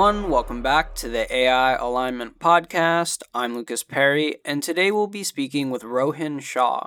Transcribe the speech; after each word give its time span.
everyone. 0.00 0.30
Welcome 0.30 0.62
back 0.62 0.94
to 0.94 1.10
the 1.10 1.30
AI 1.30 1.74
Alignment 1.74 2.38
Podcast. 2.38 3.20
I'm 3.34 3.54
Lucas 3.54 3.84
Perry, 3.84 4.36
and 4.46 4.62
today 4.62 4.90
we'll 4.90 5.06
be 5.06 5.22
speaking 5.22 5.68
with 5.68 5.82
Rohin 5.82 6.40
Shah. 6.40 6.86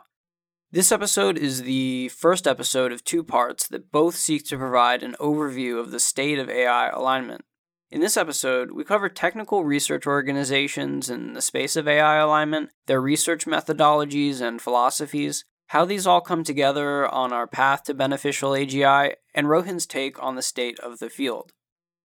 This 0.71 0.91
episode 0.91 1.37
is 1.37 1.61
the 1.61 2.09
first 2.09 2.47
episode 2.47 2.91
of 2.91 3.03
two 3.03 3.23
parts 3.23 3.67
that 3.67 3.91
both 3.91 4.15
seek 4.15 4.47
to 4.47 4.57
provide 4.57 5.03
an 5.03 5.15
overview 5.19 5.79
of 5.79 5.91
the 5.91 5.99
state 5.99 6.39
of 6.39 6.49
AI 6.49 6.89
alignment. 6.89 7.45
In 7.91 8.01
this 8.01 8.17
episode, 8.17 8.71
we 8.71 8.83
cover 8.83 9.09
technical 9.09 9.63
research 9.63 10.07
organizations 10.07 11.07
in 11.07 11.33
the 11.33 11.41
space 11.43 11.75
of 11.75 11.87
AI 11.87 12.15
alignment, 12.15 12.71
their 12.87 12.99
research 12.99 13.45
methodologies 13.45 14.41
and 14.41 14.59
philosophies, 14.59 15.45
how 15.67 15.85
these 15.85 16.07
all 16.07 16.21
come 16.21 16.43
together 16.43 17.07
on 17.07 17.31
our 17.31 17.45
path 17.45 17.83
to 17.83 17.93
beneficial 17.93 18.53
AGI, 18.53 19.13
and 19.35 19.45
Rohin's 19.45 19.85
take 19.85 20.21
on 20.23 20.35
the 20.35 20.41
state 20.41 20.79
of 20.79 20.97
the 20.97 21.11
field. 21.11 21.53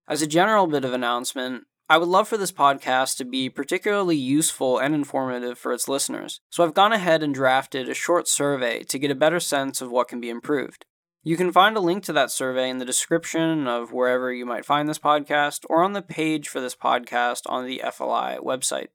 As 0.09 0.23
a 0.23 0.27
general 0.27 0.65
bit 0.65 0.83
of 0.83 0.91
announcement, 0.91 1.65
I 1.87 1.99
would 1.99 2.07
love 2.07 2.27
for 2.27 2.35
this 2.35 2.51
podcast 2.51 3.17
to 3.17 3.25
be 3.25 3.47
particularly 3.47 4.15
useful 4.15 4.79
and 4.79 4.95
informative 4.95 5.59
for 5.59 5.71
its 5.71 5.87
listeners, 5.87 6.41
so 6.49 6.63
I've 6.63 6.73
gone 6.73 6.91
ahead 6.91 7.21
and 7.21 7.31
drafted 7.31 7.87
a 7.87 7.93
short 7.93 8.27
survey 8.27 8.81
to 8.85 8.97
get 8.97 9.11
a 9.11 9.15
better 9.15 9.39
sense 9.39 9.81
of 9.81 9.91
what 9.91 10.07
can 10.07 10.19
be 10.19 10.31
improved. 10.31 10.87
You 11.21 11.37
can 11.37 11.51
find 11.51 11.77
a 11.77 11.79
link 11.79 12.03
to 12.05 12.13
that 12.13 12.31
survey 12.31 12.71
in 12.71 12.79
the 12.79 12.85
description 12.85 13.67
of 13.67 13.93
wherever 13.93 14.33
you 14.33 14.47
might 14.47 14.65
find 14.65 14.89
this 14.89 14.97
podcast 14.97 15.63
or 15.69 15.83
on 15.83 15.93
the 15.93 16.01
page 16.01 16.47
for 16.47 16.59
this 16.59 16.75
podcast 16.75 17.41
on 17.45 17.67
the 17.67 17.79
FLI 17.85 18.39
website. 18.39 18.87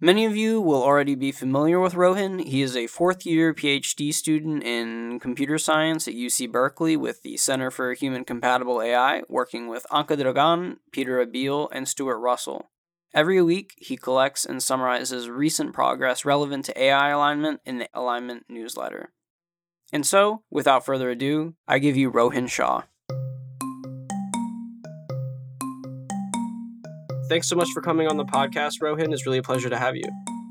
Many 0.00 0.24
of 0.26 0.36
you 0.36 0.60
will 0.60 0.84
already 0.84 1.16
be 1.16 1.32
familiar 1.32 1.80
with 1.80 1.94
Rohin. 1.94 2.46
He 2.46 2.62
is 2.62 2.76
a 2.76 2.86
fourth 2.86 3.26
year 3.26 3.52
PhD 3.52 4.14
student 4.14 4.62
in 4.62 5.18
computer 5.18 5.58
science 5.58 6.06
at 6.06 6.14
UC 6.14 6.52
Berkeley 6.52 6.96
with 6.96 7.22
the 7.22 7.36
Center 7.36 7.68
for 7.68 7.92
Human 7.94 8.24
Compatible 8.24 8.80
AI, 8.80 9.22
working 9.28 9.66
with 9.66 9.84
Anca 9.90 10.16
Dragan, 10.16 10.76
Peter 10.92 11.26
Abbeel, 11.26 11.68
and 11.72 11.88
Stuart 11.88 12.20
Russell. 12.20 12.70
Every 13.12 13.42
week, 13.42 13.74
he 13.76 13.96
collects 13.96 14.46
and 14.46 14.62
summarizes 14.62 15.28
recent 15.28 15.72
progress 15.72 16.24
relevant 16.24 16.66
to 16.66 16.80
AI 16.80 17.08
alignment 17.08 17.60
in 17.66 17.78
the 17.78 17.88
Alignment 17.92 18.44
newsletter. 18.48 19.10
And 19.92 20.06
so, 20.06 20.44
without 20.48 20.86
further 20.86 21.10
ado, 21.10 21.54
I 21.66 21.80
give 21.80 21.96
you 21.96 22.12
Rohin 22.12 22.48
Shah. 22.48 22.82
Thanks 27.28 27.46
so 27.46 27.56
much 27.56 27.68
for 27.72 27.82
coming 27.82 28.08
on 28.08 28.16
the 28.16 28.24
podcast, 28.24 28.80
Rohin. 28.82 29.12
It's 29.12 29.26
really 29.26 29.38
a 29.38 29.42
pleasure 29.42 29.68
to 29.68 29.78
have 29.78 29.94
you. 29.94 30.04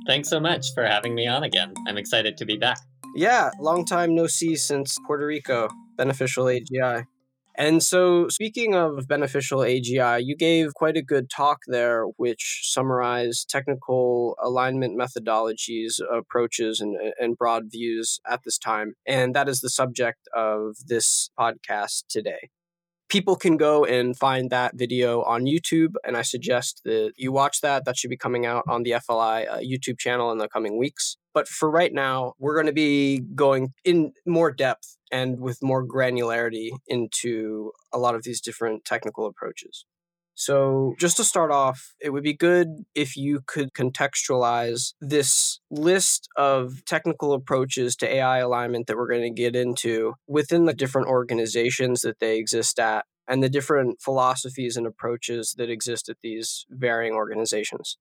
Thanks 0.06 0.30
so 0.30 0.39
much 0.39 0.67
for 0.75 0.86
having 0.86 1.16
me 1.16 1.25
on 1.25 1.44
again. 1.44 1.73
I'm 1.88 1.97
excited 1.97 2.38
to 2.38 2.45
be 2.45 2.56
back. 2.56 2.78
Yeah, 3.16 3.50
long 3.59 3.84
time 3.84 4.14
no 4.14 4.28
see 4.28 4.56
since 4.56 4.95
Puerto 5.08 5.25
Rico, 5.25 5.69
beneficial 5.97 6.45
AGI. 6.45 7.06
And 7.56 7.81
so, 7.81 8.28
speaking 8.30 8.75
of 8.75 9.08
beneficial 9.08 9.61
AGI, 9.61 10.22
you 10.23 10.36
gave 10.36 10.75
quite 10.75 10.95
a 10.95 11.02
good 11.02 11.31
talk 11.31 11.61
there, 11.66 12.03
which 12.17 12.61
summarized 12.66 13.50
technical 13.50 14.36
alignment 14.39 14.95
methodologies, 14.95 16.00
approaches, 16.16 16.80
and, 16.80 16.95
and 17.19 17.36
broad 17.36 17.72
views 17.72 18.19
at 18.30 18.41
this 18.45 18.59
time. 18.59 18.94
And 19.08 19.36
that 19.36 19.50
is 19.50 19.62
the 19.62 19.72
subject 19.72 20.28
of 20.36 20.75
this 20.86 21.31
podcast 21.39 22.03
today 22.08 22.52
people 23.09 23.36
can 23.36 23.58
go 23.58 23.86
and 23.86 24.17
find 24.17 24.50
that 24.50 24.75
video 24.75 25.22
on 25.23 25.45
YouTube, 25.45 25.94
and 26.03 26.17
I 26.17 26.22
suggest 26.22 26.81
that 26.86 27.13
you 27.16 27.31
watch 27.31 27.61
that. 27.61 27.86
That 27.86 27.97
should 27.97 28.09
be 28.09 28.17
coming 28.17 28.45
out 28.45 28.63
on 28.67 28.83
the 28.83 28.91
FLI 28.91 29.47
uh, 29.47 29.58
YouTube 29.59 29.97
channel 29.97 30.31
in 30.31 30.38
the 30.38 30.47
coming 30.47 30.77
weeks. 30.77 31.17
But 31.33 31.47
for 31.47 31.69
right 31.69 31.94
now, 31.94 32.33
we're 32.39 32.55
going 32.55 32.66
to 32.67 32.73
be 32.73 33.19
going 33.35 33.73
in 33.85 34.13
more 34.25 34.52
depth 34.52 34.97
and 35.11 35.39
with 35.39 35.59
more 35.61 35.85
granularity 35.88 36.69
into 36.88 37.72
a 37.94 37.97
lot 37.97 38.16
of 38.16 38.23
these 38.23 38.41
different 38.41 38.85
technical 38.85 39.25
approaches. 39.25 39.85
So, 40.40 40.94
just 41.00 41.18
to 41.18 41.24
start 41.24 41.50
off, 41.50 41.96
it 42.00 42.12
would 42.12 42.24
be 42.24 42.36
good 42.36 42.86
if 42.94 43.18
you 43.18 43.42
could 43.48 43.74
contextualize 43.74 44.94
this 45.02 45.59
list 45.72 46.30
of 46.36 46.86
technical 46.86 47.34
approaches 47.34 47.96
to 47.96 48.08
AI 48.08 48.38
alignment 48.38 48.86
that 48.86 48.98
we're 48.98 49.09
going 49.09 49.24
to 49.24 49.42
get 49.42 49.56
into 49.56 50.14
within 50.28 50.66
the 50.66 50.75
different 50.75 51.08
organizations 51.08 52.02
that 52.02 52.20
they 52.20 52.38
exist 52.38 52.78
at 52.78 53.06
and 53.28 53.42
the 53.42 53.50
different 53.50 54.00
philosophies 54.00 54.78
and 54.78 54.86
approaches 54.86 55.56
that 55.58 55.72
exist 55.72 56.08
at 56.08 56.18
these 56.22 56.68
varying 56.69 57.14
organizations. 57.14 57.98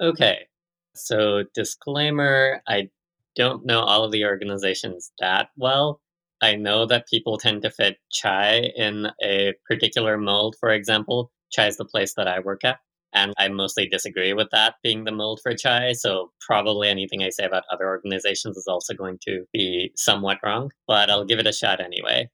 Okay. 0.00 0.46
So, 0.94 1.42
disclaimer 1.52 2.62
I 2.68 2.90
don't 3.34 3.66
know 3.66 3.80
all 3.80 4.04
of 4.04 4.12
the 4.12 4.24
organizations 4.24 5.10
that 5.18 5.48
well. 5.56 6.00
I 6.40 6.54
know 6.54 6.86
that 6.86 7.08
people 7.08 7.38
tend 7.38 7.62
to 7.62 7.70
fit 7.72 7.96
chai 8.12 8.70
in 8.76 9.08
a 9.20 9.54
particular 9.68 10.16
mold, 10.16 10.54
for 10.60 10.70
example, 10.70 11.32
chai 11.50 11.66
is 11.66 11.76
the 11.76 11.84
place 11.84 12.14
that 12.14 12.28
I 12.28 12.40
work 12.40 12.64
at. 12.64 12.78
And 13.12 13.34
I 13.38 13.48
mostly 13.48 13.88
disagree 13.88 14.32
with 14.32 14.48
that 14.52 14.76
being 14.82 15.04
the 15.04 15.12
mold 15.12 15.40
for 15.42 15.54
chai. 15.54 15.92
So 15.94 16.30
probably 16.40 16.88
anything 16.88 17.22
I 17.22 17.30
say 17.30 17.44
about 17.44 17.64
other 17.72 17.86
organizations 17.86 18.56
is 18.56 18.68
also 18.68 18.94
going 18.94 19.18
to 19.22 19.44
be 19.52 19.90
somewhat 19.96 20.38
wrong, 20.44 20.70
but 20.86 21.10
I'll 21.10 21.24
give 21.24 21.40
it 21.40 21.46
a 21.46 21.52
shot 21.52 21.80
anyway. 21.80 22.30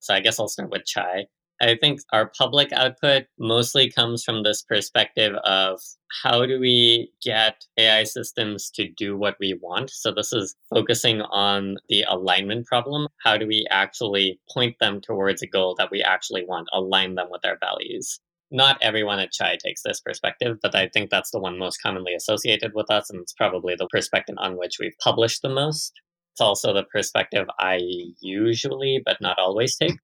So 0.00 0.14
I 0.14 0.20
guess 0.20 0.40
I'll 0.40 0.48
start 0.48 0.70
with 0.70 0.84
chai. 0.84 1.26
I 1.60 1.76
think 1.76 2.00
our 2.12 2.30
public 2.38 2.72
output 2.72 3.24
mostly 3.38 3.90
comes 3.90 4.22
from 4.22 4.42
this 4.42 4.62
perspective 4.62 5.34
of 5.42 5.80
how 6.22 6.46
do 6.46 6.60
we 6.60 7.10
get 7.20 7.64
AI 7.76 8.04
systems 8.04 8.70
to 8.76 8.88
do 8.88 9.16
what 9.16 9.36
we 9.40 9.58
want? 9.60 9.90
So, 9.90 10.12
this 10.12 10.32
is 10.32 10.54
focusing 10.70 11.20
on 11.22 11.76
the 11.88 12.04
alignment 12.08 12.66
problem. 12.66 13.08
How 13.24 13.36
do 13.36 13.46
we 13.46 13.66
actually 13.70 14.40
point 14.52 14.76
them 14.78 15.00
towards 15.00 15.42
a 15.42 15.48
goal 15.48 15.74
that 15.78 15.90
we 15.90 16.00
actually 16.00 16.44
want, 16.44 16.68
align 16.72 17.16
them 17.16 17.26
with 17.28 17.44
our 17.44 17.58
values? 17.58 18.20
Not 18.50 18.78
everyone 18.80 19.18
at 19.18 19.32
Chai 19.32 19.58
takes 19.62 19.82
this 19.82 20.00
perspective, 20.00 20.56
but 20.62 20.74
I 20.74 20.88
think 20.88 21.10
that's 21.10 21.30
the 21.30 21.38
one 21.38 21.58
most 21.58 21.82
commonly 21.82 22.14
associated 22.14 22.72
with 22.74 22.90
us, 22.90 23.10
and 23.10 23.20
it's 23.20 23.34
probably 23.34 23.74
the 23.74 23.88
perspective 23.88 24.36
on 24.38 24.56
which 24.56 24.76
we've 24.80 24.96
published 25.02 25.42
the 25.42 25.50
most. 25.50 25.92
It's 26.32 26.40
also 26.40 26.72
the 26.72 26.84
perspective 26.84 27.46
I 27.58 27.80
usually, 28.20 29.02
but 29.04 29.20
not 29.20 29.38
always 29.38 29.76
take. 29.76 29.98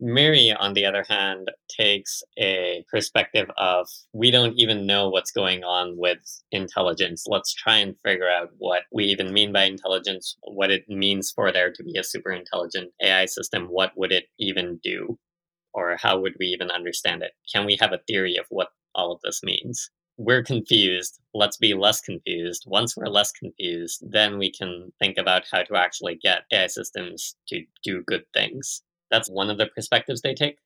MIRI, 0.00 0.52
on 0.52 0.72
the 0.72 0.86
other 0.86 1.04
hand, 1.08 1.50
takes 1.68 2.22
a 2.38 2.84
perspective 2.90 3.48
of 3.56 3.88
we 4.12 4.30
don't 4.30 4.58
even 4.58 4.86
know 4.86 5.08
what's 5.08 5.30
going 5.30 5.62
on 5.62 5.96
with 5.96 6.18
intelligence. 6.50 7.24
Let's 7.28 7.54
try 7.54 7.76
and 7.76 7.94
figure 8.04 8.28
out 8.28 8.50
what 8.58 8.82
we 8.92 9.04
even 9.06 9.32
mean 9.32 9.52
by 9.52 9.64
intelligence, 9.64 10.36
what 10.42 10.70
it 10.70 10.88
means 10.88 11.30
for 11.30 11.52
there 11.52 11.72
to 11.72 11.82
be 11.84 11.96
a 11.98 12.04
super 12.04 12.32
intelligent 12.32 12.92
AI 13.02 13.26
system, 13.26 13.66
what 13.66 13.92
would 13.96 14.10
it 14.10 14.24
even 14.38 14.80
do? 14.82 15.18
Or 15.74 15.96
how 16.00 16.18
would 16.18 16.34
we 16.38 16.46
even 16.46 16.70
understand 16.70 17.22
it? 17.22 17.32
Can 17.52 17.66
we 17.66 17.76
have 17.80 17.92
a 17.92 18.00
theory 18.06 18.36
of 18.36 18.46
what 18.48 18.68
all 18.94 19.12
of 19.12 19.20
this 19.22 19.42
means? 19.42 19.90
We're 20.16 20.44
confused. 20.44 21.20
Let's 21.34 21.56
be 21.56 21.74
less 21.74 22.00
confused. 22.00 22.64
Once 22.66 22.96
we're 22.96 23.06
less 23.06 23.32
confused, 23.32 24.04
then 24.08 24.38
we 24.38 24.52
can 24.52 24.92
think 25.00 25.18
about 25.18 25.42
how 25.50 25.64
to 25.64 25.76
actually 25.76 26.14
get 26.14 26.44
AI 26.52 26.68
systems 26.68 27.36
to 27.48 27.64
do 27.82 28.02
good 28.06 28.24
things. 28.32 28.82
That's 29.10 29.28
one 29.28 29.50
of 29.50 29.58
the 29.58 29.66
perspectives 29.66 30.22
they 30.22 30.34
take. 30.34 30.58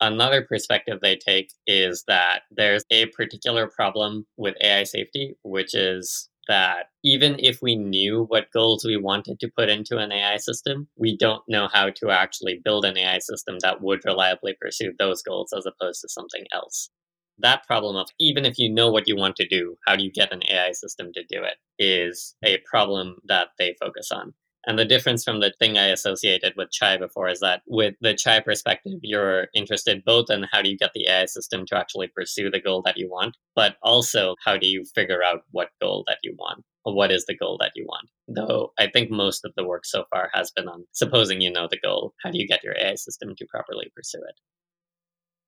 Another 0.00 0.42
perspective 0.42 0.98
they 1.00 1.16
take 1.16 1.52
is 1.66 2.04
that 2.08 2.42
there's 2.50 2.84
a 2.90 3.06
particular 3.06 3.68
problem 3.68 4.26
with 4.36 4.56
AI 4.60 4.84
safety, 4.84 5.36
which 5.42 5.74
is 5.74 6.28
that 6.48 6.86
even 7.04 7.36
if 7.38 7.60
we 7.62 7.76
knew 7.76 8.24
what 8.24 8.50
goals 8.52 8.84
we 8.84 8.96
wanted 8.96 9.38
to 9.40 9.50
put 9.56 9.68
into 9.68 9.98
an 9.98 10.12
AI 10.12 10.36
system, 10.38 10.88
we 10.96 11.16
don't 11.16 11.42
know 11.48 11.68
how 11.72 11.90
to 11.90 12.10
actually 12.10 12.60
build 12.64 12.84
an 12.84 12.96
AI 12.98 13.18
system 13.18 13.58
that 13.60 13.80
would 13.82 14.04
reliably 14.04 14.56
pursue 14.60 14.92
those 14.98 15.22
goals 15.22 15.52
as 15.56 15.66
opposed 15.66 16.00
to 16.02 16.08
something 16.08 16.44
else. 16.52 16.90
That 17.38 17.66
problem 17.66 17.96
of 17.96 18.08
even 18.18 18.44
if 18.44 18.58
you 18.58 18.70
know 18.70 18.90
what 18.90 19.08
you 19.08 19.16
want 19.16 19.36
to 19.36 19.48
do, 19.48 19.76
how 19.86 19.96
do 19.96 20.04
you 20.04 20.12
get 20.12 20.32
an 20.32 20.42
AI 20.48 20.72
system 20.72 21.12
to 21.14 21.24
do 21.24 21.42
it 21.42 21.56
is 21.78 22.34
a 22.44 22.58
problem 22.70 23.16
that 23.26 23.48
they 23.58 23.74
focus 23.80 24.10
on. 24.12 24.34
And 24.66 24.78
the 24.78 24.84
difference 24.84 25.24
from 25.24 25.40
the 25.40 25.52
thing 25.58 25.76
I 25.76 25.86
associated 25.86 26.54
with 26.56 26.70
chai 26.70 26.96
before 26.96 27.28
is 27.28 27.40
that 27.40 27.62
with 27.66 27.94
the 28.00 28.14
chai 28.14 28.40
perspective, 28.40 29.00
you're 29.02 29.48
interested 29.54 30.04
both 30.04 30.30
in 30.30 30.46
how 30.52 30.62
do 30.62 30.70
you 30.70 30.78
get 30.78 30.92
the 30.94 31.08
AI 31.08 31.26
system 31.26 31.66
to 31.66 31.76
actually 31.76 32.08
pursue 32.08 32.50
the 32.50 32.60
goal 32.60 32.82
that 32.82 32.96
you 32.96 33.10
want, 33.10 33.36
but 33.56 33.76
also 33.82 34.36
how 34.44 34.56
do 34.56 34.68
you 34.68 34.84
figure 34.94 35.22
out 35.22 35.42
what 35.50 35.70
goal 35.80 36.04
that 36.06 36.18
you 36.22 36.34
want? 36.38 36.64
What 36.84 37.10
is 37.10 37.26
the 37.26 37.36
goal 37.36 37.58
that 37.60 37.72
you 37.74 37.84
want? 37.86 38.08
Though 38.28 38.72
I 38.78 38.88
think 38.88 39.10
most 39.10 39.44
of 39.44 39.52
the 39.56 39.66
work 39.66 39.84
so 39.84 40.04
far 40.10 40.30
has 40.32 40.50
been 40.52 40.68
on 40.68 40.84
supposing 40.92 41.40
you 41.40 41.50
know 41.50 41.68
the 41.68 41.78
goal, 41.78 42.14
how 42.22 42.30
do 42.30 42.38
you 42.38 42.46
get 42.46 42.64
your 42.64 42.76
AI 42.78 42.94
system 42.94 43.34
to 43.36 43.46
properly 43.46 43.90
pursue 43.94 44.22
it? 44.28 44.34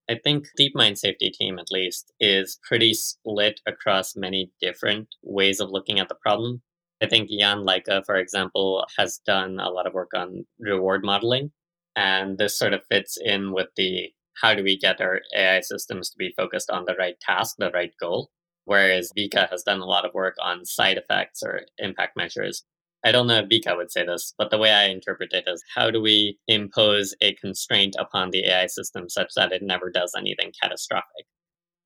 I 0.08 0.18
think 0.22 0.48
DeepMind 0.58 0.98
safety 0.98 1.30
team, 1.30 1.58
at 1.58 1.70
least, 1.70 2.12
is 2.20 2.58
pretty 2.62 2.92
split 2.92 3.60
across 3.66 4.14
many 4.14 4.50
different 4.60 5.08
ways 5.22 5.60
of 5.60 5.70
looking 5.70 5.98
at 5.98 6.08
the 6.08 6.14
problem. 6.14 6.62
I 7.04 7.06
think 7.06 7.28
Jan 7.28 7.66
Leike, 7.66 7.90
uh, 7.90 8.00
for 8.00 8.16
example, 8.16 8.86
has 8.96 9.20
done 9.26 9.60
a 9.60 9.68
lot 9.68 9.86
of 9.86 9.92
work 9.92 10.12
on 10.16 10.46
reward 10.58 11.04
modeling. 11.04 11.52
And 11.96 12.38
this 12.38 12.58
sort 12.58 12.72
of 12.72 12.80
fits 12.90 13.18
in 13.22 13.52
with 13.52 13.68
the 13.76 14.08
how 14.40 14.54
do 14.54 14.64
we 14.64 14.78
get 14.78 15.02
our 15.02 15.20
AI 15.36 15.60
systems 15.60 16.08
to 16.08 16.16
be 16.16 16.32
focused 16.34 16.70
on 16.70 16.86
the 16.86 16.94
right 16.94 17.20
task, 17.20 17.56
the 17.58 17.70
right 17.72 17.92
goal. 18.00 18.30
Whereas 18.64 19.12
Vika 19.16 19.50
has 19.50 19.62
done 19.62 19.80
a 19.80 19.84
lot 19.84 20.06
of 20.06 20.14
work 20.14 20.34
on 20.42 20.64
side 20.64 20.96
effects 20.96 21.42
or 21.42 21.66
impact 21.76 22.16
measures. 22.16 22.64
I 23.04 23.12
don't 23.12 23.26
know 23.26 23.40
if 23.40 23.50
Vika 23.50 23.76
would 23.76 23.92
say 23.92 24.06
this, 24.06 24.32
but 24.38 24.50
the 24.50 24.56
way 24.56 24.72
I 24.72 24.84
interpret 24.84 25.34
it 25.34 25.44
is 25.46 25.62
how 25.74 25.90
do 25.90 26.00
we 26.00 26.38
impose 26.48 27.14
a 27.20 27.34
constraint 27.34 27.96
upon 27.98 28.30
the 28.30 28.46
AI 28.46 28.66
system 28.66 29.10
such 29.10 29.34
that 29.36 29.52
it 29.52 29.62
never 29.62 29.90
does 29.90 30.14
anything 30.16 30.52
catastrophic? 30.58 31.26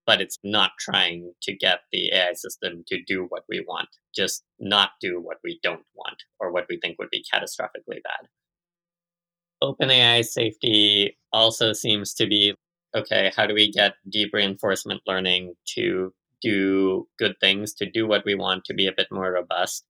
But 0.09 0.23
it's 0.23 0.39
not 0.43 0.71
trying 0.81 1.35
to 1.43 1.55
get 1.55 1.81
the 1.93 2.11
AI 2.15 2.33
system 2.33 2.83
to 2.87 2.99
do 3.07 3.27
what 3.29 3.43
we 3.47 3.61
want, 3.69 3.91
just 4.17 4.43
not 4.59 4.93
do 5.03 5.21
what 5.21 5.37
we 5.45 5.61
don't 5.63 5.85
want 5.95 6.17
or 6.41 6.51
what 6.51 6.65
we 6.71 6.79
think 6.81 6.99
would 6.99 7.11
be 7.11 7.23
catastrophically 7.31 8.01
bad. 8.03 8.27
OpenAI 9.63 10.25
safety 10.25 11.19
also 11.31 11.75
seems 11.75 12.15
to 12.15 12.27
be 12.27 12.55
okay, 12.97 13.31
how 13.37 13.47
do 13.47 13.53
we 13.53 13.71
get 13.71 13.97
deep 14.09 14.31
reinforcement 14.33 15.03
learning 15.07 15.53
to 15.75 16.11
do 16.41 17.07
good 17.19 17.35
things, 17.39 17.75
to 17.75 17.85
do 17.85 18.07
what 18.07 18.25
we 18.25 18.35
want, 18.35 18.65
to 18.65 18.73
be 18.73 18.87
a 18.87 18.95
bit 18.97 19.09
more 19.11 19.31
robust? 19.31 19.85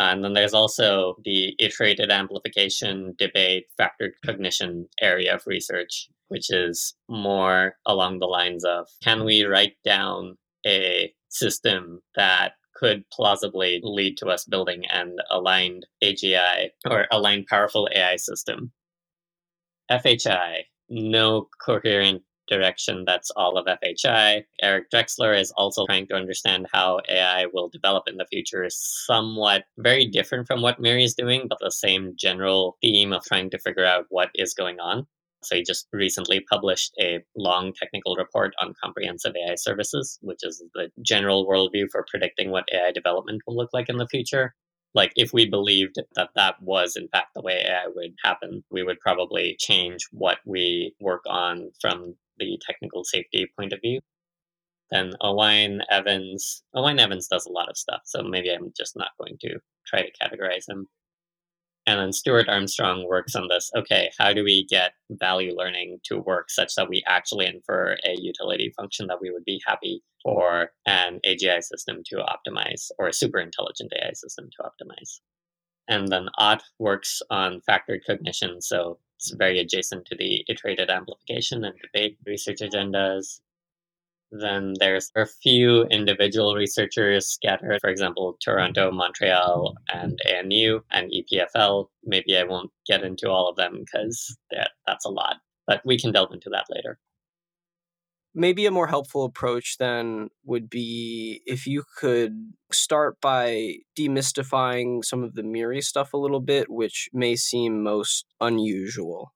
Uh, 0.00 0.12
and 0.12 0.24
then 0.24 0.32
there's 0.32 0.54
also 0.54 1.14
the 1.26 1.54
iterated 1.58 2.10
amplification 2.10 3.14
debate, 3.18 3.66
factored 3.78 4.12
cognition 4.24 4.88
area 5.02 5.34
of 5.34 5.46
research, 5.46 6.08
which 6.28 6.50
is 6.50 6.94
more 7.10 7.74
along 7.84 8.18
the 8.18 8.26
lines 8.26 8.64
of 8.64 8.88
can 9.02 9.24
we 9.24 9.44
write 9.44 9.74
down 9.84 10.38
a 10.66 11.12
system 11.28 12.00
that 12.16 12.52
could 12.74 13.04
plausibly 13.12 13.78
lead 13.82 14.16
to 14.16 14.28
us 14.28 14.46
building 14.46 14.86
an 14.86 15.16
aligned 15.30 15.84
AGI 16.02 16.70
or 16.88 17.06
aligned 17.12 17.46
powerful 17.46 17.86
AI 17.94 18.16
system? 18.16 18.72
FHI, 19.90 20.60
no 20.88 21.46
coherent 21.62 22.22
direction 22.50 23.04
that's 23.06 23.30
all 23.30 23.56
of 23.56 23.66
FHI. 23.66 24.44
Eric 24.62 24.90
Drexler 24.90 25.38
is 25.38 25.52
also 25.52 25.86
trying 25.86 26.06
to 26.08 26.14
understand 26.14 26.66
how 26.72 27.00
AI 27.08 27.46
will 27.52 27.68
develop 27.68 28.04
in 28.08 28.16
the 28.16 28.26
future, 28.26 28.66
somewhat 28.68 29.64
very 29.78 30.04
different 30.06 30.46
from 30.46 30.60
what 30.60 30.80
MIRI 30.80 31.04
is 31.04 31.14
doing, 31.14 31.46
but 31.48 31.58
the 31.60 31.70
same 31.70 32.14
general 32.18 32.76
theme 32.82 33.12
of 33.12 33.24
trying 33.24 33.50
to 33.50 33.58
figure 33.58 33.86
out 33.86 34.06
what 34.10 34.30
is 34.34 34.52
going 34.52 34.80
on. 34.80 35.06
So 35.42 35.56
he 35.56 35.62
just 35.62 35.88
recently 35.92 36.40
published 36.40 36.92
a 37.00 37.20
long 37.34 37.72
technical 37.72 38.16
report 38.16 38.52
on 38.60 38.74
comprehensive 38.82 39.32
AI 39.36 39.54
services, 39.54 40.18
which 40.20 40.40
is 40.42 40.62
the 40.74 40.90
general 41.00 41.46
worldview 41.48 41.86
for 41.90 42.04
predicting 42.10 42.50
what 42.50 42.68
AI 42.74 42.92
development 42.92 43.40
will 43.46 43.56
look 43.56 43.70
like 43.72 43.88
in 43.88 43.96
the 43.96 44.08
future 44.08 44.54
like 44.94 45.12
if 45.16 45.32
we 45.32 45.48
believed 45.48 45.96
that 46.16 46.30
that 46.34 46.60
was 46.62 46.96
in 46.96 47.08
fact 47.08 47.34
the 47.34 47.42
way 47.42 47.64
AI 47.66 47.86
would 47.94 48.14
happen, 48.24 48.64
we 48.70 48.82
would 48.82 49.00
probably 49.00 49.56
change 49.58 50.06
what 50.12 50.38
we 50.44 50.94
work 51.00 51.22
on 51.26 51.70
from 51.80 52.14
the 52.38 52.58
technical 52.66 53.04
safety 53.04 53.46
point 53.56 53.72
of 53.72 53.80
view. 53.80 54.00
Then 54.90 55.12
Owain 55.20 55.82
Evans, 55.88 56.64
Owain 56.74 56.98
Evans 56.98 57.28
does 57.28 57.46
a 57.46 57.52
lot 57.52 57.68
of 57.68 57.76
stuff, 57.76 58.00
so 58.04 58.22
maybe 58.22 58.50
I'm 58.50 58.72
just 58.76 58.96
not 58.96 59.10
going 59.20 59.38
to 59.42 59.58
try 59.86 60.02
to 60.02 60.12
categorize 60.20 60.68
him. 60.68 60.86
And 61.90 61.98
then 61.98 62.12
Stuart 62.12 62.48
Armstrong 62.48 63.04
works 63.08 63.34
on 63.34 63.48
this. 63.48 63.68
Okay, 63.74 64.12
how 64.16 64.32
do 64.32 64.44
we 64.44 64.64
get 64.66 64.92
value 65.10 65.56
learning 65.56 65.98
to 66.04 66.20
work 66.20 66.48
such 66.48 66.76
that 66.76 66.88
we 66.88 67.02
actually 67.08 67.46
infer 67.46 67.96
a 68.04 68.14
utility 68.16 68.72
function 68.76 69.08
that 69.08 69.20
we 69.20 69.32
would 69.32 69.44
be 69.44 69.60
happy 69.66 70.00
for 70.22 70.70
an 70.86 71.18
AGI 71.26 71.60
system 71.64 72.02
to 72.06 72.18
optimize 72.18 72.92
or 72.96 73.08
a 73.08 73.12
super 73.12 73.40
intelligent 73.40 73.92
AI 74.00 74.12
system 74.12 74.48
to 74.52 74.62
optimize? 74.62 75.18
And 75.88 76.06
then 76.06 76.28
Ought 76.38 76.62
works 76.78 77.22
on 77.28 77.60
factored 77.68 78.04
cognition, 78.06 78.62
so 78.62 78.98
it's 79.16 79.32
very 79.32 79.58
adjacent 79.58 80.06
to 80.06 80.16
the 80.16 80.44
iterated 80.48 80.90
amplification 80.90 81.64
and 81.64 81.74
debate 81.82 82.18
research 82.24 82.60
agendas. 82.60 83.40
Then 84.32 84.74
there's 84.78 85.10
a 85.16 85.26
few 85.26 85.84
individual 85.84 86.54
researchers 86.54 87.26
scattered, 87.26 87.80
for 87.80 87.90
example, 87.90 88.36
Toronto, 88.42 88.92
Montreal, 88.92 89.74
and 89.92 90.20
ANU 90.32 90.80
and 90.92 91.10
EPFL. 91.10 91.86
Maybe 92.04 92.36
I 92.36 92.44
won't 92.44 92.70
get 92.86 93.02
into 93.02 93.28
all 93.28 93.48
of 93.48 93.56
them 93.56 93.82
because 93.84 94.36
that, 94.52 94.70
that's 94.86 95.04
a 95.04 95.10
lot, 95.10 95.36
but 95.66 95.82
we 95.84 95.98
can 95.98 96.12
delve 96.12 96.32
into 96.32 96.50
that 96.50 96.66
later. 96.70 96.98
Maybe 98.32 98.66
a 98.66 98.70
more 98.70 98.86
helpful 98.86 99.24
approach 99.24 99.78
then 99.78 100.28
would 100.44 100.70
be 100.70 101.42
if 101.46 101.66
you 101.66 101.82
could 101.96 102.52
start 102.70 103.20
by 103.20 103.78
demystifying 103.98 105.04
some 105.04 105.24
of 105.24 105.34
the 105.34 105.42
MIRI 105.42 105.80
stuff 105.80 106.12
a 106.12 106.16
little 106.16 106.38
bit, 106.38 106.70
which 106.70 107.08
may 107.12 107.34
seem 107.34 107.82
most 107.82 108.26
unusual. 108.40 109.34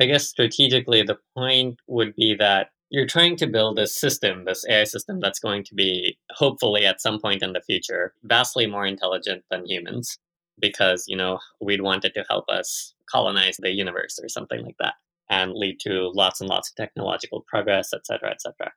I 0.00 0.06
guess 0.06 0.26
strategically, 0.26 1.02
the 1.02 1.18
point 1.36 1.78
would 1.86 2.16
be 2.16 2.34
that 2.34 2.70
you're 2.90 3.06
trying 3.06 3.36
to 3.36 3.46
build 3.46 3.78
a 3.78 3.86
system, 3.86 4.44
this 4.44 4.64
AI 4.68 4.84
system 4.84 5.20
that's 5.20 5.40
going 5.40 5.64
to 5.64 5.74
be, 5.74 6.18
hopefully, 6.32 6.86
at 6.86 7.00
some 7.00 7.20
point 7.20 7.42
in 7.42 7.52
the 7.52 7.60
future, 7.62 8.14
vastly 8.22 8.66
more 8.66 8.86
intelligent 8.86 9.44
than 9.50 9.66
humans, 9.66 10.18
because, 10.60 11.04
you 11.08 11.16
know, 11.16 11.38
we'd 11.60 11.82
want 11.82 12.04
it 12.04 12.14
to 12.14 12.24
help 12.28 12.48
us 12.48 12.94
colonize 13.10 13.56
the 13.58 13.70
universe 13.70 14.18
or 14.22 14.28
something 14.28 14.64
like 14.64 14.76
that 14.78 14.94
and 15.30 15.54
lead 15.54 15.80
to 15.80 16.10
lots 16.14 16.40
and 16.40 16.50
lots 16.50 16.70
of 16.70 16.76
technological 16.76 17.44
progress, 17.48 17.92
etc., 17.92 18.30
etc. 18.30 18.72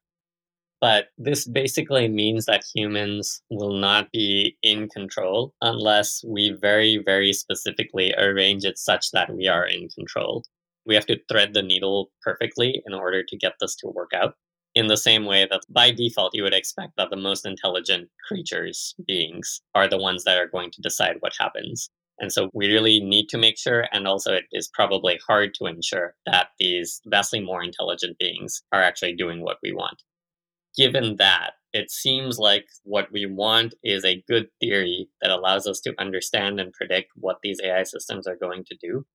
But 0.80 1.08
this 1.18 1.48
basically 1.48 2.08
means 2.08 2.46
that 2.46 2.64
humans 2.74 3.42
will 3.50 3.74
not 3.74 4.12
be 4.12 4.58
in 4.62 4.90
control 4.90 5.54
unless 5.62 6.24
we 6.26 6.56
very, 6.62 7.02
very 7.04 7.34
specifically 7.34 8.14
arrange 8.16 8.64
it 8.64 8.78
such 8.78 9.12
that 9.12 9.34
we 9.34 9.48
are 9.48 9.66
in 9.66 9.90
control. 9.90 10.46
We 10.88 10.96
have 10.96 11.06
to 11.08 11.20
thread 11.30 11.54
the 11.54 11.62
needle 11.62 12.12
perfectly 12.24 12.82
in 12.88 12.94
order 12.94 13.24
to 13.24 13.38
get 13.38 13.54
this 13.60 13.76
to 13.78 13.88
work 13.88 14.12
out. 14.16 14.36
In 14.74 14.88
the 14.88 14.98
same 14.98 15.26
way 15.26 15.48
that 15.50 15.62
by 15.70 15.92
default, 15.92 16.34
you 16.34 16.44
would 16.44 16.54
expect 16.54 16.94
that 16.98 17.10
the 17.10 17.18
most 17.18 17.46
intelligent 17.46 18.10
creatures, 18.28 18.96
beings, 19.06 19.62
are 19.76 19.88
the 19.88 19.98
ones 19.98 20.24
that 20.24 20.38
are 20.38 20.48
going 20.48 20.72
to 20.72 20.82
decide 20.82 21.18
what 21.20 21.34
happens. 21.38 21.90
And 22.20 22.32
so 22.32 22.50
we 22.54 22.72
really 22.72 23.00
need 23.00 23.28
to 23.30 23.38
make 23.38 23.58
sure, 23.58 23.88
and 23.92 24.08
also 24.08 24.34
it 24.34 24.46
is 24.52 24.70
probably 24.74 25.20
hard 25.28 25.54
to 25.56 25.66
ensure 25.66 26.16
that 26.26 26.50
these 26.60 27.02
vastly 27.06 27.42
more 27.42 27.64
intelligent 27.64 28.18
beings 28.18 28.64
are 28.72 28.82
actually 28.82 29.16
doing 29.16 29.44
what 29.44 29.58
we 29.62 29.74
want. 29.74 30.02
Given 30.78 31.18
that, 31.18 31.54
it 31.74 31.92
seems 31.92 32.40
like 32.40 32.66
what 32.84 33.12
we 33.12 33.26
want 33.26 33.76
is 33.84 34.06
a 34.06 34.24
good 34.28 34.48
theory 34.60 35.10
that 35.22 35.32
allows 35.32 35.68
us 35.68 35.80
to 35.82 35.94
understand 36.00 36.60
and 36.60 36.72
predict 36.74 37.12
what 37.16 37.38
these 37.44 37.60
AI 37.64 37.84
systems 37.84 38.26
are 38.26 38.38
going 38.38 38.64
to 38.66 38.78
do. 38.82 39.06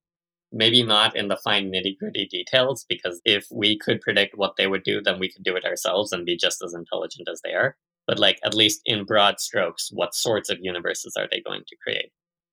Maybe 0.52 0.82
not 0.82 1.16
in 1.16 1.28
the 1.28 1.36
fine 1.36 1.72
nitty 1.72 1.98
gritty 1.98 2.26
details, 2.26 2.84
because 2.88 3.20
if 3.24 3.46
we 3.50 3.78
could 3.78 4.02
predict 4.02 4.36
what 4.36 4.56
they 4.56 4.66
would 4.66 4.82
do, 4.82 5.00
then 5.00 5.18
we 5.18 5.30
could 5.30 5.42
do 5.42 5.56
it 5.56 5.64
ourselves 5.64 6.12
and 6.12 6.26
be 6.26 6.36
just 6.36 6.62
as 6.62 6.74
intelligent 6.74 7.28
as 7.30 7.40
they 7.42 7.54
are. 7.54 7.76
But, 8.06 8.18
like, 8.18 8.38
at 8.44 8.54
least 8.54 8.82
in 8.84 9.04
broad 9.04 9.40
strokes, 9.40 9.90
what 9.92 10.14
sorts 10.14 10.50
of 10.50 10.58
universes 10.60 11.14
are 11.16 11.28
they 11.30 11.40
going 11.40 11.62
to 11.66 11.76
create? 11.82 12.10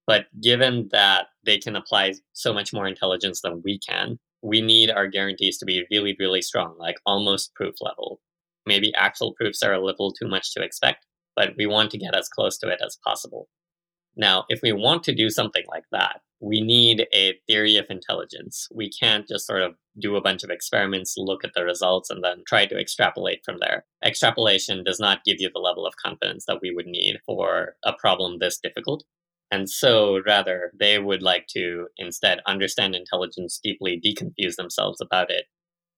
But 0.07 0.27
given 0.41 0.89
that 0.91 1.27
they 1.45 1.57
can 1.57 1.75
apply 1.75 2.13
so 2.33 2.53
much 2.53 2.71
more 2.71 2.87
intelligence 2.87 3.41
than 3.41 3.61
we 3.65 3.79
can, 3.79 4.17
we 4.41 4.61
need 4.61 4.89
our 4.89 5.07
guarantees 5.07 5.57
to 5.57 5.65
be 5.65 5.85
really, 5.91 6.15
really 6.19 6.41
strong, 6.41 6.75
like 6.79 6.97
almost 7.05 7.53
proof 7.53 7.75
level. 7.81 8.21
Maybe 8.65 8.93
actual 8.95 9.33
proofs 9.33 9.61
are 9.61 9.73
a 9.73 9.83
little 9.83 10.13
too 10.13 10.27
much 10.27 10.53
to 10.53 10.63
expect, 10.63 11.05
but 11.35 11.53
we 11.57 11.65
want 11.65 11.91
to 11.91 11.97
get 11.97 12.15
as 12.15 12.29
close 12.29 12.57
to 12.59 12.69
it 12.69 12.79
as 12.85 12.97
possible. 13.05 13.49
Now, 14.15 14.45
if 14.49 14.61
we 14.61 14.71
want 14.71 15.03
to 15.03 15.15
do 15.15 15.29
something 15.29 15.63
like 15.69 15.85
that, 15.91 16.21
we 16.41 16.61
need 16.61 17.05
a 17.13 17.39
theory 17.47 17.75
of 17.77 17.85
intelligence. 17.89 18.67
We 18.73 18.89
can't 18.89 19.27
just 19.27 19.45
sort 19.45 19.61
of 19.61 19.75
do 19.99 20.15
a 20.15 20.21
bunch 20.21 20.43
of 20.43 20.49
experiments, 20.49 21.15
look 21.17 21.43
at 21.43 21.51
the 21.53 21.65
results, 21.65 22.09
and 22.09 22.23
then 22.23 22.43
try 22.47 22.65
to 22.65 22.79
extrapolate 22.79 23.41
from 23.43 23.57
there. 23.59 23.85
Extrapolation 24.05 24.83
does 24.83 24.99
not 24.99 25.23
give 25.25 25.37
you 25.39 25.49
the 25.53 25.59
level 25.59 25.85
of 25.85 25.97
confidence 25.97 26.45
that 26.47 26.59
we 26.61 26.73
would 26.73 26.87
need 26.87 27.19
for 27.25 27.75
a 27.83 27.93
problem 27.93 28.39
this 28.39 28.59
difficult. 28.61 29.03
And 29.51 29.69
so, 29.69 30.21
rather, 30.25 30.71
they 30.79 30.99
would 30.99 31.23
like 31.23 31.47
to 31.47 31.87
instead 31.97 32.39
understand 32.45 32.95
intelligence 32.95 33.59
deeply, 33.61 33.99
deconfuse 33.99 34.55
themselves 34.55 35.01
about 35.01 35.31
it. 35.31 35.45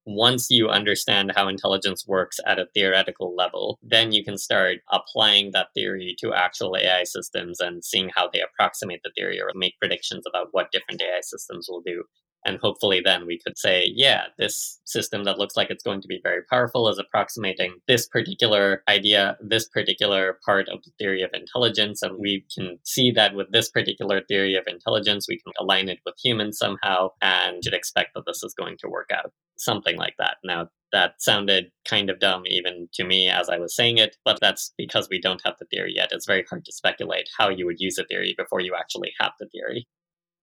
Once 0.05 0.50
you 0.50 0.67
understand 0.70 1.31
how 1.36 1.48
intelligence 1.48 2.05
works 2.08 2.39
at 2.46 2.60
a 2.60 2.67
theoretical 2.74 3.36
level, 3.36 3.79
then 3.84 4.12
you 4.12 4.24
can 4.24 4.38
start 4.38 4.79
applying 4.91 5.51
that 5.51 5.67
theory 5.75 6.15
to 6.20 6.34
actual 6.34 6.75
AI 6.75 7.03
systems 7.03 7.60
and 7.60 7.84
seeing 7.84 8.10
how 8.15 8.27
they 8.31 8.41
approximate 8.41 9.01
the 9.03 9.12
theory 9.15 9.39
or 9.41 9.51
make 9.55 9.77
predictions 9.79 10.25
about 10.27 10.48
what 10.51 10.72
different 10.72 11.01
AI 11.01 11.22
systems 11.22 11.67
will 11.70 11.81
do. 11.81 12.03
And 12.45 12.57
hopefully, 12.62 13.01
then 13.03 13.25
we 13.27 13.39
could 13.39 13.57
say, 13.57 13.91
yeah, 13.93 14.25
this 14.38 14.79
system 14.86 15.24
that 15.25 15.38
looks 15.38 15.55
like 15.55 15.69
it's 15.69 15.83
going 15.83 16.01
to 16.01 16.07
be 16.07 16.19
very 16.24 16.41
powerful 16.50 16.89
is 16.89 16.98
approximating 16.98 17.75
this 17.88 18.07
particular 18.07 18.83
idea, 18.89 19.38
this 19.41 19.67
particular 19.67 20.39
part 20.45 20.67
of 20.69 20.83
the 20.83 20.91
theory 20.98 21.21
of 21.21 21.29
intelligence. 21.33 22.01
And 22.01 22.17
we 22.19 22.45
can 22.53 22.79
see 22.83 23.12
that 23.12 23.36
with 23.36 23.51
this 23.51 23.69
particular 23.69 24.21
theory 24.27 24.55
of 24.55 24.65
intelligence, 24.67 25.27
we 25.29 25.39
can 25.39 25.53
align 25.60 25.89
it 25.89 26.00
with 26.05 26.15
humans 26.24 26.57
somehow 26.57 27.10
and 27.21 27.63
should 27.63 27.74
expect 27.74 28.15
that 28.15 28.24
this 28.25 28.43
is 28.43 28.53
going 28.53 28.77
to 28.79 28.89
work 28.89 29.12
out. 29.13 29.31
Something 29.57 29.98
like 29.98 30.15
that. 30.17 30.38
Now, 30.43 30.69
that 30.91 31.21
sounded 31.21 31.71
kind 31.86 32.10
of 32.10 32.19
dumb 32.19 32.43
even 32.48 32.89
to 32.93 33.03
me 33.03 33.29
as 33.29 33.50
I 33.50 33.57
was 33.57 33.75
saying 33.75 33.98
it, 33.98 34.17
but 34.25 34.39
that's 34.41 34.74
because 34.77 35.07
we 35.10 35.21
don't 35.21 35.41
have 35.45 35.55
the 35.60 35.65
theory 35.65 35.93
yet. 35.95 36.10
It's 36.12 36.25
very 36.25 36.43
hard 36.50 36.65
to 36.65 36.74
speculate 36.74 37.29
how 37.38 37.50
you 37.50 37.65
would 37.65 37.79
use 37.79 37.98
a 37.98 38.03
theory 38.03 38.33
before 38.38 38.60
you 38.60 38.75
actually 38.75 39.13
have 39.19 39.31
the 39.39 39.48
theory. 39.48 39.88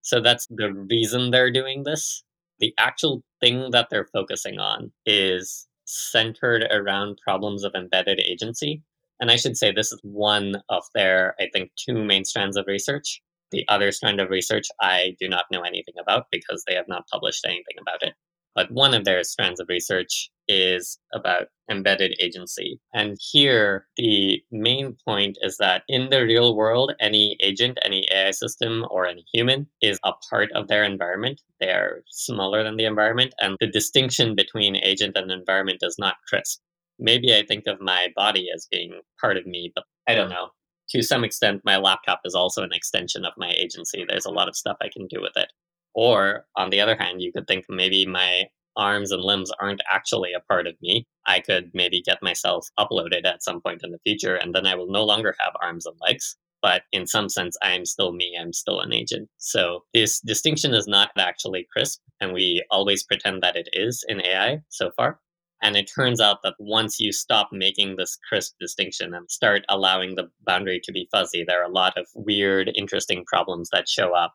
So 0.03 0.21
that's 0.21 0.47
the 0.49 0.73
reason 0.73 1.31
they're 1.31 1.51
doing 1.51 1.85
this. 1.85 2.23
The 2.61 2.75
actual 2.79 3.23
thing 3.41 3.71
that 3.71 3.89
they're 3.91 4.09
focusing 4.13 4.59
on 4.59 4.93
is 5.07 5.67
centered 5.85 6.67
around 6.71 7.19
problems 7.23 7.65
of 7.65 7.75
embedded 7.75 8.21
agency. 8.21 8.83
And 9.21 9.31
I 9.31 9.37
should 9.37 9.57
say 9.57 9.73
this 9.73 9.93
is 9.93 10.01
one 10.03 10.63
of 10.69 10.85
their, 10.95 11.35
I 11.41 11.49
think, 11.53 11.71
two 11.77 12.05
main 12.05 12.25
strands 12.25 12.57
of 12.57 12.67
research. 12.67 13.21
The 13.51 13.65
other 13.69 13.91
strand 13.93 14.21
of 14.21 14.31
research 14.31 14.69
I 14.81 15.17
do 15.19 15.29
not 15.29 15.47
know 15.51 15.63
anything 15.63 15.95
about 16.01 16.27
because 16.31 16.65
they 16.67 16.75
have 16.75 16.89
not 16.89 17.09
published 17.11 17.45
anything 17.45 17.77
about 17.81 18.03
it. 18.03 18.15
But 18.55 18.71
one 18.71 18.95
of 18.95 19.05
their 19.05 19.25
strands 19.25 19.61
of 19.61 19.69
research 19.69 20.31
is 20.49 20.99
about 21.13 21.49
embedded 21.71 22.17
agency. 22.21 22.81
And 22.95 23.17
here, 23.21 23.87
the 23.97 24.43
main 24.51 24.97
point 25.07 25.37
is 25.43 25.59
that 25.59 25.83
in 25.89 26.09
the 26.11 26.25
real 26.25 26.57
world, 26.57 26.95
any 27.01 27.37
agent, 27.41 27.79
any 27.85 28.09
AI 28.11 28.31
system, 28.31 28.87
or 28.91 29.07
any 29.07 29.25
human 29.33 29.67
is 29.83 29.99
a 30.05 30.13
part 30.31 30.51
of 30.53 30.69
their 30.69 30.85
environment. 30.85 31.41
They 31.61 31.71
are 31.71 32.03
smaller 32.09 32.65
than 32.65 32.77
the 32.77 32.87
environment, 32.87 33.35
and 33.39 33.57
the 33.61 33.67
distinction 33.67 34.35
between 34.35 34.77
agent 34.77 35.17
and 35.17 35.31
environment 35.31 35.81
is 35.83 35.97
not 35.99 36.17
crisp. 36.27 36.61
Maybe 36.99 37.35
I 37.35 37.45
think 37.45 37.67
of 37.67 37.81
my 37.81 38.09
body 38.17 38.49
as 38.55 38.67
being 38.71 39.01
part 39.21 39.37
of 39.37 39.47
me, 39.47 39.71
but 39.75 39.85
I 40.09 40.15
don't 40.15 40.31
know. 40.31 40.49
To 40.91 41.03
some 41.03 41.23
extent, 41.23 41.61
my 41.65 41.77
laptop 41.77 42.21
is 42.25 42.35
also 42.35 42.63
an 42.63 42.73
extension 42.73 43.27
of 43.27 43.35
my 43.37 43.51
agency. 43.51 44.05
There's 44.09 44.25
a 44.25 44.31
lot 44.31 44.49
of 44.49 44.57
stuff 44.57 44.79
I 44.81 44.89
can 44.89 45.07
do 45.07 45.21
with 45.21 45.37
it. 45.37 45.53
Or 45.95 46.47
on 46.57 46.71
the 46.71 46.81
other 46.81 46.97
hand, 46.97 47.21
you 47.21 47.31
could 47.31 47.47
think 47.47 47.67
maybe 47.69 48.07
my 48.07 48.45
arms 48.79 49.13
and 49.13 49.23
limbs 49.23 49.51
aren't 49.61 49.83
actually 49.91 50.33
a 50.33 50.41
part 50.41 50.67
of 50.67 50.81
me. 50.81 51.07
I 51.27 51.41
could 51.41 51.71
maybe 51.75 52.01
get 52.01 52.23
myself 52.23 52.69
uploaded 52.79 53.27
at 53.27 53.43
some 53.43 53.61
point 53.61 53.83
in 53.85 53.91
the 53.91 53.99
future, 54.07 54.37
and 54.37 54.55
then 54.55 54.67
I 54.67 54.75
will 54.75 54.91
no 54.91 55.05
longer 55.05 55.35
have 55.41 55.53
arms 55.61 55.85
and 55.85 55.97
legs. 56.01 56.37
But 56.63 56.83
in 56.93 57.07
some 57.07 57.29
sense, 57.29 57.57
I 57.63 57.73
am 57.73 57.85
still 57.85 58.13
me. 58.13 58.37
I'm 58.41 58.53
still 58.53 58.81
an 58.81 58.93
agent. 58.93 59.29
So 59.37 59.85
this 59.95 60.21
distinction 60.21 60.75
is 60.75 60.89
not 60.89 61.11
actually 61.19 61.69
crisp, 61.71 62.01
and 62.21 62.33
we 62.33 62.65
always 62.71 63.05
pretend 63.05 63.43
that 63.43 63.57
it 63.57 63.69
is 63.73 64.05
in 64.09 64.25
AI 64.25 64.63
so 64.69 64.91
far. 64.97 65.21
And 65.61 65.77
it 65.77 65.91
turns 65.93 66.21
out 66.21 66.43
that 66.45 66.55
once 66.61 67.01
you 67.01 67.13
stop 67.13 67.49
making 67.53 67.97
this 67.97 68.17
crisp 68.29 68.55
distinction 68.61 69.13
and 69.13 69.29
start 69.31 69.65
allowing 69.69 70.15
the 70.15 70.31
boundary 70.47 70.81
to 70.85 70.93
be 70.93 71.09
fuzzy, 71.11 71.45
there 71.45 71.61
are 71.61 71.69
a 71.69 71.73
lot 71.73 71.99
of 71.99 72.07
weird, 72.15 72.71
interesting 72.77 73.25
problems 73.25 73.69
that 73.71 73.89
show 73.89 74.15
up 74.15 74.35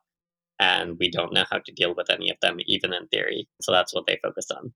and 0.63 0.97
we 0.99 1.09
don't 1.11 1.33
know 1.33 1.45
how 1.51 1.59
to 1.59 1.71
deal 1.73 1.93
with 1.95 2.09
any 2.09 2.29
of 2.29 2.37
them, 2.41 2.57
even 2.65 2.93
in 2.93 3.07
theory. 3.07 3.47
So 3.61 3.71
that's 3.71 3.93
what 3.93 4.05
they 4.07 4.19
focus 4.23 4.47
on. 4.51 4.73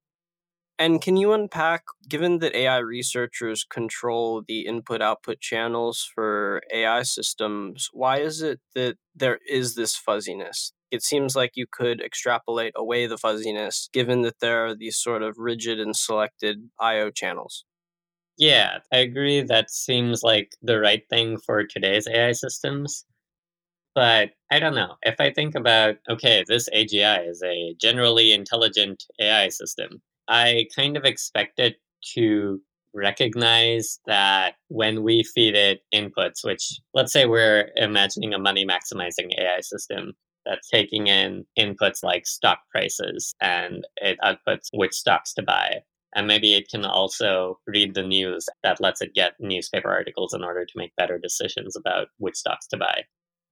And 0.79 1.01
can 1.01 1.17
you 1.17 1.33
unpack, 1.33 1.83
given 2.07 2.39
that 2.39 2.55
AI 2.55 2.77
researchers 2.77 3.63
control 3.63 4.43
the 4.47 4.65
input 4.65 5.01
output 5.01 5.39
channels 5.39 6.03
for 6.13 6.61
AI 6.73 7.03
systems, 7.03 7.89
why 7.93 8.19
is 8.19 8.41
it 8.41 8.59
that 8.75 8.97
there 9.15 9.39
is 9.47 9.75
this 9.75 9.95
fuzziness? 9.95 10.73
It 10.91 11.03
seems 11.03 11.35
like 11.35 11.51
you 11.55 11.65
could 11.69 11.99
extrapolate 12.01 12.73
away 12.75 13.07
the 13.07 13.17
fuzziness 13.17 13.89
given 13.91 14.21
that 14.21 14.39
there 14.39 14.65
are 14.67 14.75
these 14.75 14.97
sort 14.97 15.23
of 15.23 15.37
rigid 15.39 15.79
and 15.79 15.95
selected 15.95 16.69
IO 16.79 17.09
channels. 17.11 17.65
Yeah, 18.37 18.79
I 18.91 18.97
agree. 18.99 19.41
That 19.41 19.69
seems 19.71 20.23
like 20.23 20.55
the 20.61 20.79
right 20.79 21.03
thing 21.09 21.37
for 21.39 21.63
today's 21.65 22.07
AI 22.07 22.31
systems. 22.33 23.05
But 23.97 24.29
I 24.51 24.59
don't 24.59 24.75
mm-hmm. 24.75 24.89
know. 24.89 24.95
If 25.01 25.15
I 25.19 25.33
think 25.33 25.55
about, 25.55 25.95
okay, 26.07 26.45
this 26.47 26.69
AGI 26.69 27.27
is 27.27 27.41
a 27.43 27.73
generally 27.81 28.31
intelligent 28.31 29.03
AI 29.19 29.49
system, 29.49 30.03
I 30.27 30.67
kind 30.75 30.95
of 30.95 31.03
expect 31.03 31.57
it 31.57 31.77
to 32.13 32.61
recognize 32.93 33.99
that 34.05 34.53
when 34.67 35.01
we 35.01 35.23
feed 35.23 35.55
it 35.55 35.81
inputs, 35.91 36.43
which 36.43 36.79
let's 36.93 37.11
say 37.11 37.25
we're 37.25 37.71
imagining 37.75 38.35
a 38.35 38.39
money 38.39 38.67
maximizing 38.67 39.31
AI 39.35 39.61
system 39.61 40.13
that's 40.45 40.69
taking 40.69 41.07
in 41.07 41.43
inputs 41.57 42.03
like 42.03 42.27
stock 42.27 42.59
prices 42.71 43.33
and 43.41 43.87
it 43.95 44.19
outputs 44.23 44.67
which 44.73 44.93
stocks 44.93 45.33
to 45.33 45.41
buy. 45.41 45.81
And 46.13 46.27
maybe 46.27 46.53
it 46.53 46.69
can 46.69 46.85
also 46.85 47.59
read 47.65 47.95
the 47.95 48.03
news 48.03 48.47
that 48.61 48.79
lets 48.79 49.01
it 49.01 49.15
get 49.15 49.33
newspaper 49.39 49.89
articles 49.89 50.35
in 50.35 50.43
order 50.43 50.65
to 50.65 50.77
make 50.77 50.95
better 50.97 51.17
decisions 51.17 51.75
about 51.75 52.09
which 52.19 52.35
stocks 52.35 52.67
to 52.67 52.77
buy 52.77 53.05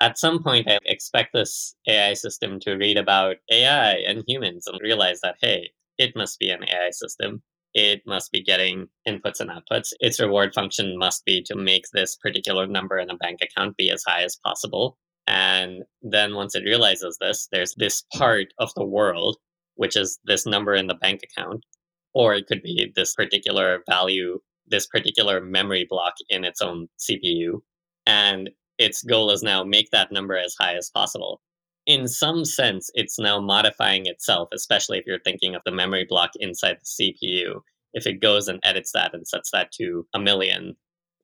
at 0.06 0.20
some 0.20 0.44
point, 0.44 0.70
I 0.70 0.78
expect 0.86 1.34
this 1.34 1.76
AI 1.88 2.14
system 2.14 2.60
to 2.60 2.76
read 2.76 2.96
about 2.96 3.38
AI 3.50 3.94
and 4.08 4.24
humans 4.28 4.68
and 4.68 4.80
realize 4.80 5.20
that, 5.22 5.38
hey, 5.42 5.72
it 5.98 6.16
must 6.16 6.38
be 6.38 6.52
an 6.52 6.64
AI 6.64 6.92
system. 6.92 7.42
It 7.74 8.04
must 8.06 8.32
be 8.32 8.44
getting 8.44 8.88
inputs 9.08 9.40
and 9.40 9.50
outputs. 9.50 9.94
Its 10.00 10.20
reward 10.20 10.54
function 10.54 11.00
must 11.00 11.26
be 11.26 11.42
to 11.48 11.56
make 11.56 11.86
this 11.92 12.16
particular 12.18 12.68
number 12.68 13.00
in 13.00 13.10
a 13.10 13.18
bank 13.18 13.40
account 13.42 13.78
be 13.78 13.90
as 13.90 14.04
high 14.08 14.22
as 14.22 14.38
possible. 14.46 15.00
And 15.26 15.82
then 16.04 16.36
once 16.36 16.54
it 16.54 16.66
realizes 16.66 17.18
this, 17.20 17.48
there's 17.52 17.74
this 17.76 18.04
part 18.14 18.54
of 18.60 18.72
the 18.76 18.86
world, 18.86 19.38
which 19.74 19.98
is 19.98 20.20
this 20.24 20.46
number 20.46 20.76
in 20.76 20.86
the 20.86 20.94
bank 20.94 21.22
account, 21.24 21.66
or 22.14 22.36
it 22.36 22.46
could 22.46 22.62
be 22.62 22.94
this 22.96 23.16
particular 23.16 23.82
value, 23.90 24.40
this 24.68 24.86
particular 24.86 25.42
memory 25.42 25.88
block 25.90 26.14
in 26.30 26.44
its 26.44 26.62
own 26.62 26.90
CPU. 27.00 27.62
And 28.06 28.52
its 28.78 29.04
goal 29.04 29.32
is 29.32 29.44
now 29.44 29.64
make 29.64 29.90
that 29.92 30.12
number 30.12 30.38
as 30.38 30.56
high 30.60 30.76
as 30.76 30.90
possible. 30.90 31.42
In 31.86 32.08
some 32.08 32.46
sense, 32.46 32.90
it's 32.96 33.20
now 33.20 33.40
modifying 33.40 34.08
itself, 34.08 34.50
especially 34.54 34.98
if 34.98 35.06
you're 35.06 35.20
thinking 35.20 35.56
of 35.56 35.62
the 35.66 35.72
memory 35.72 36.06
block 36.08 36.32
inside 36.40 36.78
the 36.82 37.14
CPU. 37.24 37.62
If 37.94 38.08
it 38.08 38.22
goes 38.22 38.48
and 38.48 38.60
edits 38.64 38.92
that 38.94 39.14
and 39.14 39.28
sets 39.28 39.52
that 39.52 39.72
to 39.74 40.08
a 40.14 40.20
million, 40.20 40.76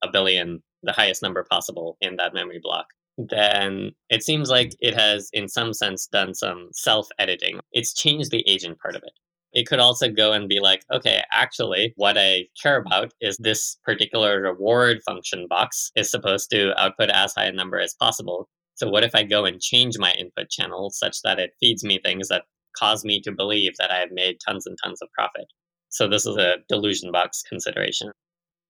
a 0.04 0.10
billion, 0.10 0.62
the 0.84 0.92
highest 0.92 1.22
number 1.22 1.44
possible 1.50 1.98
in 2.00 2.16
that 2.18 2.34
memory 2.34 2.60
block, 2.62 2.86
then 3.18 3.92
it 4.10 4.24
seems 4.24 4.50
like 4.50 4.74
it 4.80 4.94
has, 4.94 5.30
in 5.34 5.48
some 5.48 5.74
sense, 5.74 6.08
done 6.08 6.34
some 6.34 6.70
self 6.72 7.10
editing. 7.20 7.60
It's 7.72 7.94
changed 7.94 8.32
the 8.32 8.48
agent 8.48 8.80
part 8.80 8.96
of 8.96 9.04
it. 9.04 9.14
It 9.54 9.68
could 9.68 9.80
also 9.80 10.10
go 10.10 10.32
and 10.32 10.48
be 10.48 10.60
like, 10.60 10.86
okay, 10.94 11.24
actually, 11.32 11.94
what 11.98 12.18
I 12.18 12.48
care 12.62 12.78
about 12.78 13.14
is 13.20 13.38
this 13.38 13.78
particular 13.84 14.42
reward 14.42 15.02
function 15.06 15.46
box 15.50 15.92
is 15.96 16.10
supposed 16.10 16.50
to 16.52 16.80
output 16.80 17.10
as 17.10 17.34
high 17.34 17.46
a 17.46 17.52
number 17.52 17.80
as 17.80 17.94
possible. 17.94 18.48
So, 18.76 18.90
what 18.90 19.04
if 19.04 19.14
I 19.14 19.24
go 19.24 19.46
and 19.46 19.62
change 19.62 19.98
my 19.98 20.14
input 20.14 20.50
channel 20.50 20.90
such 20.90 21.22
that 21.24 21.40
it 21.40 21.52
feeds 21.60 21.84
me 21.84 22.00
things 22.00 22.30
that 22.30 22.44
cause 22.78 23.04
me 23.04 23.20
to 23.22 23.32
believe 23.32 23.74
that 23.78 23.92
I 23.92 24.00
have 24.00 24.12
made 24.12 24.38
tons 24.46 24.66
and 24.66 24.78
tons 24.82 25.02
of 25.02 25.12
profit? 25.12 25.46
So, 25.90 26.08
this 26.08 26.26
is 26.26 26.38
a 26.38 26.58
delusion 26.70 27.12
box 27.12 27.44
consideration 27.48 28.12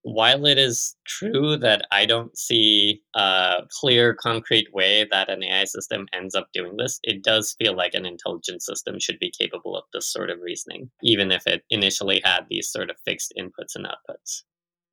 while 0.03 0.45
it 0.45 0.57
is 0.57 0.95
true 1.05 1.57
that 1.57 1.85
I 1.91 2.05
don't 2.05 2.35
see 2.37 3.01
a 3.15 3.61
clear, 3.79 4.15
concrete 4.15 4.73
way 4.73 5.07
that 5.11 5.29
an 5.29 5.43
AI 5.43 5.65
system 5.65 6.07
ends 6.13 6.33
up 6.33 6.47
doing 6.53 6.77
this, 6.77 6.99
it 7.03 7.23
does 7.23 7.55
feel 7.59 7.75
like 7.75 7.93
an 7.93 8.05
intelligent 8.05 8.63
system 8.63 8.99
should 8.99 9.19
be 9.19 9.31
capable 9.31 9.75
of 9.75 9.83
this 9.93 10.11
sort 10.11 10.29
of 10.29 10.39
reasoning, 10.41 10.89
even 11.03 11.31
if 11.31 11.45
it 11.45 11.63
initially 11.69 12.21
had 12.23 12.45
these 12.49 12.69
sort 12.69 12.89
of 12.89 12.97
fixed 13.05 13.33
inputs 13.37 13.75
and 13.75 13.85
outputs. 13.85 14.43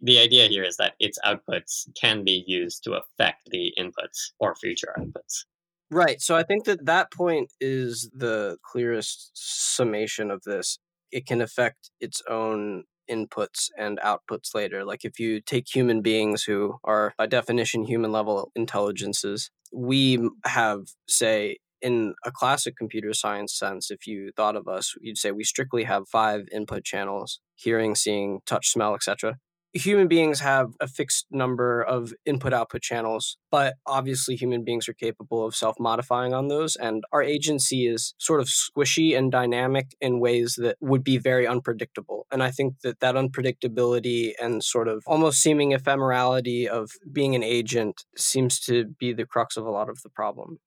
The 0.00 0.18
idea 0.18 0.46
here 0.46 0.62
is 0.62 0.76
that 0.76 0.94
its 1.00 1.18
outputs 1.24 1.88
can 2.00 2.22
be 2.22 2.44
used 2.46 2.84
to 2.84 2.92
affect 2.92 3.48
the 3.50 3.72
inputs 3.78 4.32
or 4.38 4.54
future 4.54 4.94
outputs. 4.98 5.44
Right. 5.90 6.20
So 6.20 6.36
I 6.36 6.42
think 6.42 6.64
that 6.64 6.84
that 6.84 7.10
point 7.10 7.50
is 7.60 8.10
the 8.14 8.58
clearest 8.62 9.30
summation 9.34 10.30
of 10.30 10.42
this. 10.44 10.78
It 11.10 11.26
can 11.26 11.40
affect 11.40 11.90
its 11.98 12.22
own 12.28 12.84
inputs 13.10 13.68
and 13.76 13.98
outputs 14.04 14.54
later. 14.54 14.84
Like 14.84 15.04
if 15.04 15.18
you 15.18 15.40
take 15.40 15.66
human 15.72 16.02
beings 16.02 16.44
who 16.44 16.78
are 16.84 17.14
by 17.18 17.26
definition 17.26 17.84
human 17.84 18.12
level 18.12 18.50
intelligences, 18.54 19.50
we 19.72 20.28
have, 20.44 20.88
say, 21.06 21.58
in 21.80 22.14
a 22.24 22.32
classic 22.32 22.76
computer 22.76 23.12
science 23.12 23.56
sense, 23.56 23.90
if 23.90 24.06
you 24.06 24.32
thought 24.36 24.56
of 24.56 24.66
us, 24.66 24.94
you'd 25.00 25.18
say 25.18 25.30
we 25.30 25.44
strictly 25.44 25.84
have 25.84 26.08
five 26.08 26.42
input 26.52 26.84
channels 26.84 27.40
hearing, 27.54 27.94
seeing, 27.94 28.40
touch, 28.46 28.68
smell, 28.68 28.94
etc 28.94 29.38
human 29.72 30.08
beings 30.08 30.40
have 30.40 30.72
a 30.80 30.88
fixed 30.88 31.26
number 31.30 31.82
of 31.82 32.12
input 32.24 32.52
output 32.52 32.82
channels, 32.82 33.36
but 33.50 33.74
obviously 33.86 34.34
human 34.36 34.64
beings 34.64 34.88
are 34.88 34.94
capable 34.94 35.46
of 35.46 35.54
self 35.54 35.76
modifying 35.78 36.34
on 36.34 36.48
those. 36.48 36.76
And 36.76 37.04
our 37.12 37.22
agency 37.22 37.86
is 37.86 38.14
sort 38.18 38.40
of 38.40 38.48
squishy 38.48 39.16
and 39.16 39.30
dynamic 39.30 39.94
in 40.00 40.20
ways 40.20 40.54
that 40.58 40.76
would 40.80 41.04
be 41.04 41.18
very 41.18 41.46
unpredictable. 41.46 42.26
And 42.30 42.42
I 42.42 42.50
think 42.50 42.80
that 42.82 43.00
that 43.00 43.14
unpredictability 43.14 44.32
and 44.40 44.62
sort 44.62 44.88
of 44.88 45.02
almost 45.06 45.40
seeming 45.40 45.72
ephemerality 45.72 46.66
of 46.66 46.90
being 47.12 47.34
an 47.34 47.42
agent 47.42 48.04
seems 48.16 48.60
to 48.60 48.86
be 48.98 49.12
the 49.12 49.26
crux 49.26 49.56
of 49.56 49.66
a 49.66 49.70
lot 49.70 49.88
of 49.88 50.00
the 50.02 50.10
problem. 50.10 50.58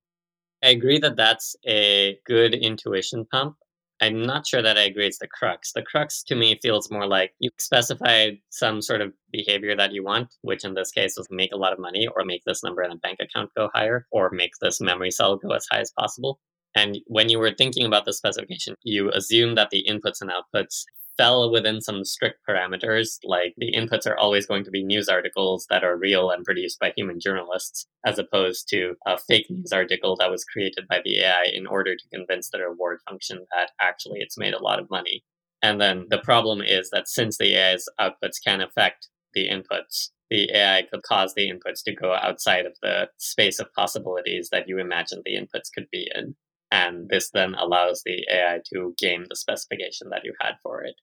I 0.63 0.70
agree 0.70 1.00
that 1.00 1.15
that's 1.15 1.55
a 1.67 2.20
good 2.25 2.53
intuition 2.53 3.25
pump. 3.31 3.55
I'm 4.01 4.24
not 4.24 4.48
sure 4.48 4.63
that 4.63 4.79
I 4.79 4.84
agree 4.84 5.05
it's 5.05 5.20
the 5.20 5.27
crux. 5.27 5.74
The 5.74 5.84
crux 5.84 6.24
to 6.24 6.36
me 6.36 6.58
feels 6.60 6.89
more 6.89 7.05
like 7.05 7.34
you 7.39 7.51
specified 7.60 8.39
some 8.50 8.81
sort 8.81 9.00
of 9.00 9.13
behavior 9.31 9.75
that 9.75 9.93
you 9.93 10.03
want, 10.03 10.34
which 10.41 10.65
in 10.65 10.74
this 10.74 10.91
case 10.91 11.20
is 11.20 11.27
make 11.29 11.53
a 11.53 11.58
lot 11.58 11.72
of 11.72 11.77
money 11.77 12.08
or 12.08 12.25
make 12.25 12.43
this 12.43 12.63
number 12.63 12.81
in 12.81 12.91
a 12.91 12.98
bank 12.98 13.20
account 13.20 13.51
go 13.55 13.70
higher 13.75 14.08
or 14.12 14.31
make 14.31 14.53
this 14.60 14.81
memory 14.81 15.12
cell 15.12 15.38
go 15.38 15.51
as 15.51 15.67
high 15.70 15.81
as 15.81 15.91
possible. 15.91 16.39
And 16.75 16.98
when 17.05 17.29
you 17.29 17.38
were 17.38 17.53
thinking 17.53 17.86
about 17.86 18.05
the 18.05 18.13
specification, 18.13 18.75
you 18.81 19.12
assume 19.12 19.53
that 19.55 19.70
the 19.70 19.86
inputs 19.88 20.22
and 20.22 20.31
outputs 20.31 20.86
fell 21.22 21.51
within 21.51 21.80
some 21.82 22.04
strict 22.04 22.40
parameters, 22.50 23.20
like 23.24 23.54
the 23.58 23.72
inputs 23.74 24.08
are 24.08 24.18
always 24.18 24.48
going 24.48 24.63
to 24.63 24.72
be 24.72 24.84
news 24.84 25.08
articles 25.08 25.68
that 25.70 25.84
are 25.84 25.96
real 25.96 26.32
and 26.32 26.44
produced 26.44 26.80
by 26.80 26.92
human 26.98 27.20
journalists, 27.20 27.86
as 28.06 28.18
opposed 28.18 28.68
to 28.68 28.96
a 29.06 29.20
fake 29.20 29.46
news 29.50 29.72
article 29.72 30.16
that 30.16 30.32
was 30.32 30.44
created 30.44 30.88
by 30.90 31.00
the 31.04 31.20
AI 31.20 31.44
in 31.54 31.68
order 31.68 31.96
to 31.96 32.10
convince 32.12 32.50
the 32.50 32.60
reward 32.60 32.98
function 33.08 33.46
that 33.56 33.70
actually 33.80 34.20
it's 34.20 34.38
made 34.38 34.56
a 34.56 34.63
lot 34.63 34.80
of 34.80 34.90
money. 34.90 35.24
And 35.62 35.80
then 35.80 36.08
the 36.10 36.18
problem 36.18 36.60
is 36.63 36.90
that 36.90 37.08
since 37.08 37.38
the 37.38 37.56
AI's 37.56 37.86
outputs 38.00 38.44
can 38.44 38.60
affect 38.60 39.10
the 39.36 39.48
inputs, 39.48 40.10
the 40.32 40.50
AI 40.56 40.88
could 40.92 41.04
cause 41.04 41.36
the 41.36 41.51
inputs 41.51 41.84
to 41.84 41.94
go 41.94 42.16
outside 42.16 42.66
of 42.66 42.74
the 42.82 43.10
space 43.18 43.60
of 43.60 43.72
possibilities 43.74 44.50
that 44.51 44.68
you 44.68 44.80
imagine 44.80 45.22
the 45.24 45.36
inputs 45.36 45.72
could 45.72 45.86
be 45.92 46.10
in. 46.16 46.36
And 46.72 47.10
this 47.10 47.30
then 47.30 47.54
allows 47.54 48.01
the 48.06 48.25
AI 48.32 48.62
to 48.74 48.96
game 48.98 49.25
the 49.30 49.36
specification 49.36 50.10
that 50.10 50.24
you 50.24 50.34
had 50.42 50.54
for 50.63 50.82
it. 50.82 50.96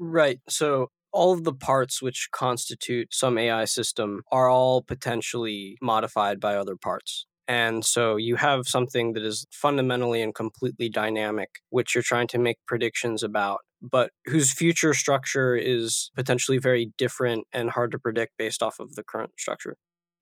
Right. 0.00 0.40
So 0.48 0.88
all 1.12 1.32
of 1.34 1.44
the 1.44 1.52
parts 1.52 2.00
which 2.00 2.28
constitute 2.32 3.08
some 3.12 3.36
AI 3.36 3.66
system 3.66 4.22
are 4.32 4.48
all 4.48 4.82
potentially 4.82 5.76
modified 5.82 6.40
by 6.40 6.56
other 6.56 6.74
parts. 6.74 7.26
And 7.46 7.84
so 7.84 8.16
you 8.16 8.36
have 8.36 8.66
something 8.68 9.12
that 9.14 9.24
is 9.24 9.46
fundamentally 9.52 10.22
and 10.22 10.34
completely 10.34 10.88
dynamic, 10.88 11.50
which 11.68 11.94
you're 11.94 12.02
trying 12.02 12.28
to 12.28 12.38
make 12.38 12.58
predictions 12.66 13.22
about, 13.22 13.58
but 13.82 14.12
whose 14.26 14.52
future 14.52 14.94
structure 14.94 15.54
is 15.56 16.10
potentially 16.14 16.58
very 16.58 16.92
different 16.96 17.46
and 17.52 17.70
hard 17.70 17.90
to 17.92 17.98
predict 17.98 18.38
based 18.38 18.62
off 18.62 18.78
of 18.80 18.94
the 18.94 19.02
current 19.02 19.32
structure. 19.36 19.76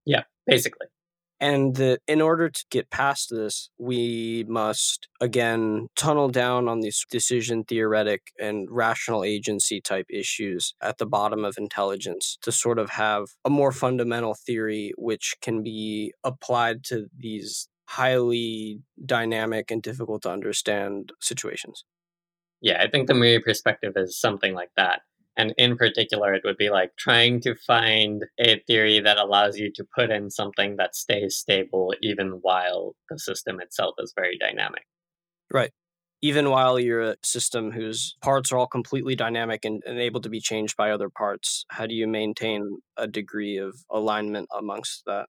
Yeah, 0.06 0.24
basically. 0.46 0.88
And 1.40 1.76
the, 1.76 2.00
in 2.08 2.20
order 2.20 2.48
to 2.48 2.64
get 2.70 2.90
past 2.90 3.30
this, 3.30 3.70
we 3.78 4.44
must 4.48 5.08
again 5.20 5.88
tunnel 5.94 6.28
down 6.28 6.68
on 6.68 6.80
these 6.80 7.04
decision 7.10 7.64
theoretic 7.64 8.32
and 8.40 8.68
rational 8.70 9.22
agency 9.22 9.80
type 9.80 10.06
issues 10.10 10.74
at 10.82 10.98
the 10.98 11.06
bottom 11.06 11.44
of 11.44 11.56
intelligence 11.56 12.38
to 12.42 12.50
sort 12.50 12.78
of 12.78 12.90
have 12.90 13.26
a 13.44 13.50
more 13.50 13.72
fundamental 13.72 14.34
theory 14.34 14.92
which 14.98 15.36
can 15.40 15.62
be 15.62 16.12
applied 16.24 16.82
to 16.84 17.06
these 17.16 17.68
highly 17.86 18.80
dynamic 19.06 19.70
and 19.70 19.82
difficult 19.82 20.22
to 20.22 20.30
understand 20.30 21.12
situations. 21.20 21.84
Yeah, 22.60 22.82
I 22.82 22.88
think 22.90 23.06
the 23.06 23.14
MIRI 23.14 23.40
perspective 23.40 23.92
is 23.96 24.20
something 24.20 24.52
like 24.52 24.70
that. 24.76 25.02
And 25.38 25.54
in 25.56 25.76
particular, 25.76 26.34
it 26.34 26.42
would 26.44 26.56
be 26.56 26.68
like 26.68 26.96
trying 26.96 27.40
to 27.42 27.54
find 27.54 28.24
a 28.40 28.58
theory 28.66 28.98
that 28.98 29.18
allows 29.18 29.56
you 29.56 29.70
to 29.76 29.86
put 29.96 30.10
in 30.10 30.30
something 30.30 30.76
that 30.76 30.96
stays 30.96 31.36
stable 31.36 31.94
even 32.02 32.40
while 32.42 32.96
the 33.08 33.20
system 33.20 33.60
itself 33.60 33.94
is 34.00 34.12
very 34.16 34.36
dynamic. 34.36 34.82
Right. 35.52 35.70
Even 36.20 36.50
while 36.50 36.80
you're 36.80 37.02
a 37.02 37.16
system 37.22 37.70
whose 37.70 38.16
parts 38.20 38.50
are 38.50 38.58
all 38.58 38.66
completely 38.66 39.14
dynamic 39.14 39.64
and, 39.64 39.80
and 39.86 40.00
able 40.00 40.20
to 40.22 40.28
be 40.28 40.40
changed 40.40 40.76
by 40.76 40.90
other 40.90 41.08
parts, 41.08 41.64
how 41.70 41.86
do 41.86 41.94
you 41.94 42.08
maintain 42.08 42.78
a 42.96 43.06
degree 43.06 43.58
of 43.58 43.76
alignment 43.92 44.48
amongst 44.52 45.04
that? 45.06 45.26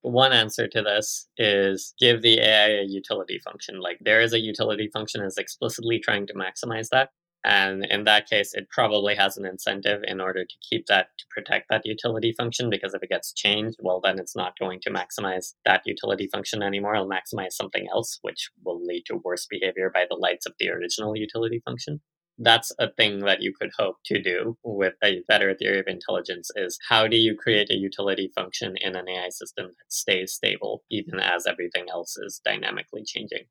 One 0.00 0.32
answer 0.32 0.66
to 0.68 0.80
this 0.80 1.28
is 1.36 1.92
give 2.00 2.22
the 2.22 2.40
AI 2.40 2.80
a 2.80 2.84
utility 2.84 3.38
function. 3.40 3.78
Like 3.78 3.98
there 4.00 4.22
is 4.22 4.32
a 4.32 4.40
utility 4.40 4.88
function 4.90 5.22
is 5.22 5.36
explicitly 5.36 5.98
trying 5.98 6.26
to 6.28 6.34
maximize 6.34 6.88
that. 6.92 7.10
And 7.44 7.84
in 7.84 8.04
that 8.04 8.28
case, 8.28 8.52
it 8.54 8.68
probably 8.68 9.14
has 9.14 9.36
an 9.36 9.46
incentive 9.46 10.02
in 10.06 10.20
order 10.20 10.44
to 10.44 10.54
keep 10.68 10.86
that, 10.86 11.10
to 11.18 11.24
protect 11.30 11.68
that 11.70 11.86
utility 11.86 12.34
function, 12.36 12.68
because 12.68 12.94
if 12.94 13.02
it 13.02 13.10
gets 13.10 13.32
changed, 13.32 13.78
well, 13.80 14.00
then 14.02 14.18
it's 14.18 14.36
not 14.36 14.58
going 14.58 14.80
to 14.82 14.90
maximize 14.90 15.54
that 15.64 15.82
utility 15.86 16.28
function 16.32 16.62
anymore. 16.62 16.94
It'll 16.94 17.08
maximize 17.08 17.52
something 17.52 17.86
else, 17.92 18.18
which 18.22 18.50
will 18.64 18.84
lead 18.84 19.04
to 19.06 19.20
worse 19.24 19.46
behavior 19.46 19.90
by 19.92 20.06
the 20.08 20.16
lights 20.16 20.46
of 20.46 20.54
the 20.58 20.70
original 20.70 21.16
utility 21.16 21.62
function. 21.64 22.00
That's 22.40 22.72
a 22.78 22.90
thing 22.92 23.20
that 23.20 23.42
you 23.42 23.52
could 23.52 23.70
hope 23.76 23.96
to 24.06 24.22
do 24.22 24.56
with 24.62 24.94
a 25.02 25.22
better 25.26 25.54
theory 25.54 25.80
of 25.80 25.88
intelligence 25.88 26.50
is 26.54 26.78
how 26.88 27.08
do 27.08 27.16
you 27.16 27.36
create 27.36 27.70
a 27.70 27.76
utility 27.76 28.30
function 28.32 28.76
in 28.80 28.94
an 28.94 29.08
AI 29.08 29.28
system 29.30 29.66
that 29.66 29.92
stays 29.92 30.34
stable 30.34 30.84
even 30.88 31.18
as 31.18 31.46
everything 31.46 31.86
else 31.90 32.16
is 32.16 32.40
dynamically 32.44 33.02
changing? 33.04 33.46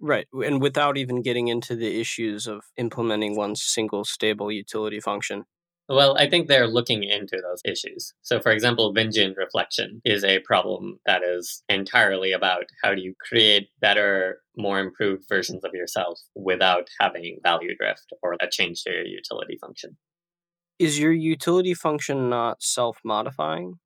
Right. 0.00 0.26
And 0.32 0.60
without 0.60 0.96
even 0.98 1.22
getting 1.22 1.48
into 1.48 1.76
the 1.76 2.00
issues 2.00 2.46
of 2.46 2.64
implementing 2.76 3.36
one 3.36 3.56
single 3.56 4.04
stable 4.04 4.50
utility 4.50 5.00
function. 5.00 5.44
Well, 5.88 6.16
I 6.16 6.28
think 6.28 6.48
they're 6.48 6.66
looking 6.66 7.04
into 7.04 7.36
those 7.42 7.60
issues. 7.64 8.14
So, 8.22 8.40
for 8.40 8.52
example, 8.52 8.94
Vingean 8.94 9.36
reflection 9.36 10.00
is 10.04 10.24
a 10.24 10.38
problem 10.40 10.98
that 11.04 11.22
is 11.22 11.62
entirely 11.68 12.32
about 12.32 12.64
how 12.82 12.94
do 12.94 13.02
you 13.02 13.14
create 13.20 13.68
better, 13.80 14.40
more 14.56 14.80
improved 14.80 15.24
versions 15.28 15.62
of 15.62 15.74
yourself 15.74 16.18
without 16.34 16.88
having 16.98 17.38
value 17.42 17.76
drift 17.76 18.12
or 18.22 18.36
a 18.40 18.48
change 18.48 18.82
to 18.84 18.92
your 18.92 19.04
utility 19.04 19.58
function. 19.60 19.98
Is 20.78 20.98
your 20.98 21.12
utility 21.12 21.74
function 21.74 22.30
not 22.30 22.62
self 22.62 22.98
modifying? 23.04 23.78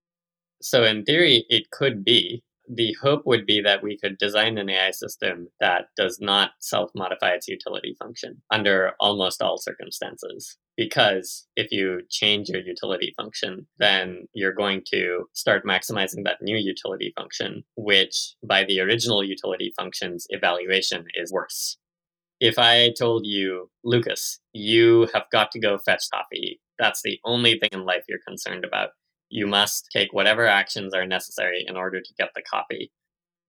So, 0.63 0.85
in 0.85 1.05
theory, 1.05 1.47
it 1.49 1.71
could 1.71 2.05
be 2.05 2.43
the 2.69 2.95
hope 3.01 3.23
would 3.25 3.47
be 3.47 3.61
that 3.63 3.83
we 3.83 3.97
could 3.97 4.19
design 4.19 4.59
an 4.59 4.69
AI 4.69 4.91
system 4.91 5.49
that 5.61 5.87
does 5.97 6.19
not 6.21 6.51
self 6.61 6.91
modify 6.95 7.31
its 7.31 7.49
utility 7.49 7.97
function 7.99 8.43
under 8.53 8.93
almost 9.01 9.43
all 9.43 9.59
circumstances. 9.59 10.59
Because 10.77 11.47
if 11.57 11.73
you 11.73 12.03
change 12.09 12.49
your 12.49 12.61
utility 12.63 13.13
function, 13.17 13.67
then 13.79 14.29
you're 14.33 14.55
going 14.55 14.83
to 14.93 15.25
start 15.33 15.65
maximizing 15.67 16.25
that 16.25 16.41
new 16.41 16.57
utility 16.57 17.13
function, 17.17 17.65
which 17.77 18.35
by 18.47 18.65
the 18.65 18.81
original 18.81 19.25
utility 19.25 19.73
function's 19.77 20.27
evaluation 20.29 21.05
is 21.15 21.33
worse. 21.33 21.79
If 22.41 22.59
I 22.59 22.93
told 22.97 23.27
you, 23.27 23.71
Lucas, 23.83 24.39
you 24.53 25.09
have 25.13 25.25
got 25.33 25.51
to 25.53 25.59
go 25.59 25.79
fetch 25.79 26.05
coffee, 26.13 26.61
that's 26.79 27.03
the 27.03 27.19
only 27.25 27.59
thing 27.59 27.71
in 27.73 27.85
life 27.85 28.05
you're 28.09 28.21
concerned 28.25 28.65
about 28.65 28.91
you 29.31 29.47
must 29.47 29.89
take 29.93 30.13
whatever 30.13 30.47
actions 30.47 30.95
are 30.95 31.07
necessary 31.07 31.65
in 31.67 31.77
order 31.77 32.01
to 32.01 32.15
get 32.19 32.31
the 32.35 32.43
copy. 32.43 32.91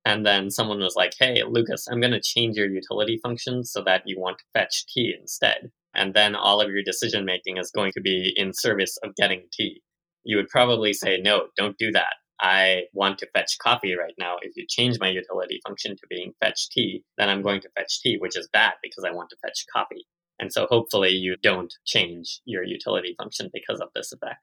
And 0.06 0.26
then 0.26 0.50
someone 0.50 0.80
was 0.80 0.96
like, 0.96 1.13
hey, 1.20 1.44
Lucas, 1.44 1.88
I'm 1.88 2.00
going 2.00 2.13
to 2.13 2.22
change 2.22 2.58
your 2.58 2.70
utility 2.70 3.20
function 3.22 3.63
so 3.63 3.84
that 3.84 4.04
you 4.06 4.20
want 4.20 4.39
to 4.39 4.46
fetch 4.54 4.86
tea 4.88 5.13
instead. 5.20 5.72
And 5.94 6.13
then 6.13 6.36
all 6.36 6.62
of 6.62 6.70
your 6.70 6.84
decision 6.84 7.26
making 7.26 7.58
is 7.58 7.72
going 7.72 7.92
to 7.94 8.02
be 8.02 8.34
in 8.36 8.54
service 8.54 8.98
of 9.04 9.15
getting 9.15 9.44
tea. 9.52 9.82
You 10.24 10.38
would 10.38 10.50
probably 10.50 10.94
say, 10.94 11.18
no, 11.18 11.48
don't 11.58 11.78
do 11.78 11.92
that. 11.92 12.13
I 12.42 12.84
want 12.94 13.20
to 13.20 13.30
fetch 13.34 13.58
coffee 13.62 13.96
right 13.96 14.13
now. 14.18 14.38
If 14.42 14.56
you 14.56 14.65
change 14.68 14.98
my 15.00 15.10
utility 15.10 15.60
function 15.68 15.96
to 15.98 16.08
being 16.10 16.34
fetch 16.39 16.70
tea, 16.70 17.04
then 17.18 17.28
I'm 17.28 17.42
going 17.42 17.60
to 17.62 17.70
fetch 17.78 18.02
tea, 18.02 18.18
which 18.18 18.38
is 18.38 18.48
bad 18.54 18.74
because 18.82 19.04
I 19.04 19.12
want 19.12 19.30
to 19.32 19.38
fetch 19.44 19.65
coffee. 19.74 20.08
And 20.39 20.54
so 20.54 20.65
hopefully 20.70 21.10
you 21.10 21.36
don't 21.36 21.74
change 21.86 22.39
your 22.46 22.63
utility 22.63 23.13
function 23.18 23.50
because 23.54 23.82
of 23.82 23.89
this 23.94 24.13
effect. 24.13 24.39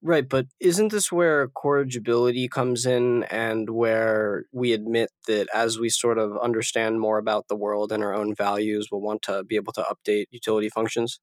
Right, 0.00 0.28
but 0.28 0.46
isn't 0.60 0.92
this 0.92 1.10
where 1.10 1.48
corrigibility 1.48 2.48
comes 2.48 2.86
in 2.86 3.24
and 3.24 3.68
where 3.70 4.44
we 4.52 4.72
admit 4.72 5.10
that 5.26 5.48
as 5.52 5.78
we 5.78 5.88
sort 5.88 6.18
of 6.18 6.38
understand 6.38 7.00
more 7.00 7.18
about 7.18 7.48
the 7.48 7.56
world 7.56 7.90
and 7.90 8.04
our 8.04 8.14
own 8.14 8.32
values, 8.34 8.88
we'll 8.92 9.00
want 9.00 9.22
to 9.22 9.42
be 9.42 9.56
able 9.56 9.72
to 9.72 9.82
update 9.82 10.26
utility 10.30 10.68
functions? 10.68 11.18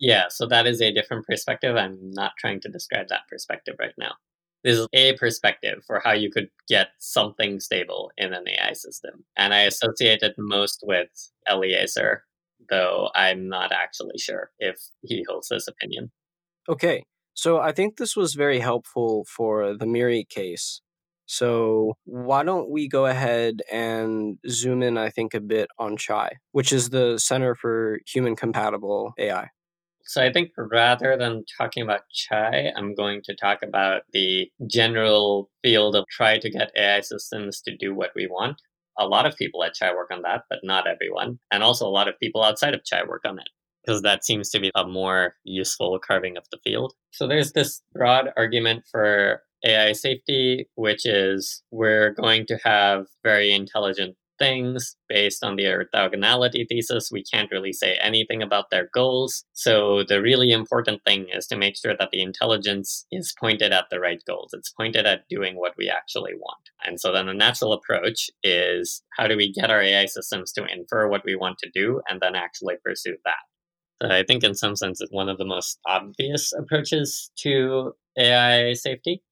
Yeah, 0.00 0.28
so 0.28 0.46
that 0.46 0.66
is 0.66 0.80
a 0.80 0.92
different 0.92 1.26
perspective. 1.26 1.76
I'm 1.76 1.98
not 2.12 2.32
trying 2.38 2.60
to 2.60 2.68
describe 2.68 3.08
that 3.08 3.26
perspective 3.28 3.76
right 3.80 3.94
now. 3.98 4.12
This 4.64 4.78
is 4.78 4.88
a 4.92 5.14
perspective 5.14 5.82
for 5.86 6.00
how 6.04 6.12
you 6.12 6.30
could 6.30 6.48
get 6.68 6.88
something 6.98 7.60
stable 7.60 8.10
in 8.16 8.32
an 8.32 8.44
AI 8.48 8.72
system. 8.74 9.24
And 9.36 9.54
I 9.54 9.60
associate 9.62 10.22
it 10.22 10.34
most 10.38 10.80
with 10.84 11.08
Eliezer, 11.48 12.24
though 12.70 13.10
I'm 13.14 13.48
not 13.48 13.72
actually 13.72 14.18
sure 14.18 14.50
if 14.58 14.76
he 15.02 15.24
holds 15.28 15.48
this 15.48 15.68
opinion. 15.68 16.10
Okay. 16.68 17.04
So 17.38 17.60
I 17.60 17.70
think 17.70 17.98
this 17.98 18.16
was 18.16 18.34
very 18.34 18.58
helpful 18.58 19.24
for 19.28 19.76
the 19.76 19.86
MIRI 19.86 20.24
case. 20.24 20.80
So 21.26 21.94
why 22.04 22.42
don't 22.42 22.68
we 22.68 22.88
go 22.88 23.06
ahead 23.06 23.62
and 23.70 24.38
zoom 24.48 24.82
in, 24.82 24.98
I 24.98 25.10
think, 25.10 25.34
a 25.34 25.40
bit 25.40 25.68
on 25.78 25.96
CHAI, 25.96 26.32
which 26.50 26.72
is 26.72 26.90
the 26.90 27.16
Center 27.16 27.54
for 27.54 28.00
Human 28.12 28.34
Compatible 28.34 29.12
AI. 29.20 29.50
So 30.02 30.20
I 30.20 30.32
think 30.32 30.50
rather 30.58 31.16
than 31.16 31.44
talking 31.56 31.84
about 31.84 32.00
CHAI, 32.12 32.72
I'm 32.76 32.96
going 32.96 33.20
to 33.26 33.36
talk 33.36 33.62
about 33.62 34.02
the 34.12 34.50
general 34.66 35.48
field 35.62 35.94
of 35.94 36.06
try 36.10 36.38
to 36.38 36.50
get 36.50 36.72
AI 36.76 37.02
systems 37.02 37.60
to 37.60 37.76
do 37.76 37.94
what 37.94 38.10
we 38.16 38.26
want. 38.26 38.60
A 38.98 39.06
lot 39.06 39.26
of 39.26 39.36
people 39.36 39.62
at 39.62 39.76
CHAI 39.76 39.94
work 39.94 40.10
on 40.10 40.22
that, 40.22 40.42
but 40.50 40.58
not 40.64 40.88
everyone. 40.88 41.38
And 41.52 41.62
also 41.62 41.86
a 41.86 41.96
lot 41.98 42.08
of 42.08 42.18
people 42.18 42.42
outside 42.42 42.74
of 42.74 42.82
CHAI 42.82 43.06
work 43.06 43.22
on 43.24 43.38
it 43.38 43.48
because 43.88 44.02
that 44.02 44.22
seems 44.22 44.50
to 44.50 44.60
be 44.60 44.70
a 44.74 44.86
more 44.86 45.34
useful 45.44 45.98
carving 46.06 46.36
of 46.36 46.44
the 46.52 46.58
field. 46.62 46.92
So 47.10 47.26
there's 47.26 47.52
this 47.52 47.80
broad 47.94 48.30
argument 48.36 48.84
for 48.90 49.40
AI 49.64 49.92
safety, 49.92 50.68
which 50.74 51.06
is 51.06 51.62
we're 51.70 52.10
going 52.10 52.44
to 52.48 52.58
have 52.64 53.06
very 53.24 53.50
intelligent 53.50 54.16
things 54.38 54.94
based 55.08 55.42
on 55.42 55.56
the 55.56 55.64
orthogonality 55.64 56.66
thesis. 56.68 57.08
We 57.10 57.24
can't 57.24 57.50
really 57.50 57.72
say 57.72 57.96
anything 58.00 58.42
about 58.42 58.66
their 58.70 58.90
goals. 58.94 59.44
So 59.54 60.04
the 60.06 60.20
really 60.20 60.52
important 60.52 61.00
thing 61.04 61.26
is 61.32 61.46
to 61.46 61.56
make 61.56 61.74
sure 61.74 61.96
that 61.98 62.10
the 62.12 62.22
intelligence 62.22 63.06
is 63.10 63.34
pointed 63.40 63.72
at 63.72 63.86
the 63.90 64.00
right 64.00 64.22
goals. 64.26 64.50
It's 64.52 64.70
pointed 64.70 65.06
at 65.06 65.26
doing 65.30 65.56
what 65.56 65.72
we 65.78 65.88
actually 65.88 66.34
want. 66.34 66.62
And 66.84 67.00
so 67.00 67.10
then 67.10 67.26
the 67.26 67.32
natural 67.32 67.72
approach 67.72 68.30
is 68.44 69.02
how 69.16 69.26
do 69.26 69.36
we 69.36 69.50
get 69.50 69.70
our 69.70 69.80
AI 69.80 70.04
systems 70.06 70.52
to 70.52 70.66
infer 70.66 71.08
what 71.08 71.24
we 71.24 71.34
want 71.34 71.56
to 71.60 71.70
do 71.70 72.02
and 72.06 72.20
then 72.20 72.36
actually 72.36 72.76
pursue 72.84 73.16
that? 73.24 73.34
I 74.00 74.22
think, 74.22 74.44
in 74.44 74.54
some 74.54 74.76
sense, 74.76 75.00
it's 75.00 75.12
one 75.12 75.28
of 75.28 75.38
the 75.38 75.44
most 75.44 75.78
obvious 75.86 76.52
approaches 76.52 77.30
to 77.38 77.94
AI 78.16 78.74
safety. 78.74 79.22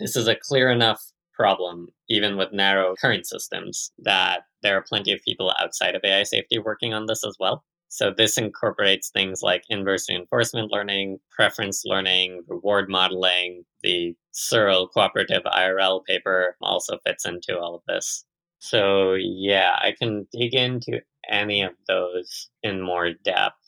This 0.00 0.16
is 0.16 0.28
a 0.28 0.36
clear 0.36 0.70
enough 0.70 1.02
problem, 1.34 1.88
even 2.08 2.36
with 2.36 2.52
narrow 2.52 2.94
current 3.00 3.26
systems, 3.26 3.92
that 3.98 4.42
there 4.62 4.76
are 4.76 4.82
plenty 4.88 5.12
of 5.12 5.20
people 5.22 5.52
outside 5.58 5.94
of 5.94 6.02
AI 6.04 6.22
safety 6.22 6.58
working 6.58 6.94
on 6.94 7.06
this 7.06 7.24
as 7.24 7.36
well. 7.38 7.64
So, 7.88 8.10
this 8.10 8.38
incorporates 8.38 9.10
things 9.10 9.40
like 9.42 9.62
inverse 9.68 10.08
reinforcement 10.08 10.72
learning, 10.72 11.20
preference 11.30 11.84
learning, 11.84 12.42
reward 12.48 12.88
modeling. 12.88 13.64
The 13.82 14.16
CIRL 14.32 14.88
cooperative 14.90 15.42
IRL 15.44 16.04
paper 16.04 16.56
also 16.60 16.98
fits 17.06 17.24
into 17.24 17.58
all 17.58 17.76
of 17.76 17.82
this. 17.86 18.24
So, 18.58 19.14
yeah, 19.14 19.76
I 19.80 19.92
can 19.96 20.26
dig 20.32 20.54
into 20.54 21.02
any 21.28 21.62
of 21.62 21.72
those 21.86 22.50
in 22.62 22.80
more 22.80 23.12
depth. 23.12 23.63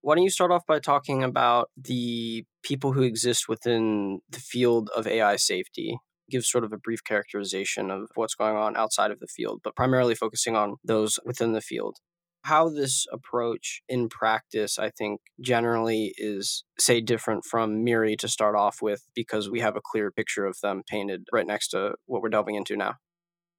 Why 0.00 0.14
don't 0.14 0.24
you 0.24 0.30
start 0.30 0.52
off 0.52 0.64
by 0.66 0.78
talking 0.78 1.24
about 1.24 1.70
the 1.76 2.44
people 2.62 2.92
who 2.92 3.02
exist 3.02 3.48
within 3.48 4.20
the 4.30 4.38
field 4.38 4.90
of 4.96 5.06
AI 5.06 5.36
safety? 5.36 5.98
Give 6.30 6.44
sort 6.44 6.64
of 6.64 6.72
a 6.72 6.78
brief 6.78 7.02
characterization 7.04 7.90
of 7.90 8.08
what's 8.14 8.34
going 8.34 8.56
on 8.56 8.76
outside 8.76 9.10
of 9.10 9.18
the 9.18 9.26
field, 9.26 9.60
but 9.64 9.74
primarily 9.74 10.14
focusing 10.14 10.54
on 10.54 10.76
those 10.84 11.18
within 11.24 11.52
the 11.52 11.60
field. 11.60 11.96
How 12.44 12.68
this 12.68 13.06
approach 13.12 13.82
in 13.88 14.08
practice, 14.08 14.78
I 14.78 14.90
think, 14.90 15.20
generally 15.40 16.14
is, 16.16 16.64
say, 16.78 17.00
different 17.00 17.44
from 17.44 17.82
MIRI 17.82 18.16
to 18.16 18.28
start 18.28 18.54
off 18.54 18.80
with, 18.80 19.02
because 19.14 19.50
we 19.50 19.60
have 19.60 19.74
a 19.74 19.82
clear 19.84 20.12
picture 20.12 20.46
of 20.46 20.58
them 20.62 20.82
painted 20.88 21.24
right 21.32 21.46
next 21.46 21.68
to 21.68 21.94
what 22.06 22.22
we're 22.22 22.28
delving 22.28 22.54
into 22.54 22.76
now. 22.76 22.94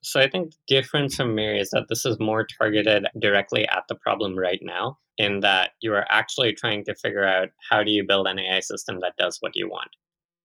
So 0.01 0.19
I 0.19 0.29
think 0.29 0.51
the 0.51 0.75
difference 0.75 1.15
from 1.15 1.35
MIRI 1.35 1.59
is 1.59 1.71
that 1.71 1.87
this 1.89 2.05
is 2.05 2.19
more 2.19 2.45
targeted 2.45 3.07
directly 3.19 3.67
at 3.67 3.83
the 3.89 3.95
problem 3.95 4.37
right 4.37 4.59
now, 4.61 4.97
in 5.17 5.41
that 5.41 5.71
you 5.81 5.93
are 5.93 6.05
actually 6.09 6.53
trying 6.53 6.85
to 6.85 6.95
figure 6.95 7.25
out 7.25 7.49
how 7.69 7.83
do 7.83 7.91
you 7.91 8.05
build 8.07 8.27
an 8.27 8.39
AI 8.39 8.61
system 8.61 9.01
that 9.01 9.17
does 9.17 9.37
what 9.41 9.55
you 9.55 9.67
want. 9.67 9.89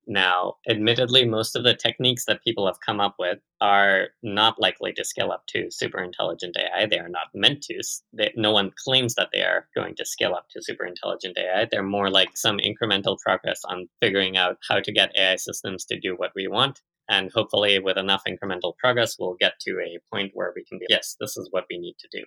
Now, 0.07 0.57
admittedly, 0.69 1.25
most 1.25 1.57
of 1.57 1.63
the 1.65 1.75
techniques 1.75 2.27
that 2.27 2.43
people 2.43 2.67
have 2.67 2.81
come 2.85 3.01
up 3.01 3.15
with 3.19 3.39
are 3.61 4.09
not 4.23 4.61
likely 4.61 4.93
to 4.95 5.05
scale 5.05 5.31
up 5.31 5.47
to 5.47 5.71
super 5.71 6.03
intelligent 6.03 6.59
AI. 6.59 6.87
They 6.87 6.99
are 6.99 7.09
not 7.09 7.29
meant 7.33 7.63
to. 7.63 7.81
They, 8.13 8.31
no 8.37 8.53
one 8.53 8.73
claims 8.85 9.15
that 9.15 9.31
they 9.33 9.43
are 9.43 9.67
going 9.75 9.95
to 9.97 10.05
scale 10.05 10.35
up 10.35 10.49
to 10.51 10.63
super 10.63 10.85
intelligent 10.85 11.39
AI. 11.39 11.67
They're 11.71 11.83
more 11.83 12.11
like 12.11 12.37
some 12.37 12.59
incremental 12.59 13.19
progress 13.19 13.63
on 13.65 13.89
figuring 14.03 14.37
out 14.37 14.59
how 14.69 14.81
to 14.81 14.93
get 14.93 15.17
AI 15.17 15.37
systems 15.37 15.87
to 15.87 15.99
do 15.99 16.17
what 16.17 16.33
we 16.35 16.49
want 16.49 16.83
and 17.09 17.31
hopefully, 17.33 17.79
with 17.79 17.99
enough 17.99 18.23
incremental 18.29 18.77
progress, 18.77 19.17
we'll 19.19 19.37
get 19.39 19.59
to 19.61 19.79
a 19.81 19.99
point 20.13 20.33
where 20.35 20.53
we 20.55 20.65
can 20.65 20.79
be, 20.79 20.87
yes, 20.89 21.17
this 21.21 21.37
is 21.37 21.49
what 21.51 21.65
we 21.71 21.79
need 21.79 21.97
to 21.99 22.09
do. 22.11 22.25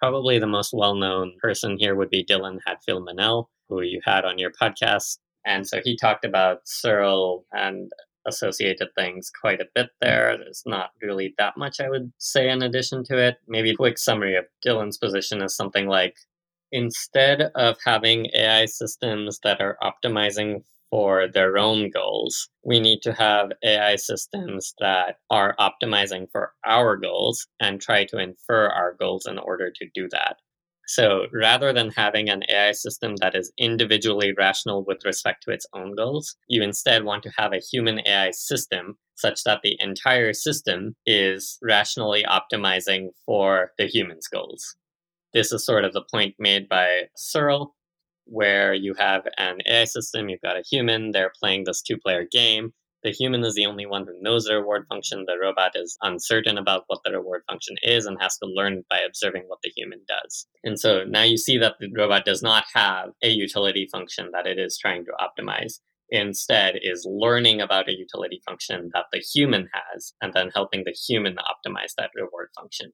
Probably 0.00 0.38
the 0.38 0.46
most 0.46 0.72
well 0.72 0.96
known 0.96 1.36
person 1.40 1.76
here 1.78 1.94
would 1.94 2.10
be 2.10 2.24
Dylan 2.24 2.58
Hadfield 2.66 3.08
Menell, 3.08 3.46
who 3.68 3.82
you 3.82 4.00
had 4.04 4.24
on 4.24 4.38
your 4.38 4.50
podcast. 4.50 5.18
And 5.44 5.66
so 5.66 5.80
he 5.84 5.96
talked 5.96 6.24
about 6.24 6.64
CIRL 6.66 7.44
and 7.52 7.90
associated 8.26 8.88
things 8.96 9.30
quite 9.40 9.60
a 9.60 9.68
bit 9.74 9.90
there. 10.00 10.36
There's 10.36 10.62
not 10.66 10.90
really 11.00 11.34
that 11.38 11.56
much 11.56 11.80
I 11.80 11.88
would 11.88 12.12
say 12.18 12.50
in 12.50 12.62
addition 12.62 13.04
to 13.04 13.18
it. 13.18 13.36
Maybe 13.48 13.70
a 13.70 13.76
quick 13.76 13.98
summary 13.98 14.36
of 14.36 14.44
Dylan's 14.64 14.98
position 14.98 15.42
is 15.42 15.56
something 15.56 15.86
like 15.86 16.16
instead 16.70 17.50
of 17.54 17.76
having 17.84 18.28
AI 18.34 18.66
systems 18.66 19.40
that 19.42 19.60
are 19.60 19.76
optimizing 19.82 20.62
for 20.92 21.26
their 21.26 21.56
own 21.56 21.90
goals. 21.90 22.50
We 22.62 22.78
need 22.78 23.00
to 23.02 23.14
have 23.14 23.52
AI 23.64 23.96
systems 23.96 24.74
that 24.78 25.16
are 25.30 25.56
optimizing 25.58 26.26
for 26.30 26.52
our 26.66 26.98
goals 26.98 27.46
and 27.60 27.80
try 27.80 28.04
to 28.04 28.18
infer 28.18 28.68
our 28.68 28.94
goals 29.00 29.26
in 29.26 29.38
order 29.38 29.72
to 29.74 29.86
do 29.94 30.06
that. 30.12 30.36
So 30.86 31.28
rather 31.32 31.72
than 31.72 31.90
having 31.92 32.28
an 32.28 32.42
AI 32.50 32.72
system 32.72 33.16
that 33.22 33.34
is 33.34 33.50
individually 33.56 34.34
rational 34.36 34.84
with 34.84 34.98
respect 35.06 35.42
to 35.44 35.50
its 35.50 35.64
own 35.72 35.96
goals, 35.96 36.36
you 36.48 36.62
instead 36.62 37.04
want 37.04 37.22
to 37.22 37.32
have 37.38 37.54
a 37.54 37.62
human 37.72 38.06
AI 38.06 38.32
system 38.32 38.98
such 39.14 39.44
that 39.44 39.60
the 39.62 39.78
entire 39.80 40.34
system 40.34 40.94
is 41.06 41.58
rationally 41.62 42.24
optimizing 42.28 43.08
for 43.24 43.70
the 43.78 43.86
human's 43.86 44.28
goals. 44.28 44.76
This 45.32 45.52
is 45.52 45.64
sort 45.64 45.86
of 45.86 45.94
the 45.94 46.04
point 46.12 46.34
made 46.38 46.68
by 46.68 47.04
CIRL 47.16 47.68
where 48.24 48.74
you 48.74 48.94
have 48.94 49.26
an 49.38 49.58
AI 49.66 49.84
system, 49.84 50.28
you've 50.28 50.40
got 50.40 50.56
a 50.56 50.64
human, 50.70 51.10
they're 51.10 51.32
playing 51.40 51.64
this 51.64 51.82
two 51.82 51.98
player 51.98 52.26
game. 52.30 52.72
The 53.02 53.10
human 53.10 53.42
is 53.42 53.56
the 53.56 53.66
only 53.66 53.84
one 53.84 54.06
who 54.06 54.14
knows 54.20 54.44
the 54.44 54.54
reward 54.54 54.86
function. 54.88 55.24
The 55.26 55.36
robot 55.36 55.72
is 55.74 55.98
uncertain 56.02 56.56
about 56.56 56.84
what 56.86 57.00
the 57.04 57.10
reward 57.10 57.42
function 57.48 57.74
is 57.82 58.06
and 58.06 58.16
has 58.20 58.38
to 58.38 58.46
learn 58.46 58.84
by 58.88 59.00
observing 59.00 59.44
what 59.48 59.58
the 59.64 59.72
human 59.74 60.00
does. 60.06 60.46
And 60.62 60.78
so 60.78 61.02
now 61.02 61.22
you 61.22 61.36
see 61.36 61.58
that 61.58 61.74
the 61.80 61.90
robot 61.96 62.24
does 62.24 62.42
not 62.42 62.64
have 62.74 63.10
a 63.22 63.28
utility 63.28 63.88
function 63.90 64.30
that 64.32 64.46
it 64.46 64.58
is 64.58 64.78
trying 64.78 65.04
to 65.06 65.12
optimize. 65.20 65.80
Instead, 66.10 66.78
is 66.82 67.06
learning 67.08 67.60
about 67.60 67.88
a 67.88 67.96
utility 67.96 68.40
function 68.46 68.90
that 68.92 69.06
the 69.12 69.18
human 69.18 69.68
has 69.72 70.12
and 70.20 70.34
then 70.34 70.50
helping 70.54 70.84
the 70.84 70.92
human 70.92 71.36
optimize 71.36 71.94
that 71.96 72.10
reward 72.14 72.50
function. 72.54 72.92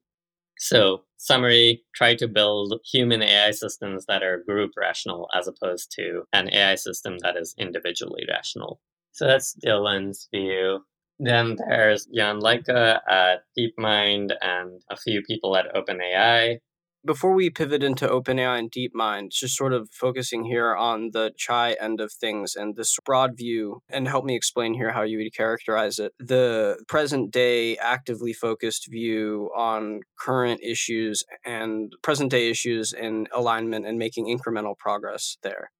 So, 0.59 1.03
summary 1.17 1.83
try 1.95 2.15
to 2.15 2.27
build 2.27 2.79
human 2.85 3.21
AI 3.21 3.51
systems 3.51 4.05
that 4.07 4.23
are 4.23 4.43
group 4.43 4.71
rational 4.77 5.29
as 5.33 5.47
opposed 5.47 5.91
to 5.93 6.23
an 6.33 6.53
AI 6.53 6.75
system 6.75 7.17
that 7.19 7.37
is 7.37 7.55
individually 7.57 8.25
rational. 8.29 8.81
So, 9.13 9.25
that's 9.25 9.55
Dylan's 9.55 10.27
view. 10.33 10.81
Then 11.17 11.55
there's 11.57 12.07
Jan 12.07 12.39
Leike 12.41 12.69
at 12.69 13.43
DeepMind 13.57 14.31
and 14.41 14.81
a 14.89 14.97
few 14.97 15.21
people 15.23 15.55
at 15.55 15.73
OpenAI 15.73 16.59
before 17.05 17.33
we 17.33 17.49
pivot 17.49 17.83
into 17.83 18.07
OpenAI 18.07 18.59
and 18.59 18.71
DeepMind, 18.71 19.31
just 19.31 19.55
sort 19.55 19.73
of 19.73 19.89
focusing 19.91 20.43
here 20.43 20.75
on 20.75 21.11
the 21.13 21.31
chai 21.37 21.75
end 21.79 22.01
of 22.01 22.11
things 22.11 22.55
and 22.55 22.75
this 22.75 22.97
broad 23.05 23.37
view, 23.37 23.81
and 23.89 24.07
help 24.07 24.25
me 24.25 24.35
explain 24.35 24.73
here 24.73 24.91
how 24.91 25.03
you 25.03 25.17
would 25.17 25.33
characterize 25.33 25.99
it. 25.99 26.13
The 26.19 26.83
present 26.87 27.31
day 27.31 27.77
actively 27.77 28.33
focused 28.33 28.87
view 28.89 29.49
on 29.55 30.01
current 30.19 30.61
issues 30.61 31.23
and 31.45 31.93
present 32.01 32.31
day 32.31 32.49
issues 32.49 32.93
in 32.93 33.27
alignment 33.33 33.85
and 33.85 33.97
making 33.97 34.25
incremental 34.25 34.77
progress 34.77 35.37
there. 35.41 35.71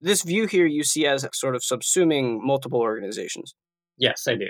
This 0.00 0.22
view 0.22 0.46
here 0.46 0.66
you 0.66 0.84
see 0.84 1.06
as 1.06 1.26
sort 1.32 1.56
of 1.56 1.62
subsuming 1.62 2.38
multiple 2.40 2.80
organizations. 2.80 3.54
Yes, 3.96 4.24
I 4.28 4.36
do. 4.36 4.48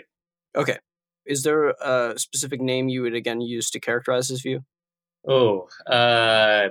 Okay. 0.56 0.78
Is 1.24 1.42
there 1.42 1.70
a 1.80 2.14
specific 2.16 2.60
name 2.60 2.88
you 2.88 3.02
would 3.02 3.14
again 3.14 3.40
use 3.40 3.70
to 3.70 3.80
characterize 3.80 4.28
this 4.28 4.40
view? 4.42 4.60
Oh, 5.26 5.68
uh, 5.86 6.68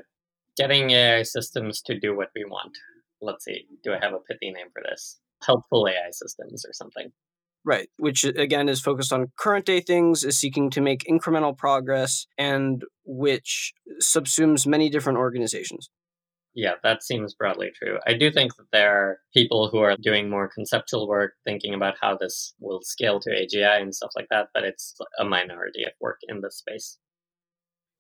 getting 0.55 0.91
AI 0.91 1.23
systems 1.23 1.81
to 1.83 1.99
do 1.99 2.15
what 2.15 2.29
we 2.35 2.45
want. 2.45 2.77
Let's 3.21 3.45
see. 3.45 3.65
Do 3.83 3.93
I 3.93 3.99
have 4.01 4.13
a 4.13 4.19
pithy 4.19 4.51
name 4.51 4.67
for 4.73 4.83
this? 4.87 5.19
Helpful 5.45 5.87
AI 5.87 6.11
systems 6.11 6.65
or 6.65 6.73
something. 6.73 7.11
Right, 7.65 7.89
which 7.97 8.23
again 8.23 8.69
is 8.69 8.79
focused 8.79 9.11
on 9.11 9.31
current 9.37 9.65
day 9.65 9.81
things, 9.81 10.23
is 10.23 10.39
seeking 10.39 10.69
to 10.69 10.81
make 10.81 11.03
incremental 11.03 11.55
progress, 11.57 12.25
and 12.37 12.81
which 13.03 13.73
subsumes 14.01 14.65
many 14.65 14.89
different 14.89 15.17
organizations. 15.17 15.89
Yeah, 16.55 16.73
that 16.81 17.03
seems 17.03 17.35
broadly 17.35 17.71
true. 17.77 17.99
I 18.07 18.13
do 18.13 18.31
think 18.31 18.55
that 18.55 18.65
there 18.71 18.91
are 18.91 19.19
people 19.33 19.69
who 19.69 19.79
are 19.79 19.95
doing 19.97 20.29
more 20.29 20.47
conceptual 20.47 21.07
work, 21.07 21.33
thinking 21.45 21.73
about 21.75 21.95
how 22.01 22.17
this 22.17 22.55
will 22.59 22.81
scale 22.81 23.19
to 23.19 23.29
AGI 23.29 23.81
and 23.81 23.93
stuff 23.93 24.11
like 24.15 24.27
that, 24.31 24.47
but 24.53 24.63
it's 24.63 24.95
a 25.19 25.25
minority 25.25 25.83
of 25.83 25.91
work 25.99 26.17
in 26.27 26.41
this 26.41 26.57
space. 26.57 26.97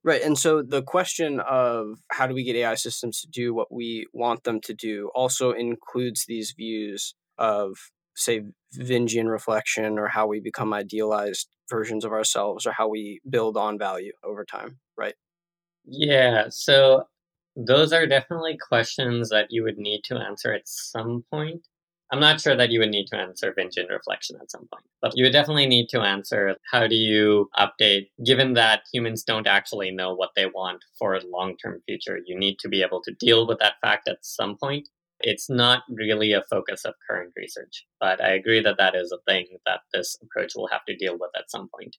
Right. 0.07 0.21
And 0.21 0.39
so 0.39 0.61
the 0.61 0.83
question 0.83 1.41
of 1.41 1.97
how 2.09 2.27
do 2.27 2.33
we 2.33 2.45
get 2.45 2.55
AI 2.55 2.75
systems 2.75 3.19
to 3.19 3.27
do 3.27 3.53
what 3.53 3.73
we 3.73 4.07
want 4.13 4.45
them 4.45 4.61
to 4.61 4.73
do 4.73 5.11
also 5.13 5.51
includes 5.51 6.23
these 6.25 6.53
views 6.55 7.13
of, 7.37 7.75
say, 8.15 8.43
Vingean 8.73 9.29
reflection 9.29 9.99
or 9.99 10.07
how 10.07 10.25
we 10.25 10.39
become 10.39 10.73
idealized 10.73 11.49
versions 11.69 12.05
of 12.05 12.13
ourselves 12.13 12.65
or 12.65 12.71
how 12.71 12.87
we 12.87 13.19
build 13.29 13.57
on 13.57 13.77
value 13.77 14.13
over 14.23 14.45
time. 14.45 14.79
Right. 14.97 15.15
Yeah. 15.83 16.45
So 16.51 17.03
those 17.57 17.91
are 17.91 18.07
definitely 18.07 18.57
questions 18.57 19.27
that 19.27 19.47
you 19.49 19.61
would 19.63 19.77
need 19.77 20.05
to 20.05 20.15
answer 20.15 20.53
at 20.53 20.69
some 20.69 21.25
point. 21.29 21.67
I'm 22.11 22.21
not 22.21 22.39
sure 22.39 22.55
that 22.55 22.71
you 22.71 22.79
would 22.79 22.89
need 22.89 23.07
to 23.07 23.17
answer 23.17 23.53
Vingean 23.53 23.89
reflection 23.89 24.37
at 24.41 24.49
some 24.49 24.67
point, 24.73 24.85
but 25.01 25.11
you 25.15 25.25
would 25.25 25.33
definitely 25.33 25.67
need 25.67 25.89
to 25.89 26.01
answer 26.01 26.55
how 26.71 26.87
do 26.87 26.95
you 26.95 27.49
update, 27.57 28.07
given 28.25 28.53
that 28.53 28.83
humans 28.93 29.23
don't 29.23 29.47
actually 29.47 29.91
know 29.91 30.13
what 30.13 30.31
they 30.35 30.45
want 30.45 30.83
for 30.97 31.15
a 31.15 31.25
long 31.25 31.57
term 31.57 31.81
future. 31.85 32.19
You 32.25 32.39
need 32.39 32.59
to 32.59 32.69
be 32.69 32.81
able 32.81 33.01
to 33.03 33.13
deal 33.19 33.45
with 33.45 33.59
that 33.59 33.75
fact 33.81 34.07
at 34.07 34.19
some 34.21 34.57
point. 34.57 34.87
It's 35.19 35.49
not 35.49 35.83
really 35.89 36.31
a 36.31 36.43
focus 36.49 36.85
of 36.85 36.93
current 37.09 37.33
research, 37.35 37.85
but 37.99 38.23
I 38.23 38.29
agree 38.29 38.61
that 38.61 38.77
that 38.77 38.95
is 38.95 39.11
a 39.11 39.19
thing 39.29 39.47
that 39.65 39.81
this 39.93 40.17
approach 40.21 40.53
will 40.55 40.67
have 40.67 40.85
to 40.85 40.95
deal 40.95 41.17
with 41.19 41.31
at 41.37 41.51
some 41.51 41.69
point. 41.75 41.97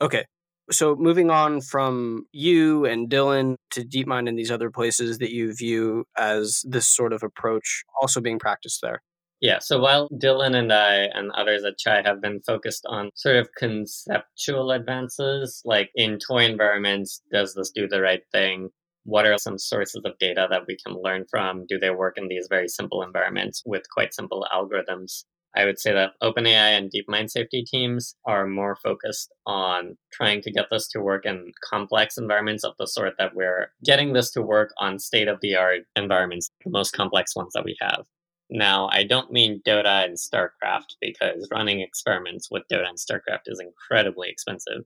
Okay. 0.00 0.26
So 0.70 0.94
moving 0.96 1.30
on 1.30 1.60
from 1.60 2.26
you 2.32 2.84
and 2.84 3.08
Dylan 3.08 3.56
to 3.70 3.84
DeepMind 3.84 4.28
and 4.28 4.38
these 4.38 4.50
other 4.50 4.70
places 4.70 5.18
that 5.18 5.30
you 5.30 5.54
view 5.54 6.04
as 6.16 6.62
this 6.68 6.86
sort 6.86 7.12
of 7.12 7.22
approach 7.22 7.84
also 8.00 8.20
being 8.20 8.38
practiced 8.38 8.80
there. 8.82 9.02
Yeah, 9.40 9.60
so 9.60 9.78
while 9.78 10.08
Dylan 10.08 10.56
and 10.56 10.72
I 10.72 11.08
and 11.14 11.30
others 11.30 11.62
at 11.64 11.78
Chai 11.78 12.02
have 12.04 12.20
been 12.20 12.40
focused 12.40 12.84
on 12.86 13.10
sort 13.14 13.36
of 13.36 13.48
conceptual 13.56 14.72
advances, 14.72 15.62
like 15.64 15.90
in 15.94 16.18
toy 16.18 16.44
environments, 16.44 17.22
does 17.32 17.54
this 17.54 17.70
do 17.70 17.86
the 17.86 18.00
right 18.00 18.22
thing? 18.32 18.70
What 19.04 19.26
are 19.26 19.38
some 19.38 19.56
sources 19.56 20.02
of 20.04 20.18
data 20.18 20.48
that 20.50 20.64
we 20.66 20.76
can 20.84 21.00
learn 21.00 21.24
from? 21.30 21.66
Do 21.68 21.78
they 21.78 21.90
work 21.90 22.18
in 22.18 22.26
these 22.26 22.48
very 22.50 22.68
simple 22.68 23.02
environments 23.02 23.62
with 23.64 23.88
quite 23.94 24.12
simple 24.12 24.44
algorithms? 24.52 25.24
I 25.56 25.64
would 25.64 25.78
say 25.78 25.92
that 25.92 26.12
OpenAI 26.22 26.76
and 26.76 26.90
DeepMind 26.90 27.30
safety 27.30 27.64
teams 27.64 28.14
are 28.26 28.46
more 28.46 28.76
focused 28.76 29.32
on 29.46 29.96
trying 30.12 30.40
to 30.42 30.50
get 30.50 30.66
this 30.70 30.88
to 30.88 31.00
work 31.00 31.26
in 31.26 31.52
complex 31.68 32.18
environments 32.18 32.64
of 32.64 32.74
the 32.78 32.86
sort 32.86 33.14
that 33.18 33.34
we're 33.34 33.72
getting 33.84 34.12
this 34.12 34.30
to 34.32 34.42
work 34.42 34.72
on 34.78 34.98
state 34.98 35.28
of 35.28 35.40
the 35.40 35.56
art 35.56 35.82
environments, 35.96 36.50
the 36.64 36.70
most 36.70 36.92
complex 36.92 37.34
ones 37.34 37.52
that 37.54 37.64
we 37.64 37.76
have. 37.80 38.04
Now, 38.50 38.88
I 38.92 39.04
don't 39.04 39.32
mean 39.32 39.62
Dota 39.66 40.04
and 40.04 40.16
StarCraft 40.16 40.96
because 41.00 41.48
running 41.50 41.80
experiments 41.80 42.50
with 42.50 42.62
Dota 42.70 42.88
and 42.88 42.98
StarCraft 42.98 43.42
is 43.46 43.60
incredibly 43.60 44.28
expensive. 44.28 44.84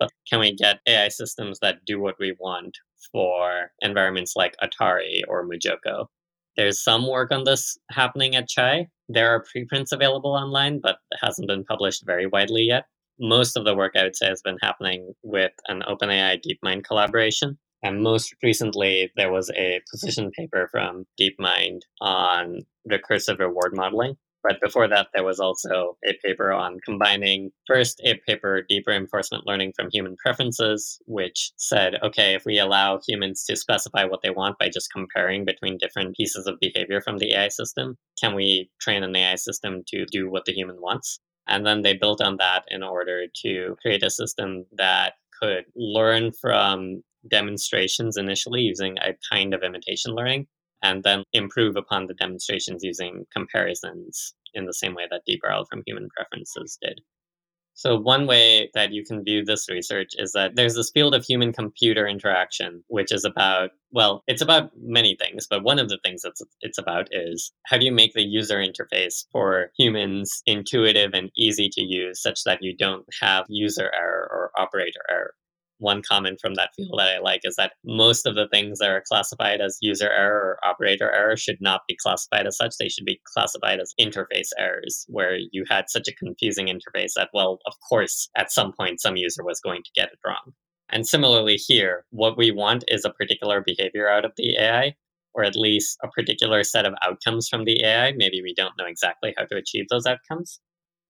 But 0.00 0.10
can 0.28 0.40
we 0.40 0.52
get 0.52 0.80
AI 0.86 1.08
systems 1.08 1.60
that 1.60 1.84
do 1.86 2.00
what 2.00 2.16
we 2.18 2.34
want 2.40 2.76
for 3.12 3.70
environments 3.80 4.34
like 4.36 4.56
Atari 4.62 5.22
or 5.28 5.46
MuJoCo. 5.46 6.06
There's 6.56 6.82
some 6.82 7.08
work 7.08 7.32
on 7.32 7.44
this 7.44 7.76
happening 7.90 8.36
at 8.36 8.48
Chai. 8.48 8.88
There 9.08 9.34
are 9.34 9.44
preprints 9.50 9.92
available 9.92 10.32
online, 10.32 10.80
but 10.80 10.98
it 11.10 11.18
hasn't 11.20 11.48
been 11.48 11.64
published 11.64 12.04
very 12.06 12.26
widely 12.26 12.62
yet. 12.62 12.84
Most 13.18 13.56
of 13.56 13.64
the 13.64 13.74
work 13.74 13.92
I 13.96 14.04
would 14.04 14.16
say 14.16 14.26
has 14.28 14.42
been 14.42 14.58
happening 14.62 15.14
with 15.22 15.52
an 15.68 15.82
OpenAI 15.88 16.40
DeepMind 16.42 16.84
collaboration. 16.84 17.58
And 17.82 18.02
most 18.02 18.34
recently, 18.42 19.12
there 19.14 19.30
was 19.30 19.50
a 19.56 19.80
position 19.90 20.30
paper 20.30 20.68
from 20.70 21.04
DeepMind 21.20 21.80
on 22.00 22.60
recursive 22.90 23.38
reward 23.38 23.74
modeling. 23.74 24.16
But 24.44 24.60
before 24.60 24.86
that, 24.88 25.08
there 25.14 25.24
was 25.24 25.40
also 25.40 25.96
a 26.04 26.12
paper 26.22 26.52
on 26.52 26.78
combining 26.84 27.50
first 27.66 27.98
a 28.04 28.20
paper, 28.28 28.60
deep 28.68 28.84
reinforcement 28.86 29.46
learning 29.46 29.72
from 29.74 29.88
human 29.90 30.16
preferences, 30.16 31.00
which 31.06 31.52
said, 31.56 31.94
okay, 32.02 32.34
if 32.34 32.44
we 32.44 32.58
allow 32.58 33.00
humans 33.08 33.44
to 33.44 33.56
specify 33.56 34.04
what 34.04 34.20
they 34.22 34.28
want 34.28 34.58
by 34.58 34.68
just 34.68 34.92
comparing 34.92 35.46
between 35.46 35.78
different 35.78 36.14
pieces 36.14 36.46
of 36.46 36.60
behavior 36.60 37.00
from 37.00 37.16
the 37.16 37.32
AI 37.32 37.48
system, 37.48 37.96
can 38.20 38.34
we 38.34 38.70
train 38.82 39.02
an 39.02 39.16
AI 39.16 39.36
system 39.36 39.82
to 39.88 40.04
do 40.12 40.30
what 40.30 40.44
the 40.44 40.52
human 40.52 40.78
wants? 40.78 41.20
And 41.48 41.66
then 41.66 41.80
they 41.80 41.94
built 41.94 42.20
on 42.20 42.36
that 42.36 42.64
in 42.68 42.82
order 42.82 43.24
to 43.44 43.76
create 43.80 44.02
a 44.02 44.10
system 44.10 44.66
that 44.76 45.14
could 45.40 45.64
learn 45.74 46.32
from 46.32 47.02
demonstrations 47.30 48.18
initially 48.18 48.60
using 48.60 48.98
a 48.98 49.14
kind 49.32 49.54
of 49.54 49.62
imitation 49.62 50.14
learning 50.14 50.46
and 50.84 51.02
then 51.02 51.24
improve 51.32 51.76
upon 51.76 52.06
the 52.06 52.14
demonstrations 52.14 52.84
using 52.84 53.24
comparisons 53.32 54.34
in 54.52 54.66
the 54.66 54.74
same 54.74 54.94
way 54.94 55.08
that 55.10 55.22
DeepRL 55.28 55.64
from 55.68 55.82
human 55.86 56.08
preferences 56.14 56.78
did. 56.80 57.00
So, 57.76 57.98
one 57.98 58.28
way 58.28 58.70
that 58.74 58.92
you 58.92 59.04
can 59.04 59.24
view 59.24 59.44
this 59.44 59.68
research 59.68 60.10
is 60.16 60.30
that 60.32 60.54
there's 60.54 60.76
this 60.76 60.92
field 60.94 61.12
of 61.12 61.24
human 61.24 61.52
computer 61.52 62.06
interaction, 62.06 62.84
which 62.86 63.10
is 63.10 63.24
about, 63.24 63.70
well, 63.90 64.22
it's 64.28 64.42
about 64.42 64.70
many 64.80 65.16
things, 65.20 65.48
but 65.50 65.64
one 65.64 65.80
of 65.80 65.88
the 65.88 65.98
things 66.04 66.22
that 66.22 66.34
it's 66.60 66.78
about 66.78 67.08
is 67.10 67.52
how 67.66 67.76
do 67.76 67.84
you 67.84 67.90
make 67.90 68.12
the 68.12 68.22
user 68.22 68.58
interface 68.58 69.24
for 69.32 69.72
humans 69.76 70.40
intuitive 70.46 71.14
and 71.14 71.30
easy 71.36 71.68
to 71.72 71.82
use 71.82 72.22
such 72.22 72.44
that 72.44 72.62
you 72.62 72.76
don't 72.76 73.06
have 73.20 73.46
user 73.48 73.90
error 73.92 74.28
or 74.30 74.52
operator 74.56 75.00
error 75.10 75.34
one 75.84 76.02
comment 76.02 76.38
from 76.40 76.54
that 76.54 76.70
field 76.74 76.94
that 76.98 77.16
I 77.16 77.18
like 77.18 77.42
is 77.44 77.56
that 77.56 77.74
most 77.84 78.26
of 78.26 78.34
the 78.34 78.48
things 78.48 78.78
that 78.78 78.88
are 78.88 79.04
classified 79.06 79.60
as 79.60 79.78
user 79.80 80.10
error 80.10 80.58
or 80.62 80.66
operator 80.68 81.12
error 81.12 81.36
should 81.36 81.58
not 81.60 81.82
be 81.86 81.96
classified 81.96 82.46
as 82.46 82.56
such. 82.56 82.76
They 82.78 82.88
should 82.88 83.04
be 83.04 83.20
classified 83.32 83.80
as 83.80 83.94
interface 84.00 84.48
errors, 84.58 85.04
where 85.08 85.36
you 85.52 85.64
had 85.68 85.84
such 85.88 86.08
a 86.08 86.14
confusing 86.14 86.66
interface 86.66 87.12
that, 87.16 87.28
well, 87.34 87.58
of 87.66 87.74
course, 87.88 88.28
at 88.36 88.50
some 88.50 88.72
point, 88.72 89.00
some 89.00 89.16
user 89.16 89.44
was 89.44 89.60
going 89.60 89.82
to 89.84 89.90
get 89.94 90.08
it 90.08 90.18
wrong. 90.26 90.54
And 90.88 91.06
similarly 91.06 91.56
here, 91.56 92.04
what 92.10 92.38
we 92.38 92.50
want 92.50 92.84
is 92.88 93.04
a 93.04 93.10
particular 93.10 93.62
behavior 93.64 94.08
out 94.08 94.24
of 94.24 94.32
the 94.36 94.56
AI, 94.58 94.94
or 95.34 95.44
at 95.44 95.56
least 95.56 95.98
a 96.02 96.08
particular 96.08 96.64
set 96.64 96.86
of 96.86 96.94
outcomes 97.02 97.48
from 97.48 97.64
the 97.64 97.84
AI. 97.84 98.12
Maybe 98.16 98.40
we 98.42 98.54
don't 98.54 98.76
know 98.78 98.86
exactly 98.86 99.34
how 99.36 99.44
to 99.44 99.56
achieve 99.56 99.86
those 99.90 100.06
outcomes. 100.06 100.60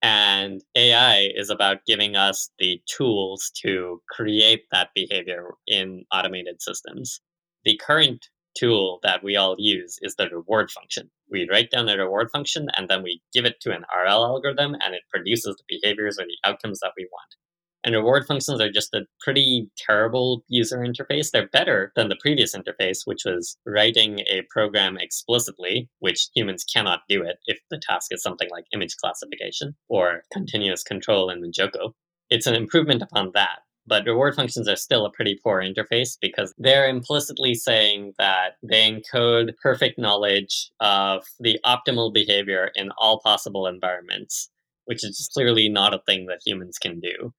And 0.04 0.62
AI 0.74 1.30
is 1.34 1.48
about 1.48 1.86
giving 1.86 2.14
us 2.14 2.50
the 2.58 2.78
tools 2.86 3.50
to 3.62 4.02
create 4.10 4.64
that 4.70 4.90
behavior 4.94 5.54
in 5.66 6.04
automated 6.12 6.60
systems. 6.60 7.22
The 7.64 7.80
current 7.82 8.28
tool 8.54 9.00
that 9.02 9.24
we 9.24 9.36
all 9.36 9.56
use 9.58 9.98
is 10.02 10.14
the 10.16 10.28
reward 10.28 10.70
function. 10.70 11.10
We 11.30 11.48
write 11.50 11.70
down 11.70 11.88
a 11.88 11.96
reward 11.96 12.28
function 12.30 12.68
and 12.76 12.86
then 12.86 13.02
we 13.02 13.22
give 13.32 13.46
it 13.46 13.60
to 13.62 13.74
an 13.74 13.86
RL 13.96 14.26
algorithm 14.26 14.74
and 14.74 14.94
it 14.94 15.00
produces 15.10 15.56
the 15.56 15.80
behaviors 15.80 16.18
or 16.18 16.26
the 16.26 16.36
outcomes 16.44 16.80
that 16.80 16.92
we 16.98 17.08
want. 17.10 17.36
And 17.84 17.94
reward 17.94 18.26
functions 18.26 18.62
are 18.62 18.70
just 18.70 18.94
a 18.94 19.04
pretty 19.20 19.68
terrible 19.76 20.42
user 20.48 20.78
interface. 20.78 21.30
They're 21.30 21.48
better 21.48 21.92
than 21.94 22.08
the 22.08 22.16
previous 22.18 22.56
interface, 22.56 23.00
which 23.04 23.24
was 23.26 23.58
writing 23.66 24.20
a 24.20 24.46
program 24.50 24.96
explicitly, 24.96 25.90
which 25.98 26.28
humans 26.34 26.64
cannot 26.64 27.00
do 27.10 27.22
it 27.22 27.36
if 27.44 27.58
the 27.70 27.78
task 27.78 28.06
is 28.10 28.22
something 28.22 28.48
like 28.50 28.64
image 28.72 28.96
classification 28.96 29.76
or 29.88 30.22
continuous 30.32 30.82
control 30.82 31.28
in 31.28 31.42
MuJoCo. 31.42 31.92
It's 32.30 32.46
an 32.46 32.54
improvement 32.54 33.02
upon 33.02 33.32
that. 33.34 33.58
But 33.86 34.06
reward 34.06 34.34
functions 34.34 34.66
are 34.66 34.76
still 34.76 35.04
a 35.04 35.12
pretty 35.12 35.38
poor 35.44 35.60
interface 35.60 36.16
because 36.18 36.54
they're 36.56 36.88
implicitly 36.88 37.54
saying 37.54 38.14
that 38.18 38.52
they 38.62 38.90
encode 38.90 39.52
perfect 39.62 39.98
knowledge 39.98 40.70
of 40.80 41.22
the 41.38 41.60
optimal 41.66 42.14
behavior 42.14 42.70
in 42.74 42.92
all 42.96 43.20
possible 43.20 43.66
environments, 43.66 44.48
which 44.86 45.04
is 45.04 45.28
clearly 45.34 45.68
not 45.68 45.92
a 45.92 46.00
thing 46.06 46.24
that 46.26 46.40
humans 46.46 46.78
can 46.78 46.98
do. 46.98 47.34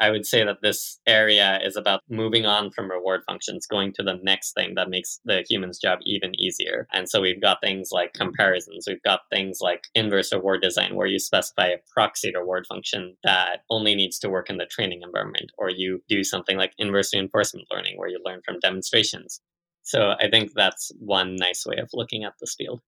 I 0.00 0.10
would 0.10 0.26
say 0.26 0.44
that 0.44 0.58
this 0.62 1.00
area 1.06 1.58
is 1.62 1.76
about 1.76 2.02
moving 2.08 2.46
on 2.46 2.70
from 2.70 2.90
reward 2.90 3.22
functions, 3.26 3.66
going 3.66 3.92
to 3.94 4.02
the 4.02 4.18
next 4.22 4.52
thing 4.52 4.74
that 4.76 4.90
makes 4.90 5.20
the 5.24 5.44
human's 5.48 5.78
job 5.78 5.98
even 6.04 6.38
easier. 6.40 6.86
And 6.92 7.08
so 7.08 7.20
we've 7.20 7.40
got 7.40 7.60
things 7.60 7.88
like 7.90 8.12
comparisons, 8.14 8.84
we've 8.86 9.02
got 9.02 9.22
things 9.30 9.58
like 9.60 9.88
inverse 9.94 10.32
reward 10.32 10.62
design, 10.62 10.94
where 10.94 11.06
you 11.06 11.18
specify 11.18 11.66
a 11.66 11.78
proxy 11.92 12.32
reward 12.34 12.66
function 12.66 13.16
that 13.24 13.60
only 13.70 13.94
needs 13.94 14.18
to 14.20 14.28
work 14.28 14.48
in 14.50 14.58
the 14.58 14.66
training 14.66 15.02
environment, 15.02 15.50
or 15.58 15.70
you 15.70 16.02
do 16.08 16.22
something 16.22 16.56
like 16.56 16.72
inverse 16.78 17.12
reinforcement 17.12 17.66
learning, 17.70 17.96
where 17.96 18.08
you 18.08 18.20
learn 18.24 18.40
from 18.44 18.60
demonstrations. 18.60 19.40
So 19.82 20.14
I 20.20 20.28
think 20.30 20.52
that's 20.54 20.92
one 20.98 21.34
nice 21.36 21.64
way 21.66 21.76
of 21.78 21.88
looking 21.92 22.24
at 22.24 22.34
this 22.40 22.54
field. 22.56 22.82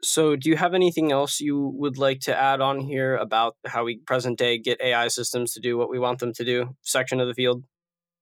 So, 0.00 0.36
do 0.36 0.48
you 0.48 0.56
have 0.56 0.74
anything 0.74 1.10
else 1.10 1.40
you 1.40 1.72
would 1.74 1.98
like 1.98 2.20
to 2.20 2.36
add 2.36 2.60
on 2.60 2.78
here 2.80 3.16
about 3.16 3.56
how 3.66 3.84
we 3.84 3.98
present 3.98 4.38
day 4.38 4.56
get 4.56 4.80
AI 4.80 5.08
systems 5.08 5.52
to 5.54 5.60
do 5.60 5.76
what 5.76 5.90
we 5.90 5.98
want 5.98 6.20
them 6.20 6.32
to 6.34 6.44
do 6.44 6.76
section 6.82 7.20
of 7.20 7.26
the 7.26 7.34
field? 7.34 7.64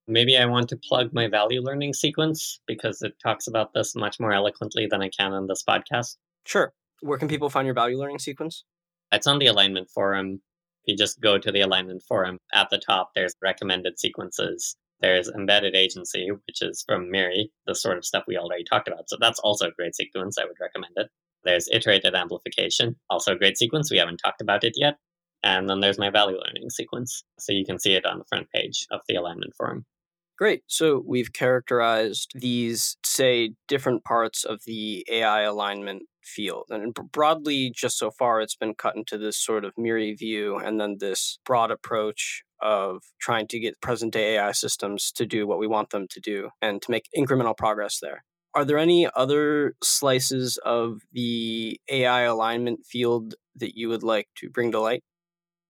Maybe 0.09 0.39
I 0.39 0.47
want 0.47 0.69
to 0.71 0.77
plug 0.77 1.12
my 1.12 1.29
value 1.29 1.61
learning 1.61 1.93
sequence 1.93 2.61
because 2.67 3.03
it 3.03 3.15
talks 3.23 3.47
about 3.47 3.75
this 3.75 3.95
much 3.95 4.19
more 4.19 4.33
eloquently 4.33 4.87
than 4.87 5.03
I 5.03 5.11
can 5.11 5.33
on 5.33 5.49
this 5.49 5.65
podcast. 5.69 6.17
Sure. 6.47 6.73
Where 7.01 7.19
can 7.19 7.29
people 7.29 7.51
find 7.51 7.67
your 7.67 7.75
value 7.75 7.99
learning 7.99 8.21
sequence? 8.21 8.65
It's 9.12 9.27
on 9.27 9.39
the 9.39 9.47
alignment 9.47 9.91
forum. 9.91 10.41
If 10.85 10.93
you 10.93 10.97
just 10.97 11.21
go 11.21 11.39
to 11.39 11.53
the 11.53 11.61
alignment 11.61 12.05
forum, 12.09 12.39
at 12.53 12.71
the 12.71 12.79
top, 12.79 13.11
there's 13.15 13.35
recommended 13.43 13.99
sequences. 13.99 14.77
There's 15.01 15.29
embedded 15.29 15.75
agency, 15.75 16.31
which 16.31 16.62
is 16.62 16.85
from 16.87 17.11
Miri, 17.11 17.51
the 17.67 17.75
sort 17.75 17.99
of 17.99 18.07
stuff 18.07 18.25
we 18.27 18.39
already 18.39 18.65
talked 18.65 18.89
about. 18.89 19.11
So 19.11 19.17
that's 19.21 19.41
also 19.41 19.67
a 19.67 19.73
great 19.73 19.95
sequence. 19.95 20.39
I 20.39 20.45
would 20.45 20.57
recommend 20.59 20.95
it. 20.97 21.11
There's 21.46 21.68
iterated 21.72 22.14
amplification, 22.14 22.96
also 23.09 23.32
a 23.32 23.38
great 23.38 23.56
sequence. 23.56 23.90
We 23.90 23.98
haven't 23.98 24.18
talked 24.18 24.42
about 24.42 24.64
it 24.64 24.74
yet. 24.76 24.96
And 25.42 25.70
then 25.70 25.80
there's 25.80 25.98
my 25.98 26.11
value 26.11 26.38
learning 26.38 26.70
sequence. 26.70 27.22
So 27.38 27.52
you 27.52 27.64
can 27.64 27.78
see 27.78 27.94
it 27.94 28.04
on 28.04 28.18
the 28.18 28.24
front 28.24 28.48
page 28.52 28.87
of 28.90 29.00
the 29.09 29.14
alignment 29.14 29.54
forum. 29.56 29.87
Great. 30.38 30.64
So 30.66 31.02
we've 31.06 31.32
characterized 31.32 32.32
these, 32.35 32.98
say, 33.04 33.52
different 33.68 34.04
parts 34.04 34.44
of 34.44 34.61
the 34.66 35.06
AI 35.11 35.42
alignment 35.42 36.02
field. 36.22 36.66
And 36.68 36.92
broadly, 37.11 37.72
just 37.74 37.96
so 37.96 38.11
far, 38.11 38.40
it's 38.40 38.56
been 38.56 38.74
cut 38.74 38.96
into 38.96 39.16
this 39.16 39.38
sort 39.42 39.64
of 39.64 39.72
Miri 39.78 40.14
view 40.14 40.59
and 40.59 40.78
then 40.78 40.96
this 41.00 41.38
broad 41.46 41.70
approach 41.70 42.42
of 42.61 43.02
trying 43.20 43.46
to 43.48 43.59
get 43.59 43.80
present 43.80 44.12
day 44.12 44.37
AI 44.37 44.52
systems 44.52 45.11
to 45.12 45.24
do 45.24 45.46
what 45.46 45.59
we 45.59 45.66
want 45.66 45.90
them 45.90 46.06
to 46.11 46.20
do 46.20 46.50
and 46.61 46.82
to 46.82 46.90
make 46.90 47.09
incremental 47.16 47.56
progress 47.56 47.98
there. 48.00 48.24
Are 48.57 48.64
there 48.64 48.79
any 48.79 49.09
other 49.14 49.77
slices 49.85 50.59
of 50.64 51.03
the 51.12 51.81
AI 51.90 52.23
alignment 52.23 52.85
field 52.87 53.37
that 53.55 53.77
you 53.77 53.88
would 53.90 54.03
like 54.03 54.29
to 54.37 54.51
bring 54.51 54.73
to 54.73 54.81
light? 54.81 55.05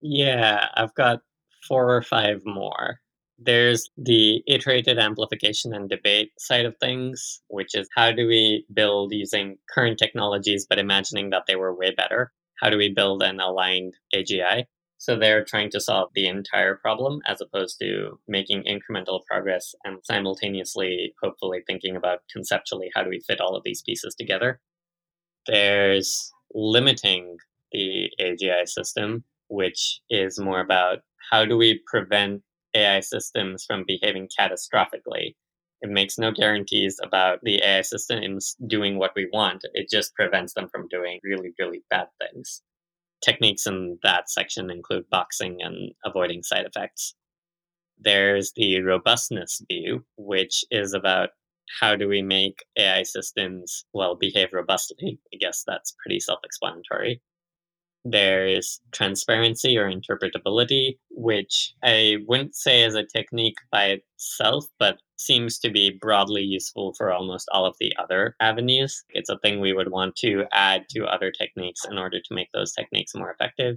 Yeah, 0.01 0.69
I've 0.75 0.95
got 0.95 1.21
four 1.69 1.95
or 1.95 2.03
five 2.03 2.43
more. 2.45 3.01
There's 3.39 3.91
the 3.99 4.43
iterated 4.47 4.99
amplification 4.99 5.75
and 5.75 5.89
debate 5.91 6.33
side 6.39 6.65
of 6.65 6.77
things, 6.79 7.43
which 7.49 7.75
is 7.75 7.89
how 7.95 8.13
do 8.13 8.27
we 8.27 8.65
build 8.73 9.13
using 9.13 9.59
current 9.69 9.99
technologies 9.99 10.67
but 10.69 10.79
imagining 10.79 11.31
that 11.31 11.45
they 11.47 11.57
were 11.57 11.75
way 11.75 11.91
better? 11.95 12.33
How 12.61 12.71
do 12.71 12.79
we 12.79 12.89
build 12.93 13.23
an 13.23 13.41
aligned 13.41 13.95
AGI? 14.15 14.67
So 14.99 15.17
they're 15.17 15.45
trying 15.45 15.71
to 15.71 15.81
solve 15.81 16.11
the 16.15 16.27
entire 16.27 16.75
problem 16.77 17.21
as 17.27 17.41
opposed 17.41 17.79
to 17.81 18.19
making 18.27 18.65
incremental 18.65 19.25
progress 19.27 19.75
and 19.85 19.99
simultaneously, 20.05 21.15
hopefully, 21.23 21.63
thinking 21.67 21.97
about 21.97 22.23
conceptually 22.33 22.91
how 22.95 23.03
do 23.03 23.11
we 23.11 23.21
fit 23.21 23.41
all 23.41 23.57
of 23.57 23.63
these 23.65 23.83
pieces 23.83 24.15
together. 24.15 24.61
There's 25.47 26.33
limiting 26.55 27.37
the 27.73 28.11
AGI 28.21 28.67
system, 28.69 29.25
which 29.49 30.01
is 30.11 30.39
more 30.39 30.61
about 30.61 31.01
how 31.31 31.45
do 31.45 31.57
we 31.57 31.83
prevent 31.87 32.43
AI 32.75 33.01
systems 33.01 33.65
from 33.65 33.85
behaving 33.87 34.29
catastrophically. 34.39 35.37
It 35.83 35.91
makes 35.91 36.19
no 36.19 36.33
guarantees 36.33 36.99
about 37.03 37.41
the 37.43 37.63
AI 37.63 37.83
systems 37.83 38.57
doing 38.67 38.99
what 38.99 39.13
we 39.15 39.29
want. 39.33 39.63
It 39.75 39.91
just 39.91 40.15
prevents 40.15 40.55
them 40.55 40.69
from 40.69 40.89
doing 40.89 41.21
really, 41.23 41.53
really 41.59 41.85
bad 41.91 42.09
things 42.19 42.63
techniques 43.23 43.67
in 43.67 43.99
that 44.03 44.31
section 44.31 44.71
include 44.71 45.09
boxing 45.11 45.59
and 45.63 45.93
avoiding 46.05 46.43
side 46.43 46.67
effects. 46.67 47.15
There's 47.99 48.53
the 48.55 48.81
robustness 48.83 49.63
view, 49.71 50.07
which 50.17 50.65
is 50.71 50.95
about 50.95 51.31
how 51.81 51.97
do 51.97 52.09
we 52.09 52.23
make 52.23 52.65
AI 52.79 53.03
systems, 53.05 53.85
well, 53.93 54.15
behave 54.17 54.53
robustly? 54.53 55.21
I 55.35 55.37
guess 55.39 55.65
that's 55.67 55.95
pretty 56.03 56.21
self 56.21 56.41
explanatory. 56.45 57.21
There's 58.09 58.81
transparency 58.93 59.77
or 59.77 59.91
interpretability, 59.91 60.99
which 61.11 61.75
I 61.83 62.19
wouldn't 62.29 62.55
say 62.55 62.85
is 62.85 62.95
a 62.95 63.03
technique 63.05 63.59
by 63.73 63.99
itself, 64.17 64.65
but 64.79 64.99
seems 65.17 65.59
to 65.59 65.71
be 65.71 65.99
broadly 66.01 66.43
useful 66.43 66.95
for 66.95 67.11
almost 67.11 67.49
all 67.51 67.67
of 67.67 67.75
the 67.81 67.93
other 67.99 68.37
avenues. 68.41 69.03
It's 69.09 69.29
a 69.29 69.39
thing 69.39 69.59
we 69.59 69.73
would 69.73 69.91
want 69.91 70.15
to 70.17 70.45
add 70.53 70.89
to 70.91 71.07
other 71.07 71.33
techniques 71.33 71.85
in 71.85 71.99
order 71.99 72.21
to 72.21 72.35
make 72.35 72.49
those 72.53 72.73
techniques 72.73 73.13
more 73.13 73.33
effective. 73.33 73.77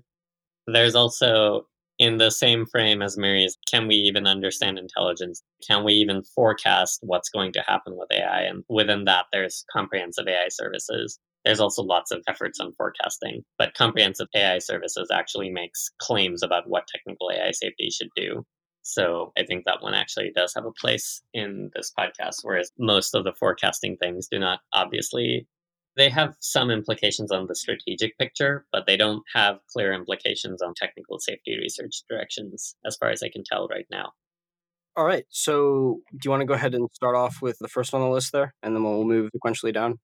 There's 0.68 0.94
also 0.94 1.65
in 1.98 2.18
the 2.18 2.30
same 2.30 2.68
frame 2.68 3.02
as 3.02 3.18
MIRI's, 3.18 3.58
can 3.68 3.88
we 3.88 3.96
even 3.96 4.28
understand 4.28 4.78
intelligence? 4.78 5.42
Can 5.68 5.84
we 5.84 5.94
even 5.94 6.24
forecast 6.24 7.00
what's 7.02 7.30
going 7.30 7.52
to 7.54 7.63
happen 7.68 7.98
with 7.98 8.12
AI? 8.12 8.44
And 8.44 8.63
within 8.70 9.06
that, 9.06 9.26
there's 9.34 9.65
comprehensive 9.74 10.28
AI 10.28 10.50
services. 10.50 11.20
There's 11.45 11.60
also 11.60 11.84
lots 11.84 12.12
of 12.12 12.23
efforts 12.28 12.60
on 12.60 12.73
forecasting, 12.73 13.43
but 13.58 13.73
comprehensive 13.73 14.28
AI 14.36 14.60
services 14.60 15.10
actually 15.12 15.49
makes 15.49 15.89
claims 15.99 16.43
about 16.43 16.69
what 16.69 16.88
technical 16.88 17.32
AI 17.32 17.52
safety 17.52 17.89
should 17.89 18.10
do. 18.15 18.45
So 18.82 19.32
I 19.38 19.43
think 19.45 19.65
that 19.65 19.82
one 19.82 19.93
actually 19.93 20.32
does 20.36 20.54
have 20.56 20.65
a 20.65 20.71
place 20.71 21.21
in 21.34 21.69
this 21.75 21.91
podcast, 21.97 22.38
whereas 22.43 22.71
most 22.78 23.13
of 23.15 23.23
the 23.23 23.34
forecasting 23.34 23.97
things 23.97 24.28
do 24.28 24.39
not 24.39 24.60
obviously. 24.73 25.47
They 25.95 26.10
have 26.10 26.36
some 26.39 26.71
implications 26.71 27.32
on 27.32 27.47
the 27.47 27.56
strategic 27.56 28.17
picture, 28.17 28.65
but 28.71 28.86
they 28.88 28.95
don't 28.95 29.23
have 29.34 29.60
clear 29.71 29.93
implications 29.93 30.62
on 30.62 30.73
technical 30.75 31.19
safety 31.19 31.58
research 31.58 32.04
directions, 32.10 32.75
as 32.86 32.95
far 32.97 33.10
as 33.10 33.21
I 33.21 33.30
can 33.30 33.43
tell 33.43 33.67
right 33.67 33.88
now. 33.91 34.13
All 34.95 35.06
right. 35.06 35.25
So, 35.30 36.02
do 36.12 36.19
you 36.25 36.32
want 36.32 36.41
to 36.41 36.45
go 36.45 36.54
ahead 36.54 36.75
and 36.75 36.89
start 36.93 37.15
off 37.15 37.38
with 37.41 37.58
the 37.60 37.67
first 37.67 37.93
on 37.93 38.02
the 38.02 38.10
list 38.10 38.32
there, 38.34 38.54
and 38.63 38.75
then 38.75 38.84
we'll 38.84 39.04
move 39.06 39.30
sequentially 39.36 39.73
down? 39.73 39.99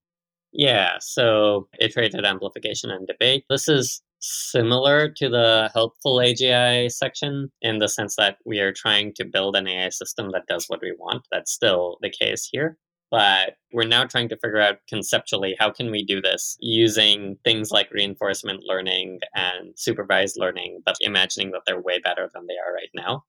Yeah, 0.57 0.97
so 0.99 1.67
iterated 1.79 2.25
amplification 2.25 2.89
and 2.89 3.05
debate. 3.05 3.43
This 3.49 3.67
is 3.67 4.01
similar 4.19 5.09
to 5.09 5.29
the 5.29 5.69
helpful 5.73 6.17
AGI 6.17 6.89
section 6.91 7.51
in 7.61 7.79
the 7.79 7.89
sense 7.89 8.15
that 8.15 8.37
we 8.45 8.59
are 8.59 8.71
trying 8.71 9.13
to 9.15 9.25
build 9.25 9.55
an 9.57 9.67
AI 9.67 9.89
system 9.89 10.31
that 10.31 10.47
does 10.47 10.65
what 10.67 10.81
we 10.81 10.93
want. 10.97 11.27
That's 11.29 11.51
still 11.51 11.97
the 12.01 12.09
case 12.09 12.47
here. 12.49 12.77
But 13.11 13.57
we're 13.73 13.83
now 13.85 14.05
trying 14.05 14.29
to 14.29 14.37
figure 14.37 14.61
out 14.61 14.79
conceptually 14.87 15.55
how 15.59 15.71
can 15.71 15.91
we 15.91 16.03
do 16.03 16.21
this 16.21 16.57
using 16.61 17.37
things 17.43 17.69
like 17.71 17.91
reinforcement 17.91 18.61
learning 18.63 19.19
and 19.35 19.77
supervised 19.77 20.37
learning, 20.39 20.81
but 20.85 20.95
imagining 21.01 21.51
that 21.51 21.61
they're 21.67 21.81
way 21.81 21.99
better 21.99 22.31
than 22.33 22.47
they 22.47 22.55
are 22.65 22.73
right 22.73 22.89
now 22.95 23.23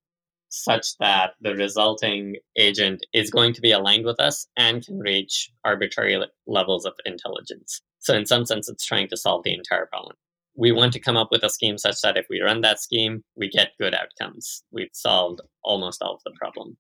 such 0.49 0.97
that 0.99 1.33
the 1.41 1.55
resulting 1.55 2.37
agent 2.57 3.05
is 3.13 3.31
going 3.31 3.53
to 3.55 3.61
be 3.61 3.73
aligned 3.73 4.05
with 4.05 4.21
us 4.21 4.47
and 4.57 4.85
can 4.85 4.99
reach 4.99 5.51
arbitrary 5.65 6.23
levels 6.47 6.85
of 6.85 6.95
intelligence. 7.05 7.83
So, 7.99 8.15
in 8.15 8.27
some 8.27 8.47
sense, 8.47 8.69
it's 8.69 8.85
trying 8.85 9.09
to 9.09 9.17
solve 9.17 9.43
the 9.43 9.55
entire 9.55 9.87
problem. 9.87 10.17
We 10.55 10.73
want 10.73 10.93
to 10.95 11.01
come 11.01 11.17
up 11.17 11.29
with 11.31 11.43
a 11.43 11.51
scheme 11.51 11.77
such 11.77 12.01
that 12.01 12.17
if 12.17 12.27
we 12.31 12.41
run 12.41 12.63
that 12.63 12.81
scheme, 12.81 13.23
we 13.37 13.49
get 13.49 13.73
good 13.79 13.95
outcomes. 13.95 14.63
We've 14.71 14.89
solved 14.93 15.41
almost 15.63 16.01
all 16.03 16.15
of 16.15 16.23
the 16.25 16.33
problem. 16.41 16.77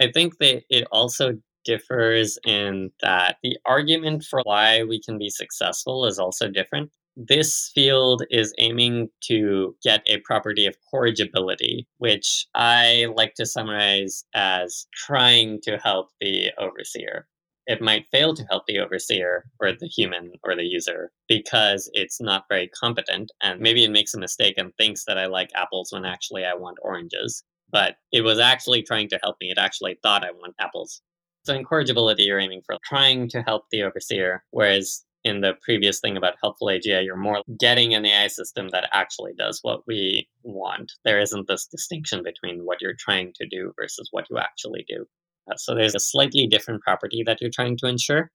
I 0.00 0.10
think 0.12 0.38
that 0.38 0.64
it 0.68 0.86
also 0.92 1.38
differs 1.64 2.38
in 2.46 2.90
that 3.02 3.36
the 3.42 3.58
argument 3.64 4.24
for 4.24 4.40
why 4.44 4.82
we 4.84 5.00
can 5.00 5.18
be 5.18 5.30
successful 5.30 6.06
is 6.06 6.18
also 6.18 6.48
different 6.48 6.90
this 7.16 7.70
field 7.74 8.24
is 8.30 8.54
aiming 8.58 9.08
to 9.22 9.74
get 9.82 10.02
a 10.06 10.18
property 10.18 10.66
of 10.66 10.76
corrigibility, 10.90 11.86
which 11.96 12.46
I 12.54 13.06
like 13.14 13.34
to 13.34 13.46
summarize 13.46 14.24
as 14.34 14.86
trying 14.94 15.60
to 15.62 15.78
help 15.78 16.10
the 16.20 16.50
overseer. 16.58 17.26
It 17.66 17.80
might 17.80 18.06
fail 18.12 18.34
to 18.34 18.44
help 18.44 18.66
the 18.66 18.78
overseer 18.78 19.46
or 19.60 19.72
the 19.72 19.88
human 19.88 20.32
or 20.44 20.54
the 20.54 20.64
user 20.64 21.10
because 21.26 21.90
it's 21.94 22.20
not 22.20 22.44
very 22.48 22.68
competent 22.68 23.32
and 23.42 23.60
maybe 23.60 23.82
it 23.82 23.90
makes 23.90 24.14
a 24.14 24.20
mistake 24.20 24.54
and 24.56 24.72
thinks 24.76 25.04
that 25.06 25.18
I 25.18 25.26
like 25.26 25.50
apples 25.56 25.90
when 25.90 26.04
actually 26.04 26.44
I 26.44 26.54
want 26.54 26.78
oranges. 26.82 27.42
But 27.72 27.96
it 28.12 28.20
was 28.20 28.38
actually 28.38 28.82
trying 28.82 29.08
to 29.08 29.18
help 29.22 29.36
me. 29.40 29.50
It 29.50 29.58
actually 29.58 29.98
thought 30.02 30.24
I 30.24 30.30
want 30.30 30.54
apples. 30.60 31.02
So 31.44 31.54
in 31.54 31.64
corrigibility, 31.64 32.24
you're 32.24 32.38
aiming 32.38 32.62
for 32.64 32.76
trying 32.84 33.28
to 33.30 33.42
help 33.42 33.64
the 33.70 33.82
overseer, 33.82 34.44
whereas 34.50 35.04
in 35.26 35.40
the 35.40 35.54
previous 35.60 35.98
thing 35.98 36.16
about 36.16 36.36
helpful 36.40 36.68
AGI, 36.68 37.04
you're 37.04 37.16
more 37.16 37.42
getting 37.58 37.94
an 37.94 38.06
AI 38.06 38.28
system 38.28 38.68
that 38.68 38.88
actually 38.92 39.32
does 39.36 39.58
what 39.62 39.80
we 39.86 40.28
want. 40.44 40.92
There 41.04 41.20
isn't 41.20 41.48
this 41.48 41.66
distinction 41.66 42.22
between 42.22 42.64
what 42.64 42.80
you're 42.80 42.94
trying 42.96 43.32
to 43.34 43.46
do 43.46 43.72
versus 43.78 44.08
what 44.12 44.26
you 44.30 44.38
actually 44.38 44.84
do. 44.88 45.04
Uh, 45.50 45.56
so 45.56 45.74
there's 45.74 45.96
a 45.96 46.00
slightly 46.00 46.46
different 46.46 46.80
property 46.82 47.24
that 47.26 47.40
you're 47.40 47.50
trying 47.50 47.76
to 47.78 47.88
ensure. 47.88 48.30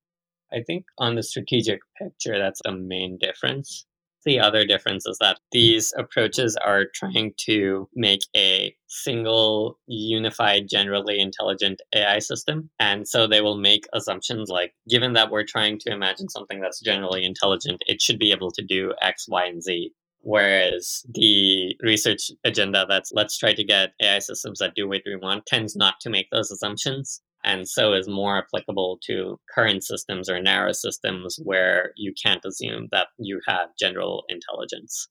I 0.51 0.63
think 0.67 0.83
on 0.97 1.15
the 1.15 1.23
strategic 1.23 1.79
picture, 1.97 2.37
that's 2.37 2.61
the 2.65 2.73
main 2.73 3.17
difference. 3.17 3.85
The 4.23 4.39
other 4.39 4.65
difference 4.65 5.07
is 5.07 5.17
that 5.19 5.39
these 5.51 5.93
approaches 5.97 6.55
are 6.57 6.85
trying 6.93 7.33
to 7.45 7.89
make 7.95 8.21
a 8.35 8.75
single, 8.87 9.79
unified, 9.87 10.67
generally 10.69 11.19
intelligent 11.19 11.81
AI 11.95 12.19
system. 12.19 12.69
And 12.79 13.07
so 13.07 13.25
they 13.25 13.41
will 13.41 13.57
make 13.57 13.87
assumptions 13.93 14.49
like, 14.49 14.73
given 14.87 15.13
that 15.13 15.31
we're 15.31 15.45
trying 15.45 15.79
to 15.79 15.91
imagine 15.91 16.29
something 16.29 16.61
that's 16.61 16.81
generally 16.81 17.25
intelligent, 17.25 17.81
it 17.87 18.01
should 18.01 18.19
be 18.19 18.31
able 18.31 18.51
to 18.51 18.61
do 18.61 18.93
X, 19.01 19.27
Y, 19.27 19.45
and 19.45 19.63
Z. 19.63 19.91
Whereas 20.23 21.03
the 21.09 21.75
research 21.81 22.29
agenda 22.43 22.85
that's 22.87 23.11
let's 23.11 23.37
try 23.39 23.53
to 23.53 23.63
get 23.63 23.93
AI 23.99 24.19
systems 24.19 24.59
that 24.59 24.75
do 24.75 24.87
what 24.87 25.01
we 25.03 25.15
want 25.15 25.47
tends 25.47 25.75
not 25.75 25.95
to 26.01 26.11
make 26.11 26.29
those 26.29 26.51
assumptions 26.51 27.21
and 27.43 27.67
so 27.67 27.93
is 27.93 28.07
more 28.07 28.37
applicable 28.37 28.99
to 29.07 29.39
current 29.53 29.83
systems 29.83 30.29
or 30.29 30.41
narrow 30.41 30.71
systems 30.71 31.39
where 31.43 31.91
you 31.95 32.13
can't 32.21 32.45
assume 32.45 32.87
that 32.91 33.07
you 33.17 33.39
have 33.47 33.69
general 33.79 34.23
intelligence. 34.29 35.07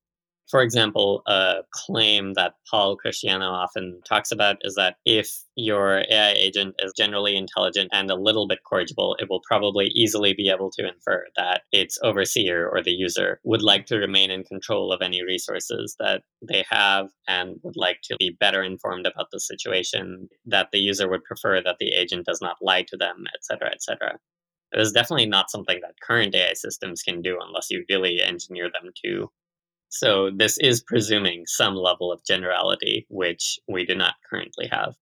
For 0.51 0.63
example, 0.63 1.23
a 1.27 1.59
claim 1.71 2.35
that 2.35 2.55
Paul 2.69 2.97
Christiano 2.97 3.53
often 3.53 4.01
talks 4.05 4.33
about 4.33 4.57
is 4.63 4.75
that 4.75 4.97
if 5.05 5.29
your 5.55 6.03
AI 6.11 6.33
agent 6.33 6.75
is 6.81 6.93
generally 6.97 7.37
intelligent 7.37 7.91
and 7.93 8.11
a 8.11 8.17
little 8.17 8.49
bit 8.49 8.59
corrigible, 8.69 9.17
it 9.21 9.31
will 9.31 9.43
probably 9.47 9.87
easily 9.95 10.35
be 10.35 10.49
able 10.49 10.73
to 10.73 10.89
infer 10.89 11.25
that 11.37 11.63
its 11.71 12.01
overseer 12.03 12.69
or 12.69 12.83
the 12.83 12.91
user 12.91 13.41
would 13.45 13.63
like 13.63 13.87
to 13.87 13.97
remain 13.99 14.33
in 14.33 14.43
control 14.43 14.93
of 14.93 15.01
any 15.03 15.23
resources 15.23 15.95
that 16.01 16.23
they 16.43 16.65
have 16.69 17.11
and 17.29 17.61
would 17.63 17.77
like 17.77 18.01
to 18.03 18.17
be 18.19 18.37
better 18.41 18.65
informed 18.65 19.07
about 19.07 19.29
the 19.31 19.39
situation, 19.39 20.29
that 20.47 20.71
the 20.73 20.81
user 20.81 21.09
would 21.09 21.23
prefer 21.23 21.63
that 21.63 21.77
the 21.79 21.91
agent 21.91 22.27
does 22.27 22.41
not 22.43 22.57
lie 22.61 22.83
to 22.83 22.97
them, 22.97 23.25
etc., 23.37 23.71
etc. 23.73 24.19
It 24.73 24.81
is 24.81 24.91
definitely 24.91 25.27
not 25.27 25.51
something 25.51 25.79
that 25.83 26.01
current 26.03 26.35
AI 26.35 26.55
systems 26.55 27.03
can 27.03 27.23
do 27.23 27.39
unless 27.41 27.71
you 27.71 27.85
really 27.89 28.21
engineer 28.21 28.69
them 28.73 28.91
to 29.05 29.31
so 29.91 30.31
this 30.35 30.57
is 30.59 30.83
presuming 30.83 31.45
some 31.47 31.75
level 31.75 32.13
of 32.13 32.25
generality, 32.25 33.07
which 33.11 33.59
we 33.69 33.85
do 33.85 33.97
not 33.97 34.15
currently 34.29 34.69
have. 34.71 34.95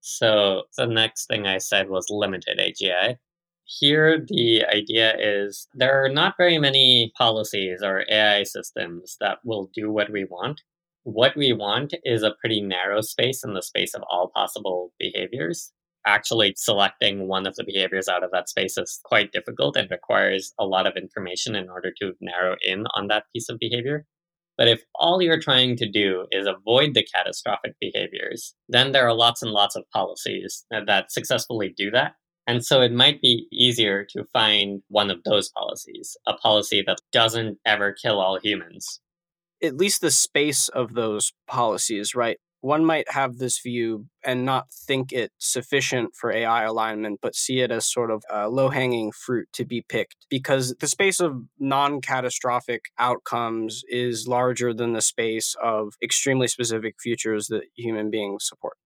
So 0.00 0.62
the 0.76 0.86
next 0.86 1.26
thing 1.26 1.46
I 1.46 1.58
said 1.58 1.88
was 1.88 2.06
limited 2.08 2.58
AGI. 2.58 3.16
Here, 3.64 4.24
the 4.24 4.64
idea 4.64 5.16
is 5.18 5.66
there 5.74 6.04
are 6.04 6.08
not 6.08 6.36
very 6.38 6.56
many 6.56 7.12
policies 7.18 7.82
or 7.82 8.04
AI 8.08 8.44
systems 8.44 9.16
that 9.20 9.38
will 9.44 9.70
do 9.74 9.90
what 9.90 10.10
we 10.12 10.24
want. 10.24 10.60
What 11.02 11.36
we 11.36 11.52
want 11.52 11.92
is 12.04 12.22
a 12.22 12.36
pretty 12.40 12.60
narrow 12.60 13.00
space 13.00 13.42
in 13.42 13.54
the 13.54 13.62
space 13.62 13.92
of 13.92 14.04
all 14.08 14.30
possible 14.32 14.92
behaviors 15.00 15.72
actually 16.06 16.54
selecting 16.56 17.28
one 17.28 17.46
of 17.46 17.56
the 17.56 17.64
behaviors 17.64 18.08
out 18.08 18.22
of 18.22 18.30
that 18.32 18.48
space 18.48 18.78
is 18.78 19.00
quite 19.04 19.32
difficult 19.32 19.76
and 19.76 19.90
requires 19.90 20.54
a 20.58 20.64
lot 20.64 20.86
of 20.86 20.96
information 20.96 21.54
in 21.54 21.68
order 21.68 21.92
to 22.00 22.12
narrow 22.20 22.56
in 22.62 22.84
on 22.94 23.08
that 23.08 23.24
piece 23.34 23.48
of 23.48 23.58
behavior. 23.58 24.06
But 24.56 24.68
if 24.68 24.82
all 24.94 25.20
you're 25.20 25.40
trying 25.40 25.76
to 25.76 25.90
do 25.90 26.26
is 26.30 26.46
avoid 26.46 26.94
the 26.94 27.06
catastrophic 27.14 27.74
behaviors, 27.80 28.54
then 28.68 28.92
there 28.92 29.06
are 29.06 29.14
lots 29.14 29.42
and 29.42 29.50
lots 29.50 29.76
of 29.76 29.84
policies 29.92 30.64
that 30.70 31.12
successfully 31.12 31.74
do 31.76 31.90
that. 31.90 32.12
And 32.46 32.64
so 32.64 32.80
it 32.80 32.92
might 32.92 33.20
be 33.20 33.48
easier 33.52 34.06
to 34.10 34.24
find 34.32 34.80
one 34.88 35.10
of 35.10 35.24
those 35.24 35.50
policies, 35.50 36.16
a 36.26 36.34
policy 36.34 36.82
that 36.86 37.00
doesn't 37.12 37.58
ever 37.66 37.92
kill 37.92 38.20
all 38.20 38.38
humans. 38.40 39.00
At 39.62 39.76
least 39.76 40.00
the 40.00 40.10
space 40.10 40.68
of 40.68 40.94
those 40.94 41.32
policies, 41.48 42.14
right? 42.14 42.38
One 42.60 42.84
might 42.84 43.10
have 43.10 43.36
this 43.36 43.60
view 43.60 44.06
and 44.24 44.44
not 44.44 44.72
think 44.72 45.12
it 45.12 45.30
sufficient 45.38 46.14
for 46.14 46.32
AI 46.32 46.64
alignment, 46.64 47.20
but 47.22 47.34
see 47.34 47.60
it 47.60 47.70
as 47.70 47.90
sort 47.90 48.10
of 48.10 48.22
a 48.30 48.48
low 48.48 48.68
hanging 48.68 49.12
fruit 49.12 49.48
to 49.52 49.64
be 49.64 49.84
picked 49.88 50.26
because 50.30 50.74
the 50.80 50.88
space 50.88 51.20
of 51.20 51.42
non 51.58 52.00
catastrophic 52.00 52.86
outcomes 52.98 53.82
is 53.88 54.26
larger 54.26 54.74
than 54.74 54.92
the 54.92 55.02
space 55.02 55.54
of 55.62 55.94
extremely 56.02 56.48
specific 56.48 56.96
futures 57.00 57.46
that 57.48 57.62
human 57.76 58.10
beings 58.10 58.46
support. 58.46 58.76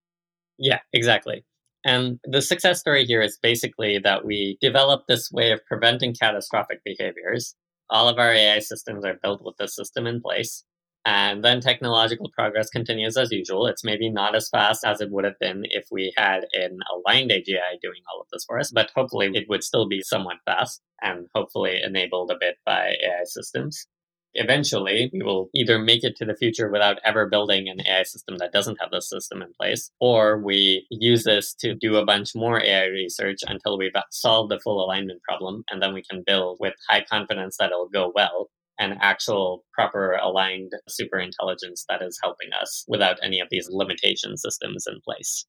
Yeah, 0.58 0.80
exactly. 0.92 1.44
And 1.84 2.18
the 2.24 2.42
success 2.42 2.80
story 2.80 3.06
here 3.06 3.22
is 3.22 3.38
basically 3.42 3.98
that 4.00 4.24
we 4.24 4.58
developed 4.60 5.08
this 5.08 5.30
way 5.32 5.52
of 5.52 5.64
preventing 5.64 6.14
catastrophic 6.14 6.80
behaviors. 6.84 7.54
All 7.88 8.08
of 8.08 8.18
our 8.18 8.32
AI 8.32 8.58
systems 8.58 9.04
are 9.04 9.18
built 9.22 9.42
with 9.42 9.56
this 9.56 9.74
system 9.74 10.06
in 10.06 10.20
place. 10.20 10.64
And 11.06 11.42
then 11.42 11.60
technological 11.60 12.30
progress 12.36 12.68
continues 12.68 13.16
as 13.16 13.32
usual. 13.32 13.66
It's 13.66 13.84
maybe 13.84 14.10
not 14.10 14.34
as 14.34 14.50
fast 14.50 14.84
as 14.84 15.00
it 15.00 15.10
would 15.10 15.24
have 15.24 15.38
been 15.40 15.62
if 15.70 15.86
we 15.90 16.12
had 16.16 16.44
an 16.52 16.78
aligned 16.94 17.30
AGI 17.30 17.80
doing 17.80 18.02
all 18.12 18.20
of 18.20 18.26
this 18.30 18.44
for 18.44 18.58
us, 18.58 18.70
but 18.70 18.90
hopefully 18.94 19.30
it 19.32 19.48
would 19.48 19.64
still 19.64 19.88
be 19.88 20.02
somewhat 20.02 20.36
fast 20.44 20.82
and 21.00 21.26
hopefully 21.34 21.80
enabled 21.82 22.30
a 22.30 22.36
bit 22.38 22.56
by 22.66 22.96
AI 23.02 23.24
systems. 23.24 23.86
Eventually, 24.34 25.10
we 25.12 25.22
will 25.22 25.48
either 25.54 25.78
make 25.78 26.04
it 26.04 26.14
to 26.16 26.24
the 26.24 26.36
future 26.36 26.70
without 26.70 26.98
ever 27.04 27.28
building 27.28 27.68
an 27.68 27.80
AI 27.84 28.04
system 28.04 28.36
that 28.38 28.52
doesn't 28.52 28.78
have 28.80 28.92
this 28.92 29.08
system 29.08 29.42
in 29.42 29.52
place, 29.58 29.90
or 30.00 30.38
we 30.38 30.86
use 30.90 31.24
this 31.24 31.52
to 31.54 31.74
do 31.74 31.96
a 31.96 32.04
bunch 32.04 32.34
more 32.36 32.62
AI 32.62 32.84
research 32.84 33.38
until 33.48 33.76
we've 33.76 33.90
solved 34.12 34.52
the 34.52 34.60
full 34.60 34.84
alignment 34.84 35.20
problem, 35.22 35.64
and 35.70 35.82
then 35.82 35.92
we 35.94 36.02
can 36.08 36.22
build 36.24 36.58
with 36.60 36.74
high 36.88 37.04
confidence 37.10 37.56
that 37.58 37.72
it'll 37.72 37.88
go 37.88 38.12
well 38.14 38.50
an 38.80 38.98
actual 39.00 39.64
proper 39.72 40.14
aligned 40.14 40.72
super 40.88 41.18
intelligence 41.18 41.84
that 41.88 42.02
is 42.02 42.18
helping 42.22 42.48
us 42.60 42.84
without 42.88 43.18
any 43.22 43.38
of 43.38 43.48
these 43.50 43.68
limitation 43.70 44.36
systems 44.36 44.86
in 44.88 45.00
place. 45.04 45.46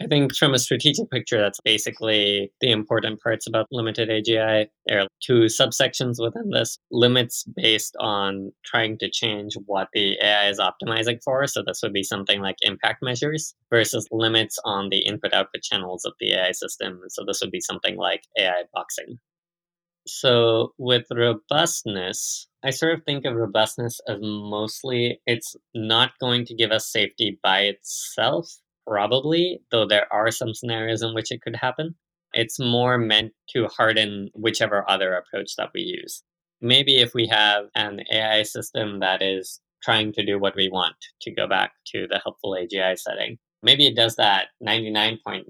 I 0.00 0.06
think 0.06 0.36
from 0.36 0.54
a 0.54 0.60
strategic 0.60 1.10
picture, 1.10 1.40
that's 1.40 1.60
basically 1.64 2.52
the 2.60 2.70
important 2.70 3.20
parts 3.20 3.48
about 3.48 3.66
limited 3.72 4.08
AGI. 4.08 4.66
There 4.86 5.00
are 5.00 5.08
two 5.20 5.46
subsections 5.46 6.22
within 6.22 6.50
this 6.50 6.78
limits 6.92 7.44
based 7.56 7.96
on 7.98 8.52
trying 8.64 8.98
to 8.98 9.10
change 9.10 9.54
what 9.66 9.88
the 9.92 10.16
AI 10.22 10.50
is 10.50 10.60
optimizing 10.60 11.18
for. 11.24 11.48
So, 11.48 11.64
this 11.66 11.80
would 11.82 11.92
be 11.92 12.04
something 12.04 12.40
like 12.40 12.56
impact 12.60 13.02
measures 13.02 13.54
versus 13.70 14.06
limits 14.12 14.56
on 14.64 14.88
the 14.88 15.00
input 15.00 15.32
output 15.32 15.62
channels 15.62 16.04
of 16.04 16.12
the 16.20 16.32
AI 16.32 16.52
system. 16.52 17.00
So, 17.08 17.24
this 17.26 17.40
would 17.42 17.50
be 17.50 17.60
something 17.60 17.96
like 17.96 18.22
AI 18.38 18.64
boxing. 18.72 19.18
So, 20.06 20.74
with 20.78 21.06
robustness, 21.10 22.47
I 22.64 22.70
sort 22.70 22.94
of 22.94 23.04
think 23.04 23.24
of 23.24 23.34
robustness 23.34 24.00
as 24.08 24.18
mostly 24.20 25.20
it's 25.26 25.54
not 25.74 26.12
going 26.20 26.44
to 26.46 26.54
give 26.54 26.72
us 26.72 26.90
safety 26.90 27.38
by 27.42 27.62
itself 27.62 28.50
Probably, 28.88 29.60
though 29.70 29.86
there 29.86 30.10
are 30.10 30.30
some 30.30 30.54
scenarios 30.54 31.02
in 31.02 31.12
which 31.12 31.30
it 31.30 31.42
could 31.42 31.56
happen. 31.56 31.94
It's 32.32 32.58
more 32.58 32.96
meant 32.96 33.32
to 33.50 33.66
harden 33.66 34.30
whichever 34.34 34.88
other 34.90 35.12
approach 35.12 35.56
that 35.56 35.70
we 35.74 35.82
use. 35.82 36.22
Maybe 36.62 36.96
if 36.96 37.12
we 37.12 37.26
have 37.26 37.66
an 37.74 38.00
AI 38.10 38.44
system 38.44 39.00
that 39.00 39.20
is 39.20 39.60
trying 39.82 40.14
to 40.14 40.24
do 40.24 40.38
what 40.38 40.56
we 40.56 40.70
want, 40.70 40.96
to 41.20 41.30
go 41.30 41.46
back 41.46 41.72
to 41.88 42.06
the 42.08 42.18
helpful 42.24 42.56
AGI 42.58 42.98
setting, 42.98 43.38
maybe 43.62 43.86
it 43.86 43.96
does 43.96 44.16
that 44.16 44.48
99.9% 44.66 45.44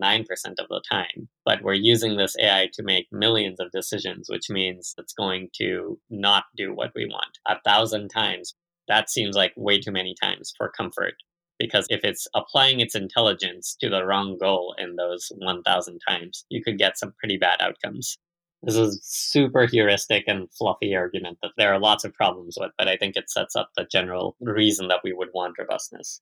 of 0.59 0.69
the 0.69 0.83
time, 0.91 1.29
but 1.45 1.63
we're 1.63 1.75
using 1.75 2.17
this 2.17 2.37
AI 2.41 2.69
to 2.75 2.83
make 2.83 3.07
millions 3.13 3.61
of 3.61 3.71
decisions, 3.71 4.29
which 4.29 4.51
means 4.51 4.95
it's 4.99 5.13
going 5.13 5.49
to 5.57 5.99
not 6.11 6.45
do 6.57 6.75
what 6.75 6.93
we 6.95 7.07
want 7.07 7.39
a 7.47 7.61
thousand 7.65 8.09
times. 8.09 8.55
That 8.89 9.11
seems 9.11 9.37
like 9.37 9.53
way 9.57 9.81
too 9.81 9.93
many 9.93 10.15
times 10.21 10.53
for 10.57 10.71
comfort 10.71 11.15
because 11.59 11.87
if 11.91 12.05
it's 12.05 12.27
applying 12.35 12.81
its 12.81 12.95
intelligence 12.95 13.77
to 13.81 13.91
the 13.91 14.05
wrong 14.05 14.39
goal 14.39 14.75
in 14.79 14.97
those 14.97 15.31
1000 15.37 16.01
times, 16.09 16.45
you 16.49 16.63
could 16.63 16.79
get 16.79 16.99
some 16.99 17.13
pretty 17.19 17.37
bad 17.37 17.61
outcomes. 17.61 18.17
This 18.63 18.77
is 18.77 19.01
super 19.05 19.67
heuristic 19.67 20.25
and 20.27 20.49
fluffy 20.57 20.95
argument 20.95 21.39
that 21.43 21.53
there 21.57 21.73
are 21.73 21.79
lots 21.79 22.05
of 22.05 22.15
problems 22.15 22.57
with, 22.59 22.73
but 22.77 22.89
I 22.89 22.97
think 22.97 23.17
it 23.17 23.31
sets 23.31 23.55
up 23.55 23.71
the 23.77 23.87
general 23.91 24.37
reason 24.41 24.89
that 24.89 25.01
we 25.05 25.13
would 25.13 25.29
want 25.33 25.59
robustness. 25.59 26.21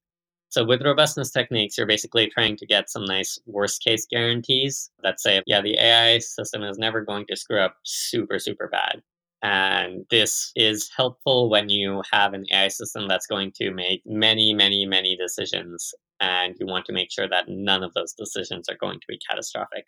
So 0.48 0.64
with 0.64 0.82
robustness 0.82 1.30
techniques, 1.30 1.76
you're 1.76 1.86
basically 1.86 2.28
trying 2.28 2.56
to 2.56 2.66
get 2.66 2.88
some 2.88 3.04
nice 3.04 3.38
worst 3.46 3.82
case 3.82 4.06
guarantees 4.10 4.90
that 5.02 5.20
say, 5.20 5.42
yeah, 5.46 5.60
the 5.60 5.78
AI 5.78 6.18
system 6.18 6.62
is 6.62 6.78
never 6.78 7.00
going 7.02 7.26
to 7.28 7.36
screw 7.36 7.60
up 7.60 7.76
super, 7.84 8.38
super 8.38 8.68
bad. 8.68 9.02
And 9.42 10.06
this 10.10 10.52
is 10.56 10.90
helpful 10.96 11.50
when 11.50 11.68
you 11.68 12.02
have 12.12 12.32
an 12.32 12.46
AI 12.52 12.68
system 12.68 13.06
that's 13.06 13.26
going 13.26 13.52
to 13.56 13.70
make 13.70 14.02
many, 14.06 14.54
many, 14.54 14.86
many 14.86 15.16
decisions. 15.16 15.92
And 16.20 16.54
you 16.58 16.66
want 16.66 16.86
to 16.86 16.92
make 16.92 17.12
sure 17.12 17.28
that 17.28 17.48
none 17.48 17.82
of 17.82 17.92
those 17.94 18.14
decisions 18.14 18.68
are 18.68 18.76
going 18.80 18.98
to 19.00 19.06
be 19.08 19.20
catastrophic. 19.28 19.86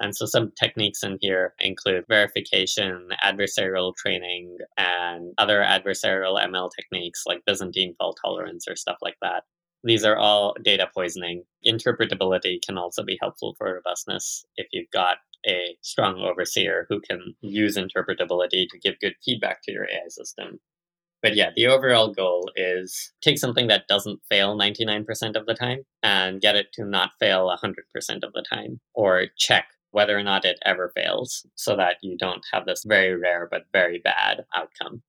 And 0.00 0.16
so 0.16 0.24
some 0.26 0.50
techniques 0.58 1.02
in 1.02 1.18
here 1.20 1.54
include 1.60 2.04
verification, 2.08 3.08
adversarial 3.22 3.94
training, 3.96 4.56
and 4.78 5.34
other 5.38 5.60
adversarial 5.60 6.42
ML 6.42 6.70
techniques 6.74 7.24
like 7.26 7.44
Byzantine 7.46 7.94
fault 7.98 8.18
tolerance 8.20 8.66
or 8.66 8.76
stuff 8.76 8.96
like 9.02 9.16
that. 9.20 9.44
These 9.82 10.04
are 10.04 10.16
all 10.16 10.54
data 10.62 10.88
poisoning. 10.92 11.44
Interpretability 11.66 12.60
can 12.64 12.76
also 12.76 13.02
be 13.02 13.18
helpful 13.20 13.54
for 13.56 13.74
robustness 13.74 14.44
if 14.56 14.66
you've 14.72 14.90
got 14.90 15.18
a 15.46 15.76
strong 15.80 16.20
overseer 16.20 16.86
who 16.88 17.00
can 17.00 17.34
use 17.40 17.76
interpretability 17.76 18.66
to 18.68 18.78
give 18.78 19.00
good 19.00 19.14
feedback 19.24 19.62
to 19.62 19.72
your 19.72 19.84
AI 19.84 20.08
system. 20.08 20.60
But 21.22 21.34
yeah, 21.34 21.50
the 21.54 21.66
overall 21.66 22.12
goal 22.12 22.50
is 22.56 23.12
take 23.22 23.38
something 23.38 23.66
that 23.68 23.88
doesn't 23.88 24.20
fail 24.28 24.56
99% 24.56 25.36
of 25.36 25.46
the 25.46 25.54
time 25.54 25.80
and 26.02 26.40
get 26.40 26.56
it 26.56 26.72
to 26.74 26.84
not 26.84 27.12
fail 27.18 27.54
100% 27.62 27.74
of 28.22 28.32
the 28.32 28.44
time, 28.50 28.80
or 28.94 29.26
check 29.36 29.66
whether 29.90 30.16
or 30.16 30.22
not 30.22 30.44
it 30.44 30.58
ever 30.64 30.92
fails 30.94 31.46
so 31.56 31.76
that 31.76 31.96
you 32.02 32.16
don't 32.16 32.44
have 32.52 32.64
this 32.64 32.84
very 32.86 33.14
rare 33.14 33.48
but 33.50 33.64
very 33.72 33.98
bad 33.98 34.44
outcome. 34.54 35.02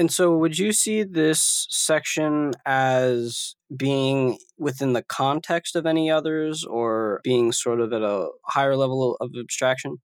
And 0.00 0.10
so, 0.10 0.34
would 0.34 0.58
you 0.58 0.72
see 0.72 1.02
this 1.02 1.66
section 1.68 2.52
as 2.64 3.54
being 3.76 4.38
within 4.56 4.94
the 4.94 5.02
context 5.02 5.76
of 5.76 5.84
any 5.84 6.10
others 6.10 6.64
or 6.64 7.20
being 7.22 7.52
sort 7.52 7.82
of 7.82 7.92
at 7.92 8.00
a 8.00 8.30
higher 8.46 8.76
level 8.76 9.18
of 9.20 9.32
abstraction? 9.38 9.98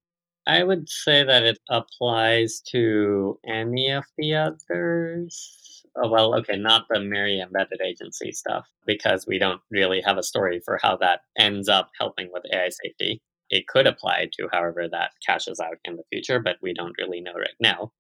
I 0.47 0.64
would 0.64 0.86
say 0.90 1.24
that 1.24 1.44
it 1.44 1.61
applies 1.70 2.61
to 2.72 3.38
any 3.49 3.90
of 3.90 4.05
the 4.18 4.34
others. 4.34 5.82
Oh, 5.97 6.11
well, 6.11 6.34
okay, 6.40 6.59
not 6.59 6.84
the 6.90 7.01
MIRI 7.01 7.40
embedded 7.40 7.80
agency 7.80 8.32
stuff, 8.32 8.66
because 8.84 9.24
we 9.26 9.38
don't 9.38 9.62
really 9.70 10.03
have 10.03 10.18
a 10.18 10.22
story 10.22 10.61
for 10.62 10.78
how 10.82 10.99
that 10.99 11.20
ends 11.38 11.70
up 11.70 11.88
helping 11.99 12.28
with 12.34 12.44
AI 12.53 12.68
safety. 12.68 13.22
It 13.49 13.66
could 13.66 13.86
apply 13.86 14.28
to 14.34 14.51
however 14.53 14.88
that 14.92 15.12
cashes 15.26 15.59
out 15.59 15.78
in 15.86 15.97
the 15.97 16.05
future, 16.12 16.38
but 16.38 16.57
we 16.61 16.74
don't 16.74 16.99
really 16.99 17.22
know 17.22 17.32
right 17.32 17.57
now 17.61 17.92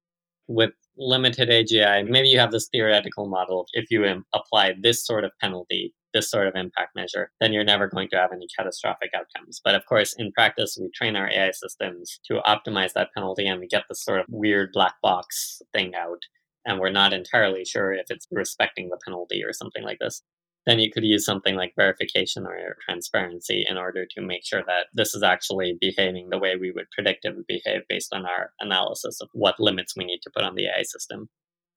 with 0.48 0.70
limited 0.96 1.48
AGI, 1.48 2.08
maybe 2.08 2.28
you 2.28 2.38
have 2.38 2.52
this 2.52 2.68
theoretical 2.68 3.28
model. 3.28 3.66
If 3.72 3.90
you 3.90 4.04
apply 4.34 4.74
this 4.80 5.04
sort 5.04 5.24
of 5.24 5.32
penalty, 5.40 5.94
this 6.14 6.30
sort 6.30 6.46
of 6.46 6.54
impact 6.54 6.96
measure, 6.96 7.30
then 7.40 7.52
you're 7.52 7.64
never 7.64 7.88
going 7.88 8.08
to 8.08 8.16
have 8.16 8.32
any 8.32 8.46
catastrophic 8.56 9.10
outcomes. 9.14 9.60
But 9.62 9.74
of 9.74 9.84
course, 9.86 10.14
in 10.18 10.32
practice, 10.32 10.78
we 10.80 10.90
train 10.94 11.16
our 11.16 11.30
AI 11.30 11.50
systems 11.50 12.20
to 12.26 12.40
optimize 12.46 12.92
that 12.94 13.10
penalty 13.14 13.46
and 13.46 13.60
we 13.60 13.66
get 13.66 13.84
this 13.88 14.02
sort 14.02 14.20
of 14.20 14.26
weird 14.28 14.70
black 14.72 14.94
box 15.02 15.60
thing 15.74 15.94
out. 15.94 16.22
And 16.64 16.80
we're 16.80 16.90
not 16.90 17.12
entirely 17.12 17.64
sure 17.64 17.92
if 17.92 18.06
it's 18.10 18.26
respecting 18.30 18.88
the 18.88 18.98
penalty 19.04 19.44
or 19.44 19.52
something 19.52 19.84
like 19.84 19.98
this 20.00 20.22
then 20.66 20.80
you 20.80 20.90
could 20.90 21.04
use 21.04 21.24
something 21.24 21.54
like 21.54 21.74
verification 21.76 22.44
or 22.44 22.76
transparency 22.84 23.64
in 23.68 23.76
order 23.76 24.04
to 24.04 24.20
make 24.20 24.44
sure 24.44 24.64
that 24.66 24.86
this 24.92 25.14
is 25.14 25.22
actually 25.22 25.78
behaving 25.80 26.28
the 26.28 26.38
way 26.38 26.56
we 26.56 26.72
would 26.72 26.90
predict 26.90 27.24
it 27.24 27.36
would 27.36 27.46
behave 27.46 27.82
based 27.88 28.12
on 28.12 28.26
our 28.26 28.52
analysis 28.60 29.20
of 29.20 29.28
what 29.32 29.60
limits 29.60 29.94
we 29.96 30.04
need 30.04 30.20
to 30.22 30.30
put 30.34 30.44
on 30.44 30.56
the 30.56 30.66
AI 30.66 30.82
system. 30.82 31.28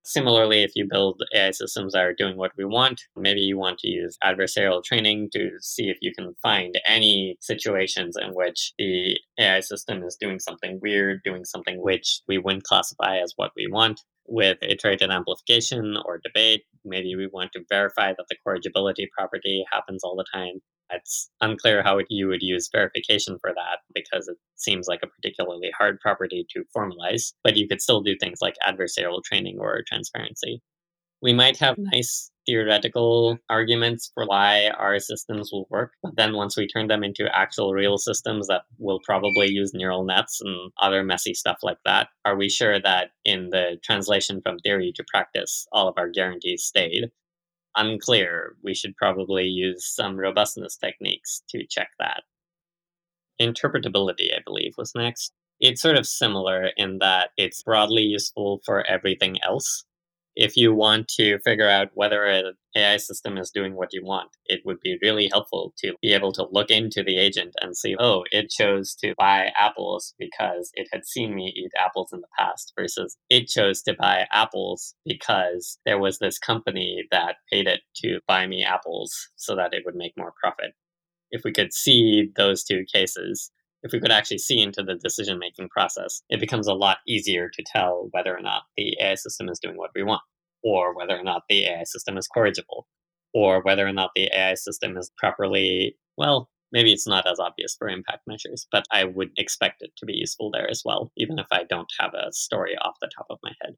Similarly, 0.04 0.64
if 0.64 0.72
you 0.76 0.88
build 0.90 1.22
AI 1.36 1.52
systems 1.52 1.94
that 1.94 2.04
are 2.04 2.16
doing 2.16 2.36
what 2.36 2.54
we 2.58 2.66
want, 2.66 3.02
maybe 3.16 3.42
you 3.42 3.58
want 3.58 3.78
to 3.80 3.90
use 3.90 4.18
adversarial 4.24 4.84
training 4.84 5.30
to 5.34 5.52
see 5.62 5.90
if 5.90 5.98
you 6.02 6.12
can 6.18 6.34
find 6.42 6.80
any 6.86 7.38
situations 7.42 8.18
in 8.20 8.34
which 8.34 8.74
the 8.80 9.20
AI 9.38 9.60
system 9.60 10.02
is 10.02 10.18
doing 10.20 10.40
something 10.40 10.80
weird, 10.82 11.22
doing 11.24 11.46
something 11.46 11.80
which 11.84 12.22
we 12.28 12.40
wouldn't 12.40 12.64
classify 12.64 13.18
as 13.18 13.34
what 13.36 13.52
we 13.56 13.68
want 13.68 14.02
with 14.30 14.58
iterated 14.62 15.12
amplification 15.12 15.98
or 16.06 16.20
debate. 16.24 16.64
Maybe 16.86 17.16
we 17.16 17.28
want 17.28 17.52
to 17.54 17.66
verify 17.70 18.14
that 18.14 18.26
the 18.30 18.38
corrigibility 18.46 19.10
property 19.18 19.66
happens 19.72 20.04
all 20.04 20.16
the 20.16 20.26
time. 20.34 20.62
It's 20.92 21.30
unclear 21.42 21.84
how 21.84 22.00
you 22.10 22.28
would 22.28 22.42
use 22.42 22.70
verification 22.72 23.38
for 23.40 23.52
that 23.54 23.80
because 23.94 24.28
it 24.28 24.38
seems 24.56 24.88
like 24.88 25.02
a 25.04 25.08
particularly 25.08 25.72
hard 25.78 26.00
property 26.00 26.46
to 26.52 26.64
formalize, 26.76 27.34
but 27.44 27.58
you 27.58 27.68
could 27.68 27.82
still 27.82 28.02
do 28.02 28.16
things 28.20 28.40
like 28.42 28.56
adversarial 28.68 29.24
training 29.24 29.58
or 29.60 29.84
transparency. 29.88 30.62
We 31.22 31.34
might 31.34 31.58
have 31.58 31.78
nice 31.78 32.32
theoretical 32.46 33.38
arguments 33.50 34.10
for 34.14 34.26
why 34.26 34.70
our 34.70 35.00
systems 35.00 35.52
will 35.52 35.68
work. 35.70 35.94
But 36.02 36.16
then 36.16 36.34
once 36.36 36.58
we 36.58 36.68
turn 36.68 36.88
them 36.88 37.04
into 37.04 37.30
actual 37.36 37.74
real 37.74 37.98
systems 37.98 38.48
that 38.48 38.64
will 38.78 39.00
probably 39.06 39.52
use 39.52 39.74
neural 39.74 40.04
nets 40.04 40.40
and 40.42 40.72
other 40.82 41.04
messy 41.04 41.34
stuff 41.34 41.60
like 41.62 41.78
that, 41.86 42.08
are 42.26 42.38
we 42.38 42.50
sure 42.50 42.80
that 42.82 43.12
in 43.26 43.50
the 43.50 43.78
translation 43.84 44.42
from 44.42 44.58
theory 44.60 44.94
to 44.96 45.04
practice, 45.12 45.68
all 45.72 45.88
of 45.88 45.96
our 45.98 46.10
guarantees 46.10 46.64
stayed? 46.64 47.12
Unclear. 47.76 48.56
We 48.64 48.74
should 48.74 48.96
probably 48.96 49.46
use 49.46 49.86
some 49.86 50.18
robustness 50.18 50.78
techniques 50.78 51.44
to 51.50 51.68
check 51.70 51.90
that. 52.00 52.24
Interpretability, 53.40 54.34
I 54.34 54.40
believe, 54.44 54.74
was 54.78 54.94
next. 54.96 55.34
It's 55.60 55.82
sort 55.82 55.98
of 55.98 56.08
similar 56.08 56.70
in 56.78 57.00
that 57.00 57.32
it's 57.38 57.62
broadly 57.62 58.04
useful 58.04 58.62
for 58.66 58.88
everything 58.88 59.38
else 59.44 59.84
if 60.36 60.56
you 60.56 60.74
want 60.74 61.08
to 61.08 61.40
figure 61.40 61.70
out 61.70 61.90
whether 61.94 62.24
an 62.24 62.54
AI 62.76 62.98
system 62.98 63.38
is 63.38 63.52
doing 63.52 63.76
what 63.76 63.94
you 63.94 64.04
want, 64.04 64.30
it 64.46 64.62
would 64.66 64.80
be 64.82 64.98
really 65.02 65.30
helpful 65.32 65.74
to 65.80 65.96
be 66.02 66.14
able 66.14 66.32
to 66.34 66.48
look 66.52 66.70
into 66.70 67.04
the 67.04 67.18
agent 67.18 67.54
and 67.62 67.76
see, 67.76 67.96
oh, 68.00 68.24
it 68.32 68.50
chose 68.50 68.96
to 68.96 69.14
buy 69.18 69.52
apples 69.58 70.14
because 70.18 70.72
it 70.76 70.88
had 70.94 71.06
seen 71.06 71.36
me 71.36 71.54
eat 71.56 71.72
apples 71.78 72.12
in 72.14 72.22
the 72.22 72.28
past, 72.38 72.74
versus 72.78 73.18
it 73.30 73.48
chose 73.48 73.82
to 73.82 73.94
buy 73.94 74.28
apples 74.32 74.96
because 75.06 75.80
there 75.86 76.00
was 76.00 76.20
this 76.20 76.40
company 76.40 77.06
that 77.12 77.36
paid 77.52 77.68
it 77.68 77.82
to 77.96 78.20
buy 78.28 78.48
me 78.48 78.64
apples 78.64 79.30
so 79.36 79.56
that 79.56 79.74
it 79.74 79.84
would 79.86 79.96
make 79.96 80.14
more 80.18 80.34
profit. 80.42 80.74
If 81.32 81.44
we 81.44 81.52
could 81.52 81.74
see 81.74 82.30
those 82.36 82.64
two 82.64 82.86
cases, 82.92 83.52
if 83.84 83.92
we 83.94 84.00
could 84.00 84.12
actually 84.12 84.38
see 84.40 84.62
into 84.62 84.84
the 84.84 84.96
decision 84.96 85.40
making 85.40 85.70
process, 85.70 86.22
it 86.30 86.40
becomes 86.40 86.68
a 86.68 86.74
lot 86.74 86.98
easier 87.08 87.50
to 87.50 87.64
tell 87.66 88.10
whether 88.12 88.36
or 88.36 88.42
not 88.42 88.64
the 88.78 88.98
AI 89.00 89.16
system 89.16 89.50
is 89.50 89.60
doing 89.60 89.78
what 89.78 89.92
we 89.96 90.04
want. 90.04 90.22
or 90.64 90.94
whether 90.94 91.18
or 91.18 91.24
not 91.24 91.44
the 91.50 91.66
AI 91.66 91.84
system 91.86 92.18
is 92.18 92.28
corrigible, 92.28 92.86
or 93.34 93.62
whether 93.62 93.88
or 93.88 93.94
not 93.94 94.12
the 94.16 94.30
AI 94.34 94.54
system 94.56 94.98
is 94.98 95.10
properly, 95.18 95.98
well, 96.18 96.50
maybe 96.72 96.92
it's 96.92 97.08
not 97.08 97.26
as 97.26 97.40
obvious 97.40 97.76
for 97.78 97.88
impact 97.88 98.24
measures, 98.28 98.68
but 98.72 98.86
I 98.92 99.06
would 99.06 99.32
expect 99.38 99.82
it 99.82 99.92
to 99.98 100.06
be 100.06 100.14
useful 100.16 100.52
there 100.52 100.70
as 100.70 100.82
well, 100.86 101.12
even 101.18 101.40
if 101.40 101.48
I 101.52 101.64
don't 101.64 101.92
have 102.00 102.14
a 102.14 102.32
story 102.34 102.76
off 102.78 102.96
the 103.02 103.10
top 103.16 103.28
of 103.30 103.40
my 103.44 103.54
head. 103.62 103.76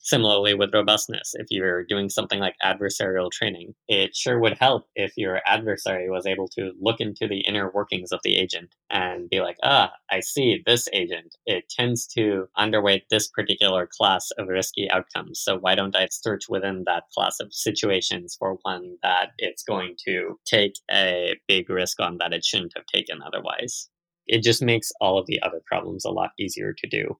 Similarly, 0.00 0.54
with 0.54 0.72
robustness, 0.72 1.34
if 1.34 1.48
you're 1.50 1.84
doing 1.84 2.08
something 2.08 2.38
like 2.38 2.54
adversarial 2.64 3.30
training, 3.30 3.74
it 3.88 4.14
sure 4.14 4.38
would 4.38 4.56
help 4.58 4.86
if 4.94 5.12
your 5.16 5.40
adversary 5.44 6.08
was 6.08 6.24
able 6.24 6.48
to 6.48 6.72
look 6.80 7.00
into 7.00 7.26
the 7.26 7.40
inner 7.40 7.70
workings 7.70 8.12
of 8.12 8.20
the 8.22 8.36
agent 8.36 8.74
and 8.90 9.28
be 9.28 9.40
like, 9.40 9.56
ah, 9.62 9.92
I 10.10 10.20
see 10.20 10.62
this 10.64 10.88
agent. 10.92 11.36
It 11.46 11.68
tends 11.68 12.06
to 12.14 12.46
underweight 12.56 13.02
this 13.10 13.28
particular 13.28 13.88
class 13.98 14.30
of 14.38 14.48
risky 14.48 14.88
outcomes. 14.90 15.40
So 15.40 15.58
why 15.58 15.74
don't 15.74 15.96
I 15.96 16.08
search 16.10 16.48
within 16.48 16.84
that 16.86 17.04
class 17.14 17.40
of 17.40 17.52
situations 17.52 18.36
for 18.38 18.58
one 18.62 18.96
that 19.02 19.30
it's 19.38 19.62
going 19.64 19.96
to 20.06 20.38
take 20.46 20.74
a 20.90 21.34
big 21.48 21.68
risk 21.68 22.00
on 22.00 22.18
that 22.18 22.32
it 22.32 22.44
shouldn't 22.44 22.72
have 22.76 22.86
taken 22.86 23.20
otherwise? 23.20 23.90
It 24.26 24.42
just 24.42 24.62
makes 24.62 24.92
all 25.00 25.18
of 25.18 25.26
the 25.26 25.42
other 25.42 25.60
problems 25.66 26.04
a 26.04 26.10
lot 26.10 26.30
easier 26.38 26.72
to 26.72 26.86
do. 26.86 27.18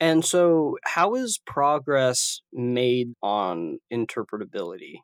And 0.00 0.24
so, 0.24 0.76
how 0.84 1.14
is 1.14 1.40
progress 1.44 2.40
made 2.52 3.14
on 3.22 3.78
interpretability? 3.92 5.00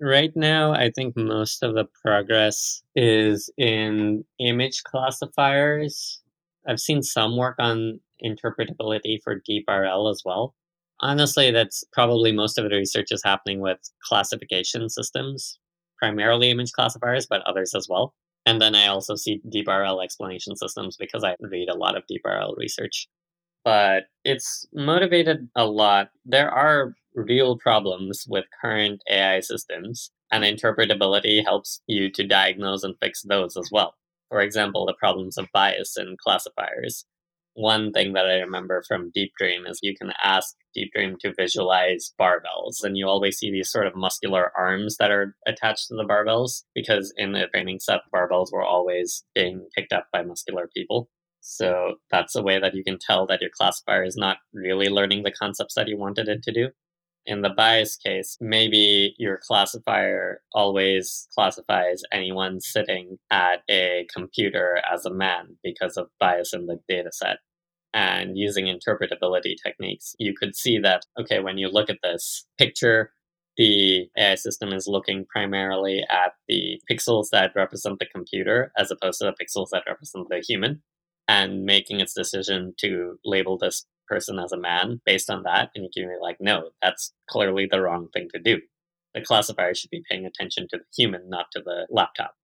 Right 0.00 0.32
now, 0.36 0.72
I 0.72 0.90
think 0.94 1.16
most 1.16 1.62
of 1.62 1.74
the 1.74 1.86
progress 2.04 2.82
is 2.94 3.50
in 3.56 4.24
image 4.38 4.82
classifiers. 4.84 6.20
I've 6.66 6.80
seen 6.80 7.02
some 7.02 7.36
work 7.36 7.56
on 7.58 8.00
interpretability 8.24 9.18
for 9.22 9.40
DeepRL 9.40 10.10
as 10.10 10.22
well. 10.24 10.54
Honestly, 11.00 11.50
that's 11.50 11.84
probably 11.92 12.32
most 12.32 12.58
of 12.58 12.64
the 12.64 12.76
research 12.76 13.08
is 13.10 13.22
happening 13.24 13.60
with 13.60 13.78
classification 14.02 14.88
systems, 14.88 15.58
primarily 15.98 16.50
image 16.50 16.72
classifiers, 16.72 17.26
but 17.26 17.42
others 17.42 17.74
as 17.74 17.88
well. 17.88 18.14
And 18.46 18.60
then 18.60 18.74
I 18.74 18.86
also 18.86 19.16
see 19.16 19.40
DeepRL 19.48 20.02
explanation 20.02 20.56
systems 20.56 20.96
because 20.96 21.24
I 21.24 21.34
read 21.40 21.68
a 21.68 21.76
lot 21.76 21.96
of 21.96 22.04
DeepRL 22.10 22.56
research 22.56 23.08
but 23.64 24.04
it's 24.24 24.66
motivated 24.72 25.48
a 25.56 25.66
lot. 25.66 26.10
There 26.24 26.50
are 26.50 26.94
real 27.14 27.56
problems 27.58 28.26
with 28.28 28.44
current 28.60 29.02
AI 29.10 29.40
systems, 29.40 30.10
and 30.30 30.44
interpretability 30.44 31.44
helps 31.44 31.80
you 31.86 32.10
to 32.10 32.26
diagnose 32.26 32.82
and 32.82 32.94
fix 33.00 33.22
those 33.22 33.56
as 33.56 33.70
well. 33.72 33.94
For 34.28 34.40
example, 34.40 34.86
the 34.86 34.94
problems 34.94 35.38
of 35.38 35.48
bias 35.52 35.96
in 35.96 36.16
classifiers. 36.22 37.06
One 37.54 37.92
thing 37.92 38.14
that 38.14 38.26
I 38.26 38.40
remember 38.40 38.82
from 38.86 39.12
Deep 39.14 39.32
Dream 39.38 39.64
is 39.64 39.78
you 39.80 39.94
can 39.96 40.12
ask 40.24 40.56
Deep 40.74 40.90
Dream 40.92 41.16
to 41.20 41.32
visualize 41.32 42.12
barbells, 42.20 42.82
and 42.82 42.98
you 42.98 43.06
always 43.06 43.38
see 43.38 43.52
these 43.52 43.70
sort 43.70 43.86
of 43.86 43.94
muscular 43.94 44.50
arms 44.58 44.96
that 44.96 45.12
are 45.12 45.36
attached 45.46 45.86
to 45.88 45.94
the 45.94 46.04
barbells 46.04 46.64
because 46.74 47.14
in 47.16 47.32
the 47.32 47.46
training 47.54 47.78
set, 47.78 48.00
barbells 48.12 48.52
were 48.52 48.64
always 48.64 49.24
being 49.36 49.68
picked 49.76 49.92
up 49.92 50.08
by 50.12 50.22
muscular 50.22 50.68
people. 50.74 51.08
So 51.46 51.96
that's 52.10 52.34
a 52.34 52.42
way 52.42 52.58
that 52.58 52.74
you 52.74 52.82
can 52.82 52.98
tell 52.98 53.26
that 53.26 53.42
your 53.42 53.50
classifier 53.50 54.02
is 54.02 54.16
not 54.16 54.38
really 54.54 54.88
learning 54.88 55.24
the 55.24 55.30
concepts 55.30 55.74
that 55.74 55.88
you 55.88 55.98
wanted 55.98 56.26
it 56.26 56.42
to 56.44 56.52
do. 56.52 56.70
In 57.26 57.42
the 57.42 57.50
bias 57.50 57.96
case, 57.96 58.38
maybe 58.40 59.14
your 59.18 59.38
classifier 59.46 60.40
always 60.54 61.28
classifies 61.34 62.00
anyone 62.10 62.60
sitting 62.62 63.18
at 63.30 63.62
a 63.70 64.06
computer 64.14 64.80
as 64.90 65.04
a 65.04 65.12
man 65.12 65.58
because 65.62 65.98
of 65.98 66.08
bias 66.18 66.54
in 66.54 66.64
the 66.64 66.80
data 66.88 67.10
set. 67.12 67.36
And 67.92 68.38
using 68.38 68.64
interpretability 68.64 69.56
techniques, 69.62 70.16
you 70.18 70.32
could 70.38 70.56
see 70.56 70.78
that, 70.78 71.04
okay, 71.20 71.40
when 71.40 71.58
you 71.58 71.68
look 71.68 71.90
at 71.90 71.98
this 72.02 72.46
picture, 72.56 73.12
the 73.58 74.08
AI 74.16 74.36
system 74.36 74.72
is 74.72 74.88
looking 74.88 75.26
primarily 75.26 76.02
at 76.08 76.32
the 76.48 76.80
pixels 76.90 77.28
that 77.32 77.52
represent 77.54 77.98
the 77.98 78.06
computer 78.06 78.72
as 78.78 78.90
opposed 78.90 79.18
to 79.18 79.26
the 79.26 79.44
pixels 79.44 79.68
that 79.72 79.84
represent 79.86 80.26
the 80.30 80.38
human 80.40 80.82
and 81.28 81.64
making 81.64 82.00
its 82.00 82.14
decision 82.14 82.74
to 82.78 83.18
label 83.24 83.58
this 83.58 83.86
person 84.08 84.38
as 84.38 84.52
a 84.52 84.58
man 84.58 85.00
based 85.04 85.30
on 85.30 85.42
that. 85.44 85.70
And 85.74 85.84
you 85.84 85.90
can 85.92 86.08
be 86.08 86.16
like, 86.20 86.36
no, 86.40 86.70
that's 86.82 87.12
clearly 87.28 87.66
the 87.70 87.80
wrong 87.80 88.08
thing 88.12 88.28
to 88.34 88.40
do. 88.40 88.60
The 89.14 89.22
classifier 89.22 89.74
should 89.74 89.90
be 89.90 90.04
paying 90.08 90.26
attention 90.26 90.66
to 90.70 90.78
the 90.78 90.84
human, 90.96 91.30
not 91.30 91.46
to 91.52 91.62
the 91.64 91.86
laptop. 91.90 92.34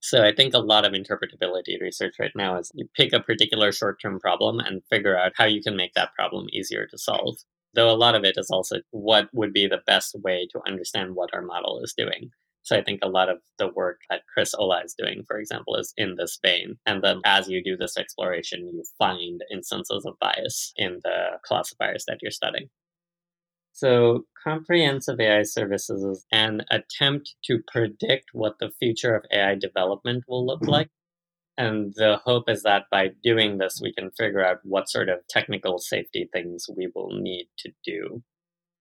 So 0.00 0.22
I 0.24 0.32
think 0.34 0.54
a 0.54 0.58
lot 0.58 0.84
of 0.84 0.92
interpretability 0.92 1.80
research 1.80 2.16
right 2.20 2.32
now 2.34 2.58
is 2.58 2.70
you 2.74 2.88
pick 2.94 3.12
a 3.12 3.20
particular 3.20 3.72
short 3.72 4.00
term 4.00 4.20
problem 4.20 4.60
and 4.60 4.82
figure 4.90 5.18
out 5.18 5.32
how 5.36 5.46
you 5.46 5.62
can 5.62 5.76
make 5.76 5.94
that 5.94 6.14
problem 6.14 6.46
easier 6.52 6.86
to 6.86 6.98
solve. 6.98 7.38
Though 7.74 7.90
a 7.90 7.96
lot 7.96 8.14
of 8.14 8.24
it 8.24 8.36
is 8.36 8.50
also 8.50 8.76
what 8.90 9.28
would 9.32 9.52
be 9.52 9.66
the 9.66 9.82
best 9.86 10.14
way 10.22 10.46
to 10.52 10.60
understand 10.66 11.14
what 11.14 11.30
our 11.34 11.42
model 11.42 11.80
is 11.82 11.94
doing. 11.96 12.30
So 12.66 12.76
I 12.76 12.82
think 12.82 12.98
a 13.00 13.08
lot 13.08 13.28
of 13.28 13.38
the 13.60 13.68
work 13.68 14.00
that 14.10 14.22
Chris 14.34 14.52
Olah 14.52 14.84
is 14.84 14.96
doing, 14.98 15.22
for 15.24 15.38
example, 15.38 15.76
is 15.76 15.94
in 15.96 16.16
this 16.16 16.36
vein. 16.44 16.74
And 16.84 17.00
then 17.00 17.20
as 17.24 17.48
you 17.48 17.62
do 17.62 17.76
this 17.76 17.96
exploration, 17.96 18.66
you 18.66 18.82
find 18.98 19.40
instances 19.52 20.04
of 20.04 20.18
bias 20.20 20.72
in 20.76 20.98
the 21.04 21.38
classifiers 21.44 22.04
that 22.08 22.18
you're 22.20 22.32
studying. 22.32 22.68
So, 23.70 24.24
comprehensive 24.42 25.20
AI 25.20 25.44
services 25.44 26.02
is 26.02 26.26
an 26.32 26.62
attempt 26.68 27.36
to 27.44 27.60
predict 27.70 28.30
what 28.32 28.58
the 28.58 28.72
future 28.80 29.14
of 29.14 29.26
AI 29.30 29.54
development 29.54 30.24
will 30.26 30.44
look 30.44 30.62
mm-hmm. 30.62 30.72
like. 30.72 30.88
And 31.56 31.94
the 31.94 32.20
hope 32.24 32.50
is 32.50 32.64
that 32.64 32.86
by 32.90 33.10
doing 33.22 33.58
this, 33.58 33.78
we 33.80 33.94
can 33.94 34.10
figure 34.18 34.44
out 34.44 34.58
what 34.64 34.90
sort 34.90 35.08
of 35.08 35.20
technical 35.28 35.78
safety 35.78 36.28
things 36.32 36.66
we 36.76 36.88
will 36.92 37.12
need 37.12 37.46
to 37.58 37.70
do 37.84 38.24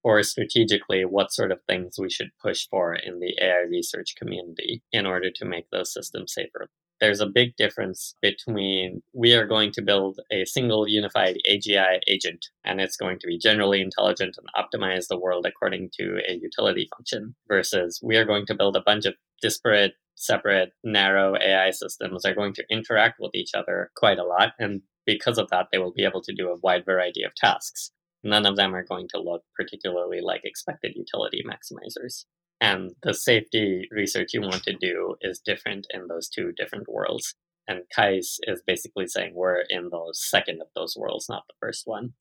or 0.05 0.21
strategically 0.21 1.03
what 1.03 1.33
sort 1.33 1.51
of 1.51 1.57
things 1.63 1.95
we 1.97 2.11
should 2.11 2.29
push 2.39 2.67
for 2.69 2.93
in 2.93 3.19
the 3.19 3.35
AI 3.41 3.61
research 3.67 4.13
community 4.15 4.83
in 4.91 5.03
order 5.03 5.31
to 5.31 5.45
make 5.45 5.67
those 5.71 5.91
systems 5.91 6.31
safer. 6.31 6.69
There's 7.01 7.21
a 7.21 7.25
big 7.25 7.55
difference 7.55 8.13
between 8.21 9.01
we 9.13 9.33
are 9.33 9.47
going 9.47 9.71
to 9.71 9.81
build 9.81 10.19
a 10.31 10.45
single 10.45 10.87
unified 10.87 11.37
AGI 11.49 12.01
agent 12.07 12.45
and 12.63 12.79
it's 12.79 12.97
going 12.97 13.17
to 13.17 13.25
be 13.27 13.39
generally 13.39 13.81
intelligent 13.81 14.37
and 14.37 14.47
optimize 14.55 15.07
the 15.07 15.19
world 15.19 15.47
according 15.47 15.89
to 15.99 16.19
a 16.29 16.35
utility 16.35 16.87
function 16.95 17.35
versus 17.47 17.99
we 18.03 18.15
are 18.15 18.25
going 18.25 18.45
to 18.45 18.55
build 18.55 18.75
a 18.75 18.83
bunch 18.85 19.05
of 19.05 19.15
disparate 19.41 19.93
separate 20.13 20.69
narrow 20.83 21.35
AI 21.35 21.71
systems 21.71 22.25
are 22.25 22.35
going 22.35 22.53
to 22.53 22.63
interact 22.69 23.19
with 23.19 23.31
each 23.33 23.55
other 23.55 23.89
quite 23.97 24.19
a 24.19 24.23
lot. 24.23 24.53
And 24.59 24.83
because 25.05 25.39
of 25.39 25.49
that, 25.49 25.69
they 25.71 25.79
will 25.79 25.91
be 25.91 26.05
able 26.05 26.21
to 26.21 26.33
do 26.33 26.49
a 26.49 26.57
wide 26.57 26.85
variety 26.85 27.23
of 27.23 27.33
tasks 27.33 27.91
none 28.25 28.45
of 28.45 28.57
them 28.57 28.75
are 28.75 28.83
going 28.83 29.07
to 29.09 29.21
look 29.21 29.43
particularly 29.55 30.19
like 30.21 30.41
expected 30.43 30.93
utility 30.95 31.43
maximizers. 31.47 32.25
And 32.59 32.91
the 33.03 33.13
safety 33.13 33.87
research 33.91 34.33
you 34.33 34.41
want 34.41 34.63
to 34.63 34.73
do 34.73 35.15
is 35.21 35.39
different 35.39 35.87
in 35.91 36.07
those 36.07 36.27
two 36.27 36.51
different 36.51 36.87
worlds. 36.89 37.35
And 37.67 37.81
CAIS 37.95 38.39
is 38.43 38.61
basically 38.65 39.07
saying 39.07 39.33
we're 39.35 39.63
in 39.69 39.89
the 39.89 40.13
second 40.13 40.61
of 40.61 40.67
those 40.75 40.95
worlds, 40.97 41.27
not 41.29 41.43
the 41.47 41.55
first 41.59 41.83
one. 41.85 42.13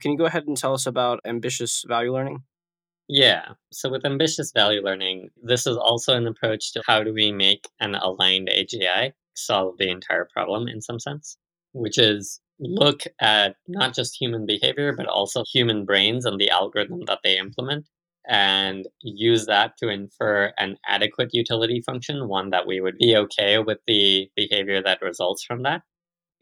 Can 0.00 0.12
you 0.12 0.18
go 0.18 0.26
ahead 0.26 0.46
and 0.46 0.56
tell 0.56 0.74
us 0.74 0.86
about 0.86 1.20
ambitious 1.24 1.84
value 1.86 2.12
learning? 2.12 2.44
Yeah. 3.08 3.54
So 3.72 3.90
with 3.90 4.04
ambitious 4.04 4.52
value 4.52 4.82
learning, 4.82 5.30
this 5.42 5.66
is 5.66 5.76
also 5.76 6.14
an 6.14 6.26
approach 6.26 6.72
to 6.72 6.82
how 6.86 7.02
do 7.02 7.12
we 7.12 7.32
make 7.32 7.66
an 7.80 7.94
aligned 7.94 8.48
AGI 8.48 9.12
solve 9.34 9.76
the 9.78 9.88
entire 9.88 10.28
problem 10.32 10.68
in 10.68 10.82
some 10.82 11.00
sense, 11.00 11.38
which 11.72 11.98
is 11.98 12.40
look 12.60 13.04
at 13.20 13.56
not 13.66 13.94
just 13.94 14.20
human 14.20 14.46
behavior, 14.46 14.92
but 14.96 15.06
also 15.06 15.44
human 15.52 15.84
brains 15.84 16.24
and 16.24 16.40
the 16.40 16.50
algorithm 16.50 17.00
that 17.06 17.20
they 17.24 17.38
implement, 17.38 17.88
and 18.26 18.86
use 19.02 19.46
that 19.46 19.76
to 19.78 19.88
infer 19.88 20.52
an 20.58 20.76
adequate 20.86 21.30
utility 21.32 21.80
function, 21.80 22.28
one 22.28 22.50
that 22.50 22.66
we 22.66 22.80
would 22.80 22.98
be 22.98 23.16
okay 23.16 23.58
with 23.58 23.78
the 23.86 24.28
behavior 24.36 24.82
that 24.82 25.02
results 25.02 25.44
from 25.44 25.62
that. 25.62 25.82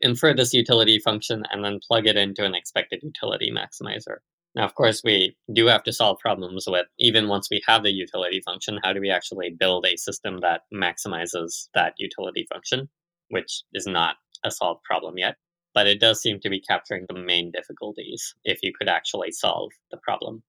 Infer 0.01 0.35
this 0.35 0.53
utility 0.53 0.99
function 0.99 1.43
and 1.51 1.65
then 1.65 1.81
plug 1.87 2.07
it 2.07 2.17
into 2.17 2.45
an 2.45 2.55
expected 2.55 3.01
utility 3.03 3.51
maximizer. 3.51 4.17
Now, 4.55 4.65
of 4.65 4.75
course, 4.75 5.03
we 5.05 5.37
do 5.53 5.67
have 5.67 5.83
to 5.85 5.93
solve 5.93 6.19
problems 6.19 6.65
with 6.67 6.87
even 6.99 7.29
once 7.29 7.49
we 7.51 7.63
have 7.67 7.83
the 7.83 7.93
utility 7.93 8.41
function, 8.45 8.81
how 8.83 8.93
do 8.93 9.01
we 9.01 9.11
actually 9.11 9.51
build 9.51 9.87
a 9.87 9.97
system 9.97 10.41
that 10.41 10.63
maximizes 10.73 11.69
that 11.75 11.95
utility 11.99 12.47
function, 12.51 12.89
which 13.29 13.63
is 13.75 13.87
not 13.87 14.17
a 14.45 14.51
solved 14.51 14.83
problem 14.83 15.19
yet 15.19 15.37
but 15.77 15.87
it 15.87 16.01
does 16.01 16.23
seem 16.23 16.41
to 16.41 16.49
be 16.49 16.59
capturing 16.59 17.05
the 17.07 17.15
main 17.15 17.51
difficulties 17.51 18.35
if 18.45 18.61
you 18.63 18.73
could 18.73 18.89
actually 18.89 19.31
solve 19.31 19.71
the 19.91 19.99
problem. 19.99 20.43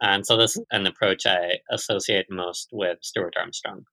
And 0.00 0.26
so 0.26 0.36
this 0.36 0.56
is 0.56 0.64
an 0.72 0.88
approach 0.88 1.24
I 1.24 1.60
associate 1.70 2.26
most 2.28 2.70
with 2.72 2.98
Stuart 3.00 3.34
Armstrong. 3.38 3.84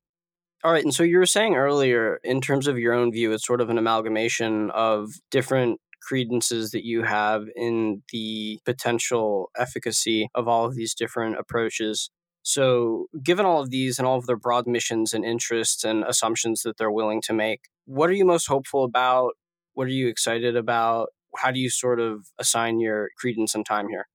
All 0.63 0.71
right. 0.71 0.83
And 0.83 0.93
so 0.93 1.03
you 1.03 1.19
were 1.19 1.27
saying 1.27 1.55
earlier, 1.55 2.19
in 2.23 2.41
terms 2.41 2.65
of 2.65 2.79
your 2.79 2.93
own 2.95 3.11
view, 3.11 3.31
it's 3.31 3.45
sort 3.45 3.61
of 3.61 3.69
an 3.69 3.77
amalgamation 3.77 4.71
of 4.71 5.11
different 5.29 5.79
credences 6.01 6.71
that 6.71 6.83
you 6.83 7.03
have 7.03 7.43
in 7.55 8.01
the 8.11 8.59
potential 8.65 9.51
efficacy 9.55 10.27
of 10.33 10.47
all 10.47 10.65
of 10.65 10.73
these 10.73 10.95
different 10.95 11.37
approaches. 11.37 12.09
So, 12.41 13.05
given 13.21 13.45
all 13.45 13.61
of 13.61 13.69
these 13.69 13.99
and 13.99 14.07
all 14.07 14.17
of 14.17 14.25
their 14.25 14.37
broad 14.37 14.65
missions 14.65 15.13
and 15.13 15.23
interests 15.23 15.83
and 15.83 16.03
assumptions 16.03 16.63
that 16.63 16.77
they're 16.77 16.89
willing 16.89 17.21
to 17.23 17.33
make, 17.33 17.65
what 17.85 18.09
are 18.09 18.13
you 18.13 18.25
most 18.25 18.47
hopeful 18.47 18.83
about 18.83 19.33
what 19.79 19.87
are 19.87 19.91
you 19.91 20.09
excited 20.09 20.57
about? 20.57 21.07
How 21.37 21.51
do 21.51 21.59
you 21.61 21.69
sort 21.69 22.01
of 22.01 22.25
assign 22.37 22.81
your 22.81 23.11
credence 23.17 23.55
and 23.55 23.65
time 23.65 23.87
here? 23.87 24.09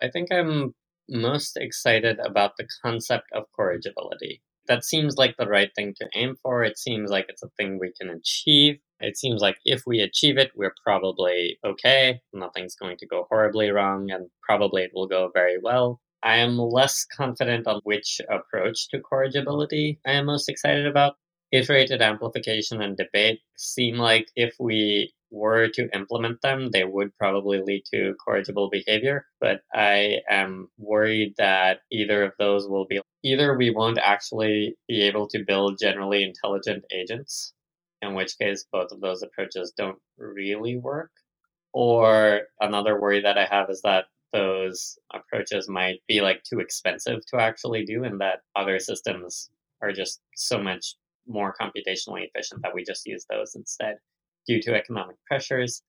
I 0.00 0.08
think 0.08 0.28
I'm 0.32 0.72
most 1.08 1.56
excited 1.56 2.20
about 2.20 2.52
the 2.56 2.68
concept 2.80 3.24
of 3.34 3.46
corrigibility. 3.56 4.40
That 4.68 4.84
seems 4.84 5.16
like 5.16 5.36
the 5.36 5.48
right 5.48 5.70
thing 5.74 5.94
to 5.98 6.08
aim 6.14 6.36
for. 6.40 6.62
It 6.62 6.78
seems 6.78 7.10
like 7.10 7.26
it's 7.28 7.42
a 7.42 7.48
thing 7.56 7.80
we 7.80 7.92
can 8.00 8.08
achieve. 8.08 8.78
It 9.00 9.18
seems 9.18 9.40
like 9.42 9.58
if 9.64 9.82
we 9.84 9.98
achieve 9.98 10.38
it, 10.38 10.52
we're 10.54 10.76
probably 10.84 11.58
okay. 11.66 12.20
Nothing's 12.32 12.76
going 12.76 12.98
to 12.98 13.06
go 13.06 13.26
horribly 13.28 13.70
wrong, 13.70 14.12
and 14.12 14.30
probably 14.48 14.84
it 14.84 14.92
will 14.94 15.08
go 15.08 15.32
very 15.34 15.58
well. 15.60 16.00
I 16.22 16.36
am 16.36 16.56
less 16.56 17.04
confident 17.04 17.66
on 17.66 17.80
which 17.82 18.20
approach 18.30 18.88
to 18.90 19.00
corrigibility 19.00 19.98
I 20.06 20.12
am 20.12 20.26
most 20.26 20.48
excited 20.48 20.86
about. 20.86 21.16
Iterated 21.50 22.02
amplification 22.02 22.82
and 22.82 22.96
debate 22.96 23.40
seem 23.56 23.96
like 23.96 24.28
if 24.36 24.54
we 24.60 25.12
were 25.30 25.68
to 25.68 25.88
implement 25.94 26.40
them, 26.42 26.70
they 26.70 26.84
would 26.84 27.16
probably 27.16 27.60
lead 27.60 27.84
to 27.92 28.14
corrigible 28.22 28.68
behavior. 28.70 29.26
But 29.40 29.62
I 29.72 30.20
am 30.28 30.68
worried 30.78 31.34
that 31.38 31.80
either 31.90 32.22
of 32.22 32.32
those 32.38 32.68
will 32.68 32.86
be 32.86 33.00
either 33.22 33.56
we 33.56 33.70
won't 33.70 33.98
actually 33.98 34.76
be 34.88 35.02
able 35.02 35.26
to 35.28 35.44
build 35.44 35.78
generally 35.80 36.22
intelligent 36.22 36.84
agents, 36.92 37.52
in 38.02 38.14
which 38.14 38.38
case 38.38 38.66
both 38.70 38.92
of 38.92 39.00
those 39.00 39.22
approaches 39.22 39.72
don't 39.76 39.98
really 40.18 40.76
work. 40.76 41.10
Or 41.72 42.42
another 42.60 43.00
worry 43.00 43.20
that 43.20 43.38
I 43.38 43.46
have 43.46 43.70
is 43.70 43.82
that 43.82 44.06
those 44.32 44.98
approaches 45.14 45.68
might 45.68 46.00
be 46.06 46.20
like 46.20 46.42
too 46.42 46.60
expensive 46.60 47.20
to 47.28 47.40
actually 47.40 47.84
do, 47.84 48.04
and 48.04 48.20
that 48.20 48.40
other 48.54 48.78
systems 48.78 49.50
are 49.80 49.92
just 49.92 50.20
so 50.34 50.62
much 50.62 50.94
more 51.28 51.54
computationally 51.60 52.26
efficient 52.26 52.62
that 52.62 52.74
we 52.74 52.84
just 52.84 53.06
use 53.06 53.26
those 53.30 53.54
instead 53.54 53.96
due 54.46 54.60
to 54.62 54.74
economic 54.74 55.16
pressures. 55.26 55.82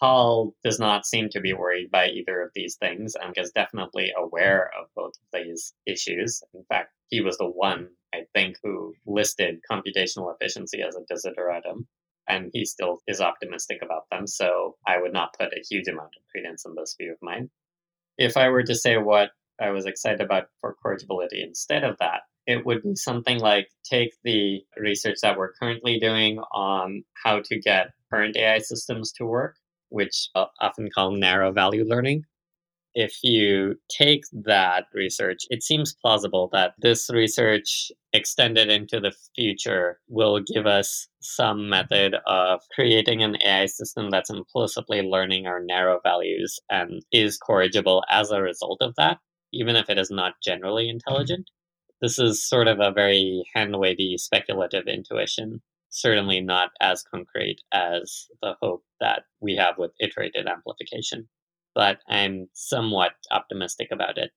Paul 0.00 0.54
does 0.62 0.78
not 0.78 1.06
seem 1.06 1.28
to 1.30 1.40
be 1.40 1.52
worried 1.52 1.90
by 1.90 2.06
either 2.06 2.40
of 2.40 2.52
these 2.54 2.76
things 2.76 3.16
and 3.20 3.36
is 3.36 3.50
definitely 3.50 4.12
aware 4.16 4.70
of 4.80 4.86
both 4.94 5.14
of 5.16 5.40
these 5.40 5.74
issues. 5.86 6.40
In 6.54 6.62
fact, 6.68 6.92
he 7.08 7.20
was 7.20 7.36
the 7.38 7.48
one, 7.48 7.88
I 8.14 8.20
think, 8.32 8.58
who 8.62 8.94
listed 9.06 9.58
computational 9.68 10.32
efficiency 10.32 10.82
as 10.82 10.94
a 10.94 11.12
desideratum, 11.12 11.86
and 12.28 12.50
he 12.52 12.64
still 12.64 13.00
is 13.08 13.20
optimistic 13.20 13.78
about 13.82 14.08
them. 14.10 14.28
So 14.28 14.76
I 14.86 15.00
would 15.00 15.12
not 15.12 15.34
put 15.36 15.52
a 15.52 15.64
huge 15.68 15.88
amount 15.88 16.14
of 16.16 16.22
credence 16.30 16.64
in 16.64 16.74
this 16.76 16.94
view 16.96 17.12
of 17.12 17.18
mine. 17.20 17.50
If 18.18 18.36
I 18.36 18.50
were 18.50 18.62
to 18.62 18.74
say 18.76 18.98
what 18.98 19.30
I 19.60 19.70
was 19.70 19.86
excited 19.86 20.20
about 20.20 20.46
for 20.60 20.76
corrigibility 20.80 21.42
instead 21.42 21.82
of 21.82 21.96
that, 21.98 22.22
it 22.48 22.64
would 22.64 22.82
be 22.82 22.96
something 22.96 23.38
like 23.38 23.68
take 23.84 24.14
the 24.24 24.62
research 24.78 25.18
that 25.22 25.36
we're 25.36 25.52
currently 25.52 25.98
doing 26.00 26.38
on 26.50 27.04
how 27.22 27.40
to 27.44 27.60
get 27.60 27.90
current 28.10 28.38
AI 28.38 28.58
systems 28.58 29.12
to 29.12 29.26
work, 29.26 29.56
which 29.90 30.30
I 30.34 30.46
often 30.58 30.88
call 30.92 31.12
narrow 31.12 31.52
value 31.52 31.84
learning. 31.84 32.22
If 32.94 33.18
you 33.22 33.74
take 33.90 34.22
that 34.32 34.86
research, 34.94 35.40
it 35.50 35.62
seems 35.62 35.94
plausible 36.00 36.48
that 36.54 36.72
this 36.78 37.10
research 37.10 37.92
extended 38.14 38.70
into 38.70 38.98
the 38.98 39.12
future 39.36 40.00
will 40.08 40.40
give 40.40 40.66
us 40.66 41.06
some 41.20 41.68
method 41.68 42.16
of 42.26 42.60
creating 42.74 43.22
an 43.22 43.36
AI 43.44 43.66
system 43.66 44.08
that's 44.08 44.30
implicitly 44.30 45.02
learning 45.02 45.46
our 45.46 45.62
narrow 45.62 46.00
values 46.02 46.58
and 46.70 47.02
is 47.12 47.36
corrigible 47.36 48.02
as 48.10 48.30
a 48.30 48.40
result 48.40 48.78
of 48.80 48.94
that, 48.96 49.18
even 49.52 49.76
if 49.76 49.90
it 49.90 49.98
is 49.98 50.10
not 50.10 50.32
generally 50.42 50.84
mm-hmm. 50.84 50.94
intelligent 50.94 51.50
this 52.00 52.18
is 52.18 52.48
sort 52.48 52.68
of 52.68 52.80
a 52.80 52.92
very 52.92 53.44
hand 53.54 53.78
wavy 53.78 54.16
speculative 54.18 54.86
intuition, 54.86 55.62
certainly 55.90 56.40
not 56.40 56.70
as 56.80 57.02
concrete 57.02 57.60
as 57.72 58.26
the 58.42 58.54
hope 58.60 58.84
that 59.00 59.24
we 59.40 59.56
have 59.56 59.78
with 59.78 59.92
iterated 60.00 60.46
amplification. 60.46 61.28
But 61.74 62.00
I'm 62.08 62.48
somewhat 62.52 63.12
optimistic 63.30 63.88
about 63.90 64.18
it. 64.18 64.32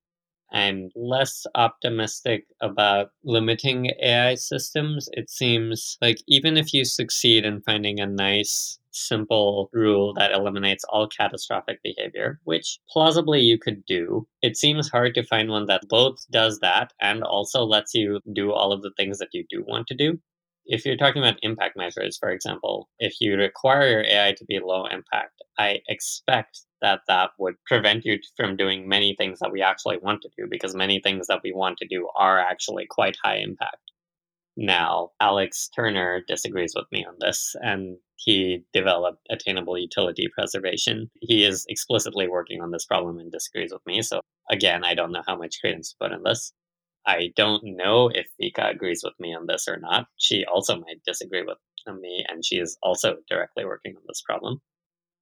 I'm 0.52 0.90
less 0.96 1.48
optimistic 1.56 2.46
about 2.62 3.12
limiting 3.24 3.92
AI 4.02 4.36
systems. 4.36 5.10
It 5.14 5.30
seems 5.30 5.98
like 6.02 6.18
even 6.28 6.58
if 6.58 6.74
you 6.74 6.84
succeed 6.84 7.46
in 7.46 7.62
finding 7.62 8.00
a 8.00 8.06
nice 8.06 8.80
simple 8.92 9.70
rule 9.74 10.14
that 10.14 10.32
eliminates 10.32 10.84
all 10.86 11.08
catastrophic 11.08 11.80
behavior, 11.84 12.40
which 12.44 12.80
plausibly 12.90 13.42
you 13.42 13.58
could 13.58 13.86
do. 13.86 14.28
It 14.42 14.58
seems 14.58 14.90
hard 14.90 15.14
to 15.16 15.24
find 15.24 15.50
one 15.50 15.66
that 15.68 15.88
both 15.90 16.18
does 16.32 16.60
that 16.60 16.94
and 17.02 17.24
also 17.24 17.64
lets 17.64 17.94
you 17.94 18.20
do 18.34 18.52
all 18.52 18.72
of 18.72 18.82
the 18.82 18.92
things 18.98 19.20
that 19.20 19.30
you 19.34 19.46
do 19.50 19.64
want 19.68 19.88
to 19.88 19.96
do. 19.96 20.20
If 20.66 20.86
you're 20.86 20.98
talking 20.98 21.22
about 21.22 21.40
impact 21.42 21.76
measures, 21.76 22.18
for 22.18 22.30
example, 22.30 22.88
if 23.00 23.16
you 23.20 23.36
require 23.36 23.88
your 23.90 24.04
AI 24.04 24.34
to 24.34 24.46
be 24.46 24.60
low 24.60 24.86
impact, 24.86 25.42
I 25.58 25.80
expect 25.88 26.62
that 26.82 27.02
that 27.08 27.32
would 27.40 27.56
prevent 27.66 28.06
you 28.06 28.20
from 28.38 28.58
doing 28.58 28.88
many 28.88 29.16
things 29.16 29.40
that 29.40 29.52
we 29.52 29.62
actually 29.62 29.98
want 29.98 30.22
to 30.22 30.30
do 30.38 30.48
because 30.50 30.76
many 30.76 31.00
things 31.00 31.28
that 31.28 31.42
we 31.44 31.52
want 31.52 31.78
to 31.80 31.88
do 31.88 32.10
are 32.16 32.40
actually 32.40 32.86
quite 32.90 33.18
high 33.24 33.38
impact. 33.38 33.92
Now, 34.58 35.12
Alex 35.20 35.70
Turner 35.76 36.22
disagrees 36.28 36.74
with 36.76 36.86
me 36.92 37.06
on 37.06 37.16
this, 37.20 37.56
and 37.62 37.98
he 38.18 38.64
developed 38.74 39.26
attainable 39.30 39.78
utility 39.78 40.28
preservation. 40.34 41.10
He 41.22 41.44
is 41.44 41.66
explicitly 41.70 42.28
working 42.28 42.62
on 42.62 42.72
this 42.72 42.86
problem 42.86 43.18
and 43.18 43.32
disagrees 43.32 43.72
with 43.72 43.86
me. 43.86 44.02
So, 44.02 44.22
again, 44.50 44.84
I 44.84 44.94
don't 44.94 45.12
know 45.12 45.24
how 45.26 45.38
much 45.38 45.60
credence 45.62 45.92
to 45.92 45.96
put 46.02 46.12
in 46.12 46.24
this. 46.24 46.54
I 47.08 47.32
don't 47.36 47.64
know 47.64 48.10
if 48.14 48.28
Vika 48.40 48.70
agrees 48.72 49.02
with 49.04 49.14
me 49.20 49.34
on 49.34 49.48
this 49.48 49.68
or 49.68 49.78
not. 49.78 50.08
She 50.18 50.46
also 50.46 50.76
might 50.76 51.04
disagree 51.06 51.44
with 51.44 51.58
me, 52.00 52.26
and 52.28 52.46
she 52.46 52.58
is 52.58 52.78
also 52.84 53.18
directly 53.28 53.66
working 53.66 53.96
on 53.96 54.04
this 54.08 54.22
problem. 54.22 54.62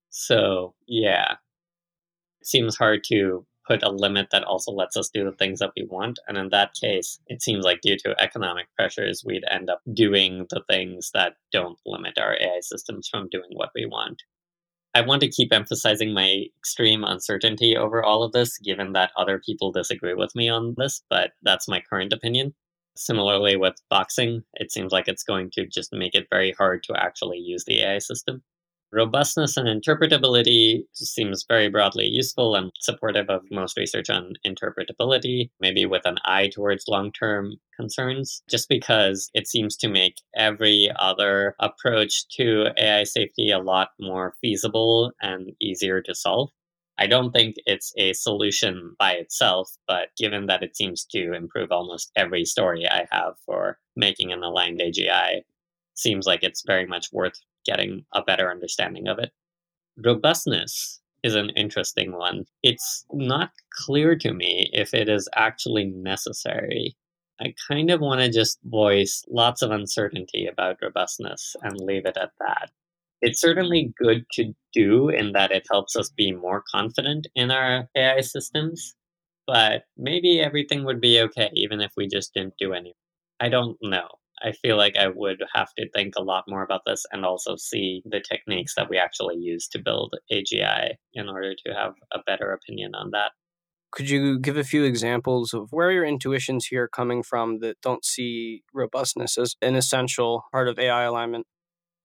So, 0.09 0.73
yeah, 0.87 1.33
it 2.41 2.47
seems 2.47 2.75
hard 2.75 3.03
to 3.05 3.45
put 3.69 3.83
a 3.83 3.91
limit 3.91 4.29
that 4.31 4.43
also 4.43 4.71
lets 4.71 4.97
us 4.97 5.09
do 5.13 5.23
the 5.23 5.31
things 5.31 5.59
that 5.59 5.71
we 5.77 5.85
want. 5.85 6.19
And 6.27 6.37
in 6.37 6.49
that 6.49 6.73
case, 6.73 7.19
it 7.27 7.43
seems 7.43 7.63
like 7.63 7.81
due 7.81 7.97
to 7.97 8.19
economic 8.19 8.67
pressures, 8.75 9.23
we'd 9.23 9.43
end 9.49 9.69
up 9.69 9.81
doing 9.93 10.47
the 10.49 10.63
things 10.67 11.11
that 11.13 11.35
don't 11.51 11.77
limit 11.85 12.17
our 12.17 12.33
AI 12.33 12.59
systems 12.61 13.07
from 13.07 13.29
doing 13.29 13.49
what 13.51 13.69
we 13.75 13.85
want. 13.85 14.23
I 14.95 15.01
want 15.01 15.21
to 15.21 15.29
keep 15.29 15.53
emphasizing 15.53 16.15
my 16.15 16.45
extreme 16.57 17.03
uncertainty 17.03 17.77
over 17.77 18.03
all 18.03 18.23
of 18.23 18.31
this, 18.31 18.57
given 18.57 18.93
that 18.93 19.11
other 19.15 19.39
people 19.39 19.71
disagree 19.71 20.15
with 20.15 20.35
me 20.35 20.49
on 20.49 20.73
this, 20.77 21.03
but 21.11 21.33
that's 21.43 21.67
my 21.67 21.79
current 21.87 22.11
opinion. 22.11 22.55
Similarly, 22.97 23.55
with 23.55 23.75
boxing, 23.91 24.43
it 24.55 24.71
seems 24.71 24.91
like 24.91 25.07
it's 25.07 25.23
going 25.23 25.51
to 25.51 25.67
just 25.67 25.93
make 25.93 26.15
it 26.15 26.27
very 26.31 26.53
hard 26.53 26.83
to 26.85 26.93
actually 26.97 27.37
use 27.37 27.65
the 27.65 27.81
AI 27.81 27.99
system. 27.99 28.41
Robustness 28.91 29.55
and 29.55 29.67
interpretability 29.67 30.81
seems 30.93 31.45
very 31.47 31.69
broadly 31.69 32.07
useful 32.07 32.55
and 32.55 32.71
supportive 32.79 33.29
of 33.29 33.43
most 33.51 33.77
research 33.77 34.09
on 34.09 34.33
interpretability, 34.47 35.51
maybe 35.59 35.85
with 35.85 36.01
an 36.05 36.17
eye 36.25 36.47
towards 36.47 36.87
long 36.87 37.11
term 37.11 37.57
concerns, 37.75 38.41
just 38.49 38.67
because 38.67 39.29
it 39.35 39.47
seems 39.47 39.77
to 39.77 39.89
make 39.89 40.15
every 40.35 40.91
other 40.97 41.55
approach 41.59 42.27
to 42.29 42.69
AI 42.77 43.03
safety 43.03 43.51
a 43.51 43.59
lot 43.59 43.89
more 43.99 44.33
feasible 44.41 45.11
and 45.21 45.51
easier 45.61 46.01
to 46.01 46.15
solve. 46.15 46.49
I 46.97 47.05
don't 47.05 47.31
think 47.31 47.57
it's 47.67 47.93
a 47.95 48.13
solution 48.13 48.95
by 48.97 49.13
itself, 49.13 49.69
but 49.87 50.09
given 50.17 50.47
that 50.47 50.63
it 50.63 50.75
seems 50.75 51.05
to 51.11 51.33
improve 51.33 51.71
almost 51.71 52.11
every 52.15 52.43
story 52.43 52.87
I 52.89 53.07
have 53.11 53.35
for 53.45 53.77
making 53.95 54.31
an 54.31 54.41
aligned 54.41 54.81
AGI, 54.81 55.43
seems 55.93 56.25
like 56.25 56.43
it's 56.43 56.63
very 56.65 56.87
much 56.87 57.09
worth 57.13 57.39
getting 57.69 58.05
a 58.13 58.23
better 58.23 58.49
understanding 58.49 59.07
of 59.07 59.19
it. 59.19 59.31
Robustness 59.97 61.01
is 61.23 61.35
an 61.35 61.49
interesting 61.51 62.13
one. 62.13 62.45
It's 62.63 63.05
not 63.11 63.51
clear 63.85 64.15
to 64.17 64.33
me 64.33 64.69
if 64.73 64.93
it 64.93 65.09
is 65.09 65.29
actually 65.35 65.85
necessary. 65.85 66.95
I 67.41 67.53
kind 67.67 67.91
of 67.91 68.01
want 68.01 68.21
to 68.21 68.29
just 68.29 68.59
voice 68.65 69.23
lots 69.29 69.61
of 69.61 69.71
uncertainty 69.71 70.47
about 70.47 70.81
robustness 70.81 71.55
and 71.61 71.79
leave 71.79 72.05
it 72.05 72.17
at 72.17 72.31
that. 72.39 72.71
It's 73.21 73.41
certainly 73.41 73.93
good 73.97 74.25
to 74.33 74.53
do 74.73 75.09
in 75.09 75.33
that 75.33 75.51
it 75.51 75.67
helps 75.69 75.95
us 75.95 76.09
be 76.09 76.31
more 76.31 76.63
confident 76.71 77.27
in 77.35 77.51
our 77.51 77.89
AI 77.95 78.21
systems, 78.21 78.95
but 79.45 79.83
maybe 79.97 80.39
everything 80.39 80.85
would 80.85 81.01
be 81.01 81.19
okay 81.21 81.49
even 81.53 81.81
if 81.81 81.91
we 81.97 82.07
just 82.07 82.33
didn't 82.33 82.55
do 82.59 82.73
any. 82.73 82.95
I 83.41 83.49
don't 83.49 83.77
know. 83.81 84.07
I 84.43 84.51
feel 84.53 84.77
like 84.77 84.97
I 84.97 85.07
would 85.07 85.43
have 85.53 85.73
to 85.77 85.89
think 85.89 86.15
a 86.15 86.23
lot 86.23 86.45
more 86.47 86.63
about 86.63 86.81
this 86.85 87.05
and 87.11 87.25
also 87.25 87.55
see 87.55 88.01
the 88.05 88.21
techniques 88.21 88.75
that 88.75 88.89
we 88.89 88.97
actually 88.97 89.37
use 89.37 89.67
to 89.69 89.79
build 89.79 90.15
AGI 90.31 90.95
in 91.13 91.29
order 91.29 91.53
to 91.65 91.73
have 91.73 91.93
a 92.13 92.19
better 92.25 92.51
opinion 92.51 92.95
on 92.95 93.11
that. 93.11 93.31
Could 93.91 94.09
you 94.09 94.39
give 94.39 94.55
a 94.57 94.63
few 94.63 94.83
examples 94.83 95.53
of 95.53 95.71
where 95.71 95.91
your 95.91 96.05
intuitions 96.05 96.67
here 96.67 96.83
are 96.83 96.87
coming 96.87 97.23
from 97.23 97.59
that 97.59 97.81
don't 97.81 98.05
see 98.05 98.63
robustness 98.73 99.37
as 99.37 99.55
an 99.61 99.75
essential 99.75 100.45
part 100.51 100.67
of 100.67 100.77
AI 100.77 101.03
alignment? 101.03 101.47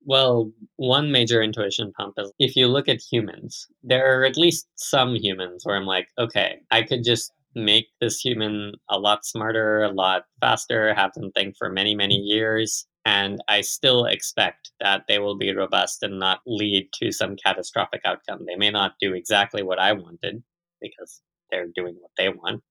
Well, 0.07 0.53
one 0.77 1.11
major 1.11 1.43
intuition 1.43 1.93
pump 1.93 2.15
is 2.19 2.33
if 2.39 2.57
you 2.57 2.69
look 2.69 2.89
at 2.89 3.01
humans, 3.01 3.67
there 3.83 4.21
are 4.21 4.25
at 4.25 4.37
least 4.37 4.69
some 4.77 5.15
humans 5.17 5.65
where 5.65 5.77
I'm 5.77 5.87
like, 5.87 6.09
okay, 6.19 6.61
I 6.71 6.83
could 6.83 7.05
just 7.05 7.33
make 7.55 7.89
this 8.01 8.21
human 8.21 8.73
a 8.89 8.99
lot 8.99 9.25
smarter, 9.25 9.83
a 9.83 9.93
lot 9.93 10.25
faster, 10.41 10.95
have 10.95 11.13
them 11.15 11.31
think 11.33 11.57
for 11.57 11.71
many, 11.71 11.95
many 11.95 12.17
years. 12.17 12.87
And 13.05 13.43
I 13.49 13.61
still 13.61 14.07
expect 14.07 14.71
that 14.81 15.05
they 15.09 15.19
will 15.19 15.37
be 15.37 15.55
robust 15.55 16.03
and 16.03 16.19
not 16.19 16.41
lead 16.47 16.89
to 16.95 17.13
some 17.13 17.37
catastrophic 17.37 18.01
outcome. 18.05 18.47
They 18.47 18.57
may 18.57 18.71
not 18.71 18.95
do 19.01 19.13
exactly 19.13 19.63
what 19.63 19.79
I 19.79 19.93
wanted 19.93 20.43
because 20.81 21.21
they're 21.51 21.69
doing 21.75 21.97
what 22.01 22.11
they 22.17 22.31
want, 22.31 22.63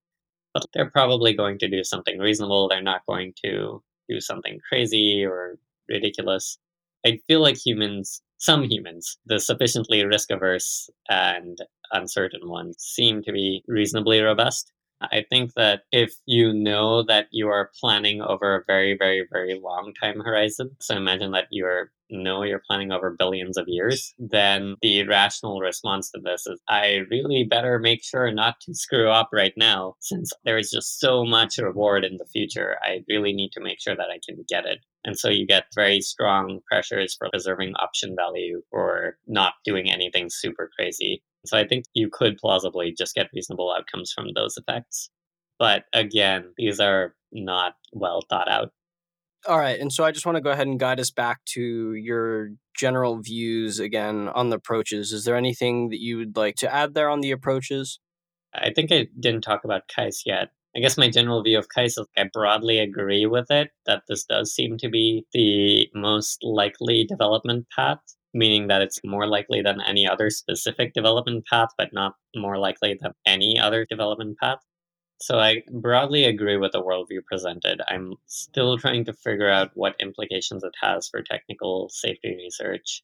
but 0.53 0.65
they're 0.73 0.89
probably 0.89 1.33
going 1.33 1.59
to 1.59 1.69
do 1.69 1.83
something 1.83 2.17
reasonable. 2.17 2.67
They're 2.67 2.81
not 2.81 3.05
going 3.07 3.33
to 3.45 3.83
do 4.09 4.19
something 4.19 4.59
crazy 4.67 5.23
or 5.23 5.57
ridiculous. 5.87 6.57
I 7.05 7.19
feel 7.27 7.41
like 7.41 7.57
humans, 7.57 8.21
some 8.37 8.63
humans, 8.63 9.17
the 9.25 9.39
sufficiently 9.39 10.05
risk 10.05 10.31
averse 10.31 10.89
and 11.09 11.57
uncertain 11.91 12.49
ones, 12.49 12.75
seem 12.79 13.21
to 13.23 13.31
be 13.31 13.63
reasonably 13.67 14.19
robust. 14.19 14.72
I 15.11 15.25
think 15.29 15.53
that 15.55 15.83
if 15.91 16.13
you 16.25 16.53
know 16.53 17.03
that 17.03 17.27
you 17.31 17.47
are 17.49 17.71
planning 17.79 18.21
over 18.21 18.55
a 18.55 18.63
very, 18.65 18.97
very, 18.97 19.27
very 19.31 19.59
long 19.59 19.93
time 20.01 20.19
horizon, 20.19 20.71
so 20.79 20.95
imagine 20.95 21.31
that 21.31 21.47
you're 21.51 21.91
know 22.09 22.43
you're 22.43 22.61
planning 22.67 22.91
over 22.91 23.15
billions 23.17 23.57
of 23.57 23.67
years, 23.67 24.13
then 24.19 24.75
the 24.81 25.03
rational 25.07 25.59
response 25.59 26.11
to 26.11 26.19
this 26.23 26.45
is 26.45 26.61
I 26.69 27.01
really 27.09 27.43
better 27.43 27.79
make 27.79 28.03
sure 28.03 28.31
not 28.31 28.59
to 28.61 28.73
screw 28.75 29.09
up 29.09 29.29
right 29.33 29.53
now 29.57 29.95
since 29.99 30.31
there 30.45 30.57
is 30.57 30.71
just 30.71 30.99
so 30.99 31.25
much 31.25 31.57
reward 31.57 32.05
in 32.05 32.17
the 32.17 32.25
future. 32.25 32.77
I 32.83 33.03
really 33.07 33.33
need 33.33 33.51
to 33.53 33.61
make 33.61 33.81
sure 33.81 33.95
that 33.95 34.09
I 34.11 34.19
can 34.27 34.45
get 34.47 34.65
it. 34.65 34.79
And 35.03 35.17
so 35.17 35.29
you 35.29 35.45
get 35.45 35.65
very 35.75 36.01
strong 36.01 36.59
pressures 36.69 37.15
for 37.15 37.29
preserving 37.29 37.73
option 37.75 38.15
value 38.17 38.61
or 38.71 39.17
not 39.27 39.53
doing 39.65 39.91
anything 39.91 40.29
super 40.29 40.69
crazy. 40.77 41.21
So 41.45 41.57
I 41.57 41.67
think 41.67 41.85
you 41.93 42.09
could 42.11 42.37
plausibly 42.37 42.93
just 42.97 43.15
get 43.15 43.29
reasonable 43.33 43.73
outcomes 43.73 44.13
from 44.13 44.27
those 44.33 44.55
effects. 44.57 45.09
But 45.59 45.83
again, 45.93 46.53
these 46.57 46.79
are 46.79 47.15
not 47.31 47.73
well 47.91 48.21
thought 48.29 48.49
out. 48.49 48.71
All 49.45 49.59
right. 49.59 49.77
And 49.77 49.91
so 49.91 50.05
I 50.05 50.11
just 50.11 50.25
want 50.25 50.37
to 50.37 50.41
go 50.41 50.51
ahead 50.51 50.67
and 50.67 50.79
guide 50.79 51.01
us 51.01 51.11
back 51.11 51.43
to 51.47 51.93
your 51.95 52.51
general 52.77 53.21
views 53.21 53.77
again 53.79 54.29
on 54.29 54.49
the 54.49 54.55
approaches. 54.55 55.11
Is 55.11 55.25
there 55.25 55.35
anything 55.35 55.89
that 55.89 55.99
you 55.99 56.17
would 56.17 56.37
like 56.37 56.55
to 56.57 56.73
add 56.73 56.93
there 56.93 57.09
on 57.09 57.19
the 57.19 57.31
approaches? 57.31 57.99
I 58.53 58.71
think 58.73 58.91
I 58.91 59.07
didn't 59.19 59.41
talk 59.41 59.65
about 59.65 59.89
CAIS 59.89 60.23
yet. 60.25 60.51
I 60.75 60.79
guess 60.79 60.97
my 60.97 61.09
general 61.09 61.43
view 61.43 61.59
of 61.59 61.69
CAIS 61.69 61.97
is 61.97 62.07
I 62.17 62.25
broadly 62.33 62.79
agree 62.79 63.25
with 63.25 63.51
it 63.51 63.69
that 63.85 64.03
this 64.07 64.25
does 64.25 64.53
seem 64.53 64.77
to 64.79 64.89
be 64.89 65.25
the 65.33 65.87
most 65.93 66.43
likely 66.43 67.05
development 67.05 67.67
path 67.75 67.99
meaning 68.33 68.67
that 68.67 68.81
it's 68.81 68.99
more 69.03 69.27
likely 69.27 69.61
than 69.61 69.81
any 69.81 70.07
other 70.07 70.29
specific 70.29 70.93
development 70.93 71.45
path, 71.45 71.69
but 71.77 71.93
not 71.93 72.15
more 72.35 72.57
likely 72.57 72.97
than 72.99 73.13
any 73.25 73.59
other 73.59 73.85
development 73.85 74.37
path. 74.39 74.59
So 75.21 75.39
I 75.39 75.61
broadly 75.71 76.25
agree 76.25 76.57
with 76.57 76.71
the 76.71 76.81
worldview 76.81 77.23
presented. 77.25 77.81
I'm 77.87 78.15
still 78.25 78.77
trying 78.77 79.05
to 79.05 79.13
figure 79.13 79.49
out 79.49 79.71
what 79.75 79.95
implications 79.99 80.63
it 80.63 80.73
has 80.81 81.07
for 81.07 81.21
technical 81.21 81.89
safety 81.89 82.35
research. 82.35 83.03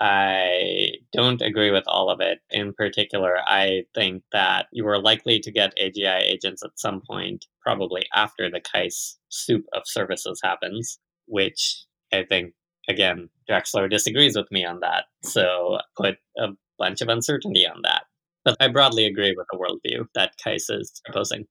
I 0.00 0.92
don't 1.12 1.40
agree 1.42 1.70
with 1.70 1.84
all 1.86 2.10
of 2.10 2.20
it. 2.20 2.38
In 2.50 2.72
particular, 2.72 3.38
I 3.46 3.84
think 3.94 4.22
that 4.32 4.66
you 4.72 4.86
are 4.86 5.00
likely 5.00 5.40
to 5.40 5.50
get 5.50 5.76
AGI 5.78 6.20
agents 6.20 6.62
at 6.62 6.78
some 6.78 7.02
point, 7.08 7.46
probably 7.62 8.04
after 8.14 8.50
the 8.50 8.60
CAIS 8.60 9.18
soup 9.28 9.64
of 9.74 9.82
services 9.86 10.40
happens, 10.42 10.98
which 11.26 11.84
I 12.12 12.24
think 12.24 12.52
again, 12.88 13.28
Drexler 13.48 13.88
disagrees 13.88 14.36
with 14.36 14.50
me 14.50 14.64
on 14.64 14.80
that. 14.80 15.04
So 15.22 15.78
put 15.96 16.16
a 16.38 16.48
bunch 16.78 17.00
of 17.00 17.08
uncertainty 17.08 17.66
on 17.66 17.82
that. 17.84 18.04
But 18.44 18.56
I 18.60 18.68
broadly 18.68 19.04
agree 19.04 19.34
with 19.36 19.46
the 19.52 19.58
worldview 19.58 20.06
that 20.14 20.36
CAIS 20.42 20.70
is 20.70 21.00
proposing. 21.04 21.46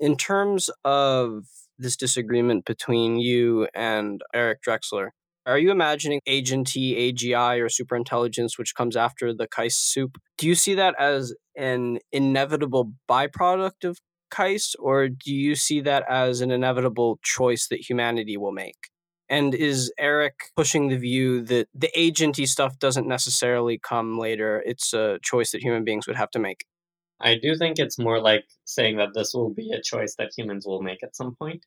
In 0.00 0.16
terms 0.16 0.68
of 0.84 1.44
this 1.78 1.96
disagreement 1.96 2.66
between 2.66 3.18
you 3.18 3.68
and 3.74 4.20
Eric 4.34 4.58
Drexler, 4.66 5.10
are 5.46 5.58
you 5.58 5.70
imagining 5.70 6.20
agenty, 6.28 7.12
AGI, 7.12 7.60
or 7.60 7.66
superintelligence, 7.66 8.58
which 8.58 8.74
comes 8.74 8.96
after 8.96 9.34
the 9.34 9.46
CAIS 9.46 9.76
soup? 9.76 10.18
Do 10.38 10.46
you 10.46 10.54
see 10.54 10.74
that 10.74 10.94
as 10.98 11.34
an 11.56 11.98
inevitable 12.12 12.92
byproduct 13.08 13.84
of 13.84 13.98
CAIS, 14.30 14.74
or 14.78 15.08
do 15.08 15.32
you 15.32 15.54
see 15.54 15.80
that 15.82 16.04
as 16.08 16.40
an 16.40 16.50
inevitable 16.50 17.18
choice 17.22 17.68
that 17.68 17.88
humanity 17.88 18.36
will 18.36 18.52
make? 18.52 18.88
And 19.28 19.54
is 19.54 19.92
Eric 19.98 20.34
pushing 20.56 20.88
the 20.88 20.98
view 20.98 21.42
that 21.42 21.68
the 21.74 21.90
agenty 21.96 22.46
stuff 22.46 22.78
doesn't 22.78 23.06
necessarily 23.06 23.78
come 23.78 24.18
later? 24.18 24.62
It's 24.66 24.92
a 24.92 25.18
choice 25.22 25.52
that 25.52 25.62
human 25.62 25.84
beings 25.84 26.06
would 26.06 26.16
have 26.16 26.30
to 26.32 26.38
make. 26.38 26.66
I 27.20 27.38
do 27.38 27.56
think 27.56 27.78
it's 27.78 27.98
more 27.98 28.20
like 28.20 28.44
saying 28.64 28.96
that 28.98 29.14
this 29.14 29.32
will 29.32 29.50
be 29.50 29.72
a 29.72 29.80
choice 29.80 30.14
that 30.18 30.32
humans 30.36 30.66
will 30.66 30.82
make 30.82 31.02
at 31.02 31.16
some 31.16 31.36
point. 31.36 31.64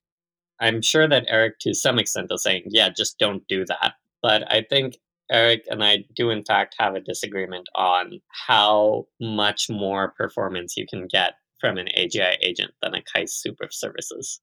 I'm 0.59 0.81
sure 0.81 1.07
that 1.07 1.25
Eric, 1.27 1.59
to 1.61 1.73
some 1.73 1.99
extent, 1.99 2.31
is 2.31 2.43
saying, 2.43 2.63
yeah, 2.67 2.89
just 2.89 3.19
don't 3.19 3.47
do 3.47 3.65
that. 3.65 3.93
But 4.21 4.51
I 4.51 4.63
think 4.67 4.97
Eric 5.31 5.65
and 5.69 5.83
I 5.83 6.05
do, 6.15 6.29
in 6.29 6.43
fact, 6.43 6.75
have 6.79 6.95
a 6.95 7.01
disagreement 7.01 7.67
on 7.75 8.19
how 8.47 9.07
much 9.19 9.69
more 9.69 10.13
performance 10.17 10.77
you 10.77 10.87
can 10.87 11.07
get 11.07 11.33
from 11.59 11.77
an 11.77 11.87
AGI 11.97 12.37
agent 12.41 12.71
than 12.81 12.95
a 12.95 13.01
CAIS 13.01 13.33
soup 13.33 13.57
of 13.61 13.73
services. 13.73 14.39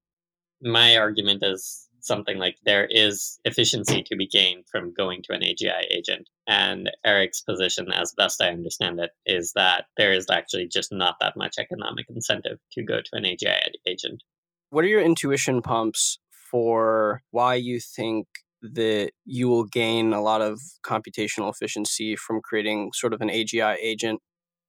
My 0.63 0.97
argument 0.97 1.43
is 1.43 1.89
something 2.01 2.39
like 2.39 2.57
there 2.65 2.87
is 2.91 3.41
efficiency 3.45 4.03
to 4.03 4.17
be 4.17 4.27
gained 4.27 4.65
from 4.71 4.93
going 4.93 5.23
to 5.23 5.33
an 5.33 5.41
AGI 5.41 5.87
agent. 5.91 6.29
And 6.47 6.91
Eric's 7.05 7.41
position, 7.41 7.91
as 7.93 8.13
best 8.17 8.43
I 8.43 8.49
understand 8.51 9.01
it, 9.01 9.11
is 9.25 9.53
that 9.55 9.87
there 9.97 10.13
is 10.13 10.27
actually 10.31 10.69
just 10.69 10.93
not 10.93 11.17
that 11.21 11.37
much 11.37 11.55
economic 11.59 12.07
incentive 12.11 12.59
to 12.73 12.83
go 12.83 13.01
to 13.01 13.11
an 13.13 13.25
AGI 13.25 13.59
agent. 13.87 14.23
What 14.71 14.85
are 14.85 14.89
your 14.89 15.01
intuition 15.01 15.63
pumps 15.63 16.19
for 16.51 17.23
why 17.31 17.55
you 17.55 17.81
think 17.81 18.27
that 18.63 19.11
you 19.25 19.49
will 19.49 19.65
gain 19.65 20.13
a 20.13 20.23
lot 20.23 20.41
of 20.41 20.61
computational 20.85 21.51
efficiency 21.53 22.17
from 22.17 22.41
creating 22.41 22.91
sort 22.95 23.13
of 23.13 23.21
an 23.21 23.29
AGI 23.29 23.77
agent? 23.81 24.21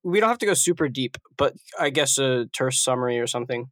We 0.04 0.20
don't 0.20 0.30
have 0.30 0.38
to 0.39 0.46
go 0.46 0.54
super 0.54 0.88
deep, 0.88 1.18
but 1.38 1.54
I 1.80 1.89
guess 1.89 2.18
a 2.18 2.46
terse 2.48 2.78
summary 2.78 3.20
or 3.20 3.28
something. 3.28 3.68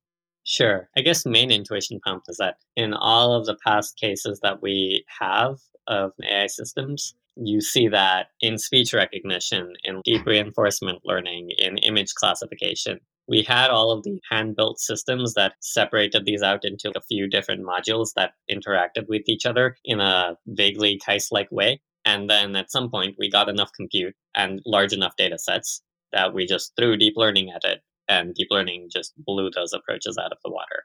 Sure. 0.46 0.90
I 0.98 1.02
guess 1.02 1.26
main 1.26 1.52
intuition 1.52 2.00
pump 2.06 2.24
is 2.28 2.38
that 2.38 2.56
in 2.76 2.94
all 2.94 3.34
of 3.34 3.46
the 3.46 3.56
past 3.66 3.98
cases 3.98 4.40
that 4.44 4.62
we 4.62 5.06
have 5.20 5.60
of 5.88 6.12
AI 6.24 6.48
systems, 6.48 7.16
you 7.36 7.62
see 7.62 7.88
that 7.88 8.28
in 8.42 8.58
speech 8.58 8.94
recognition, 8.94 9.74
in 9.84 10.02
deep 10.04 10.26
reinforcement 10.26 11.00
learning, 11.06 11.50
in 11.58 11.78
image 11.78 12.14
classification, 12.14 13.00
we 13.28 13.42
had 13.42 13.70
all 13.70 13.92
of 13.92 14.04
the 14.04 14.20
hand 14.30 14.56
built 14.56 14.80
systems 14.80 15.34
that 15.36 15.54
separated 15.62 16.26
these 16.26 16.42
out 16.42 16.66
into 16.66 16.92
a 16.96 17.02
few 17.02 17.28
different 17.28 17.66
modules 17.66 18.10
that 18.16 18.34
interacted 18.52 19.08
with 19.08 19.24
each 19.28 19.46
other 19.46 19.78
in 19.86 20.00
a 20.00 20.38
vaguely 20.48 21.00
CAIS 21.06 21.30
like 21.32 21.52
way. 21.52 21.82
And 22.06 22.30
then 22.30 22.56
at 22.56 22.72
some 22.72 22.90
point, 22.90 23.16
we 23.18 23.30
got 23.30 23.48
enough 23.48 23.72
compute 23.76 24.14
and 24.36 24.62
large 24.66 24.92
enough 24.92 25.16
data 25.16 25.40
sets 25.40 25.82
that 26.12 26.34
we 26.34 26.46
just 26.46 26.74
threw 26.78 26.98
deep 26.98 27.14
learning 27.16 27.50
at 27.52 27.64
it 27.64 27.82
and 28.08 28.36
deep 28.36 28.48
learning 28.50 28.90
just 28.92 29.14
blew 29.18 29.50
those 29.50 29.74
approaches 29.74 30.18
out 30.18 30.32
of 30.32 30.38
the 30.44 30.52
water. 30.52 30.84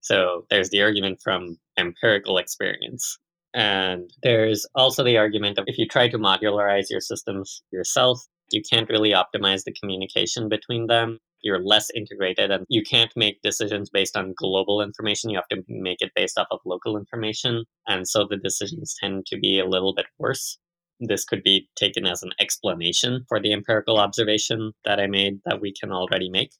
So 0.00 0.46
there's 0.48 0.70
the 0.70 0.82
argument 0.82 1.20
from 1.22 1.58
empirical 1.76 2.38
experience. 2.38 3.18
And 3.52 4.10
there's 4.22 4.66
also 4.74 5.02
the 5.02 5.18
argument 5.18 5.58
of 5.58 5.64
if 5.66 5.76
you 5.76 5.86
try 5.86 6.08
to 6.08 6.18
modularize 6.18 6.88
your 6.88 7.00
systems 7.00 7.62
yourself, 7.72 8.22
you 8.52 8.62
can't 8.62 8.88
really 8.88 9.12
optimize 9.12 9.64
the 9.64 9.74
communication 9.78 10.48
between 10.48 10.86
them. 10.86 11.18
You're 11.42 11.64
less 11.64 11.90
integrated 11.90 12.50
and 12.50 12.64
you 12.68 12.82
can't 12.82 13.12
make 13.16 13.42
decisions 13.42 13.90
based 13.90 14.16
on 14.16 14.34
global 14.36 14.80
information. 14.82 15.30
You 15.30 15.38
have 15.38 15.48
to 15.48 15.64
make 15.68 16.00
it 16.00 16.12
based 16.14 16.38
off 16.38 16.48
of 16.50 16.60
local 16.64 16.96
information. 16.96 17.64
And 17.86 18.06
so 18.06 18.26
the 18.28 18.36
decisions 18.36 18.94
tend 19.00 19.26
to 19.26 19.38
be 19.38 19.58
a 19.58 19.68
little 19.68 19.94
bit 19.94 20.06
worse. 20.18 20.58
This 21.00 21.24
could 21.24 21.42
be 21.42 21.68
taken 21.76 22.06
as 22.06 22.22
an 22.22 22.32
explanation 22.38 23.24
for 23.28 23.40
the 23.40 23.52
empirical 23.52 23.98
observation 23.98 24.72
that 24.84 25.00
I 25.00 25.06
made 25.06 25.40
that 25.46 25.60
we 25.60 25.72
can 25.72 25.92
already 25.92 26.28
make. 26.28 26.52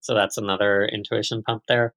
So 0.00 0.14
that's 0.14 0.38
another 0.38 0.86
intuition 0.86 1.42
pump 1.42 1.64
there. 1.68 1.94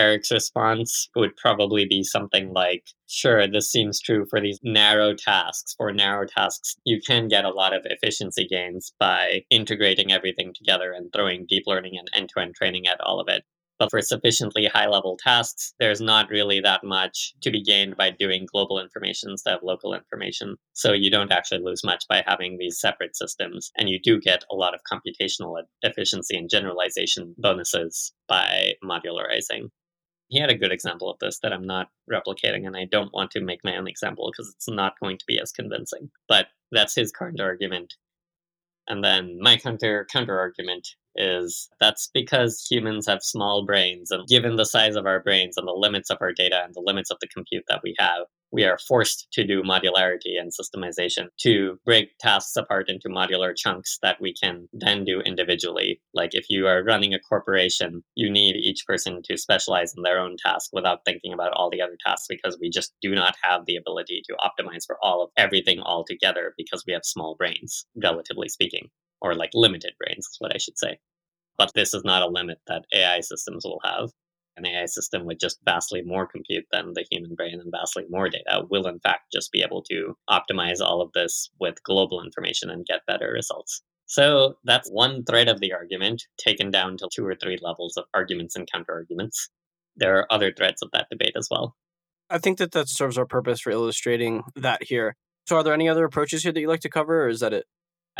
Eric's 0.00 0.30
response 0.32 1.10
would 1.14 1.36
probably 1.36 1.84
be 1.84 2.02
something 2.02 2.54
like, 2.54 2.84
sure, 3.06 3.46
this 3.46 3.70
seems 3.70 4.00
true 4.00 4.24
for 4.30 4.40
these 4.40 4.58
narrow 4.62 5.14
tasks. 5.14 5.74
For 5.76 5.92
narrow 5.92 6.26
tasks, 6.26 6.74
you 6.84 7.02
can 7.06 7.28
get 7.28 7.44
a 7.44 7.50
lot 7.50 7.74
of 7.74 7.82
efficiency 7.84 8.46
gains 8.48 8.94
by 8.98 9.42
integrating 9.50 10.10
everything 10.10 10.54
together 10.54 10.92
and 10.92 11.12
throwing 11.12 11.44
deep 11.46 11.64
learning 11.66 11.98
and 11.98 12.08
end 12.14 12.30
to 12.30 12.40
end 12.40 12.54
training 12.54 12.86
at 12.86 12.98
all 13.02 13.20
of 13.20 13.28
it. 13.28 13.44
But 13.78 13.90
for 13.90 14.00
sufficiently 14.00 14.64
high 14.66 14.88
level 14.88 15.18
tasks, 15.22 15.74
there's 15.78 16.00
not 16.00 16.30
really 16.30 16.60
that 16.60 16.82
much 16.82 17.34
to 17.42 17.50
be 17.50 17.62
gained 17.62 17.98
by 17.98 18.10
doing 18.10 18.46
global 18.50 18.80
information 18.80 19.30
instead 19.30 19.54
of 19.54 19.62
local 19.62 19.92
information. 19.92 20.56
So 20.72 20.92
you 20.94 21.10
don't 21.10 21.32
actually 21.32 21.60
lose 21.62 21.84
much 21.84 22.04
by 22.08 22.24
having 22.26 22.56
these 22.56 22.80
separate 22.80 23.16
systems. 23.16 23.70
And 23.76 23.90
you 23.90 24.00
do 24.02 24.18
get 24.18 24.44
a 24.50 24.54
lot 24.54 24.74
of 24.74 24.80
computational 24.90 25.60
efficiency 25.82 26.38
and 26.38 26.48
generalization 26.48 27.34
bonuses 27.36 28.14
by 28.28 28.76
modularizing. 28.82 29.68
He 30.30 30.40
had 30.40 30.50
a 30.50 30.56
good 30.56 30.72
example 30.72 31.10
of 31.10 31.18
this 31.18 31.40
that 31.40 31.52
I'm 31.52 31.66
not 31.66 31.88
replicating, 32.10 32.66
and 32.66 32.76
I 32.76 32.86
don't 32.86 33.12
want 33.12 33.32
to 33.32 33.40
make 33.40 33.64
my 33.64 33.76
own 33.76 33.88
example 33.88 34.30
because 34.32 34.52
it's 34.54 34.68
not 34.68 34.98
going 35.00 35.18
to 35.18 35.24
be 35.26 35.38
as 35.40 35.52
convincing. 35.52 36.10
But 36.28 36.46
that's 36.72 36.94
his 36.94 37.12
counter 37.12 37.44
argument. 37.44 37.94
And 38.88 39.04
then 39.04 39.38
my 39.40 39.56
counter 39.56 40.06
counter 40.10 40.38
argument 40.38 40.88
is 41.16 41.68
that's 41.80 42.10
because 42.14 42.66
humans 42.70 43.06
have 43.06 43.22
small 43.22 43.66
brains 43.66 44.10
and 44.10 44.26
given 44.28 44.56
the 44.56 44.64
size 44.64 44.96
of 44.96 45.06
our 45.06 45.20
brains 45.20 45.56
and 45.56 45.66
the 45.66 45.72
limits 45.72 46.10
of 46.10 46.18
our 46.20 46.32
data 46.32 46.62
and 46.64 46.74
the 46.74 46.82
limits 46.84 47.10
of 47.10 47.18
the 47.20 47.28
compute 47.28 47.64
that 47.68 47.82
we 47.82 47.94
have 47.98 48.26
we 48.52 48.64
are 48.64 48.78
forced 48.78 49.28
to 49.32 49.46
do 49.46 49.62
modularity 49.62 50.38
and 50.38 50.52
systemization 50.52 51.28
to 51.40 51.78
break 51.84 52.18
tasks 52.18 52.56
apart 52.56 52.88
into 52.88 53.08
modular 53.08 53.52
chunks 53.56 53.98
that 54.02 54.20
we 54.20 54.34
can 54.34 54.68
then 54.72 55.04
do 55.04 55.20
individually. 55.20 56.00
Like 56.14 56.30
if 56.34 56.46
you 56.48 56.66
are 56.66 56.82
running 56.82 57.14
a 57.14 57.20
corporation, 57.20 58.02
you 58.14 58.30
need 58.30 58.56
each 58.56 58.86
person 58.86 59.22
to 59.24 59.36
specialize 59.36 59.94
in 59.96 60.02
their 60.02 60.18
own 60.18 60.36
task 60.44 60.70
without 60.72 61.04
thinking 61.04 61.32
about 61.32 61.52
all 61.52 61.70
the 61.70 61.82
other 61.82 61.96
tasks 62.04 62.26
because 62.28 62.58
we 62.60 62.70
just 62.70 62.92
do 63.00 63.14
not 63.14 63.36
have 63.42 63.66
the 63.66 63.76
ability 63.76 64.22
to 64.28 64.36
optimize 64.36 64.84
for 64.86 64.96
all 65.02 65.22
of 65.22 65.30
everything 65.36 65.80
all 65.80 66.04
together 66.04 66.54
because 66.56 66.84
we 66.86 66.92
have 66.92 67.04
small 67.04 67.36
brains, 67.36 67.86
relatively 68.02 68.48
speaking, 68.48 68.88
or 69.20 69.34
like 69.34 69.50
limited 69.54 69.92
brains 69.98 70.26
is 70.26 70.36
what 70.38 70.54
I 70.54 70.58
should 70.58 70.78
say. 70.78 70.98
But 71.56 71.72
this 71.74 71.94
is 71.94 72.04
not 72.04 72.22
a 72.22 72.28
limit 72.28 72.58
that 72.66 72.86
AI 72.92 73.20
systems 73.20 73.64
will 73.64 73.80
have 73.84 74.10
an 74.60 74.66
AI 74.66 74.86
system 74.86 75.24
with 75.24 75.38
just 75.38 75.58
vastly 75.64 76.02
more 76.02 76.26
compute 76.26 76.64
than 76.70 76.92
the 76.94 77.04
human 77.10 77.34
brain 77.34 77.58
and 77.60 77.72
vastly 77.72 78.04
more 78.08 78.28
data 78.28 78.62
will, 78.70 78.86
in 78.86 79.00
fact, 79.00 79.32
just 79.32 79.52
be 79.52 79.62
able 79.62 79.82
to 79.90 80.14
optimize 80.28 80.80
all 80.80 81.00
of 81.00 81.10
this 81.12 81.50
with 81.58 81.82
global 81.82 82.22
information 82.22 82.70
and 82.70 82.86
get 82.86 83.06
better 83.06 83.32
results. 83.32 83.82
So 84.06 84.54
that's 84.64 84.90
one 84.90 85.24
thread 85.24 85.48
of 85.48 85.60
the 85.60 85.72
argument, 85.72 86.24
taken 86.36 86.70
down 86.70 86.96
to 86.98 87.08
two 87.12 87.24
or 87.24 87.36
three 87.36 87.58
levels 87.62 87.96
of 87.96 88.04
arguments 88.12 88.56
and 88.56 88.68
counterarguments. 88.70 89.48
There 89.96 90.18
are 90.18 90.32
other 90.32 90.52
threads 90.52 90.82
of 90.82 90.90
that 90.92 91.06
debate 91.10 91.34
as 91.36 91.48
well. 91.50 91.76
I 92.28 92.38
think 92.38 92.58
that 92.58 92.72
that 92.72 92.88
serves 92.88 93.18
our 93.18 93.26
purpose 93.26 93.60
for 93.60 93.70
illustrating 93.70 94.42
that 94.56 94.84
here. 94.84 95.16
So, 95.46 95.56
are 95.56 95.64
there 95.64 95.74
any 95.74 95.88
other 95.88 96.04
approaches 96.04 96.42
here 96.42 96.52
that 96.52 96.60
you'd 96.60 96.68
like 96.68 96.80
to 96.80 96.88
cover, 96.88 97.24
or 97.24 97.28
is 97.28 97.40
that 97.40 97.52
it? 97.52 97.66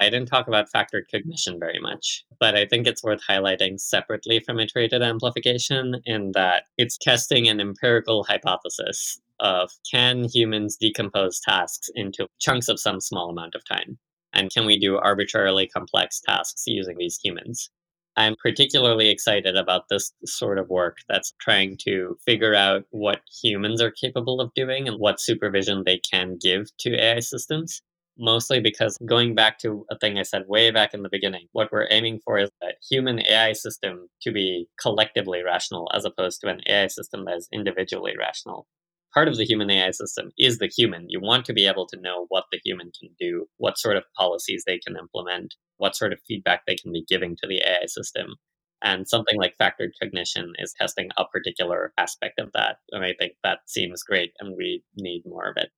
I 0.00 0.08
didn't 0.08 0.28
talk 0.28 0.48
about 0.48 0.72
factored 0.72 1.10
cognition 1.10 1.60
very 1.60 1.78
much, 1.78 2.24
but 2.38 2.56
I 2.56 2.64
think 2.64 2.86
it's 2.86 3.04
worth 3.04 3.20
highlighting 3.28 3.78
separately 3.78 4.40
from 4.40 4.58
iterated 4.58 5.02
amplification 5.02 6.00
in 6.06 6.32
that 6.32 6.64
it's 6.78 6.96
testing 6.96 7.48
an 7.48 7.60
empirical 7.60 8.24
hypothesis 8.24 9.20
of 9.40 9.70
can 9.90 10.24
humans 10.24 10.78
decompose 10.78 11.38
tasks 11.38 11.90
into 11.94 12.26
chunks 12.38 12.68
of 12.68 12.80
some 12.80 12.98
small 12.98 13.28
amount 13.28 13.54
of 13.54 13.62
time? 13.66 13.98
And 14.32 14.50
can 14.50 14.64
we 14.64 14.78
do 14.78 14.96
arbitrarily 14.96 15.66
complex 15.66 16.18
tasks 16.18 16.64
using 16.66 16.96
these 16.96 17.18
humans? 17.22 17.68
I'm 18.16 18.36
particularly 18.42 19.10
excited 19.10 19.54
about 19.54 19.90
this 19.90 20.14
sort 20.24 20.58
of 20.58 20.70
work 20.70 20.96
that's 21.10 21.34
trying 21.40 21.76
to 21.84 22.16
figure 22.24 22.54
out 22.54 22.84
what 22.90 23.20
humans 23.42 23.82
are 23.82 23.90
capable 23.90 24.40
of 24.40 24.54
doing 24.54 24.88
and 24.88 24.98
what 24.98 25.20
supervision 25.20 25.82
they 25.84 25.98
can 25.98 26.38
give 26.40 26.74
to 26.78 26.98
AI 26.98 27.20
systems 27.20 27.82
mostly 28.20 28.60
because 28.60 28.96
going 29.06 29.34
back 29.34 29.58
to 29.60 29.86
a 29.90 29.98
thing 29.98 30.18
I 30.18 30.22
said 30.22 30.44
way 30.46 30.70
back 30.70 30.94
in 30.94 31.02
the 31.02 31.08
beginning, 31.10 31.48
what 31.52 31.72
we're 31.72 31.88
aiming 31.90 32.20
for 32.24 32.38
is 32.38 32.50
a 32.62 32.68
human 32.88 33.20
AI 33.26 33.52
system 33.54 34.08
to 34.22 34.32
be 34.32 34.68
collectively 34.80 35.42
rational 35.42 35.90
as 35.94 36.04
opposed 36.04 36.40
to 36.42 36.48
an 36.48 36.60
AI 36.68 36.88
system 36.88 37.24
that 37.24 37.36
is 37.36 37.48
individually 37.52 38.14
rational. 38.18 38.66
Part 39.14 39.28
of 39.28 39.36
the 39.36 39.44
human 39.44 39.70
AI 39.70 39.90
system 39.90 40.30
is 40.38 40.58
the 40.58 40.68
human. 40.68 41.06
You 41.08 41.20
want 41.20 41.44
to 41.46 41.52
be 41.52 41.66
able 41.66 41.86
to 41.86 42.00
know 42.00 42.26
what 42.28 42.44
the 42.52 42.60
human 42.64 42.92
can 43.00 43.10
do, 43.18 43.46
what 43.56 43.78
sort 43.78 43.96
of 43.96 44.04
policies 44.16 44.64
they 44.66 44.78
can 44.78 44.96
implement, 44.96 45.54
what 45.78 45.96
sort 45.96 46.12
of 46.12 46.20
feedback 46.28 46.62
they 46.66 46.76
can 46.76 46.92
be 46.92 47.04
giving 47.08 47.36
to 47.36 47.48
the 47.48 47.62
AI 47.66 47.86
system. 47.86 48.36
And 48.82 49.08
something 49.08 49.38
like 49.38 49.56
factored 49.60 49.90
cognition 50.00 50.52
is 50.58 50.74
testing 50.78 51.10
a 51.16 51.24
particular 51.26 51.92
aspect 51.98 52.38
of 52.38 52.52
that. 52.54 52.76
And 52.92 53.04
I 53.04 53.14
think 53.18 53.34
that 53.42 53.60
seems 53.66 54.02
great, 54.02 54.32
and 54.38 54.56
we 54.56 54.84
need 54.96 55.22
more 55.26 55.48
of 55.48 55.56
it. 55.56 55.70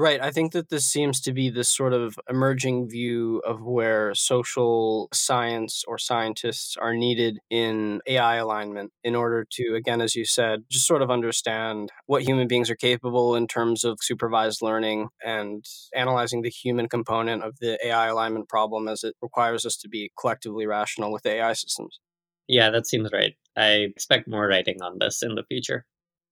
Right. 0.00 0.18
I 0.22 0.30
think 0.30 0.52
that 0.52 0.70
this 0.70 0.86
seems 0.86 1.20
to 1.20 1.32
be 1.34 1.50
this 1.50 1.68
sort 1.68 1.92
of 1.92 2.18
emerging 2.26 2.88
view 2.88 3.40
of 3.44 3.60
where 3.62 4.14
social 4.14 5.10
science 5.12 5.84
or 5.86 5.98
scientists 5.98 6.74
are 6.78 6.94
needed 6.94 7.38
in 7.50 8.00
AI 8.06 8.36
alignment 8.36 8.92
in 9.04 9.14
order 9.14 9.44
to, 9.50 9.74
again, 9.74 10.00
as 10.00 10.16
you 10.16 10.24
said, 10.24 10.64
just 10.70 10.86
sort 10.86 11.02
of 11.02 11.10
understand 11.10 11.92
what 12.06 12.22
human 12.22 12.48
beings 12.48 12.70
are 12.70 12.76
capable 12.76 13.36
in 13.36 13.46
terms 13.46 13.84
of 13.84 13.98
supervised 14.00 14.62
learning 14.62 15.10
and 15.22 15.66
analyzing 15.94 16.40
the 16.40 16.48
human 16.48 16.88
component 16.88 17.42
of 17.42 17.58
the 17.58 17.78
AI 17.86 18.06
alignment 18.06 18.48
problem 18.48 18.88
as 18.88 19.04
it 19.04 19.16
requires 19.20 19.66
us 19.66 19.76
to 19.76 19.88
be 19.90 20.10
collectively 20.18 20.66
rational 20.66 21.12
with 21.12 21.26
AI 21.26 21.52
systems. 21.52 22.00
Yeah, 22.48 22.70
that 22.70 22.86
seems 22.86 23.12
right. 23.12 23.34
I 23.54 23.68
expect 23.94 24.28
more 24.28 24.46
writing 24.46 24.80
on 24.82 24.98
this 24.98 25.22
in 25.22 25.34
the 25.34 25.44
future. 25.44 25.84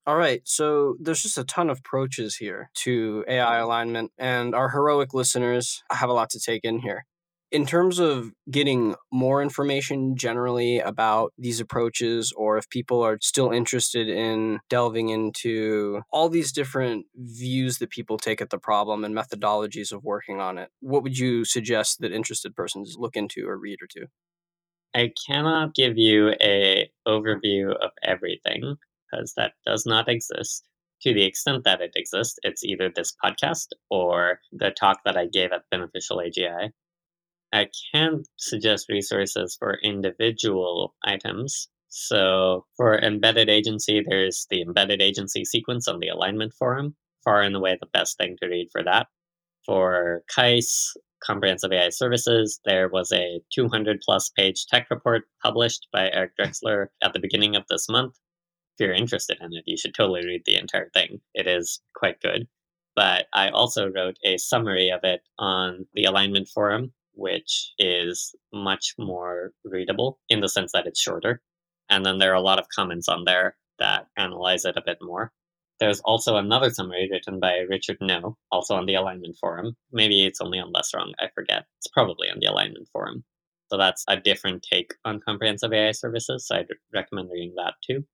All 0.09 0.17
right, 0.17 0.41
so 0.45 0.97
there's 0.99 1.21
just 1.21 1.37
a 1.37 1.45
ton 1.45 1.69
of 1.69 1.81
approaches 1.81 2.35
here 2.35 2.71
to 2.77 3.27
AI 3.29 3.45
mm-hmm. 3.45 3.63
alignment, 3.63 4.13
and 4.17 4.55
our 4.55 4.71
heroic 4.71 5.13
listeners 5.13 5.83
have 5.93 6.09
a 6.09 6.15
lot 6.15 6.31
to 6.31 6.41
take 6.41 6.65
in 6.65 6.79
here. 6.79 7.05
In 7.53 7.67
terms 7.67 7.99
of 7.99 8.33
getting 8.51 8.95
more 9.13 9.43
information 9.43 10.17
generally 10.17 10.79
about 10.79 11.35
these 11.37 11.61
approaches, 11.61 12.33
or 12.35 12.57
if 12.57 12.71
people 12.71 13.03
are 13.03 13.19
still 13.21 13.51
interested 13.51 14.09
in 14.09 14.61
delving 14.71 15.11
into 15.11 16.01
all 16.11 16.31
these 16.31 16.53
different 16.53 17.05
views 17.15 17.77
that 17.77 17.91
people 17.91 18.17
take 18.17 18.41
at 18.41 18.49
the 18.49 18.59
problem 18.59 19.05
and 19.05 19.15
methodologies 19.15 19.93
of 19.93 20.05
working 20.05 20.41
on 20.41 20.57
it, 20.57 20.71
what 20.81 21.03
would 21.03 21.19
you 21.19 21.45
suggest 21.45 22.01
that 22.01 22.13
interested 22.13 22.57
persons 22.57 22.97
look 22.99 23.15
into 23.15 23.47
or 23.47 23.59
read 23.59 23.81
or 23.83 23.87
to? 23.89 24.07
I 24.95 25.13
cannot 25.27 25.75
give 25.75 25.99
you 25.99 26.31
a 26.41 26.91
overview 27.07 27.77
of 27.77 27.91
everything 28.03 28.79
because 29.11 29.35
that 29.37 29.53
does 29.67 29.87
not 29.87 30.09
exist. 30.09 30.69
To 31.03 31.15
the 31.15 31.25
extent 31.25 31.65
that 31.65 31.81
it 31.81 31.93
exists, 31.95 32.39
it's 32.43 32.65
either 32.65 32.91
this 32.91 33.15
podcast 33.25 33.69
or 33.89 34.41
the 34.53 34.71
talk 34.71 35.01
that 35.05 35.17
I 35.17 35.27
gave 35.27 35.53
at 35.53 35.63
Beneficial 35.71 36.19
AGI. 36.19 36.71
I 37.53 37.69
can 37.93 38.25
suggest 38.37 38.89
resources 38.89 39.57
for 39.59 39.79
individual 39.83 40.95
items. 41.05 41.69
So 41.89 42.67
for 42.77 42.99
embedded 42.99 43.49
agency, 43.49 44.03
there's 44.07 44.47
the 44.51 44.61
embedded 44.61 45.01
agency 45.01 45.45
sequence 45.45 45.87
on 45.89 46.01
the 46.01 46.09
alignment 46.09 46.53
forum. 46.59 46.97
Far 47.25 47.43
and 47.43 47.55
away 47.55 47.79
the 47.81 47.87
best 47.93 48.19
thing 48.19 48.37
to 48.43 48.49
read 48.49 48.69
for 48.73 48.83
that. 48.83 49.07
For 49.65 50.23
CAIS, 50.35 50.95
Comprehensive 51.23 51.73
AI 51.73 51.91
Services, 51.91 52.61
there 52.65 52.89
was 52.89 53.13
a 53.13 53.41
200 53.53 54.01
plus 54.05 54.31
page 54.31 54.67
tech 54.67 54.89
report 54.91 55.25
published 55.43 55.89
by 55.93 56.11
Eric 56.11 56.33
Drexler 56.41 56.89
at 57.03 57.13
the 57.13 57.21
beginning 57.21 57.55
of 57.55 57.65
this 57.69 57.89
month 57.89 58.15
you're 58.79 58.93
interested 58.93 59.39
in 59.41 59.53
it, 59.55 59.65
you 59.67 59.77
should 59.77 59.95
totally 59.95 60.25
read 60.25 60.43
the 60.45 60.57
entire 60.57 60.91
thing. 60.91 61.21
It 61.35 61.47
is 61.47 61.81
quite 61.95 62.21
good. 62.21 62.49
But 62.95 63.27
I 63.33 63.51
also 63.51 63.89
wrote 63.91 64.17
a 64.25 64.39
summary 64.39 64.91
of 64.91 65.01
it 65.05 65.23
on 65.39 65.87
the 65.95 66.05
alignment 66.05 66.49
forum, 66.49 66.93
which 67.15 67.73
is 67.79 68.35
much 68.53 68.95
more 68.99 69.53
readable 69.65 70.19
in 70.29 70.41
the 70.41 70.49
sense 70.49 70.73
that 70.73 70.87
it's 70.87 71.01
shorter. 71.01 71.41
And 71.89 72.05
then 72.05 72.19
there 72.19 72.33
are 72.33 72.35
a 72.37 72.41
lot 72.41 72.59
of 72.59 72.69
comments 72.75 73.09
on 73.09 73.25
there 73.25 73.57
that 73.79 74.09
analyze 74.17 74.65
it 74.65 74.77
a 74.77 74.83
bit 74.85 74.99
more. 75.01 75.33
There's 75.79 76.01
also 76.01 76.37
another 76.37 76.71
summary 76.71 77.09
written 77.11 77.39
by 77.39 77.59
Richard 77.71 77.99
Ngo, 78.01 78.35
also 78.51 78.75
on 78.75 78.87
the 78.87 78.95
alignment 78.95 79.37
forum. 79.41 79.77
Maybe 79.93 80.27
it's 80.27 80.41
only 80.41 80.59
on 80.59 80.73
Less 80.73 80.93
Wrong, 80.93 81.15
I 81.21 81.29
forget. 81.35 81.67
It's 81.79 81.87
probably 81.87 82.29
on 82.31 82.39
the 82.41 82.47
alignment 82.47 82.89
forum. 82.93 83.23
So 83.71 83.79
that's 83.79 84.05
a 84.09 84.17
different 84.17 84.67
take 84.69 84.95
on 85.05 85.21
comprehensive 85.21 85.73
AI 85.73 85.93
services. 85.93 86.49
So 86.49 86.57
I'd 86.57 86.67
recommend 86.93 87.31
reading 87.31 87.55
that 87.57 87.75
too 87.87 88.05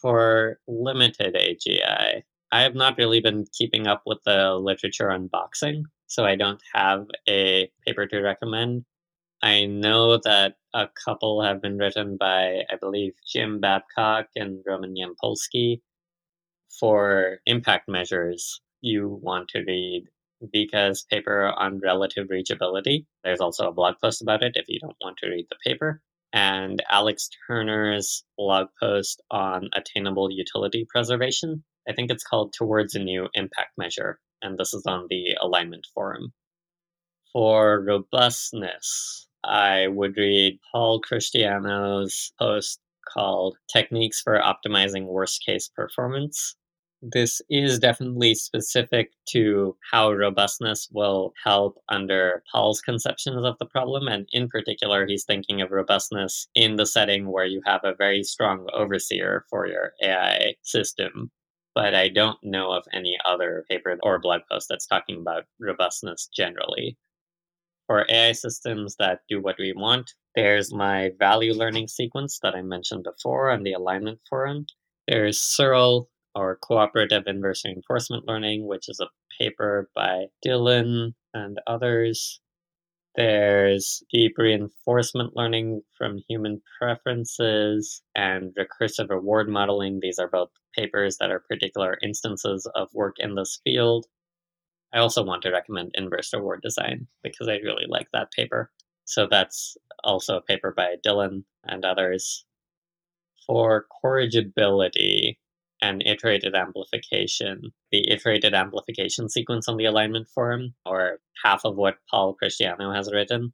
for 0.00 0.58
limited 0.66 1.34
AGI, 1.34 2.22
I 2.52 2.62
have 2.62 2.74
not 2.74 2.98
really 2.98 3.20
been 3.20 3.44
keeping 3.52 3.86
up 3.86 4.02
with 4.06 4.18
the 4.24 4.54
literature 4.54 5.10
on 5.10 5.28
boxing, 5.28 5.84
so 6.06 6.24
I 6.24 6.36
don't 6.36 6.62
have 6.72 7.06
a 7.28 7.70
paper 7.86 8.06
to 8.06 8.20
recommend. 8.20 8.84
I 9.42 9.66
know 9.66 10.18
that 10.18 10.54
a 10.74 10.88
couple 11.04 11.42
have 11.42 11.60
been 11.60 11.78
written 11.78 12.16
by, 12.16 12.62
I 12.70 12.76
believe, 12.80 13.14
Jim 13.26 13.60
Babcock 13.60 14.26
and 14.36 14.62
Roman 14.66 14.94
Yampolskiy. 14.94 15.80
For 16.80 17.38
impact 17.46 17.88
measures, 17.88 18.60
you 18.80 19.20
want 19.22 19.48
to 19.50 19.64
read 19.64 20.04
Vika's 20.42 21.06
paper 21.10 21.46
on 21.46 21.80
relative 21.80 22.28
reachability. 22.28 23.06
There's 23.24 23.40
also 23.40 23.68
a 23.68 23.72
blog 23.72 23.96
post 24.02 24.22
about 24.22 24.42
it 24.42 24.52
if 24.56 24.68
you 24.68 24.78
don't 24.80 24.96
want 25.00 25.18
to 25.18 25.28
read 25.28 25.46
the 25.48 25.56
paper 25.64 26.02
and 26.36 26.82
Alex 26.90 27.30
Turner's 27.46 28.22
blog 28.36 28.66
post 28.78 29.22
on 29.30 29.70
attainable 29.74 30.30
utility 30.30 30.86
preservation. 30.86 31.64
I 31.88 31.94
think 31.94 32.10
it's 32.10 32.24
called 32.24 32.52
Towards 32.52 32.94
a 32.94 32.98
New 32.98 33.28
Impact 33.32 33.70
Measure, 33.78 34.20
and 34.42 34.58
this 34.58 34.74
is 34.74 34.84
on 34.86 35.06
the 35.08 35.34
Alignment 35.40 35.86
Forum. 35.94 36.34
For 37.32 37.82
robustness, 37.82 39.26
I 39.44 39.86
would 39.88 40.18
read 40.18 40.58
Paul 40.70 41.00
Christiano's 41.00 42.32
post 42.38 42.80
called 43.14 43.56
Techniques 43.72 44.20
for 44.20 44.38
Optimizing 44.38 45.06
Worst 45.06 45.42
Case 45.42 45.70
Performance 45.74 46.54
this 47.12 47.40
is 47.48 47.78
definitely 47.78 48.34
specific 48.34 49.12
to 49.28 49.76
how 49.90 50.10
robustness 50.10 50.88
will 50.92 51.32
help 51.42 51.78
under 51.88 52.42
Paul's 52.50 52.80
conceptions 52.80 53.44
of 53.44 53.56
the 53.58 53.66
problem. 53.66 54.08
And 54.08 54.28
in 54.32 54.48
particular, 54.48 55.06
he's 55.06 55.24
thinking 55.24 55.60
of 55.60 55.70
robustness 55.70 56.48
in 56.54 56.76
the 56.76 56.86
setting 56.86 57.30
where 57.30 57.44
you 57.44 57.62
have 57.64 57.82
a 57.84 57.94
very 57.94 58.22
strong 58.22 58.66
overseer 58.72 59.44
for 59.50 59.66
your 59.66 59.92
AI 60.02 60.54
system. 60.62 61.30
But 61.74 61.94
I 61.94 62.08
don't 62.08 62.38
know 62.42 62.72
of 62.72 62.84
any 62.92 63.16
other 63.24 63.64
paper 63.70 63.98
or 64.02 64.18
blog 64.18 64.42
post 64.50 64.68
that's 64.68 64.86
talking 64.86 65.20
about 65.20 65.44
robustness 65.60 66.28
generally. 66.34 66.96
For 67.86 68.04
AI 68.08 68.32
systems 68.32 68.96
that 68.98 69.20
do 69.28 69.40
what 69.40 69.56
we 69.58 69.72
want, 69.72 70.14
there's 70.34 70.74
my 70.74 71.12
value 71.18 71.52
learning 71.52 71.88
sequence 71.88 72.40
that 72.42 72.54
I 72.54 72.62
mentioned 72.62 73.04
before 73.04 73.50
on 73.50 73.62
the 73.62 73.74
alignment 73.74 74.18
forum. 74.28 74.66
There's 75.06 75.38
CIRL 75.38 76.06
or 76.36 76.58
Cooperative 76.62 77.24
Inverse 77.26 77.64
Reinforcement 77.64 78.28
Learning, 78.28 78.66
which 78.66 78.88
is 78.90 79.00
a 79.00 79.08
paper 79.40 79.88
by 79.94 80.26
Dylan 80.44 81.14
and 81.32 81.58
others. 81.66 82.40
There's 83.16 84.02
deep 84.12 84.34
reinforcement 84.36 85.34
learning 85.34 85.80
from 85.96 86.20
human 86.28 86.60
preferences 86.78 88.02
and 88.14 88.54
recursive 88.54 89.08
reward 89.08 89.48
modeling. 89.48 90.00
These 90.02 90.18
are 90.18 90.28
both 90.28 90.50
papers 90.76 91.16
that 91.16 91.30
are 91.30 91.42
particular 91.48 91.96
instances 92.02 92.68
of 92.74 92.90
work 92.92 93.16
in 93.18 93.34
this 93.34 93.58
field. 93.64 94.04
I 94.92 94.98
also 94.98 95.24
want 95.24 95.42
to 95.42 95.50
recommend 95.50 95.92
inverse 95.94 96.34
reward 96.34 96.60
design 96.60 97.06
because 97.22 97.48
I 97.48 97.56
really 97.56 97.86
like 97.88 98.08
that 98.12 98.32
paper. 98.32 98.70
So 99.06 99.26
that's 99.30 99.78
also 100.04 100.36
a 100.36 100.42
paper 100.42 100.74
by 100.76 100.96
Dylan 101.04 101.44
and 101.64 101.86
others. 101.86 102.44
For 103.46 103.86
corrigibility, 104.02 105.38
and 105.82 106.02
iterated 106.06 106.54
amplification, 106.54 107.72
the 107.92 108.10
iterated 108.10 108.54
amplification 108.54 109.28
sequence 109.28 109.68
on 109.68 109.76
the 109.76 109.84
alignment 109.84 110.28
forum, 110.34 110.74
or 110.84 111.18
half 111.44 111.64
of 111.64 111.76
what 111.76 111.98
Paul 112.10 112.36
Christiano 112.42 112.94
has 112.94 113.12
written. 113.12 113.52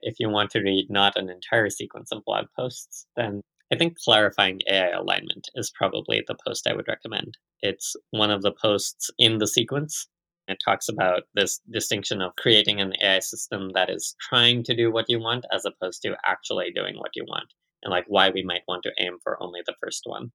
If 0.00 0.16
you 0.18 0.28
want 0.28 0.50
to 0.50 0.60
read 0.60 0.86
not 0.90 1.16
an 1.16 1.28
entire 1.28 1.70
sequence 1.70 2.10
of 2.12 2.24
blog 2.24 2.46
posts, 2.56 3.06
then 3.16 3.42
I 3.72 3.76
think 3.76 3.96
clarifying 3.98 4.60
AI 4.70 4.90
alignment 4.90 5.48
is 5.54 5.72
probably 5.74 6.22
the 6.26 6.36
post 6.46 6.66
I 6.68 6.74
would 6.74 6.86
recommend. 6.86 7.36
It's 7.62 7.96
one 8.10 8.30
of 8.30 8.42
the 8.42 8.52
posts 8.52 9.10
in 9.18 9.38
the 9.38 9.46
sequence. 9.46 10.06
It 10.46 10.58
talks 10.64 10.88
about 10.88 11.24
this 11.34 11.60
distinction 11.70 12.22
of 12.22 12.36
creating 12.36 12.80
an 12.80 12.92
AI 13.02 13.18
system 13.18 13.70
that 13.74 13.90
is 13.90 14.14
trying 14.20 14.62
to 14.64 14.76
do 14.76 14.92
what 14.92 15.06
you 15.08 15.18
want 15.18 15.44
as 15.52 15.64
opposed 15.64 16.02
to 16.02 16.16
actually 16.24 16.70
doing 16.70 16.96
what 16.96 17.10
you 17.16 17.24
want, 17.26 17.48
and 17.82 17.90
like 17.90 18.04
why 18.06 18.30
we 18.30 18.44
might 18.44 18.62
want 18.68 18.84
to 18.84 18.92
aim 19.00 19.18
for 19.24 19.42
only 19.42 19.60
the 19.66 19.74
first 19.82 20.02
one. 20.04 20.30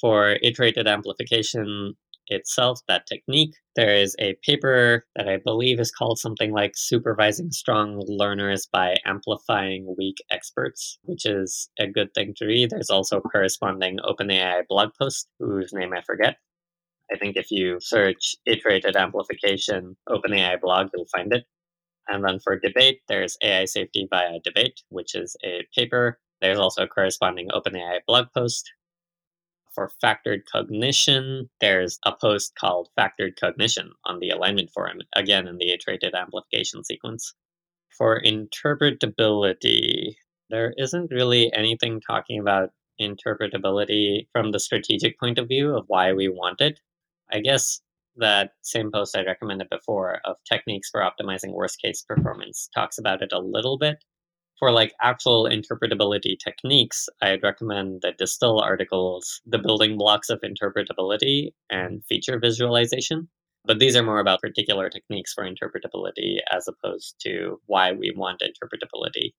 For 0.00 0.38
iterated 0.42 0.86
amplification 0.86 1.94
itself, 2.28 2.80
that 2.88 3.06
technique, 3.06 3.54
there 3.76 3.94
is 3.94 4.14
a 4.18 4.36
paper 4.42 5.06
that 5.14 5.28
I 5.28 5.38
believe 5.38 5.80
is 5.80 5.90
called 5.90 6.18
something 6.18 6.52
like 6.52 6.72
Supervising 6.76 7.50
Strong 7.50 8.02
Learners 8.06 8.66
by 8.66 8.96
Amplifying 9.06 9.94
Weak 9.96 10.16
Experts, 10.30 10.98
which 11.04 11.24
is 11.24 11.70
a 11.78 11.86
good 11.86 12.12
thing 12.14 12.34
to 12.36 12.46
read. 12.46 12.70
There's 12.70 12.90
also 12.90 13.18
a 13.18 13.22
corresponding 13.22 13.98
OpenAI 13.98 14.62
blog 14.68 14.90
post, 15.00 15.28
whose 15.38 15.72
name 15.72 15.94
I 15.94 16.02
forget. 16.02 16.36
I 17.10 17.16
think 17.16 17.36
if 17.36 17.50
you 17.50 17.78
search 17.80 18.34
iterated 18.44 18.96
amplification 18.96 19.96
OpenAI 20.08 20.60
blog, 20.60 20.88
you'll 20.92 21.06
find 21.06 21.32
it. 21.32 21.44
And 22.08 22.24
then 22.24 22.38
for 22.40 22.58
debate, 22.58 23.00
there's 23.08 23.38
AI 23.42 23.64
safety 23.64 24.08
via 24.10 24.40
debate, 24.44 24.82
which 24.90 25.14
is 25.14 25.36
a 25.44 25.66
paper. 25.74 26.18
There's 26.40 26.58
also 26.58 26.82
a 26.82 26.88
corresponding 26.88 27.48
OpenAI 27.48 28.00
blog 28.06 28.26
post 28.34 28.70
for 29.76 29.92
factored 30.02 30.40
cognition, 30.50 31.50
there's 31.60 32.00
a 32.06 32.16
post 32.16 32.54
called 32.58 32.88
Factored 32.98 33.38
Cognition 33.38 33.92
on 34.06 34.18
the 34.18 34.30
alignment 34.30 34.70
forum, 34.70 35.02
again 35.14 35.46
in 35.46 35.58
the 35.58 35.70
iterated 35.70 36.14
amplification 36.14 36.82
sequence. 36.82 37.34
For 37.90 38.20
interpretability, 38.22 40.16
there 40.48 40.74
isn't 40.78 41.10
really 41.12 41.52
anything 41.52 42.00
talking 42.00 42.40
about 42.40 42.70
interpretability 42.98 44.28
from 44.32 44.50
the 44.50 44.60
strategic 44.60 45.20
point 45.20 45.38
of 45.38 45.48
view 45.48 45.76
of 45.76 45.84
why 45.88 46.14
we 46.14 46.28
want 46.28 46.62
it. 46.62 46.80
I 47.30 47.40
guess 47.40 47.82
that 48.16 48.52
same 48.62 48.90
post 48.90 49.14
I 49.14 49.24
recommended 49.24 49.68
before 49.68 50.22
of 50.24 50.36
techniques 50.50 50.88
for 50.88 51.02
optimizing 51.02 51.52
worst 51.52 51.82
case 51.82 52.00
performance 52.00 52.70
talks 52.74 52.96
about 52.96 53.20
it 53.20 53.32
a 53.32 53.38
little 53.38 53.76
bit, 53.76 54.02
for 54.58 54.70
like 54.70 54.94
actual 55.02 55.44
interpretability 55.44 56.36
techniques, 56.38 57.08
I'd 57.22 57.42
recommend 57.42 58.02
the 58.02 58.12
Distill 58.12 58.60
articles, 58.60 59.40
The 59.46 59.58
Building 59.58 59.96
Blocks 59.98 60.30
of 60.30 60.40
Interpretability 60.40 61.50
and 61.70 62.04
Feature 62.06 62.38
Visualization. 62.38 63.28
But 63.64 63.80
these 63.80 63.96
are 63.96 64.02
more 64.02 64.20
about 64.20 64.40
particular 64.40 64.88
techniques 64.88 65.32
for 65.32 65.44
interpretability 65.44 66.38
as 66.52 66.68
opposed 66.68 67.16
to 67.22 67.60
why 67.66 67.92
we 67.92 68.12
want 68.16 68.42
interpretability. 68.42 69.32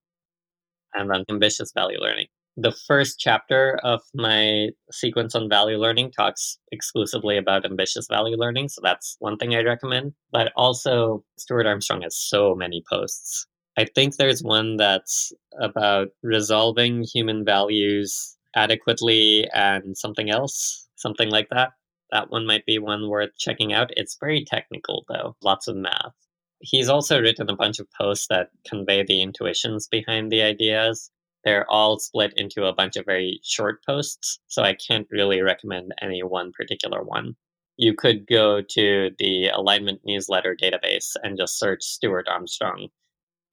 And 0.93 1.09
then 1.09 1.23
ambitious 1.29 1.71
value 1.73 1.99
learning. 1.99 2.27
The 2.59 2.71
first 2.71 3.19
chapter 3.19 3.79
of 3.83 4.01
my 4.15 4.69
sequence 4.91 5.35
on 5.35 5.47
value 5.47 5.77
learning 5.77 6.11
talks 6.11 6.57
exclusively 6.71 7.37
about 7.37 7.65
ambitious 7.65 8.07
value 8.09 8.35
learning. 8.35 8.69
So 8.69 8.81
that's 8.83 9.15
one 9.19 9.37
thing 9.37 9.55
I'd 9.55 9.65
recommend. 9.65 10.13
But 10.31 10.51
also, 10.55 11.23
Stuart 11.37 11.67
Armstrong 11.67 12.01
has 12.01 12.17
so 12.17 12.55
many 12.55 12.83
posts 12.89 13.45
I 13.77 13.85
think 13.85 14.15
there's 14.15 14.41
one 14.41 14.77
that's 14.77 15.31
about 15.59 16.07
resolving 16.23 17.03
human 17.03 17.45
values 17.45 18.35
adequately 18.55 19.47
and 19.53 19.95
something 19.95 20.31
else, 20.31 20.87
something 20.95 21.29
like 21.29 21.49
that. 21.49 21.73
That 22.11 22.31
one 22.31 22.47
might 22.47 22.65
be 22.65 22.79
one 22.79 23.07
worth 23.07 23.37
checking 23.37 23.73
out. 23.73 23.91
It's 23.95 24.17
very 24.19 24.43
technical, 24.43 25.05
though, 25.07 25.35
lots 25.43 25.67
of 25.67 25.75
math. 25.75 26.15
He's 26.59 26.89
also 26.89 27.21
written 27.21 27.51
a 27.51 27.55
bunch 27.55 27.77
of 27.79 27.87
posts 27.91 28.25
that 28.29 28.49
convey 28.67 29.03
the 29.03 29.21
intuitions 29.21 29.87
behind 29.87 30.31
the 30.31 30.41
ideas. 30.41 31.11
They're 31.43 31.69
all 31.69 31.99
split 31.99 32.33
into 32.35 32.65
a 32.65 32.73
bunch 32.73 32.95
of 32.95 33.05
very 33.05 33.39
short 33.43 33.85
posts, 33.85 34.39
so 34.47 34.63
I 34.63 34.73
can't 34.73 35.07
really 35.11 35.41
recommend 35.41 35.93
any 36.01 36.23
one 36.23 36.51
particular 36.51 37.03
one. 37.03 37.35
You 37.75 37.93
could 37.93 38.25
go 38.25 38.61
to 38.61 39.11
the 39.19 39.49
alignment 39.49 40.01
newsletter 40.03 40.57
database 40.59 41.15
and 41.21 41.37
just 41.37 41.59
search 41.59 41.83
Stuart 41.83 42.27
Armstrong 42.27 42.87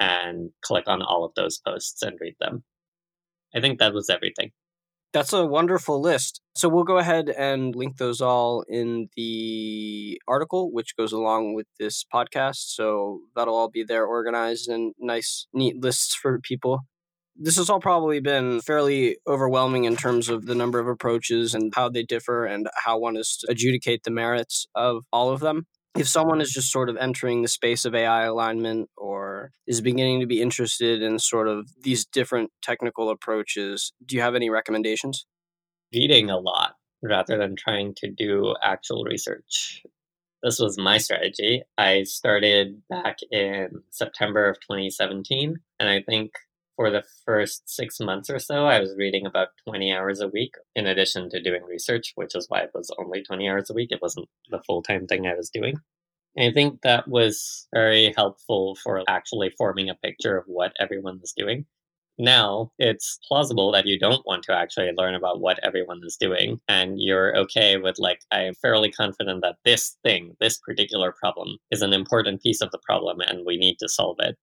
and 0.05 0.51
click 0.63 0.85
on 0.87 1.03
all 1.03 1.25
of 1.25 1.33
those 1.35 1.59
posts 1.59 2.03
and 2.03 2.19
read 2.21 2.37
them. 2.39 2.63
I 3.55 3.61
think 3.61 3.79
that 3.79 3.95
was 3.95 4.11
everything. 4.11 4.51
That's 5.13 5.33
a 5.33 5.47
wonderful 5.47 6.01
list. 6.01 6.41
So 6.57 6.69
we'll 6.69 6.85
go 6.85 6.99
ahead 6.99 7.29
and 7.31 7.75
link 7.75 7.99
those 7.99 8.21
all 8.21 8.65
in 8.69 9.09
the 9.17 10.21
article, 10.27 10.73
which 10.73 10.97
goes 10.97 11.13
along 11.13 11.55
with 11.55 11.67
this 11.79 12.05
podcast. 12.13 12.75
So 12.75 13.21
that'll 13.37 13.55
all 13.55 13.71
be 13.71 13.85
there 13.85 14.05
organized 14.05 14.69
and 14.69 14.93
nice, 14.99 15.47
neat 15.55 15.81
lists 15.81 16.15
for 16.15 16.41
people. 16.41 16.81
This 17.37 17.57
has 17.57 17.71
all 17.71 17.81
probably 17.81 18.21
been 18.21 18.61
fairly 18.61 19.17
overwhelming 19.27 19.85
in 19.85 19.97
terms 19.97 20.29
of 20.29 20.47
the 20.47 20.55
number 20.55 20.81
of 20.81 20.89
approaches 20.89 21.55
and 21.55 21.73
how 21.75 21.89
they 21.89 22.03
differ 22.03 22.45
and 22.45 22.69
how 22.85 22.99
one 22.99 23.17
is 23.17 23.37
to 23.39 23.51
adjudicate 23.51 24.03
the 24.03 24.11
merits 24.11 24.67
of 24.75 25.05
all 25.13 25.31
of 25.31 25.41
them 25.41 25.67
if 25.97 26.09
someone 26.09 26.41
is 26.41 26.53
just 26.53 26.73
sort 26.73 26.89
of 26.89 26.97
entering 26.97 27.43
the 27.43 27.49
space 27.49 27.85
of 27.85 27.95
AI 27.95 28.25
alignment 28.25 28.91
or 28.97 29.53
is 29.67 29.81
beginning 29.81 30.21
to 30.21 30.27
be 30.27 30.43
interested 30.43 31.03
in 31.03 31.19
sort 31.19 31.49
of 31.49 31.71
these 31.83 32.05
different 32.05 32.51
technical 32.63 33.11
approaches, 33.11 33.93
do 34.05 34.17
you 34.17 34.23
have 34.23 34.35
any 34.35 34.51
recommendations? 34.51 35.27
Reading 35.93 36.31
a 36.31 36.39
lot 36.39 36.75
rather 37.03 37.39
than 37.39 37.55
trying 37.55 37.95
to 37.97 38.11
do 38.11 38.55
actual 38.63 39.05
research. 39.05 39.83
This 40.43 40.59
was 40.59 40.77
my 40.77 40.99
strategy. 40.99 41.63
I 41.79 42.03
started 42.03 42.83
back 42.91 43.19
in 43.31 43.69
September 43.91 44.49
of 44.49 44.61
2017, 44.61 45.57
and 45.81 45.89
I 45.89 46.03
think 46.03 46.33
for 46.77 46.91
the 46.91 47.05
first 47.25 47.68
six 47.68 48.01
months 48.01 48.31
or 48.31 48.39
so, 48.39 48.66
I 48.66 48.81
was 48.81 48.95
reading 48.97 49.27
about 49.27 49.49
20 49.66 49.93
hours 49.93 50.20
a 50.20 50.29
week 50.29 50.55
in 50.75 50.87
addition 50.87 51.31
to 51.31 51.43
doing 51.43 51.62
research, 51.64 52.12
which 52.16 52.35
is 52.35 52.47
why 52.49 52.61
it 52.61 52.70
was 52.75 52.91
only 52.99 53.22
20 53.22 53.49
hours 53.49 53.70
a 53.70 53.75
week. 53.75 53.91
It 53.93 54.03
wasn't 54.03 54.29
the 54.51 54.62
full 54.66 54.83
time 54.83 55.07
thing 55.07 55.27
I 55.27 55.35
was 55.35 55.51
doing. 55.51 55.77
And 56.37 56.51
I 56.51 56.53
think 56.53 56.83
that 56.83 57.09
was 57.09 57.68
very 57.72 58.12
helpful 58.16 58.77
for 58.83 59.03
actually 59.09 59.51
forming 59.51 59.89
a 59.89 59.95
picture 59.95 60.37
of 60.37 60.45
what 60.47 60.72
everyone 60.81 61.20
was 61.20 61.33
doing. 61.33 61.66
Now 62.18 62.72
it's 62.79 63.18
plausible 63.27 63.72
that 63.72 63.87
you 63.87 63.99
don't 63.99 64.25
want 64.27 64.45
to 64.45 64.57
actually 64.57 64.93
learn 64.97 65.14
about 65.14 65.41
what 65.41 65.59
everyone 65.64 66.01
is 66.05 66.16
doing, 66.16 66.61
and 66.68 67.01
you're 67.01 67.37
okay 67.39 67.77
with, 67.77 67.99
like, 67.99 68.20
I'm 68.31 68.55
fairly 68.55 68.91
confident 68.93 69.43
that 69.43 69.57
this 69.64 69.97
thing, 70.05 70.37
this 70.41 70.59
particular 70.59 71.12
problem, 71.12 71.59
is 71.72 71.83
an 71.83 71.93
important 71.93 72.41
piece 72.43 72.61
of 72.61 72.70
the 72.70 72.79
problem 72.79 73.20
and 73.20 73.45
we 73.45 73.57
need 73.57 73.79
to 73.81 73.89
solve 73.89 74.16
it. 74.20 74.37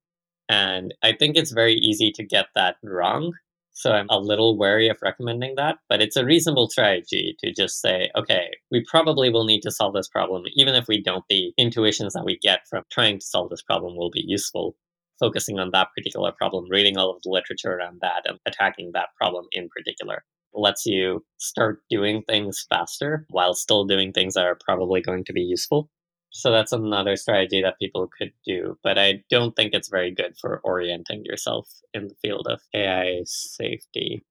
And 0.52 0.94
I 1.02 1.14
think 1.14 1.38
it's 1.38 1.54
very 1.54 1.76
easy 1.76 2.12
to 2.12 2.26
get 2.26 2.48
that 2.56 2.76
wrong. 2.84 3.32
So 3.72 3.94
I'm 3.94 4.10
a 4.10 4.20
little 4.20 4.58
wary 4.58 4.90
of 4.90 4.98
recommending 5.02 5.56
that, 5.56 5.78
but 5.88 6.02
it's 6.02 6.18
a 6.18 6.26
reasonable 6.26 6.70
strategy 6.70 7.38
to 7.40 7.54
just 7.54 7.80
say, 7.80 8.10
okay, 8.18 8.50
we 8.70 8.84
probably 8.84 9.30
will 9.30 9.46
need 9.46 9.62
to 9.62 9.72
solve 9.72 9.94
this 9.94 10.10
problem, 10.10 10.44
even 10.56 10.76
if 10.76 10.90
we 10.90 11.02
don't, 11.02 11.24
the 11.30 11.54
intuitions 11.58 12.12
that 12.14 12.26
we 12.26 12.38
get 12.40 12.68
from 12.70 12.84
trying 12.92 13.18
to 13.20 13.26
solve 13.26 13.50
this 13.50 13.62
problem 13.62 13.96
will 13.96 14.12
be 14.12 14.26
useful. 14.28 14.76
Focusing 15.22 15.58
on 15.58 15.70
that 15.72 15.88
particular 15.96 16.34
problem, 16.34 16.66
reading 16.70 16.98
all 16.98 17.16
of 17.16 17.22
the 17.24 17.30
literature 17.30 17.72
around 17.74 18.00
that, 18.02 18.24
and 18.26 18.38
attacking 18.46 18.92
that 18.94 19.08
problem 19.18 19.46
in 19.54 19.70
particular 19.70 20.26
lets 20.54 20.86
you 20.86 21.24
start 21.38 21.80
doing 21.90 22.24
things 22.24 22.66
faster 22.68 23.26
while 23.30 23.54
still 23.54 23.86
doing 23.86 24.12
things 24.12 24.34
that 24.34 24.44
are 24.44 24.58
probably 24.66 25.00
going 25.00 25.24
to 25.24 25.32
be 25.32 25.42
useful. 25.42 25.90
So 26.32 26.52
that's 26.52 26.72
another 26.72 27.18
strategy 27.18 27.62
that 27.62 27.78
people 27.78 28.08
could 28.18 28.32
do, 28.46 28.78
but 28.84 28.98
I 28.98 29.24
don't 29.30 29.56
think 29.56 29.74
it's 29.74 29.90
very 29.90 30.12
good 30.12 30.38
for 30.40 30.62
orienting 30.64 31.26
yourself 31.26 31.70
in 31.94 32.08
the 32.08 32.16
field 32.22 32.48
of 32.50 32.62
AI 32.74 33.22
safety. 33.26 34.24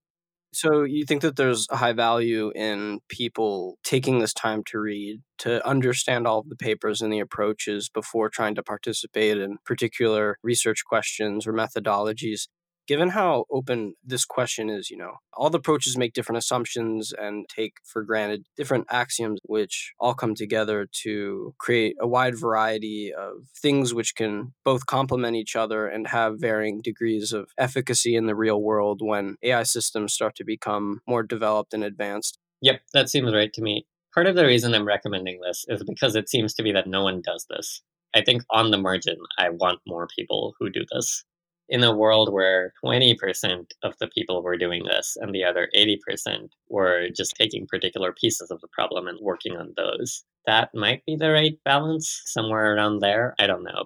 So 0.53 0.83
you 0.83 1.05
think 1.05 1.23
that 1.23 1.37
there's 1.37 1.69
a 1.71 1.77
high 1.77 1.93
value 1.93 2.51
in 2.57 3.01
people 3.09 3.79
taking 3.85 4.19
this 4.19 4.33
time 4.33 4.65
to 4.67 4.81
read, 4.81 5.21
to 5.39 5.65
understand 5.67 6.27
all 6.27 6.41
of 6.41 6.49
the 6.49 6.57
papers 6.57 7.01
and 7.01 7.13
the 7.13 7.21
approaches 7.21 7.89
before 7.89 8.29
trying 8.29 8.57
to 8.57 8.63
participate 8.63 9.39
in 9.39 9.59
particular 9.65 10.39
research 10.43 10.85
questions 10.85 11.47
or 11.47 11.53
methodologies. 11.53 12.49
Given 12.91 13.11
how 13.11 13.45
open 13.53 13.95
this 14.05 14.25
question 14.25 14.69
is, 14.69 14.91
you 14.91 14.97
know, 14.97 15.13
all 15.35 15.49
the 15.49 15.59
approaches 15.59 15.97
make 15.97 16.13
different 16.13 16.39
assumptions 16.39 17.13
and 17.17 17.49
take 17.49 17.75
for 17.85 18.03
granted 18.03 18.45
different 18.57 18.85
axioms, 18.91 19.39
which 19.45 19.93
all 20.01 20.13
come 20.13 20.35
together 20.35 20.89
to 20.91 21.55
create 21.57 21.95
a 22.01 22.09
wide 22.09 22.37
variety 22.37 23.13
of 23.17 23.45
things 23.57 23.95
which 23.95 24.17
can 24.17 24.53
both 24.65 24.87
complement 24.87 25.37
each 25.37 25.55
other 25.55 25.87
and 25.87 26.09
have 26.09 26.41
varying 26.41 26.81
degrees 26.83 27.33
of 27.33 27.51
efficacy 27.57 28.17
in 28.17 28.27
the 28.27 28.35
real 28.35 28.61
world 28.61 29.01
when 29.01 29.37
AI 29.45 29.63
systems 29.63 30.13
start 30.13 30.35
to 30.35 30.45
become 30.45 31.01
more 31.07 31.23
developed 31.23 31.73
and 31.73 31.85
advanced. 31.85 32.39
Yep, 32.61 32.81
that 32.93 33.09
seems 33.09 33.33
right 33.33 33.53
to 33.53 33.63
me. 33.63 33.87
Part 34.13 34.27
of 34.27 34.35
the 34.35 34.47
reason 34.47 34.75
I'm 34.75 34.85
recommending 34.85 35.39
this 35.47 35.65
is 35.69 35.85
because 35.85 36.17
it 36.17 36.29
seems 36.29 36.55
to 36.55 36.65
be 36.65 36.73
that 36.73 36.89
no 36.89 37.05
one 37.05 37.23
does 37.25 37.47
this. 37.49 37.83
I 38.17 38.23
think 38.23 38.43
on 38.51 38.73
the 38.73 38.79
margin, 38.79 39.19
I 39.39 39.51
want 39.51 39.79
more 39.87 40.09
people 40.17 40.55
who 40.59 40.71
do 40.71 40.85
this 40.91 41.25
in 41.71 41.85
a 41.85 41.97
world 41.97 42.33
where 42.33 42.73
20% 42.85 43.65
of 43.85 43.95
the 44.01 44.09
people 44.09 44.43
were 44.43 44.57
doing 44.57 44.85
this 44.85 45.17
and 45.21 45.33
the 45.33 45.45
other 45.45 45.69
80% 45.75 46.49
were 46.69 47.09
just 47.17 47.37
taking 47.37 47.67
particular 47.67 48.13
pieces 48.13 48.51
of 48.51 48.61
the 48.61 48.69
problem 48.69 49.07
and 49.07 49.19
working 49.21 49.57
on 49.57 49.73
those, 49.77 50.25
that 50.47 50.75
might 50.75 51.05
be 51.07 51.17
the 51.17 51.31
right 51.31 51.57
balance 51.65 52.23
somewhere 52.27 52.75
around 52.75 52.99
there. 52.99 53.35
I 53.39 53.47
don't 53.47 53.63
know. 53.63 53.85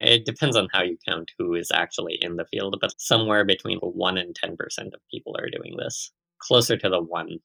It 0.00 0.24
depends 0.24 0.56
on 0.56 0.68
how 0.72 0.82
you 0.82 0.96
count 1.08 1.32
who 1.38 1.54
is 1.54 1.70
actually 1.72 2.18
in 2.20 2.36
the 2.36 2.46
field, 2.46 2.76
but 2.80 2.94
somewhere 2.98 3.44
between 3.44 3.78
1 3.78 4.18
and 4.18 4.34
10% 4.34 4.56
of 4.94 5.00
people 5.10 5.34
are 5.38 5.50
doing 5.50 5.76
this. 5.76 6.12
Closer 6.38 6.76
to 6.76 6.88
the 6.88 7.00
1 7.00 7.38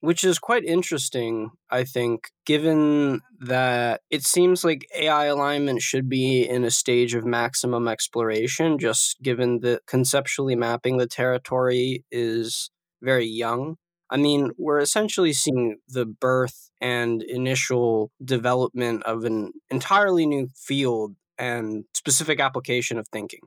which 0.00 0.24
is 0.24 0.38
quite 0.38 0.64
interesting, 0.64 1.50
I 1.70 1.84
think, 1.84 2.30
given 2.46 3.20
that 3.40 4.00
it 4.10 4.24
seems 4.24 4.64
like 4.64 4.88
AI 4.94 5.26
alignment 5.26 5.82
should 5.82 6.08
be 6.08 6.48
in 6.48 6.64
a 6.64 6.70
stage 6.70 7.14
of 7.14 7.24
maximum 7.24 7.86
exploration, 7.86 8.78
just 8.78 9.20
given 9.22 9.60
that 9.60 9.86
conceptually 9.86 10.56
mapping 10.56 10.96
the 10.96 11.06
territory 11.06 12.04
is 12.10 12.70
very 13.02 13.26
young. 13.26 13.76
I 14.10 14.16
mean, 14.16 14.50
we're 14.58 14.80
essentially 14.80 15.32
seeing 15.32 15.76
the 15.86 16.06
birth 16.06 16.70
and 16.80 17.22
initial 17.22 18.10
development 18.24 19.04
of 19.04 19.24
an 19.24 19.52
entirely 19.70 20.26
new 20.26 20.48
field 20.56 21.14
and 21.38 21.84
specific 21.94 22.40
application 22.40 22.98
of 22.98 23.06
thinking 23.08 23.40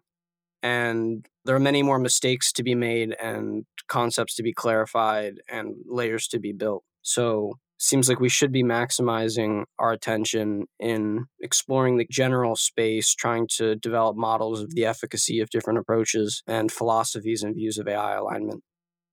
and 0.64 1.28
there 1.46 1.56
are 1.56 1.60
many 1.60 1.84
more 1.84 2.00
mistakes 2.00 2.52
to 2.54 2.64
be 2.64 2.74
made 2.74 3.16
and 3.22 3.66
concepts 3.88 4.34
to 4.36 4.44
be 4.44 4.54
clarified 4.54 5.42
and 5.50 5.76
layers 5.86 6.28
to 6.30 6.40
be 6.40 6.54
built. 6.54 6.84
So 7.02 7.60
seems 7.78 8.08
like 8.08 8.22
we 8.22 8.30
should 8.30 8.54
be 8.54 8.64
maximizing 8.64 9.66
our 9.78 9.92
attention 9.92 10.68
in 10.80 11.26
exploring 11.42 11.98
the 11.98 12.08
general 12.10 12.56
space 12.56 13.14
trying 13.14 13.46
to 13.58 13.76
develop 13.76 14.16
models 14.16 14.62
of 14.62 14.74
the 14.74 14.86
efficacy 14.86 15.42
of 15.42 15.50
different 15.50 15.80
approaches 15.80 16.44
and 16.48 16.72
philosophies 16.72 17.44
and 17.44 17.56
views 17.56 17.78
of 17.78 17.88
ai 17.88 18.16
alignment. 18.16 18.64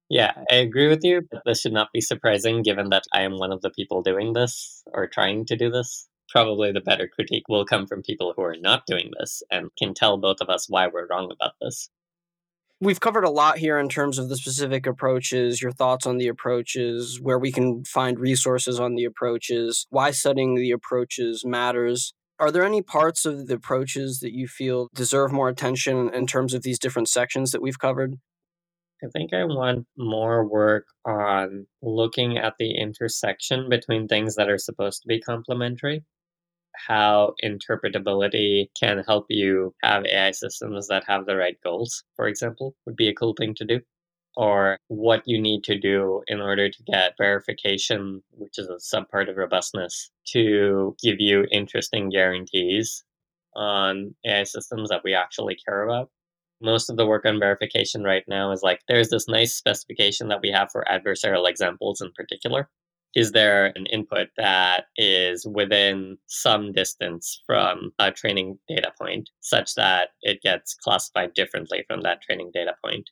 Yeah, 0.09 0.33
I 0.51 0.57
agree 0.57 0.89
with 0.89 1.01
you, 1.03 1.23
but 1.31 1.43
this 1.45 1.61
should 1.61 1.73
not 1.73 1.89
be 1.93 2.01
surprising 2.01 2.63
given 2.63 2.91
that 2.91 3.05
I 3.13 3.23
am 3.23 3.39
one 3.39 3.53
of 3.53 3.61
the 3.61 3.71
people 3.71 4.03
doing 4.03 4.33
this 4.35 4.83
or 4.93 5.09
trying 5.09 5.47
to 5.47 5.57
do 5.57 5.71
this 5.71 6.09
probably 6.31 6.73
the 6.73 6.81
better 6.81 7.09
critique 7.09 7.49
will 7.49 7.65
come 7.65 7.87
from 7.87 8.03
people 8.03 8.33
who 8.35 8.43
are 8.43 8.57
not 8.59 8.87
doing 8.87 9.11
this 9.19 9.43
and 9.51 9.71
can 9.79 9.95
tell 9.95 10.17
both 10.17 10.41
of 10.41 10.49
us 10.49 10.69
why 10.69 10.87
we're 10.87 11.07
wrong 11.09 11.31
about 11.33 11.53
this. 11.61 11.91
We've 12.83 13.01
covered 13.01 13.25
a 13.25 13.31
lot 13.31 13.59
here 13.59 13.79
in 13.79 13.91
terms 13.91 14.19
of 14.19 14.31
the 14.31 14.39
specific 14.39 14.87
approaches, 14.87 15.61
your 15.61 15.73
thoughts 15.73 16.07
on 16.07 16.17
the 16.17 16.29
approaches, 16.29 17.21
where 17.21 17.39
we 17.39 17.53
can 17.53 17.85
find 17.85 18.19
resources 18.19 18.81
on 18.81 18.95
the 18.95 19.05
approaches, 19.05 19.87
why 19.91 20.13
studying 20.13 20.55
the 20.55 20.71
approaches 20.71 21.45
matters. 21.45 22.15
Are 22.39 22.51
there 22.51 22.65
any 22.65 22.81
parts 22.81 23.27
of 23.27 23.49
the 23.49 23.55
approaches 23.55 24.21
that 24.21 24.33
you 24.33 24.49
feel 24.49 24.89
deserve 24.95 25.31
more 25.31 25.51
attention 25.51 26.09
in 26.15 26.27
terms 26.27 26.55
of 26.55 26.63
these 26.63 26.79
different 26.79 27.09
sections 27.09 27.53
that 27.53 27.61
we've 27.61 27.79
covered? 27.79 28.15
I 29.05 29.09
think 29.13 29.35
I 29.35 29.45
want 29.45 29.87
more 29.99 30.47
work 30.47 30.87
on 31.05 31.67
looking 31.83 32.39
at 32.39 32.55
the 32.59 32.79
intersection 32.79 33.69
between 33.69 34.09
things 34.09 34.37
that 34.37 34.49
are 34.49 34.59
supposed 34.59 35.03
to 35.03 35.09
be 35.09 35.21
complementary 35.21 36.03
how 36.75 37.35
interpretability 37.45 38.69
can 38.79 39.05
help 39.07 39.27
you 39.29 39.75
have 39.83 40.05
AI 40.07 40.31
systems 40.33 40.89
that 40.89 41.05
have 41.07 41.27
the 41.27 41.37
right 41.37 41.59
goals, 41.63 42.05
for 42.17 42.29
example, 42.29 42.75
would 42.87 42.97
be 42.97 43.09
a 43.09 43.15
cool 43.15 43.35
thing 43.35 43.55
to 43.57 43.65
do. 43.65 43.81
Or 44.37 44.79
what 44.89 45.23
you 45.27 45.41
need 45.41 45.65
to 45.65 45.79
do 45.79 46.23
in 46.29 46.41
order 46.41 46.71
to 46.71 46.83
get 46.85 47.15
verification, 47.19 48.23
which 48.31 48.59
is 48.59 48.69
a 48.69 48.77
subpart 48.77 49.29
of 49.29 49.37
robustness, 49.37 50.11
to 50.29 50.97
give 51.03 51.21
you 51.21 51.47
interesting 51.51 52.11
guarantees 52.11 53.05
on 53.57 54.15
AI 54.25 54.45
systems 54.45 54.89
that 54.91 55.03
we 55.05 55.15
actually 55.15 55.57
care 55.57 55.83
about. 55.83 56.11
Most 56.61 56.91
of 56.91 56.97
the 56.97 57.07
work 57.07 57.27
on 57.27 57.41
verification 57.41 58.05
right 58.05 58.25
now 58.29 58.53
is 58.53 58.63
like 58.63 58.81
there's 58.89 59.11
this 59.11 59.29
nice 59.29 59.55
specification 59.55 60.29
that 60.29 60.41
we 60.43 60.51
have 60.51 60.71
for 60.71 60.85
adversarial 60.91 61.49
examples 61.49 62.01
in 62.01 62.13
particular 62.13 62.69
is 63.15 63.33
there 63.33 63.73
an 63.75 63.87
input 63.87 64.29
that 64.37 64.85
is 64.97 65.47
within 65.47 66.17
some 66.27 66.73
distance 66.73 67.43
from 67.47 67.93
a 67.99 68.13
training 68.13 68.59
data 68.69 68.93
point 69.01 69.31
such 69.41 69.75
that 69.75 70.11
it 70.23 70.43
gets 70.43 70.75
classified 70.75 71.35
differently 71.35 71.85
from 71.89 72.03
that 72.03 72.23
training 72.23 72.51
data 72.55 72.75
point? 72.85 73.11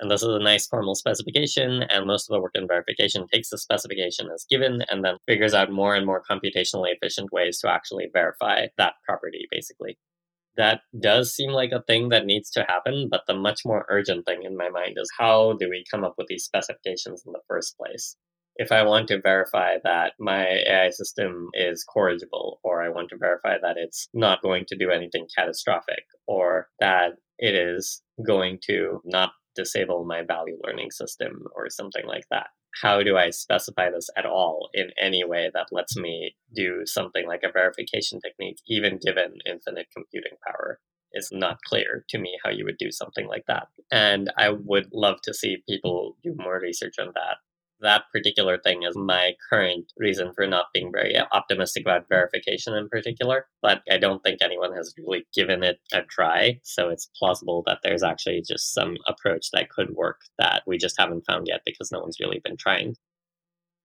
And 0.00 0.10
this 0.10 0.22
is 0.22 0.28
a 0.28 0.38
nice 0.38 0.66
formal 0.66 0.94
specification, 0.94 1.82
and 1.82 2.06
most 2.06 2.30
of 2.30 2.34
the 2.34 2.40
work 2.40 2.52
in 2.54 2.68
verification 2.68 3.26
takes 3.26 3.50
the 3.50 3.58
specification 3.58 4.28
as 4.32 4.46
given 4.48 4.82
and 4.90 5.04
then 5.04 5.16
figures 5.26 5.54
out 5.54 5.72
more 5.72 5.94
and 5.96 6.06
more 6.06 6.22
computationally 6.22 6.94
efficient 6.94 7.32
ways 7.32 7.58
to 7.60 7.70
actually 7.70 8.08
verify 8.12 8.66
that 8.76 8.94
property, 9.04 9.48
basically. 9.50 9.98
That 10.56 10.82
does 11.00 11.34
seem 11.34 11.50
like 11.50 11.72
a 11.72 11.82
thing 11.82 12.10
that 12.10 12.26
needs 12.26 12.50
to 12.50 12.64
happen, 12.68 13.08
but 13.10 13.22
the 13.26 13.34
much 13.34 13.62
more 13.64 13.86
urgent 13.88 14.24
thing 14.26 14.42
in 14.44 14.56
my 14.56 14.68
mind 14.68 14.98
is 14.98 15.10
how 15.18 15.54
do 15.54 15.68
we 15.68 15.84
come 15.90 16.04
up 16.04 16.14
with 16.18 16.28
these 16.28 16.44
specifications 16.44 17.24
in 17.26 17.32
the 17.32 17.40
first 17.48 17.76
place? 17.76 18.16
If 18.58 18.72
I 18.72 18.82
want 18.82 19.06
to 19.08 19.20
verify 19.20 19.76
that 19.84 20.14
my 20.18 20.44
AI 20.66 20.90
system 20.90 21.48
is 21.54 21.84
corrigible, 21.84 22.58
or 22.64 22.82
I 22.82 22.88
want 22.88 23.08
to 23.10 23.16
verify 23.16 23.56
that 23.62 23.76
it's 23.76 24.08
not 24.12 24.42
going 24.42 24.64
to 24.68 24.76
do 24.76 24.90
anything 24.90 25.28
catastrophic, 25.36 26.04
or 26.26 26.68
that 26.80 27.12
it 27.38 27.54
is 27.54 28.02
going 28.26 28.58
to 28.64 29.00
not 29.04 29.30
disable 29.54 30.04
my 30.04 30.22
value 30.22 30.58
learning 30.64 30.90
system, 30.90 31.44
or 31.54 31.70
something 31.70 32.04
like 32.04 32.24
that. 32.32 32.48
How 32.82 33.02
do 33.02 33.16
I 33.16 33.30
specify 33.30 33.90
this 33.90 34.10
at 34.16 34.26
all 34.26 34.70
in 34.74 34.90
any 35.00 35.24
way 35.24 35.50
that 35.54 35.68
lets 35.70 35.96
me 35.96 36.34
do 36.54 36.82
something 36.84 37.26
like 37.28 37.42
a 37.44 37.52
verification 37.52 38.20
technique, 38.20 38.58
even 38.66 38.98
given 39.00 39.38
infinite 39.46 39.86
computing 39.94 40.36
power? 40.46 40.80
It's 41.12 41.32
not 41.32 41.62
clear 41.62 42.04
to 42.08 42.18
me 42.18 42.38
how 42.44 42.50
you 42.50 42.64
would 42.64 42.76
do 42.76 42.90
something 42.90 43.26
like 43.26 43.44
that. 43.46 43.68
And 43.90 44.30
I 44.36 44.50
would 44.50 44.88
love 44.92 45.20
to 45.22 45.32
see 45.32 45.62
people 45.68 46.16
do 46.22 46.34
more 46.36 46.60
research 46.60 46.96
on 46.98 47.12
that 47.14 47.36
that 47.80 48.04
particular 48.12 48.58
thing 48.58 48.82
is 48.82 48.96
my 48.96 49.34
current 49.50 49.92
reason 49.96 50.32
for 50.34 50.46
not 50.46 50.66
being 50.72 50.90
very 50.92 51.16
optimistic 51.32 51.82
about 51.82 52.08
verification 52.08 52.74
in 52.74 52.88
particular. 52.88 53.46
But 53.62 53.82
I 53.90 53.98
don't 53.98 54.22
think 54.22 54.38
anyone 54.40 54.74
has 54.74 54.94
really 54.98 55.26
given 55.34 55.62
it 55.62 55.78
a 55.92 56.02
try. 56.02 56.60
So 56.64 56.88
it's 56.88 57.10
plausible 57.18 57.62
that 57.66 57.78
there's 57.82 58.02
actually 58.02 58.42
just 58.46 58.74
some 58.74 58.96
approach 59.06 59.50
that 59.52 59.70
could 59.70 59.90
work 59.90 60.20
that 60.38 60.62
we 60.66 60.78
just 60.78 60.96
haven't 60.98 61.26
found 61.26 61.46
yet 61.48 61.62
because 61.64 61.92
no 61.92 62.00
one's 62.00 62.20
really 62.20 62.40
been 62.44 62.56
trying. 62.56 62.94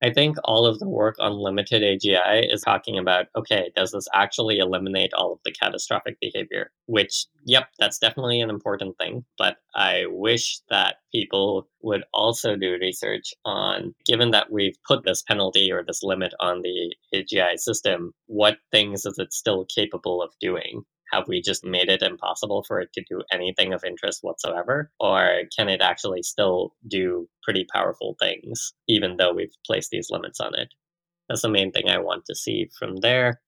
I 0.04 0.12
think 0.12 0.36
all 0.44 0.66
of 0.66 0.80
the 0.80 0.90
work 0.90 1.16
on 1.20 1.32
limited 1.32 1.82
AGI 1.82 2.54
is 2.54 2.62
talking 2.62 2.98
about 2.98 3.28
okay, 3.38 3.72
does 3.74 3.92
this 3.94 4.06
actually 4.14 4.58
eliminate 4.60 5.14
all 5.14 5.32
of 5.32 5.40
the 5.46 5.52
catastrophic 5.54 6.18
behavior? 6.20 6.72
Which, 6.88 7.26
yep, 7.46 7.70
that's 7.80 8.00
definitely 8.00 8.42
an 8.42 8.50
important 8.50 8.98
thing. 8.98 9.24
But 9.38 9.58
I 9.76 10.04
wish 10.10 10.60
that 10.70 10.98
people 11.14 11.70
would 11.82 12.04
also 12.14 12.58
do 12.58 12.78
research 12.82 13.34
on, 13.46 13.96
given 14.06 14.32
that 14.32 14.52
we've 14.52 14.76
put 14.86 15.06
this 15.06 15.22
penalty 15.22 15.72
or 15.72 15.86
this 15.88 16.04
limit 16.04 16.34
on 16.42 16.64
the 16.64 16.94
AGI 17.16 17.58
system, 17.58 18.12
what 18.26 18.58
things 18.72 19.06
is 19.06 19.18
it 19.18 19.32
still 19.32 19.66
capable 19.74 20.22
of 20.22 20.34
doing? 20.42 20.84
Have 21.14 21.28
we 21.28 21.42
just 21.42 21.64
made 21.64 21.90
it 21.90 22.02
impossible 22.02 22.64
for 22.64 22.80
it 22.82 22.92
to 22.94 23.04
do 23.08 23.22
anything 23.32 23.72
of 23.74 23.84
interest 23.84 24.24
whatsoever? 24.24 24.92
Or 25.00 25.42
can 25.56 25.70
it 25.70 25.82
actually 25.82 26.24
still 26.24 26.74
do 26.88 27.30
pretty 27.44 27.66
powerful 27.72 28.16
things, 28.20 28.74
even 28.88 29.18
though 29.18 29.34
we've 29.34 29.56
placed 29.66 29.92
these 29.92 30.10
limits 30.10 30.40
on 30.40 30.56
it? 30.56 30.70
That's 31.30 31.44
the 31.44 31.50
main 31.50 31.72
thing 31.72 31.90
I 31.90 32.00
want 32.00 32.26
to 32.26 32.36
see 32.36 32.70
from 32.78 32.98
there. 32.98 33.42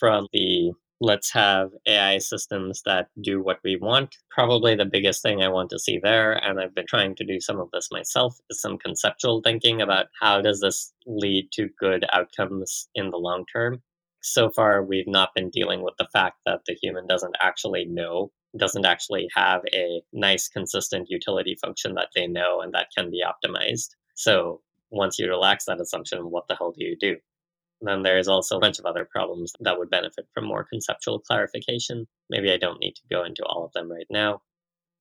From 0.00 0.26
the 0.32 0.72
let's 1.00 1.30
have 1.32 1.70
AI 1.86 2.16
systems 2.18 2.82
that 2.86 3.08
do 3.20 3.42
what 3.42 3.58
we 3.62 3.76
want. 3.76 4.16
Probably 4.30 4.74
the 4.74 4.86
biggest 4.86 5.22
thing 5.22 5.42
I 5.42 5.48
want 5.48 5.68
to 5.70 5.78
see 5.78 6.00
there, 6.02 6.32
and 6.42 6.58
I've 6.58 6.74
been 6.74 6.86
trying 6.88 7.14
to 7.16 7.24
do 7.24 7.38
some 7.38 7.60
of 7.60 7.70
this 7.72 7.90
myself, 7.92 8.38
is 8.48 8.60
some 8.60 8.78
conceptual 8.78 9.42
thinking 9.42 9.82
about 9.82 10.06
how 10.18 10.40
does 10.40 10.60
this 10.60 10.94
lead 11.06 11.48
to 11.52 11.68
good 11.78 12.06
outcomes 12.12 12.88
in 12.94 13.10
the 13.10 13.18
long 13.18 13.44
term 13.52 13.82
so 14.26 14.50
far 14.50 14.82
we've 14.82 15.06
not 15.06 15.34
been 15.34 15.50
dealing 15.50 15.82
with 15.82 15.94
the 15.98 16.08
fact 16.12 16.38
that 16.44 16.60
the 16.66 16.76
human 16.82 17.06
doesn't 17.06 17.36
actually 17.40 17.84
know 17.84 18.32
doesn't 18.58 18.84
actually 18.84 19.28
have 19.34 19.60
a 19.72 20.02
nice 20.12 20.48
consistent 20.48 21.08
utility 21.10 21.56
function 21.60 21.94
that 21.94 22.08
they 22.14 22.26
know 22.26 22.60
and 22.60 22.72
that 22.72 22.88
can 22.96 23.10
be 23.10 23.22
optimized. 23.22 23.90
So 24.14 24.62
once 24.90 25.18
you 25.18 25.28
relax 25.28 25.66
that 25.66 25.80
assumption 25.80 26.30
what 26.30 26.48
the 26.48 26.56
hell 26.56 26.72
do 26.76 26.84
you 26.84 26.96
do? 26.98 27.16
Then 27.82 28.02
there's 28.02 28.26
also 28.26 28.56
a 28.56 28.60
bunch 28.60 28.78
of 28.78 28.86
other 28.86 29.04
problems 29.04 29.52
that 29.60 29.78
would 29.78 29.90
benefit 29.90 30.26
from 30.34 30.46
more 30.46 30.64
conceptual 30.64 31.20
clarification. 31.20 32.06
Maybe 32.28 32.50
i 32.50 32.56
don't 32.56 32.80
need 32.80 32.96
to 32.96 33.02
go 33.10 33.24
into 33.24 33.44
all 33.44 33.64
of 33.64 33.72
them 33.74 33.90
right 33.90 34.06
now. 34.10 34.42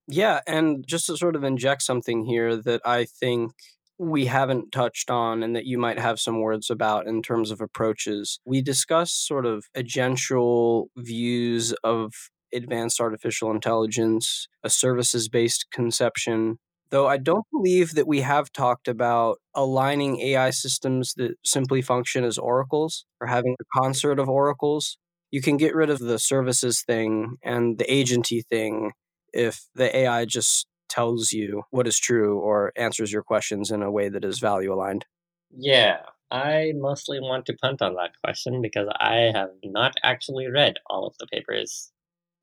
Yeah, 0.08 0.42
and 0.46 0.86
just 0.86 1.08
to 1.08 1.18
sort 1.18 1.36
of 1.36 1.44
inject 1.44 1.82
something 1.82 2.26
here 2.26 2.56
that 2.58 2.82
I 2.86 3.06
think 3.06 3.54
we 3.98 4.26
haven't 4.26 4.72
touched 4.72 5.10
on 5.10 5.42
and 5.44 5.56
that 5.56 5.66
you 5.66 5.78
might 5.78 6.00
have 6.00 6.20
some 6.20 6.42
words 6.42 6.70
about 6.70 7.08
in 7.08 7.22
terms 7.22 7.52
of 7.52 7.62
approaches. 7.62 8.40
We 8.46 8.62
discussed 8.62 9.26
sort 9.28 9.46
of 9.46 9.66
agential 9.76 10.88
views 10.98 11.74
of 11.84 12.14
advanced 12.54 13.00
artificial 13.00 13.52
intelligence, 13.52 14.48
a 14.64 14.70
services 14.70 15.30
based 15.30 15.68
conception. 15.72 16.60
Though 16.90 17.08
I 17.08 17.18
don't 17.18 17.46
believe 17.52 17.96
that 17.96 18.08
we 18.08 18.22
have 18.22 18.52
talked 18.52 18.88
about 18.88 19.38
aligning 19.54 20.20
AI 20.22 20.52
systems 20.52 21.14
that 21.18 21.36
simply 21.44 21.82
function 21.82 22.24
as 22.24 22.38
oracles 22.38 23.06
or 23.20 23.28
having 23.28 23.56
a 23.60 23.80
concert 23.80 24.20
of 24.20 24.30
oracles. 24.30 24.98
You 25.32 25.42
can 25.42 25.58
get 25.58 25.76
rid 25.76 25.90
of 25.90 26.00
the 26.00 26.20
services 26.20 26.84
thing 26.84 27.38
and 27.44 27.78
the 27.78 27.92
agency 27.92 28.44
thing 28.50 28.92
if 29.34 29.66
the 29.76 29.94
AI 29.96 30.26
just 30.26 30.68
tells 30.90 31.32
you 31.32 31.64
what 31.72 31.88
is 31.88 32.00
true 32.00 32.40
or 32.40 32.72
answers 32.76 33.12
your 33.12 33.24
questions 33.24 33.72
in 33.72 33.82
a 33.82 33.92
way 33.92 34.10
that 34.10 34.26
is 34.26 34.40
value 34.40 34.74
aligned? 34.74 35.06
Yeah, 35.52 36.02
I 36.32 36.74
mostly 36.76 37.20
want 37.20 37.46
to 37.48 37.54
punt 37.54 37.82
on 37.82 37.96
that 37.96 38.12
question 38.24 38.62
because 38.62 38.88
I 39.00 39.32
have 39.34 39.52
not 39.64 39.96
actually 40.04 40.48
read 40.48 40.78
all 40.88 41.06
of 41.06 41.16
the 41.20 41.28
papers. 41.28 41.92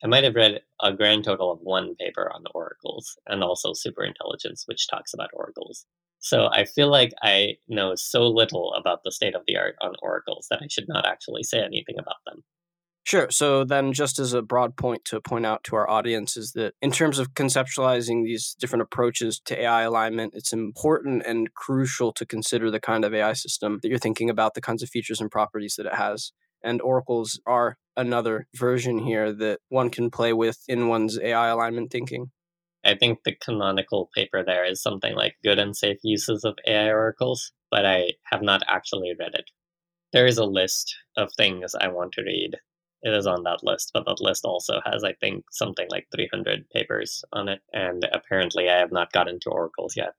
I 0.05 0.07
might 0.07 0.25
have 0.25 0.35
read 0.35 0.63
a 0.81 0.93
grand 0.93 1.25
total 1.25 1.53
of 1.53 1.61
one 1.61 1.95
paper 1.97 2.31
on 2.35 2.43
the 2.43 2.51
oracles 2.51 3.17
and 3.27 3.43
also 3.43 3.73
superintelligence, 3.73 4.67
which 4.67 4.89
talks 4.89 5.15
about 5.15 5.31
oracles. 5.33 5.87
So 6.19 6.49
I 6.53 6.65
feel 6.65 6.89
like 6.89 7.13
I 7.23 7.57
know 7.69 7.95
so 7.97 8.29
little 8.29 8.73
about 8.75 9.01
the 9.05 9.13
state 9.13 9.35
of 9.35 9.43
the 9.47 9.57
art 9.57 9.77
on 9.81 9.95
oracles 10.03 10.47
that 10.51 10.61
I 10.63 10.69
should 10.69 10.89
not 10.89 11.05
actually 11.05 11.43
say 11.43 11.61
anything 11.61 11.97
about 11.99 12.17
them. 12.27 12.45
Sure. 13.05 13.31
So 13.31 13.65
then, 13.65 13.93
just 13.93 14.19
as 14.19 14.33
a 14.33 14.43
broad 14.43 14.77
point 14.77 15.05
to 15.07 15.21
point 15.21 15.45
out 15.45 15.65
to 15.65 15.77
our 15.77 15.89
audience, 15.91 16.37
is 16.37 16.53
that 16.53 16.75
in 16.81 16.93
terms 16.93 17.19
of 17.19 17.35
conceptualizing 17.35 18.25
these 18.25 18.55
different 18.61 18.83
approaches 18.83 19.41
to 19.47 19.61
AI 19.61 19.83
alignment, 19.83 20.35
it's 20.37 20.53
important 20.53 21.23
and 21.27 21.53
crucial 21.55 22.13
to 22.13 22.25
consider 22.25 22.71
the 22.71 22.81
kind 22.81 23.05
of 23.05 23.13
AI 23.13 23.33
system 23.33 23.81
that 23.83 23.89
you're 23.89 23.99
thinking 23.99 24.31
about, 24.31 24.55
the 24.55 24.61
kinds 24.61 24.83
of 24.83 24.89
features 24.89 25.21
and 25.21 25.31
properties 25.31 25.75
that 25.77 25.87
it 25.87 25.95
has. 25.95 26.33
And 26.63 26.81
oracles 26.81 27.41
are 27.45 27.77
another 27.97 28.47
version 28.55 28.99
here 28.99 29.33
that 29.33 29.61
one 29.69 29.91
can 29.91 30.09
play 30.11 30.33
with 30.33 30.59
in 30.69 30.87
one's 30.89 31.19
AI 31.19 31.49
alignment 31.49 31.91
thinking. 31.91 32.31
I 32.85 32.95
think 32.97 33.21
the 33.25 33.35
canonical 33.37 34.11
paper 34.15 34.45
there 34.45 34.65
is 34.65 34.83
something 34.83 35.15
like 35.17 35.37
good 35.45 35.59
and 35.59 35.77
safe 35.77 35.99
uses 36.05 36.45
of 36.45 36.59
AI 36.67 36.91
oracles, 36.91 37.53
but 37.71 37.87
I 37.87 38.13
have 38.31 38.43
not 38.43 38.63
actually 38.69 39.13
read 39.19 39.35
it. 39.35 39.51
There 40.13 40.27
is 40.27 40.39
a 40.39 40.45
list 40.45 40.95
of 41.17 41.31
things 41.37 41.75
I 41.75 41.89
want 41.89 42.13
to 42.15 42.23
read 42.23 42.57
it 43.03 43.13
is 43.13 43.27
on 43.27 43.43
that 43.45 43.63
list, 43.63 43.91
but 43.93 44.05
that 44.07 44.21
list 44.21 44.45
also 44.45 44.81
has, 44.85 45.03
I 45.05 45.13
think, 45.15 45.45
something 45.51 45.87
like 45.91 46.07
300 46.15 46.69
papers 46.71 47.25
on 47.33 47.49
it. 47.49 47.61
And 47.73 48.07
apparently, 48.13 48.69
I 48.69 48.79
have 48.79 48.93
not 48.93 49.13
gotten 49.13 49.41
to 49.41 49.51
oracles 49.51 49.95
yet. 49.97 50.15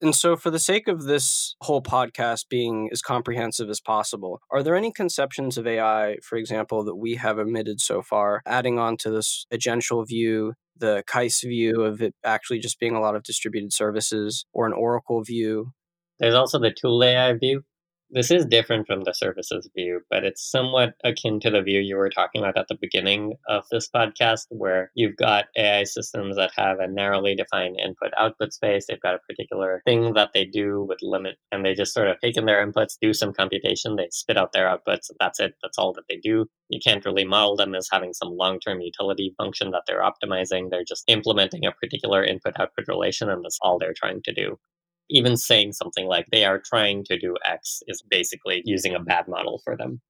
And 0.00 0.14
so, 0.14 0.36
for 0.36 0.50
the 0.50 0.58
sake 0.58 0.86
of 0.86 1.04
this 1.04 1.56
whole 1.62 1.82
podcast 1.82 2.48
being 2.48 2.88
as 2.92 3.00
comprehensive 3.00 3.70
as 3.70 3.80
possible, 3.80 4.40
are 4.50 4.62
there 4.62 4.76
any 4.76 4.92
conceptions 4.92 5.56
of 5.56 5.66
AI, 5.66 6.16
for 6.22 6.36
example, 6.36 6.84
that 6.84 6.96
we 6.96 7.14
have 7.14 7.38
omitted 7.38 7.80
so 7.80 8.02
far, 8.02 8.42
adding 8.44 8.78
on 8.78 8.96
to 8.98 9.10
this 9.10 9.46
agential 9.52 10.06
view, 10.06 10.54
the 10.76 11.04
CAIS 11.06 11.40
view 11.40 11.82
of 11.82 12.02
it 12.02 12.14
actually 12.24 12.58
just 12.58 12.78
being 12.78 12.94
a 12.94 13.00
lot 13.00 13.16
of 13.16 13.22
distributed 13.22 13.72
services, 13.72 14.44
or 14.52 14.66
an 14.66 14.72
Oracle 14.72 15.22
view? 15.22 15.72
There's 16.18 16.34
also 16.34 16.58
the 16.58 16.72
tool 16.72 17.02
AI 17.02 17.32
view, 17.32 17.62
this 18.14 18.30
is 18.30 18.46
different 18.46 18.86
from 18.86 19.02
the 19.02 19.12
services 19.12 19.68
view, 19.74 20.00
but 20.08 20.22
it's 20.22 20.48
somewhat 20.48 20.94
akin 21.02 21.40
to 21.40 21.50
the 21.50 21.62
view 21.62 21.80
you 21.80 21.96
were 21.96 22.08
talking 22.08 22.40
about 22.40 22.56
at 22.56 22.68
the 22.68 22.78
beginning 22.80 23.34
of 23.48 23.64
this 23.72 23.88
podcast, 23.88 24.46
where 24.50 24.92
you've 24.94 25.16
got 25.16 25.46
AI 25.56 25.82
systems 25.82 26.36
that 26.36 26.52
have 26.56 26.78
a 26.78 26.86
narrowly 26.86 27.34
defined 27.34 27.80
input 27.80 28.12
output 28.16 28.52
space. 28.52 28.86
They've 28.86 29.00
got 29.00 29.16
a 29.16 29.26
particular 29.28 29.82
thing 29.84 30.14
that 30.14 30.30
they 30.32 30.44
do 30.44 30.86
with 30.88 30.98
limit, 31.02 31.38
and 31.50 31.64
they 31.64 31.74
just 31.74 31.92
sort 31.92 32.06
of 32.06 32.20
take 32.20 32.36
in 32.36 32.46
their 32.46 32.64
inputs, 32.64 32.96
do 33.00 33.12
some 33.12 33.32
computation, 33.32 33.96
they 33.96 34.08
spit 34.12 34.38
out 34.38 34.52
their 34.52 34.68
outputs. 34.68 35.10
That's 35.18 35.40
it. 35.40 35.54
That's 35.60 35.78
all 35.78 35.92
that 35.94 36.04
they 36.08 36.16
do. 36.16 36.46
You 36.68 36.78
can't 36.82 37.04
really 37.04 37.24
model 37.24 37.56
them 37.56 37.74
as 37.74 37.88
having 37.90 38.14
some 38.14 38.36
long 38.36 38.60
term 38.60 38.80
utility 38.80 39.34
function 39.36 39.72
that 39.72 39.82
they're 39.88 40.02
optimizing. 40.02 40.70
They're 40.70 40.84
just 40.84 41.02
implementing 41.08 41.66
a 41.66 41.72
particular 41.72 42.22
input 42.22 42.54
output 42.60 42.86
relation, 42.86 43.28
and 43.28 43.44
that's 43.44 43.58
all 43.60 43.80
they're 43.80 43.92
trying 43.92 44.22
to 44.22 44.32
do 44.32 44.56
even 45.10 45.36
saying 45.36 45.72
something 45.72 46.06
like 46.06 46.26
they 46.30 46.44
are 46.44 46.58
trying 46.58 47.04
to 47.04 47.18
do 47.18 47.36
X 47.44 47.82
is 47.88 48.02
basically 48.02 48.62
using 48.64 48.94
a 48.94 49.00
bad 49.00 49.28
model 49.28 49.60
for 49.64 49.76
them. 49.76 50.00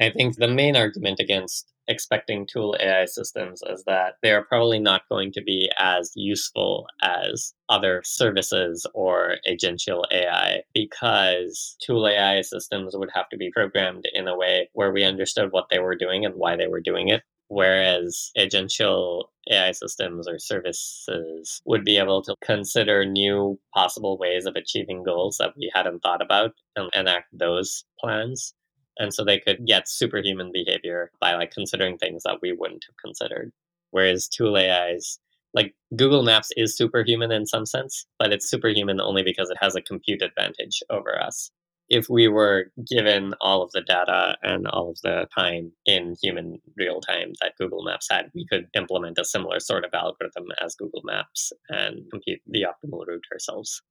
I 0.00 0.10
think 0.10 0.36
the 0.36 0.48
main 0.48 0.76
argument 0.76 1.20
against 1.20 1.72
expecting 1.88 2.46
tool 2.46 2.76
AI 2.80 3.04
systems 3.04 3.62
is 3.68 3.84
that 3.84 4.14
they 4.22 4.32
are 4.32 4.44
probably 4.44 4.78
not 4.78 5.08
going 5.08 5.32
to 5.32 5.42
be 5.42 5.70
as 5.78 6.12
useful 6.14 6.86
as 7.02 7.54
other 7.68 8.02
services 8.04 8.86
or 8.94 9.36
agential 9.48 10.04
AI 10.12 10.62
because 10.74 11.76
tool 11.84 12.06
AI 12.06 12.40
systems 12.40 12.96
would 12.96 13.10
have 13.14 13.28
to 13.30 13.36
be 13.36 13.50
programmed 13.52 14.08
in 14.12 14.28
a 14.28 14.36
way 14.36 14.68
where 14.74 14.92
we 14.92 15.04
understood 15.04 15.50
what 15.52 15.66
they 15.70 15.80
were 15.80 15.96
doing 15.96 16.24
and 16.24 16.34
why 16.34 16.56
they 16.56 16.68
were 16.68 16.80
doing 16.80 17.08
it 17.08 17.22
whereas 17.52 18.30
agential 18.38 19.24
AI 19.50 19.72
systems 19.72 20.26
or 20.26 20.38
services 20.38 21.60
would 21.66 21.84
be 21.84 21.98
able 21.98 22.22
to 22.22 22.34
consider 22.42 23.04
new 23.04 23.60
possible 23.74 24.16
ways 24.16 24.46
of 24.46 24.56
achieving 24.56 25.02
goals 25.02 25.36
that 25.36 25.52
we 25.54 25.70
hadn't 25.74 26.00
thought 26.00 26.22
about 26.22 26.52
and 26.76 26.88
enact 26.94 27.26
those 27.30 27.84
plans. 28.00 28.54
And 28.98 29.12
so 29.12 29.22
they 29.22 29.38
could 29.38 29.66
get 29.66 29.86
superhuman 29.86 30.50
behavior 30.50 31.10
by 31.20 31.34
like 31.34 31.50
considering 31.50 31.98
things 31.98 32.22
that 32.22 32.38
we 32.40 32.52
wouldn't 32.52 32.86
have 32.88 32.96
considered. 33.04 33.52
Whereas 33.90 34.28
tool 34.28 34.56
AIs, 34.56 35.18
like 35.52 35.74
Google 35.94 36.22
Maps 36.22 36.52
is 36.56 36.74
superhuman 36.74 37.32
in 37.32 37.44
some 37.44 37.66
sense, 37.66 38.06
but 38.18 38.32
it's 38.32 38.48
superhuman 38.48 38.98
only 38.98 39.22
because 39.22 39.50
it 39.50 39.58
has 39.60 39.76
a 39.76 39.82
compute 39.82 40.22
advantage 40.22 40.82
over 40.88 41.20
us 41.20 41.50
if 41.92 42.06
we 42.08 42.26
were 42.26 42.72
given 42.90 43.34
all 43.42 43.62
of 43.62 43.70
the 43.72 43.82
data 43.82 44.34
and 44.42 44.66
all 44.66 44.90
of 44.90 44.98
the 45.02 45.26
time 45.38 45.70
in 45.84 46.16
human 46.22 46.58
real 46.74 47.02
time 47.02 47.34
that 47.42 47.52
Google 47.60 47.84
Maps 47.84 48.08
had, 48.10 48.30
we 48.34 48.46
could 48.50 48.66
implement 48.74 49.18
a 49.18 49.26
similar 49.26 49.60
sort 49.60 49.84
of 49.84 49.92
algorithm 49.92 50.46
as 50.64 50.74
Google 50.74 51.02
Maps 51.04 51.52
and 51.68 52.00
compute 52.10 52.40
the 52.46 52.62
optimal 52.62 53.06
route 53.06 53.26
ourselves. 53.30 53.82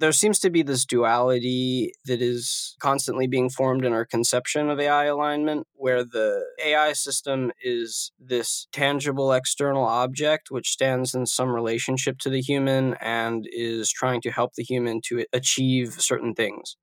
There 0.00 0.12
seems 0.12 0.38
to 0.40 0.50
be 0.50 0.62
this 0.62 0.86
duality 0.86 1.92
that 2.06 2.22
is 2.22 2.74
constantly 2.80 3.26
being 3.26 3.50
formed 3.50 3.84
in 3.84 3.92
our 3.92 4.06
conception 4.06 4.70
of 4.70 4.80
AI 4.80 5.04
alignment, 5.04 5.66
where 5.74 6.04
the 6.04 6.42
AI 6.64 6.94
system 6.94 7.52
is 7.62 8.12
this 8.18 8.66
tangible 8.72 9.32
external 9.32 9.84
object 9.84 10.50
which 10.50 10.70
stands 10.70 11.14
in 11.14 11.26
some 11.26 11.50
relationship 11.50 12.18
to 12.20 12.30
the 12.30 12.40
human 12.40 12.94
and 12.94 13.46
is 13.50 13.90
trying 13.90 14.22
to 14.22 14.30
help 14.30 14.54
the 14.54 14.64
human 14.64 15.02
to 15.04 15.26
achieve 15.34 16.00
certain 16.00 16.34
things. 16.34 16.76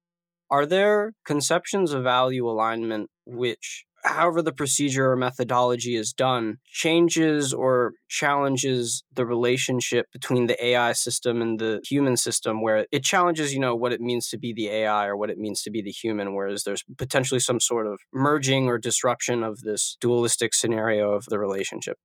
Are 0.54 0.68
there 0.68 1.14
conceptions 1.26 1.94
of 1.94 2.04
value 2.04 2.48
alignment 2.48 3.10
which, 3.26 3.86
however 4.04 4.42
the 4.44 4.54
procedure 4.54 5.12
or 5.12 5.16
methodology 5.16 5.96
is 5.96 6.14
done, 6.14 6.60
changes 6.68 7.54
or 7.54 7.94
challenges 8.08 9.04
the 9.12 9.26
relationship 9.26 10.06
between 10.14 10.46
the 10.46 10.64
AI 10.64 10.94
system 10.94 11.42
and 11.42 11.60
the 11.60 11.82
human 11.84 12.18
system, 12.18 12.62
where 12.62 12.86
it 12.92 13.04
challenges, 13.04 13.52
you 13.56 13.60
know, 13.60 13.76
what 13.76 13.94
it 13.94 14.02
means 14.02 14.30
to 14.30 14.38
be 14.38 14.54
the 14.54 14.68
AI 14.70 15.08
or 15.08 15.18
what 15.18 15.32
it 15.32 15.40
means 15.40 15.64
to 15.64 15.72
be 15.72 15.82
the 15.82 15.92
human, 15.92 16.36
whereas 16.36 16.64
there's 16.66 16.84
potentially 17.00 17.40
some 17.40 17.60
sort 17.60 17.88
of 17.88 18.00
merging 18.14 18.68
or 18.68 18.78
disruption 18.78 19.44
of 19.44 19.62
this 19.62 19.98
dualistic 20.00 20.54
scenario 20.54 21.14
of 21.14 21.26
the 21.26 21.40
relationship? 21.40 21.98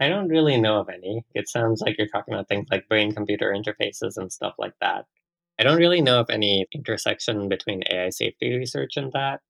I 0.00 0.08
don't 0.08 0.28
really 0.28 0.60
know 0.60 0.80
of 0.80 0.88
any. 0.88 1.24
It 1.34 1.48
sounds 1.48 1.80
like 1.80 1.98
you're 1.98 2.06
talking 2.08 2.34
about 2.34 2.48
things 2.48 2.68
like 2.70 2.88
brain 2.88 3.12
computer 3.12 3.52
interfaces 3.52 4.16
and 4.16 4.32
stuff 4.32 4.54
like 4.58 4.74
that. 4.80 5.06
I 5.58 5.62
don't 5.62 5.78
really 5.78 6.00
know 6.00 6.20
of 6.20 6.30
any 6.30 6.66
intersection 6.72 7.48
between 7.48 7.84
AI 7.90 8.10
safety 8.10 8.56
research 8.56 8.96
and 8.96 9.12
that. 9.12 9.40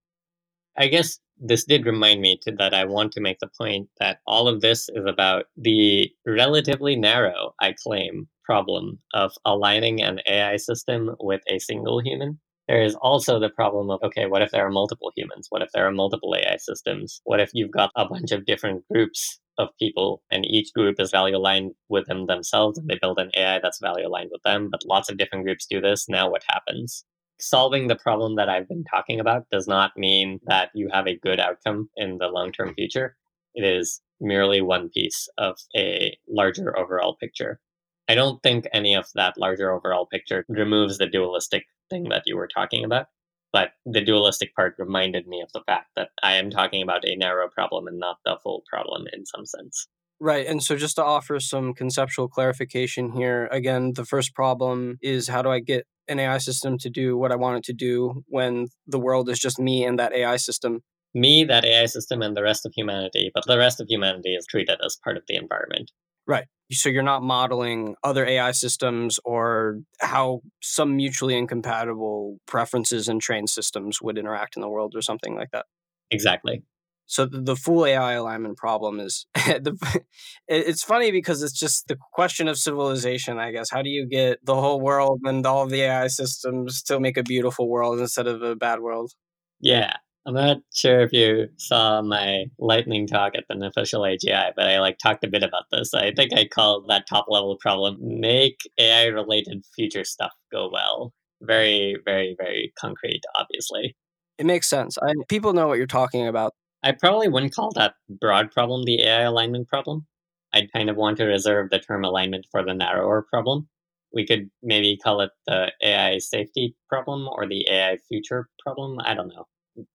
I 0.77 0.89
guess 0.89 1.19
this 1.39 1.65
did 1.65 1.87
remind 1.87 2.21
me 2.21 2.39
to, 2.43 2.53
that 2.53 2.75
I 2.75 2.85
want 2.85 3.13
to 3.13 3.21
make 3.21 3.39
the 3.39 3.51
point 3.59 3.89
that 4.01 4.19
all 4.27 4.49
of 4.49 4.61
this 4.61 4.89
is 4.89 5.07
about 5.07 5.47
the 5.57 6.11
relatively 6.27 6.97
narrow, 6.97 7.55
I 7.61 7.75
claim, 7.83 8.29
problem 8.45 8.99
of 9.15 9.33
aligning 9.45 10.03
an 10.03 10.21
AI 10.27 10.57
system 10.57 11.17
with 11.21 11.41
a 11.49 11.59
single 11.59 12.01
human. 12.01 12.39
There 12.69 12.83
is 12.83 12.95
also 12.97 13.39
the 13.39 13.51
problem 13.51 13.91
of 13.91 14.03
okay, 14.03 14.27
what 14.27 14.43
if 14.43 14.51
there 14.51 14.67
are 14.67 14.71
multiple 14.71 15.13
humans? 15.17 15.47
What 15.51 15.63
if 15.63 15.71
there 15.73 15.87
are 15.87 15.93
multiple 15.93 16.35
AI 16.35 16.57
systems? 16.57 17.21
What 17.25 17.41
if 17.41 17.51
you've 17.53 17.71
got 17.71 17.91
a 17.97 18.07
bunch 18.07 18.33
of 18.33 18.47
different 18.47 18.85
groups 18.91 19.39
of 19.59 19.69
people 19.79 20.23
and 20.31 20.45
each 20.47 20.73
group 20.73 21.01
is 21.01 21.11
value 21.11 21.37
aligned 21.37 21.73
with 21.89 22.07
them 22.07 22.27
themselves 22.27 22.79
and 22.79 22.89
they 22.89 22.99
build 23.01 23.19
an 23.19 23.31
AI 23.37 23.61
that's 23.61 23.81
value 23.81 24.07
aligned 24.07 24.31
with 24.33 24.43
them, 24.43 24.69
but 24.71 24.85
lots 24.85 25.11
of 25.11 25.17
different 25.17 25.45
groups 25.45 25.67
do 25.67 25.81
this. 25.81 26.09
Now 26.09 26.31
what 26.31 26.45
happens? 26.49 27.05
Solving 27.41 27.89
the 27.89 27.97
problem 27.97 28.37
that 28.37 28.49
I've 28.49 28.69
been 28.69 28.85
talking 28.85 29.21
about 29.21 29.47
does 29.51 29.67
not 29.67 29.97
mean 29.97 30.41
that 30.47 30.71
you 30.75 30.89
have 30.93 31.07
a 31.07 31.17
good 31.17 31.41
outcome 31.41 31.91
in 31.97 32.19
the 32.19 32.29
long 32.29 32.53
term 32.53 32.75
future. 32.75 33.17
It 33.55 33.65
is 33.65 34.01
merely 34.21 34.61
one 34.61 34.89
piece 34.89 35.29
of 35.39 35.57
a 35.77 36.17
larger 36.29 36.79
overall 36.79 37.17
picture. 37.17 37.61
I 38.09 38.15
don't 38.15 38.43
think 38.43 38.67
any 38.73 38.95
of 38.95 39.07
that 39.15 39.39
larger 39.39 39.73
overall 39.73 40.07
picture 40.07 40.45
removes 40.49 40.99
the 40.99 41.07
dualistic 41.07 41.67
thing 41.91 42.09
that 42.11 42.23
you 42.27 42.37
were 42.37 42.49
talking 42.49 42.85
about. 42.85 43.07
But 43.55 43.71
the 43.87 44.01
dualistic 44.01 44.53
part 44.57 44.75
reminded 44.79 45.29
me 45.29 45.41
of 45.41 45.53
the 45.53 45.63
fact 45.65 45.91
that 45.95 46.09
I 46.25 46.33
am 46.33 46.51
talking 46.51 46.83
about 46.83 47.07
a 47.09 47.15
narrow 47.15 47.49
problem 47.49 47.87
and 47.87 48.01
not 48.01 48.17
the 48.25 48.37
full 48.43 48.65
problem 48.69 49.05
in 49.13 49.25
some 49.25 49.47
sense. 49.47 49.87
Right. 50.19 50.45
And 50.45 50.61
so, 50.61 50.77
just 50.77 50.97
to 50.97 51.05
offer 51.05 51.39
some 51.39 51.73
conceptual 51.73 52.27
clarification 52.29 53.13
here, 53.13 53.47
again, 53.53 53.93
the 53.95 54.05
first 54.05 54.35
problem 54.35 54.99
is 55.03 55.29
how 55.29 55.41
do 55.41 55.51
I 55.51 55.61
get 55.61 55.87
an 56.09 56.19
AI 56.19 56.39
system 56.39 56.79
to 56.79 56.91
do 56.91 57.17
what 57.17 57.31
I 57.31 57.37
want 57.37 57.59
it 57.59 57.65
to 57.67 57.73
do 57.73 58.25
when 58.27 58.67
the 58.89 58.99
world 58.99 59.29
is 59.29 59.39
just 59.39 59.61
me 59.61 59.85
and 59.85 60.01
that 60.01 60.13
AI 60.13 60.37
system? 60.37 60.83
Me, 61.15 61.45
that 61.45 61.65
AI 61.65 61.87
system, 61.87 62.23
and 62.23 62.37
the 62.37 62.43
rest 62.43 62.67
of 62.67 62.73
humanity, 62.77 63.31
but 63.33 63.45
the 63.47 63.57
rest 63.57 63.81
of 63.81 63.87
humanity 63.89 64.35
is 64.35 64.47
treated 64.47 64.81
as 64.85 64.99
part 65.05 65.17
of 65.17 65.23
the 65.29 65.37
environment. 65.37 65.93
Right. 66.27 66.47
So 66.73 66.89
you're 66.89 67.03
not 67.03 67.23
modeling 67.23 67.95
other 68.03 68.25
AI 68.27 68.53
systems 68.53 69.21
or 69.25 69.81
how 70.01 70.41
some 70.63 70.97
mutually 70.97 71.37
incompatible 71.37 72.39
preferences 72.47 73.07
and 73.09 73.21
trained 73.21 73.51
systems 73.51 74.01
would 74.01 74.19
interact 74.19 74.57
in 74.57 74.63
the 74.63 74.69
world 74.69 74.95
or 74.97 75.03
something 75.03 75.35
like 75.35 75.51
that. 75.53 75.67
Exactly. 76.11 76.63
So 77.07 77.27
the, 77.27 77.43
the 77.43 77.57
full 77.57 77.85
AI 77.85 78.15
alignment 78.15 78.57
problem 78.57 78.99
is 78.99 79.27
the, 79.35 80.03
it's 80.49 80.83
funny 80.83 81.11
because 81.11 81.43
it's 81.43 81.59
just 81.59 81.87
the 81.87 81.99
question 82.13 82.49
of 82.49 82.57
civilization, 82.57 83.39
I 83.39 83.53
guess. 83.53 83.71
How 83.71 83.83
do 83.83 83.91
you 83.91 84.07
get 84.07 84.39
the 84.45 84.55
whole 84.55 84.81
world 84.81 85.21
and 85.25 85.45
all 85.47 85.63
of 85.63 85.71
the 85.71 85.83
AI 85.83 86.07
systems 86.07 86.83
to 86.85 86.99
make 86.99 87.19
a 87.19 87.23
beautiful 87.23 87.69
world 87.69 88.01
instead 88.01 88.27
of 88.27 88.43
a 88.43 88.57
bad 88.57 88.81
world? 88.81 89.13
Yeah. 89.61 89.97
I'm 90.27 90.35
not 90.35 90.59
sure 90.75 91.01
if 91.01 91.13
you 91.13 91.49
saw 91.59 92.01
my 92.01 92.47
lightning 92.59 93.07
talk 93.07 93.33
at 93.37 93.45
the 93.49 93.57
Beneficial 93.57 94.03
AGI, 94.03 94.53
but 94.57 94.67
I 94.67 94.81
like 94.81 94.97
talked 94.97 95.23
a 95.23 95.29
bit 95.29 95.43
about 95.43 95.65
this. 95.71 95.93
I 95.93 96.13
think 96.13 96.33
I 96.33 96.47
called 96.47 96.89
that 96.89 97.07
top 97.07 97.27
level 97.29 97.59
problem 97.61 97.99
make 98.01 98.57
AI 98.79 99.07
related 99.07 99.65
future 99.77 100.05
stuff 100.05 100.33
go 100.51 100.71
well. 100.73 101.13
Very, 101.43 101.97
very, 102.07 102.35
very 102.39 102.73
concrete, 102.79 103.21
obviously. 103.35 103.97
It 104.39 104.47
makes 104.47 104.67
sense. 104.67 104.97
I, 105.03 105.13
people 105.29 105.53
know 105.53 105.69
what 105.69 105.77
you're 105.77 105.87
talking 105.87 106.27
about. 106.27 106.55
I 106.83 106.93
probably 106.93 107.29
wouldn't 107.29 107.55
call 107.55 107.73
that 107.73 107.95
broad 108.09 108.51
problem 108.51 108.85
the 108.85 109.03
AI 109.03 109.23
alignment 109.23 109.69
problem. 109.69 110.07
I'd 110.55 110.73
kind 110.73 110.89
of 110.89 110.97
want 110.97 111.19
to 111.19 111.25
reserve 111.25 111.69
the 111.69 111.81
term 111.81 112.03
alignment 112.03 112.47
for 112.51 112.65
the 112.65 112.73
narrower 112.73 113.27
problem. 113.29 113.69
We 114.15 114.27
could 114.27 114.49
maybe 114.63 114.97
call 114.97 115.21
it 115.21 115.33
the 115.47 115.73
AI 115.83 116.19
safety 116.19 116.77
problem 116.89 117.29
or 117.29 117.47
the 117.47 117.69
AI 117.69 117.99
future 118.09 118.49
problem. 118.65 118.99
I 119.05 119.13
don't 119.13 119.29
know 119.29 119.45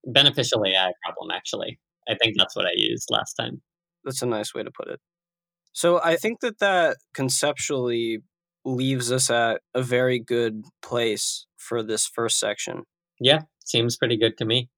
beneficial 0.06 0.64
AI 0.66 0.92
problem, 1.04 1.30
actually. 1.30 1.78
I 2.08 2.14
think 2.14 2.36
that's 2.36 2.56
what 2.56 2.66
I 2.66 2.72
used 2.74 3.08
last 3.10 3.34
time. 3.34 3.62
That's 4.04 4.22
a 4.22 4.26
nice 4.26 4.54
way 4.54 4.62
to 4.62 4.70
put 4.70 4.88
it. 4.88 5.00
So 5.72 6.00
I 6.02 6.16
think 6.16 6.40
that 6.40 6.58
that 6.58 6.96
conceptually 7.14 8.18
leaves 8.64 9.12
us 9.12 9.30
at 9.30 9.60
a 9.74 9.82
very 9.82 10.18
good 10.18 10.64
place 10.82 11.46
for 11.56 11.82
this 11.82 12.06
first 12.06 12.38
section. 12.38 12.82
Yeah, 13.20 13.40
seems 13.64 13.96
pretty 13.96 14.16
good 14.16 14.36
to 14.38 14.44
me. 14.44 14.68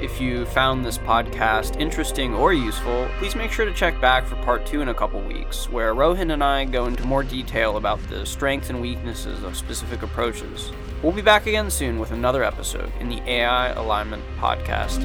If 0.00 0.20
you 0.20 0.44
found 0.46 0.84
this 0.84 0.98
podcast 0.98 1.80
interesting 1.80 2.34
or 2.34 2.52
useful, 2.52 3.08
please 3.18 3.34
make 3.34 3.50
sure 3.50 3.64
to 3.64 3.72
check 3.72 3.98
back 3.98 4.26
for 4.26 4.36
part 4.36 4.66
two 4.66 4.82
in 4.82 4.88
a 4.88 4.94
couple 4.94 5.20
weeks, 5.22 5.70
where 5.70 5.94
Rohin 5.94 6.34
and 6.34 6.44
I 6.44 6.66
go 6.66 6.84
into 6.84 7.06
more 7.06 7.22
detail 7.22 7.78
about 7.78 7.98
the 8.10 8.26
strengths 8.26 8.68
and 8.68 8.82
weaknesses 8.82 9.42
of 9.42 9.56
specific 9.56 10.02
approaches. 10.02 10.70
We'll 11.02 11.12
be 11.12 11.22
back 11.22 11.46
again 11.46 11.70
soon 11.70 11.98
with 11.98 12.10
another 12.10 12.44
episode 12.44 12.92
in 13.00 13.08
the 13.08 13.22
AI 13.26 13.68
Alignment 13.68 14.22
Podcast. 14.38 15.02